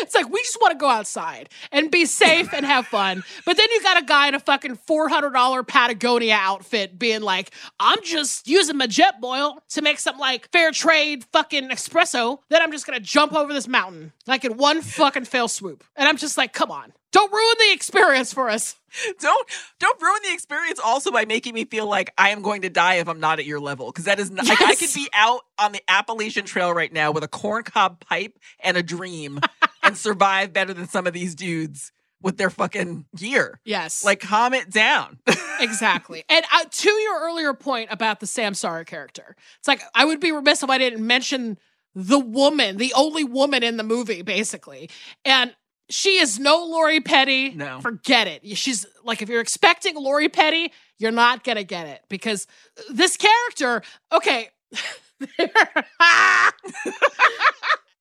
It's 0.00 0.14
like 0.14 0.30
we 0.30 0.40
just 0.42 0.58
want 0.60 0.72
to 0.72 0.78
go 0.78 0.88
outside 0.88 1.48
and 1.72 1.90
be 1.90 2.06
safe 2.06 2.52
and 2.52 2.64
have 2.64 2.86
fun. 2.86 3.22
But 3.44 3.56
then 3.56 3.66
you 3.70 3.82
got 3.82 4.02
a 4.02 4.04
guy 4.04 4.28
in 4.28 4.34
a 4.34 4.40
fucking 4.40 4.78
$400 4.88 5.66
Patagonia 5.66 6.38
outfit 6.40 6.98
being 6.98 7.22
like, 7.22 7.50
I'm 7.80 8.02
just 8.02 8.48
using 8.48 8.76
my 8.76 8.86
Jetboil 8.86 9.58
to 9.70 9.82
make 9.82 9.98
some 9.98 10.18
like 10.18 10.50
fair 10.50 10.70
trade 10.70 11.24
fucking 11.32 11.68
espresso. 11.68 12.38
Then 12.50 12.62
I'm 12.62 12.72
just 12.72 12.86
going 12.86 12.98
to 12.98 13.04
jump 13.04 13.34
over 13.34 13.52
this 13.52 13.68
mountain 13.68 14.12
like 14.26 14.44
in 14.44 14.56
one 14.56 14.80
fucking 14.82 15.24
fell 15.24 15.48
swoop. 15.48 15.84
And 15.96 16.08
I'm 16.08 16.16
just 16.16 16.36
like, 16.36 16.52
come 16.52 16.70
on. 16.70 16.92
Don't 17.12 17.32
ruin 17.32 17.54
the 17.60 17.72
experience 17.72 18.32
for 18.32 18.50
us. 18.50 18.74
don't 19.20 19.48
don't 19.78 20.02
ruin 20.02 20.20
the 20.24 20.32
experience 20.32 20.80
also 20.84 21.10
by 21.12 21.24
making 21.24 21.54
me 21.54 21.64
feel 21.64 21.86
like 21.86 22.12
I 22.18 22.30
am 22.30 22.42
going 22.42 22.62
to 22.62 22.70
die 22.70 22.94
if 22.94 23.08
I'm 23.08 23.20
not 23.20 23.38
at 23.38 23.44
your 23.44 23.60
level 23.60 23.86
because 23.86 24.06
that 24.06 24.18
is 24.18 24.30
not 24.30 24.46
like 24.46 24.60
I 24.60 24.74
could 24.74 24.92
be 24.92 25.08
out 25.12 25.42
on 25.58 25.72
the 25.72 25.80
Appalachian 25.88 26.44
Trail 26.44 26.72
right 26.72 26.92
now 26.92 27.12
with 27.12 27.22
a 27.22 27.28
corncob 27.28 28.00
pipe 28.00 28.36
and 28.60 28.76
a 28.76 28.82
dream 28.82 29.38
and 29.84 29.96
survive 29.96 30.52
better 30.52 30.74
than 30.74 30.88
some 30.88 31.06
of 31.06 31.12
these 31.12 31.34
dudes 31.34 31.92
with 32.24 32.38
their 32.38 32.50
fucking 32.50 33.04
gear. 33.14 33.60
Yes. 33.64 34.02
Like 34.02 34.20
calm 34.20 34.54
it 34.54 34.70
down. 34.70 35.18
exactly. 35.60 36.24
And 36.28 36.44
uh, 36.52 36.64
to 36.68 36.90
your 36.90 37.20
earlier 37.20 37.52
point 37.52 37.88
about 37.92 38.20
the 38.20 38.26
Samsara 38.26 38.86
character, 38.86 39.36
it's 39.58 39.68
like 39.68 39.82
I 39.94 40.04
would 40.04 40.20
be 40.20 40.32
remiss 40.32 40.62
if 40.62 40.70
I 40.70 40.78
didn't 40.78 41.06
mention 41.06 41.58
the 41.94 42.18
woman, 42.18 42.78
the 42.78 42.94
only 42.96 43.24
woman 43.24 43.62
in 43.62 43.76
the 43.76 43.84
movie, 43.84 44.22
basically. 44.22 44.90
And 45.24 45.54
she 45.90 46.18
is 46.18 46.38
no 46.40 46.64
Lori 46.64 47.00
Petty. 47.00 47.50
No. 47.50 47.80
Forget 47.80 48.26
it. 48.26 48.56
She's 48.56 48.86
like, 49.04 49.20
if 49.20 49.28
you're 49.28 49.42
expecting 49.42 49.94
Lori 49.94 50.30
Petty, 50.30 50.72
you're 50.98 51.12
not 51.12 51.44
going 51.44 51.56
to 51.56 51.64
get 51.64 51.86
it 51.86 52.02
because 52.08 52.46
this 52.90 53.16
character, 53.18 53.82
okay. 54.12 54.48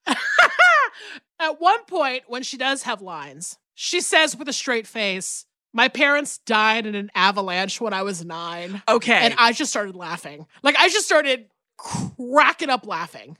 At 1.39 1.59
one 1.59 1.83
point, 1.85 2.23
when 2.27 2.43
she 2.43 2.57
does 2.57 2.83
have 2.83 3.01
lines, 3.01 3.57
she 3.73 3.99
says 4.01 4.35
with 4.37 4.47
a 4.47 4.53
straight 4.53 4.87
face, 4.87 5.45
My 5.73 5.87
parents 5.87 6.37
died 6.39 6.85
in 6.85 6.95
an 6.95 7.11
avalanche 7.15 7.81
when 7.81 7.93
I 7.93 8.03
was 8.03 8.23
nine. 8.23 8.81
okay. 8.87 9.13
And 9.25 9.35
I 9.37 9.51
just 9.51 9.71
started 9.71 9.95
laughing. 9.95 10.45
Like, 10.61 10.75
I 10.77 10.89
just 10.89 11.05
started 11.05 11.47
cracking 11.77 12.69
up 12.69 12.85
laughing. 12.85 13.37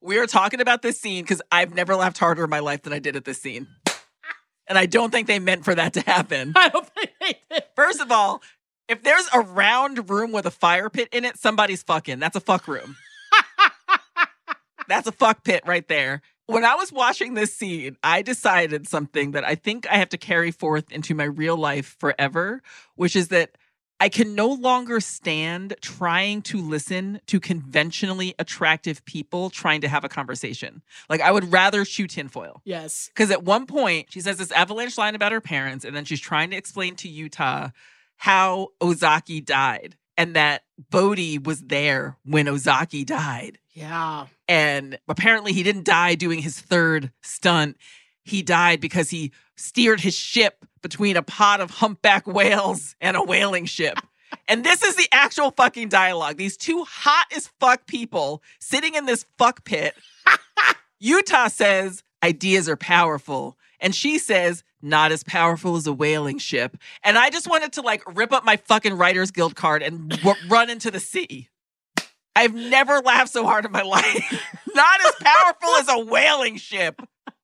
we 0.00 0.18
are 0.18 0.26
talking 0.26 0.60
about 0.60 0.82
this 0.82 0.98
scene 1.00 1.24
because 1.24 1.42
I've 1.50 1.74
never 1.74 1.96
laughed 1.96 2.18
harder 2.18 2.44
in 2.44 2.50
my 2.50 2.60
life 2.60 2.82
than 2.82 2.92
I 2.92 2.98
did 2.98 3.16
at 3.16 3.24
this 3.24 3.40
scene. 3.42 3.66
And 4.66 4.78
I 4.78 4.86
don't 4.86 5.10
think 5.10 5.26
they 5.26 5.38
meant 5.38 5.64
for 5.64 5.74
that 5.74 5.92
to 5.94 6.00
happen. 6.00 6.52
I 6.56 6.70
don't 6.70 6.88
think 6.88 7.10
they 7.20 7.38
did. 7.50 7.64
First 7.76 8.00
of 8.00 8.10
all, 8.10 8.40
if 8.88 9.02
there's 9.02 9.28
a 9.34 9.40
round 9.40 10.08
room 10.08 10.32
with 10.32 10.46
a 10.46 10.50
fire 10.50 10.88
pit 10.88 11.08
in 11.12 11.24
it, 11.26 11.36
somebody's 11.38 11.82
fucking. 11.82 12.18
That's 12.18 12.36
a 12.36 12.40
fuck 12.40 12.66
room. 12.68 12.96
That's 14.88 15.06
a 15.06 15.12
fuck 15.12 15.44
pit 15.44 15.62
right 15.66 15.86
there. 15.88 16.22
When 16.46 16.64
I 16.64 16.74
was 16.74 16.92
watching 16.92 17.34
this 17.34 17.54
scene, 17.54 17.96
I 18.02 18.20
decided 18.20 18.86
something 18.86 19.30
that 19.30 19.44
I 19.44 19.54
think 19.54 19.86
I 19.90 19.96
have 19.96 20.10
to 20.10 20.18
carry 20.18 20.50
forth 20.50 20.92
into 20.92 21.14
my 21.14 21.24
real 21.24 21.56
life 21.56 21.96
forever, 21.98 22.62
which 22.96 23.16
is 23.16 23.28
that 23.28 23.56
I 24.00 24.08
can 24.10 24.34
no 24.34 24.48
longer 24.48 25.00
stand 25.00 25.74
trying 25.80 26.42
to 26.42 26.60
listen 26.60 27.20
to 27.28 27.40
conventionally 27.40 28.34
attractive 28.38 29.04
people 29.06 29.48
trying 29.48 29.80
to 29.82 29.88
have 29.88 30.04
a 30.04 30.08
conversation. 30.08 30.82
Like, 31.08 31.22
I 31.22 31.30
would 31.30 31.50
rather 31.52 31.84
shoot 31.86 32.10
tinfoil. 32.10 32.60
Yes. 32.64 33.08
Because 33.08 33.30
at 33.30 33.44
one 33.44 33.66
point, 33.66 34.08
she 34.10 34.20
says 34.20 34.36
this 34.36 34.52
avalanche 34.52 34.98
line 34.98 35.14
about 35.14 35.32
her 35.32 35.40
parents, 35.40 35.84
and 35.84 35.96
then 35.96 36.04
she's 36.04 36.20
trying 36.20 36.50
to 36.50 36.56
explain 36.56 36.96
to 36.96 37.08
Utah 37.08 37.70
how 38.16 38.68
Ozaki 38.82 39.40
died 39.40 39.96
and 40.16 40.36
that 40.36 40.64
Bodhi 40.90 41.38
was 41.38 41.60
there 41.62 42.16
when 42.24 42.48
Ozaki 42.48 43.04
died. 43.04 43.58
Yeah. 43.72 44.26
And 44.48 44.98
apparently, 45.08 45.52
he 45.52 45.62
didn't 45.62 45.84
die 45.84 46.14
doing 46.14 46.40
his 46.40 46.58
third 46.60 47.10
stunt. 47.22 47.76
He 48.22 48.42
died 48.42 48.80
because 48.80 49.10
he 49.10 49.32
steered 49.56 50.00
his 50.00 50.14
ship 50.14 50.64
between 50.82 51.16
a 51.16 51.22
pod 51.22 51.60
of 51.60 51.70
humpback 51.70 52.26
whales 52.26 52.94
and 53.00 53.16
a 53.16 53.22
whaling 53.22 53.66
ship. 53.66 53.98
And 54.48 54.64
this 54.64 54.82
is 54.82 54.96
the 54.96 55.06
actual 55.12 55.52
fucking 55.52 55.90
dialogue. 55.90 56.38
These 56.38 56.56
two 56.56 56.82
hot 56.82 57.26
as 57.34 57.46
fuck 57.60 57.86
people 57.86 58.42
sitting 58.58 58.94
in 58.94 59.06
this 59.06 59.24
fuck 59.38 59.64
pit. 59.64 59.94
Utah 60.98 61.46
says, 61.46 62.02
ideas 62.20 62.68
are 62.68 62.76
powerful. 62.76 63.56
And 63.78 63.94
she 63.94 64.18
says, 64.18 64.64
not 64.84 65.10
as 65.12 65.24
powerful 65.24 65.76
as 65.76 65.86
a 65.86 65.92
whaling 65.92 66.38
ship. 66.38 66.76
And 67.02 67.16
I 67.18 67.30
just 67.30 67.48
wanted 67.48 67.72
to 67.74 67.82
like 67.82 68.02
rip 68.16 68.32
up 68.32 68.44
my 68.44 68.56
fucking 68.56 68.94
Writers 68.94 69.30
Guild 69.30 69.56
card 69.56 69.82
and 69.82 70.10
w- 70.10 70.36
run 70.48 70.70
into 70.70 70.90
the 70.90 71.00
sea. 71.00 71.48
I've 72.36 72.54
never 72.54 72.98
laughed 73.00 73.32
so 73.32 73.44
hard 73.44 73.64
in 73.64 73.72
my 73.72 73.82
life. 73.82 74.42
not 74.74 75.00
as 75.06 75.14
powerful 75.20 75.70
as 75.76 75.88
a 75.88 76.04
whaling 76.04 76.56
ship 76.56 77.00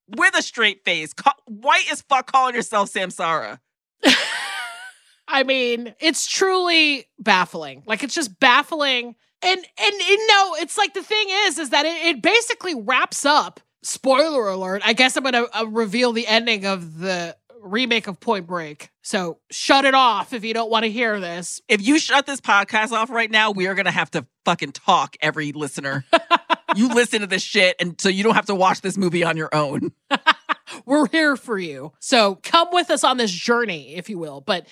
with 0.08 0.36
a 0.36 0.42
straight 0.42 0.84
face, 0.84 1.12
ca- 1.12 1.34
white 1.46 1.90
as 1.90 2.02
fuck 2.02 2.30
calling 2.30 2.54
yourself 2.54 2.92
Samsara. 2.92 3.58
I 5.28 5.44
mean, 5.44 5.94
it's 6.00 6.26
truly 6.26 7.06
baffling. 7.18 7.84
Like 7.86 8.02
it's 8.02 8.14
just 8.14 8.38
baffling. 8.40 9.14
And 9.42 9.58
and 9.58 9.94
you 10.08 10.26
know, 10.26 10.56
it's 10.56 10.76
like 10.76 10.92
the 10.92 11.02
thing 11.02 11.26
is, 11.46 11.58
is 11.58 11.70
that 11.70 11.86
it, 11.86 12.16
it 12.16 12.22
basically 12.22 12.74
wraps 12.74 13.24
up. 13.24 13.60
Spoiler 13.82 14.48
alert! 14.48 14.82
I 14.84 14.92
guess 14.92 15.16
I'm 15.16 15.24
gonna 15.24 15.46
uh, 15.52 15.66
reveal 15.66 16.12
the 16.12 16.26
ending 16.26 16.66
of 16.66 16.98
the 16.98 17.36
remake 17.62 18.06
of 18.06 18.18
Point 18.20 18.46
Break. 18.46 18.90
So 19.02 19.38
shut 19.50 19.84
it 19.84 19.94
off 19.94 20.32
if 20.32 20.44
you 20.44 20.54
don't 20.54 20.70
want 20.70 20.84
to 20.84 20.90
hear 20.90 21.20
this. 21.20 21.60
If 21.68 21.86
you 21.86 21.98
shut 21.98 22.26
this 22.26 22.40
podcast 22.40 22.92
off 22.92 23.10
right 23.10 23.30
now, 23.30 23.50
we 23.50 23.66
are 23.66 23.74
going 23.74 23.84
to 23.84 23.90
have 23.90 24.10
to 24.12 24.26
fucking 24.46 24.72
talk, 24.72 25.14
every 25.20 25.52
listener. 25.52 26.06
you 26.74 26.88
listen 26.88 27.20
to 27.20 27.26
this 27.26 27.42
shit, 27.42 27.76
and 27.78 28.00
so 28.00 28.08
you 28.08 28.24
don't 28.24 28.34
have 28.34 28.46
to 28.46 28.54
watch 28.54 28.80
this 28.80 28.96
movie 28.96 29.24
on 29.24 29.36
your 29.36 29.54
own. 29.54 29.92
We're 30.86 31.08
here 31.08 31.36
for 31.36 31.58
you. 31.58 31.92
So 32.00 32.36
come 32.42 32.68
with 32.72 32.90
us 32.90 33.04
on 33.04 33.16
this 33.16 33.30
journey, 33.30 33.94
if 33.96 34.08
you 34.08 34.18
will. 34.18 34.40
But 34.40 34.66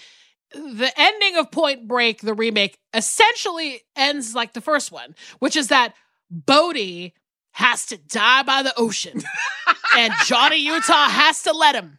the 0.53 0.93
ending 0.97 1.37
of 1.37 1.51
Point 1.51 1.87
Break, 1.87 2.21
the 2.21 2.35
remake, 2.35 2.79
essentially 2.95 3.83
ends 3.97 4.35
like 4.35 4.53
the 4.53 4.61
first 4.61 4.93
one, 4.93 5.15
which 5.39 5.57
is 5.57 5.69
that 5.69 5.95
Bodhi 6.31 7.15
has 7.59 7.87
to 7.87 7.97
die 7.97 8.43
by 8.43 8.63
the 8.63 8.73
ocean 8.77 9.23
and 9.97 10.13
Johnny 10.25 10.59
Utah 10.59 11.09
has 11.09 11.43
to 11.43 11.53
let 11.53 11.75
him. 11.75 11.99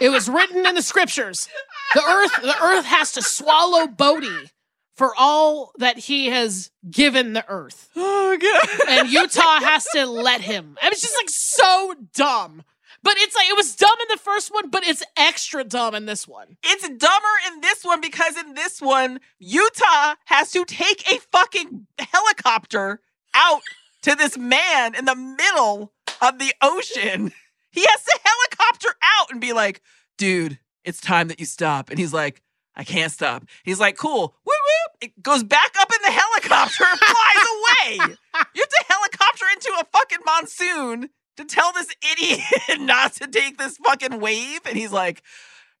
It 0.00 0.08
was 0.08 0.28
written 0.28 0.66
in 0.66 0.74
the 0.74 0.82
scriptures. 0.82 1.48
The 1.94 2.02
earth, 2.02 2.42
the 2.42 2.62
earth 2.62 2.84
has 2.86 3.12
to 3.12 3.22
swallow 3.22 3.86
Bodhi 3.86 4.50
for 4.96 5.12
all 5.16 5.72
that 5.78 5.98
he 5.98 6.26
has 6.26 6.70
given 6.90 7.32
the 7.32 7.46
earth. 7.48 7.88
Oh 7.96 8.38
god. 8.38 8.88
And 8.88 9.08
Utah 9.08 9.58
has 9.58 9.84
to 9.92 10.06
let 10.06 10.40
him. 10.40 10.78
I 10.80 10.88
was 10.88 11.00
just 11.00 11.16
like 11.16 11.28
so 11.28 11.94
dumb. 12.14 12.62
But 13.02 13.14
it's 13.16 13.34
like 13.34 13.48
it 13.48 13.56
was 13.56 13.74
dumb 13.74 13.96
in 14.02 14.06
the 14.08 14.22
first 14.22 14.54
one, 14.54 14.70
but 14.70 14.86
it's 14.86 15.02
extra 15.16 15.64
dumb 15.64 15.96
in 15.96 16.06
this 16.06 16.28
one. 16.28 16.58
It's 16.62 16.88
dumber 16.88 17.34
in 17.48 17.60
this 17.60 17.82
one 17.82 18.00
because 18.00 18.36
in 18.36 18.54
this 18.54 18.80
one, 18.80 19.18
Utah 19.40 20.14
has 20.26 20.52
to 20.52 20.64
take 20.64 21.10
a 21.10 21.18
fucking 21.18 21.88
helicopter 21.98 23.00
out 23.34 23.62
to 24.02 24.14
this 24.14 24.36
man 24.38 24.94
in 24.94 25.04
the 25.04 25.14
middle 25.14 25.92
of 26.20 26.38
the 26.38 26.52
ocean. 26.62 27.32
He 27.72 27.82
has 27.86 28.02
to 28.02 28.18
helicopter 28.24 28.88
out 29.00 29.30
and 29.30 29.40
be 29.40 29.52
like, 29.52 29.80
dude, 30.18 30.58
it's 30.84 31.00
time 31.00 31.28
that 31.28 31.38
you 31.38 31.46
stop. 31.46 31.88
And 31.88 32.00
he's 32.00 32.12
like, 32.12 32.42
I 32.74 32.82
can't 32.82 33.12
stop. 33.12 33.44
He's 33.62 33.78
like, 33.78 33.96
cool. 33.96 34.34
Whoop, 34.42 34.56
whoop. 34.56 34.96
It 35.02 35.22
goes 35.22 35.44
back 35.44 35.72
up 35.78 35.88
in 35.92 35.98
the 36.02 36.10
helicopter 36.20 36.84
and 36.90 36.98
flies 36.98 37.46
away. 37.46 38.16
You 38.54 38.62
have 38.62 38.68
to 38.68 38.84
helicopter 38.88 39.44
into 39.52 39.72
a 39.80 39.84
fucking 39.92 40.18
monsoon 40.26 41.10
to 41.36 41.44
tell 41.44 41.72
this 41.72 41.94
idiot 42.12 42.40
not 42.80 43.12
to 43.14 43.28
take 43.28 43.56
this 43.56 43.76
fucking 43.76 44.18
wave. 44.18 44.60
And 44.66 44.76
he's 44.76 44.92
like, 44.92 45.22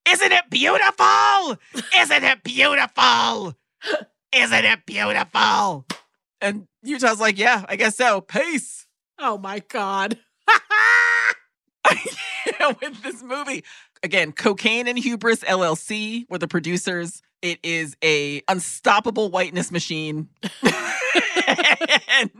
Isn't 0.08 0.30
it 0.30 0.48
beautiful? 0.48 1.58
Isn't 1.98 2.24
it 2.24 2.44
beautiful? 2.44 3.54
Isn't 4.32 4.64
it 4.64 4.86
beautiful? 4.86 5.86
And 6.40 6.66
Utah's 6.82 7.20
like, 7.20 7.38
Yeah, 7.38 7.64
I 7.68 7.76
guess 7.76 7.96
so. 7.96 8.20
Peace. 8.20 8.86
Oh 9.18 9.38
my 9.38 9.60
god. 9.60 10.18
with 12.80 13.02
this 13.02 13.22
movie. 13.22 13.64
Again, 14.02 14.32
Cocaine 14.32 14.88
and 14.88 14.98
Hubris 14.98 15.40
LLC 15.40 16.24
were 16.30 16.38
the 16.38 16.48
producers. 16.48 17.22
It 17.42 17.58
is 17.62 17.96
a 18.02 18.42
unstoppable 18.48 19.30
whiteness 19.30 19.70
machine. 19.70 20.28
and 22.10 22.30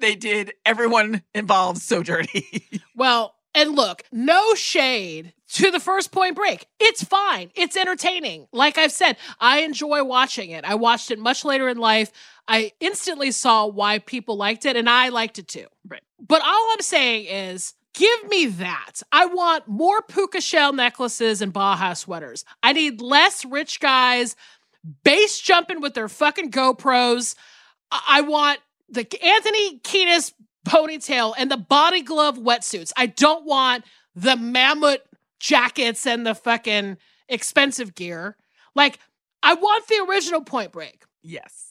they 0.00 0.14
did 0.14 0.52
everyone 0.64 1.22
involved 1.34 1.80
so 1.80 2.02
dirty. 2.02 2.82
Well, 2.94 3.35
and 3.56 3.74
look, 3.74 4.02
no 4.12 4.54
shade 4.54 5.32
to 5.54 5.70
the 5.70 5.80
first 5.80 6.12
point 6.12 6.36
break. 6.36 6.66
It's 6.78 7.02
fine. 7.02 7.50
It's 7.54 7.76
entertaining. 7.76 8.46
Like 8.52 8.76
I've 8.76 8.92
said, 8.92 9.16
I 9.40 9.62
enjoy 9.62 10.04
watching 10.04 10.50
it. 10.50 10.64
I 10.64 10.74
watched 10.74 11.10
it 11.10 11.18
much 11.18 11.44
later 11.44 11.68
in 11.68 11.78
life. 11.78 12.12
I 12.46 12.72
instantly 12.80 13.30
saw 13.32 13.66
why 13.66 13.98
people 13.98 14.36
liked 14.36 14.66
it, 14.66 14.76
and 14.76 14.88
I 14.88 15.08
liked 15.08 15.38
it 15.38 15.48
too. 15.48 15.66
Right. 15.88 16.02
But 16.20 16.42
all 16.42 16.70
I'm 16.72 16.82
saying 16.82 17.26
is, 17.26 17.74
give 17.94 18.28
me 18.28 18.46
that. 18.46 19.02
I 19.10 19.26
want 19.26 19.66
more 19.66 20.02
puka 20.02 20.42
shell 20.42 20.74
necklaces 20.74 21.40
and 21.40 21.52
Baja 21.52 21.94
sweaters. 21.94 22.44
I 22.62 22.74
need 22.74 23.00
less 23.00 23.44
rich 23.44 23.80
guys 23.80 24.36
base 25.02 25.40
jumping 25.40 25.80
with 25.80 25.94
their 25.94 26.08
fucking 26.08 26.50
GoPros. 26.50 27.34
I 27.90 28.02
I 28.08 28.20
want 28.20 28.60
the 28.88 29.06
Anthony 29.24 29.78
Kiedis 29.80 30.32
ponytail 30.66 31.34
and 31.38 31.50
the 31.50 31.56
body 31.56 32.02
glove 32.02 32.38
wetsuits. 32.38 32.92
I 32.96 33.06
don't 33.06 33.44
want 33.46 33.84
the 34.14 34.36
mammoth 34.36 35.00
jackets 35.40 36.06
and 36.06 36.26
the 36.26 36.34
fucking 36.34 36.96
expensive 37.28 37.94
gear. 37.94 38.36
Like, 38.74 38.98
I 39.42 39.54
want 39.54 39.86
the 39.88 40.04
original 40.08 40.42
Point 40.42 40.72
Break. 40.72 41.04
yes. 41.22 41.62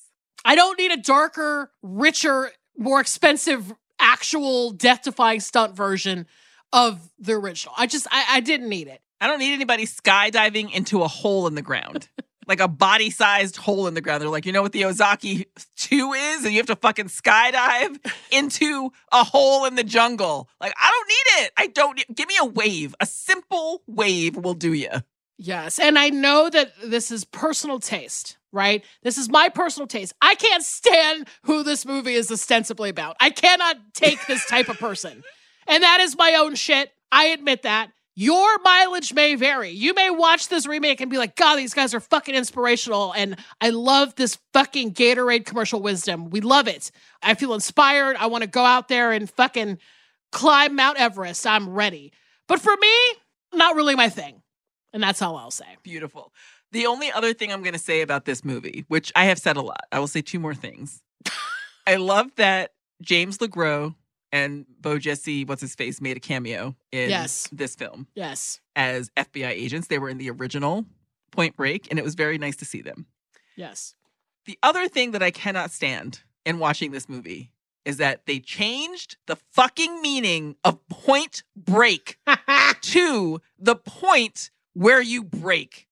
I 0.48 0.54
don't 0.54 0.78
need 0.78 0.92
a 0.92 0.98
darker, 0.98 1.72
richer, 1.82 2.52
more 2.78 3.00
expensive, 3.02 3.74
actual 4.00 4.70
death 4.70 5.02
defying 5.02 5.40
stunt 5.40 5.76
version 5.76 6.28
of 6.72 7.00
the 7.18 7.34
original. 7.34 7.74
I 7.76 7.88
just, 7.88 8.06
I, 8.12 8.26
I 8.30 8.40
didn't 8.42 8.70
need 8.70 8.88
it. 8.88 9.02
I 9.20 9.26
don't 9.26 9.40
need 9.40 9.54
anybody 9.54 9.88
skydiving 9.88 10.72
into 10.72 11.02
a 11.02 11.08
hole 11.08 11.48
in 11.48 11.56
the 11.56 11.64
ground. 11.64 12.10
Like 12.48 12.60
a 12.60 12.68
body 12.68 13.10
sized 13.10 13.58
hole 13.58 13.88
in 13.88 13.94
the 13.94 14.02
ground. 14.02 14.22
They're 14.22 14.30
like, 14.30 14.46
you 14.46 14.52
know 14.52 14.62
what 14.62 14.72
the 14.72 14.86
Ozaki 14.86 15.48
2 15.78 16.14
is? 16.14 16.44
And 16.46 16.54
you 16.54 16.60
have 16.60 16.68
to 16.68 16.76
fucking 16.76 17.08
skydive 17.08 17.98
into 18.32 18.92
a 19.12 19.24
hole 19.24 19.66
in 19.66 19.76
the 19.76 19.84
jungle. 19.84 20.50
Like, 20.62 20.74
I 20.82 20.92
don't 20.92 21.08
need 21.08 21.46
it. 21.46 21.52
I 21.58 21.68
don't 21.68 21.96
need, 21.98 22.16
give 22.16 22.28
me 22.28 22.36
a 22.40 22.46
wave. 22.46 22.96
A 23.00 23.06
simple 23.06 23.82
wave 23.88 24.36
will 24.36 24.54
do 24.54 24.74
you. 24.74 24.90
Yes. 25.38 25.80
And 25.80 26.00
I 26.00 26.10
know 26.10 26.50
that 26.50 26.72
this 26.84 27.12
is 27.12 27.26
personal 27.26 27.80
taste, 27.80 28.38
right? 28.52 28.84
This 29.04 29.18
is 29.18 29.30
my 29.30 29.50
personal 29.50 29.88
taste. 29.88 30.14
I 30.22 30.36
can't 30.36 30.64
stand 30.64 31.28
who 31.44 31.64
this 31.64 31.86
movie 31.86 32.14
is 32.14 32.32
ostensibly 32.32 32.90
about. 32.90 33.18
I 33.20 33.30
cannot 33.32 33.78
take 33.94 34.26
this 34.28 34.46
type 34.46 34.70
of 34.70 34.80
person. 34.80 35.24
And 35.68 35.82
that 35.82 36.00
is 36.00 36.16
my 36.16 36.36
own 36.36 36.54
shit. 36.54 36.92
I 37.12 37.26
admit 37.26 37.64
that. 37.64 37.90
Your 38.18 38.58
mileage 38.60 39.14
may 39.14 39.36
vary. 39.36 39.72
You 39.72 39.94
may 39.94 40.10
watch 40.10 40.48
this 40.48 40.66
remake 40.66 41.02
and 41.02 41.12
be 41.12 41.18
like, 41.18 41.36
God, 41.36 41.58
these 41.58 41.74
guys 41.74 41.94
are 41.94 42.00
fucking 42.00 42.34
inspirational. 42.34 43.14
And 43.14 43.36
I 43.60 43.72
love 43.72 44.16
this 44.16 44.38
fucking 44.54 44.94
Gatorade 44.94 45.46
commercial 45.46 45.82
wisdom. 45.82 46.30
We 46.30 46.40
love 46.40 46.70
it. 46.70 46.92
I 47.22 47.34
feel 47.34 47.54
inspired. 47.54 48.16
I 48.16 48.28
want 48.28 48.44
to 48.44 48.50
go 48.50 48.64
out 48.64 48.88
there 48.88 49.12
and 49.12 49.30
fucking 49.30 49.80
climb 50.32 50.76
Mount 50.76 50.98
Everest. 50.98 51.46
I'm 51.46 51.70
ready. 51.70 52.14
But 52.48 52.62
for 52.62 52.76
me, 52.78 52.94
not 53.54 53.76
really 53.76 53.96
my 53.96 54.08
thing. 54.08 54.42
And 54.94 55.04
that's 55.04 55.22
all 55.22 55.36
I'll 55.36 55.52
say. 55.52 55.66
Beautiful. 55.84 56.32
The 56.72 56.86
only 56.86 57.12
other 57.12 57.34
thing 57.34 57.52
I'm 57.52 57.64
going 57.64 57.74
to 57.74 57.80
say 57.80 58.02
about 58.02 58.24
this 58.24 58.46
movie, 58.46 58.86
which 58.88 59.12
I 59.14 59.26
have 59.26 59.40
said 59.40 59.58
a 59.58 59.62
lot, 59.62 59.82
I 59.92 60.00
will 60.00 60.08
say 60.08 60.22
two 60.22 60.40
more 60.40 60.56
things. 60.56 61.02
I 61.88 61.98
love 61.98 62.28
that 62.38 62.72
James 63.02 63.40
LeGros 63.40 63.94
and 64.36 64.66
Bojesse, 64.82 65.48
what's 65.48 65.62
his 65.62 65.76
face, 65.76 66.02
made 66.02 66.18
a 66.18 66.20
cameo 66.20 66.76
in 66.92 67.10
Yes. 67.10 67.48
this 67.54 67.74
film 67.76 68.08
Yes. 68.16 68.60
as 68.76 69.10
FBI 69.16 69.50
agents. 69.52 69.88
They 69.88 69.98
were 69.98 70.10
in 70.10 70.18
the 70.18 70.30
original 70.30 70.86
Point 71.32 71.56
Break, 71.56 71.88
and 71.90 71.98
it 71.98 72.04
was 72.04 72.16
very 72.16 72.38
nice 72.38 72.58
to 72.58 72.66
see 72.66 72.82
them. 72.82 73.06
Yes. 73.56 73.96
The 74.46 74.60
other 74.62 74.88
thing 74.90 75.12
that 75.12 75.24
I 75.24 75.32
cannot 75.32 75.72
stand 75.72 76.24
in 76.46 76.60
watching 76.60 76.92
this 76.92 77.08
movie 77.08 77.52
is 77.86 77.96
that 77.98 78.26
they 78.26 78.40
changed 78.40 79.16
the 79.28 79.38
fucking 79.54 80.02
meaning 80.02 80.56
of 80.66 80.86
point 80.90 81.44
break 81.56 82.18
to 82.82 83.42
the 83.58 83.76
point 83.76 84.52
where 84.74 85.02
you 85.02 85.24
break. 85.24 85.88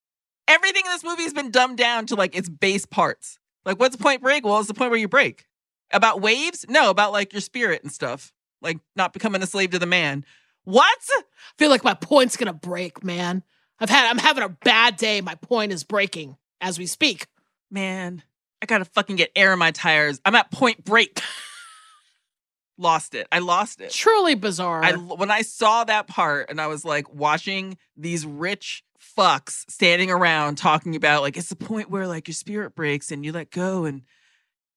Everything 0.48 0.84
in 0.86 0.92
this 0.92 1.04
movie 1.04 1.24
has 1.24 1.34
been 1.34 1.52
dumbed 1.52 1.78
down 1.78 2.06
to 2.08 2.16
like 2.16 2.36
its 2.36 2.50
base 2.50 2.86
parts. 2.86 3.40
Like, 3.66 3.80
what's 3.80 3.96
point 3.96 4.22
break? 4.22 4.44
Well, 4.44 4.60
it's 4.60 4.68
the 4.68 4.74
point 4.74 4.92
where 4.92 5.00
you 5.00 5.08
break. 5.08 5.46
About 5.94 6.22
waves? 6.22 6.66
No, 6.68 6.90
about 6.90 7.12
like 7.12 7.34
your 7.34 7.42
spirit 7.42 7.84
and 7.84 7.92
stuff. 7.92 8.34
Like 8.62 8.80
not 8.96 9.14
becoming 9.14 9.42
a 9.42 9.48
slave 9.48 9.72
to 9.72 9.80
the 9.80 9.86
man. 9.86 10.26
What? 10.64 11.00
I 11.12 11.22
feel 11.58 11.70
like 11.70 11.84
my 11.84 11.94
point's 11.94 12.38
gonna 12.38 12.54
break, 12.54 13.04
man. 13.04 13.44
I've 13.80 13.90
had 13.90 14.10
I'm 14.10 14.18
having 14.18 14.44
a 14.44 14.50
bad 14.50 14.98
day. 14.98 15.22
My 15.22 15.36
point 15.36 15.72
is 15.72 15.84
breaking 15.84 16.38
as 16.62 16.80
we 16.80 16.86
speak. 16.86 17.28
Man, 17.70 18.24
I 18.62 18.66
gotta 18.66 18.86
fucking 18.86 19.18
get 19.18 19.32
air 19.36 19.54
in 19.54 19.60
my 19.60 19.72
tires. 19.72 20.20
I'm 20.26 20.36
at 20.36 20.52
point 20.52 20.84
break. 20.84 21.22
lost 22.78 23.16
it. 23.16 23.28
I 23.32 23.40
lost 23.40 23.82
it. 23.82 23.92
Truly 23.92 24.36
bizarre. 24.36 24.84
I 24.84 24.94
when 24.94 25.32
I 25.32 25.42
saw 25.42 25.84
that 25.84 26.08
part 26.08 26.50
and 26.50 26.60
I 26.62 26.68
was 26.68 26.86
like 26.86 27.14
watching 27.14 27.78
these 27.98 28.26
rich 28.26 28.84
fucks 29.18 29.70
standing 29.70 30.10
around 30.10 30.58
talking 30.58 30.96
about 30.96 31.22
like 31.22 31.38
it's 31.38 31.50
the 31.50 31.56
point 31.56 31.90
where 31.90 32.08
like 32.08 32.28
your 32.28 32.34
spirit 32.34 32.74
breaks 32.76 33.12
and 33.12 33.26
you 33.26 33.32
let 33.32 33.52
go 33.52 33.86
and 33.86 34.04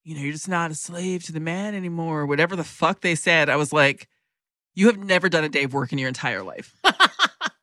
you 0.07 0.15
know 0.15 0.21
you're 0.21 0.31
just 0.31 0.47
not 0.47 0.71
a 0.71 0.75
slave 0.75 1.25
to 1.25 1.33
the 1.33 1.41
man 1.41 1.75
anymore 1.75 2.25
whatever 2.25 2.55
the 2.55 2.63
fuck 2.63 3.01
they 3.01 3.13
said. 3.13 3.49
I 3.49 3.57
was 3.57 3.73
like, 3.73 4.07
you 4.73 4.87
have 4.87 4.97
never 4.97 5.27
done 5.27 5.43
a 5.43 5.49
day 5.49 5.65
of 5.65 5.73
work 5.73 5.91
in 5.91 5.97
your 5.97 6.07
entire 6.07 6.43
life. 6.43 6.73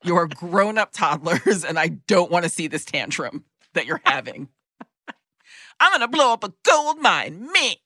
you 0.04 0.14
are 0.16 0.28
grown 0.28 0.76
up 0.76 0.92
toddlers 0.92 1.64
and 1.64 1.78
I 1.78 1.88
don't 1.88 2.30
want 2.30 2.44
to 2.44 2.50
see 2.50 2.66
this 2.66 2.84
tantrum 2.84 3.46
that 3.72 3.86
you're 3.86 4.02
having. 4.04 4.48
I'm 5.80 5.92
gonna 5.92 6.06
blow 6.06 6.34
up 6.34 6.44
a 6.44 6.52
gold 6.64 6.98
mine, 7.00 7.50
me. 7.50 7.78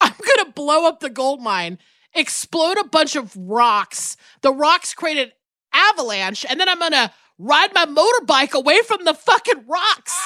I'm 0.00 0.14
gonna 0.18 0.50
blow 0.50 0.88
up 0.88 1.00
the 1.00 1.10
gold 1.10 1.42
mine, 1.42 1.78
explode 2.14 2.78
a 2.78 2.88
bunch 2.88 3.16
of 3.16 3.36
rocks. 3.36 4.16
The 4.40 4.52
rocks 4.52 4.94
create 4.94 5.18
an 5.18 5.32
avalanche, 5.74 6.46
and 6.48 6.58
then 6.58 6.70
I'm 6.70 6.78
gonna 6.78 7.12
ride 7.38 7.74
my 7.74 7.84
motorbike 7.84 8.54
away 8.54 8.80
from 8.80 9.04
the 9.04 9.14
fucking 9.14 9.66
rocks. 9.68 10.18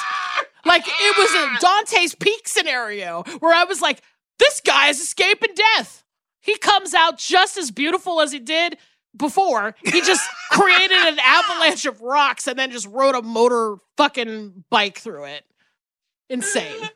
Like 0.65 0.83
it 0.85 1.17
was 1.17 1.31
a 1.31 1.59
Dante's 1.59 2.15
Peak 2.15 2.47
scenario 2.47 3.23
where 3.39 3.53
I 3.53 3.63
was 3.63 3.81
like, 3.81 4.01
this 4.39 4.61
guy 4.61 4.89
is 4.89 4.99
escaping 4.99 5.55
death. 5.55 6.03
He 6.41 6.57
comes 6.57 6.93
out 6.93 7.17
just 7.17 7.57
as 7.57 7.71
beautiful 7.71 8.21
as 8.21 8.31
he 8.31 8.39
did 8.39 8.77
before. 9.15 9.75
He 9.83 10.01
just 10.01 10.27
created 10.51 10.97
an 10.97 11.19
avalanche 11.19 11.85
of 11.85 12.01
rocks 12.01 12.47
and 12.47 12.57
then 12.57 12.71
just 12.71 12.87
rode 12.87 13.15
a 13.15 13.21
motor 13.21 13.77
fucking 13.97 14.63
bike 14.69 14.97
through 14.97 15.25
it. 15.25 15.43
Insane. 16.29 16.89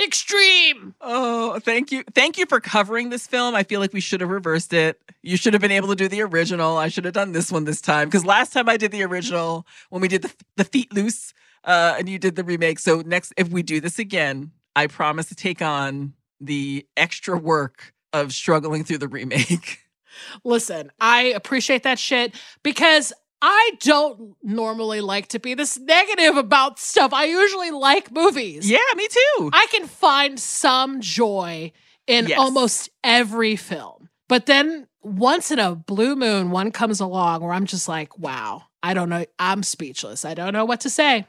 Extreme. 0.00 0.94
Oh, 1.00 1.58
thank 1.60 1.92
you. 1.92 2.04
Thank 2.14 2.38
you 2.38 2.46
for 2.46 2.60
covering 2.60 3.10
this 3.10 3.26
film. 3.26 3.54
I 3.54 3.62
feel 3.62 3.80
like 3.80 3.92
we 3.92 4.00
should 4.00 4.20
have 4.20 4.30
reversed 4.30 4.72
it. 4.72 5.00
You 5.22 5.36
should 5.36 5.52
have 5.54 5.60
been 5.60 5.70
able 5.70 5.88
to 5.88 5.94
do 5.94 6.08
the 6.08 6.22
original. 6.22 6.76
I 6.76 6.88
should 6.88 7.04
have 7.04 7.14
done 7.14 7.32
this 7.32 7.52
one 7.52 7.64
this 7.64 7.80
time 7.80 8.08
because 8.08 8.24
last 8.24 8.52
time 8.52 8.68
I 8.68 8.76
did 8.76 8.92
the 8.92 9.02
original 9.02 9.66
when 9.90 10.00
we 10.00 10.08
did 10.08 10.22
the 10.22 10.32
the 10.56 10.64
feet 10.64 10.92
loose, 10.92 11.34
uh, 11.64 11.96
and 11.98 12.08
you 12.08 12.18
did 12.18 12.36
the 12.36 12.44
remake. 12.44 12.78
So 12.78 13.02
next, 13.04 13.32
if 13.36 13.48
we 13.48 13.62
do 13.62 13.80
this 13.80 13.98
again, 13.98 14.52
I 14.74 14.86
promise 14.86 15.28
to 15.28 15.34
take 15.34 15.62
on 15.62 16.14
the 16.40 16.86
extra 16.96 17.36
work 17.36 17.94
of 18.12 18.32
struggling 18.32 18.84
through 18.84 18.98
the 18.98 19.08
remake. 19.08 19.80
Listen, 20.44 20.90
I 21.00 21.22
appreciate 21.22 21.82
that 21.84 21.98
shit 21.98 22.34
because 22.62 23.12
I 23.42 23.72
don't 23.80 24.34
normally 24.42 25.00
like 25.00 25.28
to 25.28 25.38
be 25.38 25.54
this 25.54 25.78
negative 25.78 26.36
about 26.36 26.78
stuff. 26.78 27.12
I 27.14 27.24
usually 27.24 27.70
like 27.70 28.12
movies. 28.12 28.68
yeah, 28.70 28.78
me 28.96 29.08
too. 29.08 29.50
I 29.52 29.66
can 29.70 29.86
find 29.86 30.38
some 30.38 31.00
joy 31.00 31.72
in 32.06 32.28
Yes. 32.28 32.38
almost 32.38 32.90
every 33.02 33.56
film. 33.56 34.08
But 34.28 34.46
then 34.46 34.86
once 35.02 35.50
in 35.50 35.58
a 35.58 35.74
blue 35.74 36.16
moon, 36.16 36.50
one 36.50 36.70
comes 36.70 37.00
along 37.00 37.42
where 37.42 37.52
I'm 37.52 37.66
just 37.66 37.88
like, 37.88 38.18
wow, 38.18 38.64
I 38.82 38.92
don't 38.94 39.08
know. 39.08 39.24
I'm 39.38 39.62
speechless. 39.62 40.24
I 40.24 40.34
don't 40.34 40.52
know 40.52 40.64
what 40.66 40.80
to 40.82 40.90
say. 40.90 41.26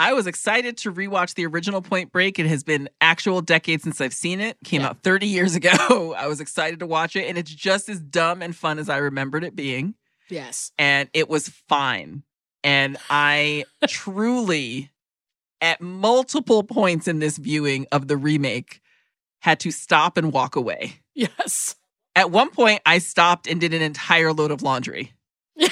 I 0.00 0.12
was 0.12 0.28
excited 0.28 0.76
to 0.78 0.92
rewatch 0.92 1.34
the 1.34 1.44
original 1.46 1.82
Point 1.82 2.12
Break. 2.12 2.38
It 2.38 2.46
has 2.46 2.62
been 2.62 2.88
actual 3.00 3.40
decades 3.40 3.82
since 3.82 4.00
I've 4.00 4.14
seen 4.14 4.40
it. 4.40 4.56
Came 4.64 4.82
Yeah. 4.82 4.88
out 4.90 5.02
30 5.02 5.26
years 5.26 5.56
ago. 5.56 6.14
I 6.16 6.28
was 6.28 6.40
excited 6.40 6.78
to 6.80 6.86
watch 6.86 7.16
it, 7.16 7.26
and 7.28 7.36
it's 7.36 7.50
just 7.52 7.88
as 7.88 7.98
dumb 7.98 8.40
and 8.42 8.54
fun 8.54 8.78
as 8.78 8.88
I 8.88 8.98
remembered 8.98 9.42
it 9.42 9.56
being. 9.56 9.94
Yes. 10.28 10.72
And 10.78 11.08
it 11.12 11.28
was 11.28 11.48
fine. 11.48 12.22
And 12.64 12.96
I 13.10 13.64
truly, 13.88 14.90
at 15.60 15.80
multiple 15.80 16.62
points 16.62 17.08
in 17.08 17.18
this 17.18 17.36
viewing 17.36 17.86
of 17.92 18.08
the 18.08 18.16
remake, 18.16 18.80
had 19.40 19.60
to 19.60 19.70
stop 19.70 20.16
and 20.16 20.32
walk 20.32 20.56
away. 20.56 21.00
Yes. 21.14 21.76
At 22.14 22.30
one 22.30 22.50
point, 22.50 22.80
I 22.84 22.98
stopped 22.98 23.46
and 23.46 23.60
did 23.60 23.72
an 23.72 23.82
entire 23.82 24.32
load 24.32 24.50
of 24.50 24.62
laundry 24.62 25.12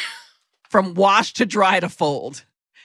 from 0.71 0.95
wash 0.95 1.33
to 1.35 1.47
dry 1.47 1.81
to 1.81 1.89
fold. 1.89 2.45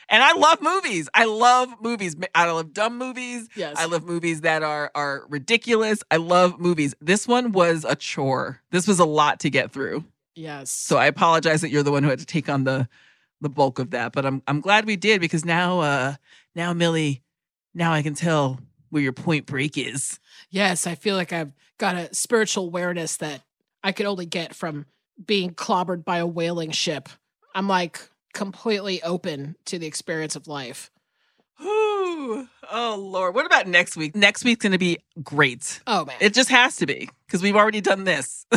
And 0.09 0.21
I 0.21 0.33
love 0.33 0.61
movies. 0.61 1.07
I 1.13 1.23
love 1.23 1.69
movies. 1.79 2.17
I 2.35 2.51
love 2.51 2.73
dumb 2.73 2.97
movies. 2.97 3.47
Yes. 3.55 3.77
I 3.77 3.85
love 3.85 4.03
movies 4.03 4.41
that 4.41 4.61
are 4.61 4.91
are 4.93 5.23
ridiculous. 5.29 6.03
I 6.11 6.17
love 6.17 6.59
movies. 6.59 6.93
This 6.99 7.27
one 7.27 7.53
was 7.53 7.85
a 7.87 7.95
chore. 7.95 8.61
This 8.71 8.87
was 8.87 8.99
a 8.99 9.05
lot 9.05 9.39
to 9.39 9.49
get 9.49 9.71
through. 9.71 10.03
Yes. 10.35 10.71
So 10.71 10.97
I 10.97 11.05
apologize 11.05 11.61
that 11.61 11.69
you're 11.69 11.83
the 11.83 11.91
one 11.91 12.03
who 12.03 12.09
had 12.09 12.19
to 12.19 12.25
take 12.25 12.49
on 12.49 12.63
the 12.63 12.87
the 13.41 13.49
bulk 13.49 13.79
of 13.79 13.91
that, 13.91 14.11
but 14.13 14.25
I'm 14.25 14.41
I'm 14.47 14.61
glad 14.61 14.85
we 14.85 14.95
did 14.95 15.19
because 15.21 15.43
now 15.45 15.79
uh 15.79 16.15
now 16.55 16.73
Millie, 16.73 17.23
now 17.73 17.91
I 17.91 18.01
can 18.01 18.13
tell 18.13 18.59
where 18.89 19.01
your 19.01 19.13
point 19.13 19.45
break 19.45 19.77
is. 19.77 20.19
yes, 20.49 20.85
I 20.85 20.95
feel 20.95 21.15
like 21.15 21.31
I've 21.31 21.53
got 21.77 21.95
a 21.95 22.13
spiritual 22.13 22.65
awareness 22.65 23.17
that 23.17 23.41
I 23.83 23.93
could 23.93 24.05
only 24.05 24.25
get 24.25 24.53
from 24.53 24.85
being 25.25 25.51
clobbered 25.51 26.03
by 26.03 26.17
a 26.17 26.27
whaling 26.27 26.71
ship. 26.71 27.09
I'm 27.55 27.67
like 27.67 27.99
completely 28.33 29.01
open 29.01 29.55
to 29.65 29.79
the 29.79 29.87
experience 29.87 30.35
of 30.35 30.47
life. 30.47 30.91
Ooh, 31.63 32.47
oh 32.71 32.95
Lord. 32.99 33.33
What 33.35 33.45
about 33.45 33.67
next 33.67 33.95
week? 33.95 34.15
Next 34.15 34.43
week's 34.43 34.63
gonna 34.63 34.77
be 34.77 34.99
great. 35.23 35.81
Oh 35.87 36.05
man. 36.05 36.17
It 36.19 36.33
just 36.33 36.49
has 36.49 36.77
to 36.77 36.85
be 36.85 37.09
because 37.25 37.41
we've 37.41 37.55
already 37.55 37.81
done 37.81 38.03
this. 38.03 38.45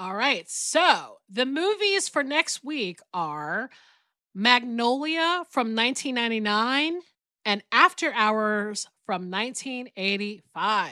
All 0.00 0.14
right. 0.14 0.48
So 0.48 1.18
the 1.28 1.44
movies 1.44 2.08
for 2.08 2.22
next 2.22 2.64
week 2.64 3.00
are 3.12 3.68
Magnolia 4.34 5.44
from 5.50 5.76
1999 5.76 7.00
and 7.44 7.62
After 7.70 8.10
Hours 8.14 8.86
from 9.04 9.30
1985. 9.30 10.90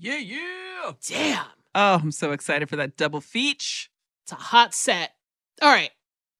yeah, 0.00 0.16
yeah. 0.16 0.92
Damn. 1.06 1.44
Oh, 1.76 2.00
I'm 2.02 2.10
so 2.10 2.32
excited 2.32 2.68
for 2.68 2.74
that 2.76 2.96
double 2.96 3.20
feature. 3.20 3.88
It's 4.24 4.32
a 4.32 4.34
hot 4.34 4.74
set. 4.74 5.12
All 5.62 5.70
right. 5.70 5.90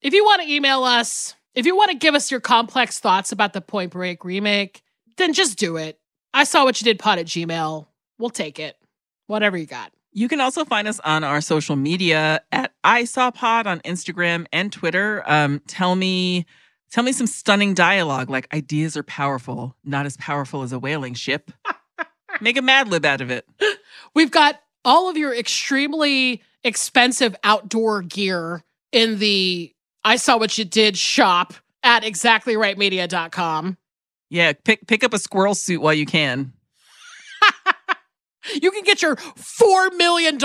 If 0.02 0.12
you 0.12 0.24
want 0.24 0.42
to 0.42 0.52
email 0.52 0.82
us, 0.82 1.36
if 1.54 1.66
you 1.66 1.76
want 1.76 1.92
to 1.92 1.96
give 1.96 2.16
us 2.16 2.32
your 2.32 2.40
complex 2.40 2.98
thoughts 2.98 3.30
about 3.30 3.52
the 3.52 3.60
Point 3.60 3.92
Break 3.92 4.24
remake, 4.24 4.82
then 5.18 5.32
just 5.32 5.56
do 5.56 5.76
it. 5.76 6.00
I 6.34 6.42
saw 6.42 6.64
what 6.64 6.80
you 6.80 6.84
did 6.84 6.98
pod 6.98 7.20
at 7.20 7.26
Gmail. 7.26 7.86
We'll 8.18 8.30
take 8.30 8.58
it. 8.58 8.76
Whatever 9.28 9.56
you 9.56 9.66
got. 9.66 9.92
You 10.16 10.28
can 10.28 10.40
also 10.40 10.64
find 10.64 10.88
us 10.88 10.98
on 11.00 11.24
our 11.24 11.42
social 11.42 11.76
media 11.76 12.40
at 12.50 12.72
ISawPod 12.82 13.66
on 13.66 13.80
Instagram 13.80 14.46
and 14.50 14.72
Twitter. 14.72 15.22
Um, 15.26 15.60
tell 15.66 15.94
me, 15.94 16.46
tell 16.90 17.04
me 17.04 17.12
some 17.12 17.26
stunning 17.26 17.74
dialogue 17.74 18.30
like 18.30 18.48
ideas 18.54 18.96
are 18.96 19.02
powerful, 19.02 19.76
not 19.84 20.06
as 20.06 20.16
powerful 20.16 20.62
as 20.62 20.72
a 20.72 20.78
whaling 20.78 21.12
ship. 21.12 21.52
Make 22.40 22.56
a 22.56 22.62
Mad 22.62 22.88
Lib 22.88 23.04
out 23.04 23.20
of 23.20 23.30
it. 23.30 23.46
We've 24.14 24.30
got 24.30 24.58
all 24.86 25.10
of 25.10 25.18
your 25.18 25.34
extremely 25.34 26.42
expensive 26.64 27.36
outdoor 27.44 28.00
gear 28.00 28.64
in 28.92 29.18
the 29.18 29.74
I 30.02 30.16
saw 30.16 30.38
what 30.38 30.56
you 30.56 30.64
did 30.64 30.96
shop 30.96 31.52
at 31.82 32.04
exactlyrightmedia.com. 32.04 33.76
Yeah, 34.30 34.54
pick 34.64 34.86
pick 34.86 35.04
up 35.04 35.12
a 35.12 35.18
squirrel 35.18 35.54
suit 35.54 35.82
while 35.82 35.92
you 35.92 36.06
can. 36.06 36.54
You 38.54 38.70
can 38.70 38.82
get 38.82 39.02
your 39.02 39.16
$4 39.16 39.96
million 39.96 40.38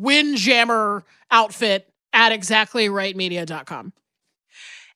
windjammer 0.00 1.04
outfit 1.30 1.88
at 2.12 2.32
exactlyrightmedia.com. 2.32 3.92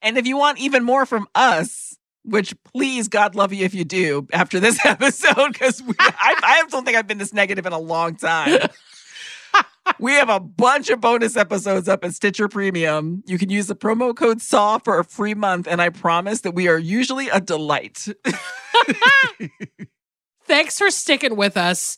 And 0.01 0.17
if 0.17 0.27
you 0.27 0.37
want 0.37 0.59
even 0.59 0.83
more 0.83 1.05
from 1.05 1.27
us, 1.33 1.97
which 2.23 2.53
please 2.63 3.07
God 3.07 3.35
love 3.35 3.53
you 3.53 3.65
if 3.65 3.73
you 3.73 3.85
do 3.85 4.27
after 4.33 4.59
this 4.59 4.79
episode, 4.85 5.53
because 5.53 5.81
I, 5.99 6.35
I 6.43 6.63
don't 6.69 6.85
think 6.85 6.97
I've 6.97 7.07
been 7.07 7.17
this 7.17 7.33
negative 7.33 7.65
in 7.65 7.73
a 7.73 7.79
long 7.79 8.15
time. 8.15 8.59
we 9.99 10.13
have 10.13 10.29
a 10.29 10.39
bunch 10.39 10.89
of 10.89 11.01
bonus 11.01 11.35
episodes 11.35 11.87
up 11.87 12.03
at 12.03 12.13
Stitcher 12.13 12.47
Premium. 12.47 13.23
You 13.25 13.37
can 13.37 13.49
use 13.49 13.67
the 13.67 13.75
promo 13.75 14.15
code 14.15 14.41
SAW 14.41 14.79
for 14.79 14.99
a 14.99 15.03
free 15.03 15.33
month, 15.33 15.67
and 15.67 15.81
I 15.81 15.89
promise 15.89 16.41
that 16.41 16.51
we 16.51 16.67
are 16.67 16.77
usually 16.77 17.29
a 17.29 17.39
delight. 17.39 18.07
Thanks 20.45 20.77
for 20.77 20.89
sticking 20.89 21.35
with 21.35 21.57
us. 21.57 21.97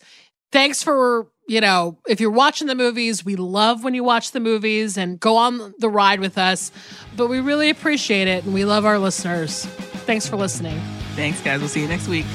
Thanks 0.52 0.82
for, 0.82 1.28
you 1.48 1.62
know, 1.62 1.98
if 2.08 2.20
you're 2.20 2.32
watching 2.32 2.68
the 2.68 2.76
movies, 2.76 3.24
we 3.24 3.36
love 3.36 3.84
when 3.84 3.94
you 3.94 4.04
watch 4.04 4.32
the 4.32 4.40
movies 4.40 4.98
and 4.98 5.20
go 5.20 5.38
on 5.38 5.76
the 5.78 5.90
ride 5.90 6.20
with 6.20 6.38
us. 6.38 6.72
But 7.16 7.28
we 7.28 7.40
really 7.40 7.70
appreciate 7.70 8.28
it 8.28 8.46
and 8.46 8.54
we 8.54 8.66
love 8.66 8.86
our 8.86 8.98
listeners. 8.98 9.66
Thanks 10.06 10.28
for 10.28 10.38
listening. 10.38 10.80
Thanks, 11.16 11.40
guys. 11.42 11.60
We'll 11.60 11.70
see 11.70 11.82
you 11.82 11.88
next 11.88 12.08
week. 12.08 12.26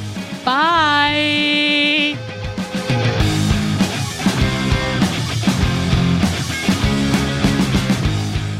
Bye. 0.45 2.17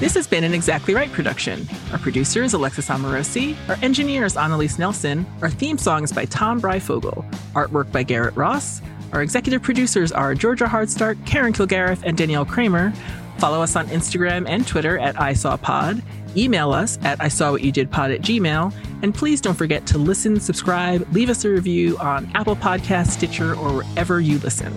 This 0.01 0.15
has 0.15 0.27
been 0.27 0.45
an 0.45 0.53
Exactly 0.53 0.95
Right 0.95 1.11
production. 1.13 1.67
Our 1.93 1.99
producer 1.99 2.43
is 2.43 2.53
Alexis 2.55 2.89
Amorosi. 2.89 3.57
Our 3.69 3.79
engineer 3.83 4.25
is 4.25 4.37
Annalise 4.37 4.79
Nelson. 4.79 5.25
Our 5.43 5.49
theme 5.49 5.79
song 5.79 6.05
is 6.05 6.13
by 6.13 6.25
Tom 6.27 6.61
Breyfogle. 6.61 7.25
Artwork 7.53 7.91
by 7.91 8.03
Garrett 8.03 8.37
Ross. 8.37 8.83
Our 9.15 9.23
executive 9.23 9.63
producers 9.63 10.11
are 10.11 10.35
Georgia 10.35 10.65
Hardstark, 10.65 11.25
Karen 11.25 11.53
Kilgariff, 11.53 12.03
and 12.05 12.19
Danielle 12.19 12.45
Kramer. 12.45 12.93
Follow 13.39 13.63
us 13.63 13.77
on 13.77 13.87
Instagram 13.87 14.45
and 14.49 14.67
Twitter 14.67 14.99
at 14.99 15.15
ISawPod. 15.15 16.03
Email 16.37 16.73
us 16.73 16.99
at 17.03 17.23
I 17.23 17.29
saw 17.29 17.53
what 17.53 17.63
you 17.63 17.71
did 17.71 17.93
pod 17.93 18.11
at 18.11 18.23
Gmail. 18.23 18.75
And 19.03 19.15
please 19.15 19.41
don't 19.41 19.55
forget 19.55 19.87
to 19.87 19.99
listen, 19.99 20.41
subscribe, 20.41 21.07
leave 21.13 21.31
us 21.31 21.45
a 21.45 21.49
review 21.49 21.97
on 21.99 22.29
Apple 22.35 22.57
Podcasts, 22.57 23.11
Stitcher, 23.11 23.55
or 23.55 23.85
wherever 23.85 24.21
you 24.21 24.39
listen. 24.41 24.73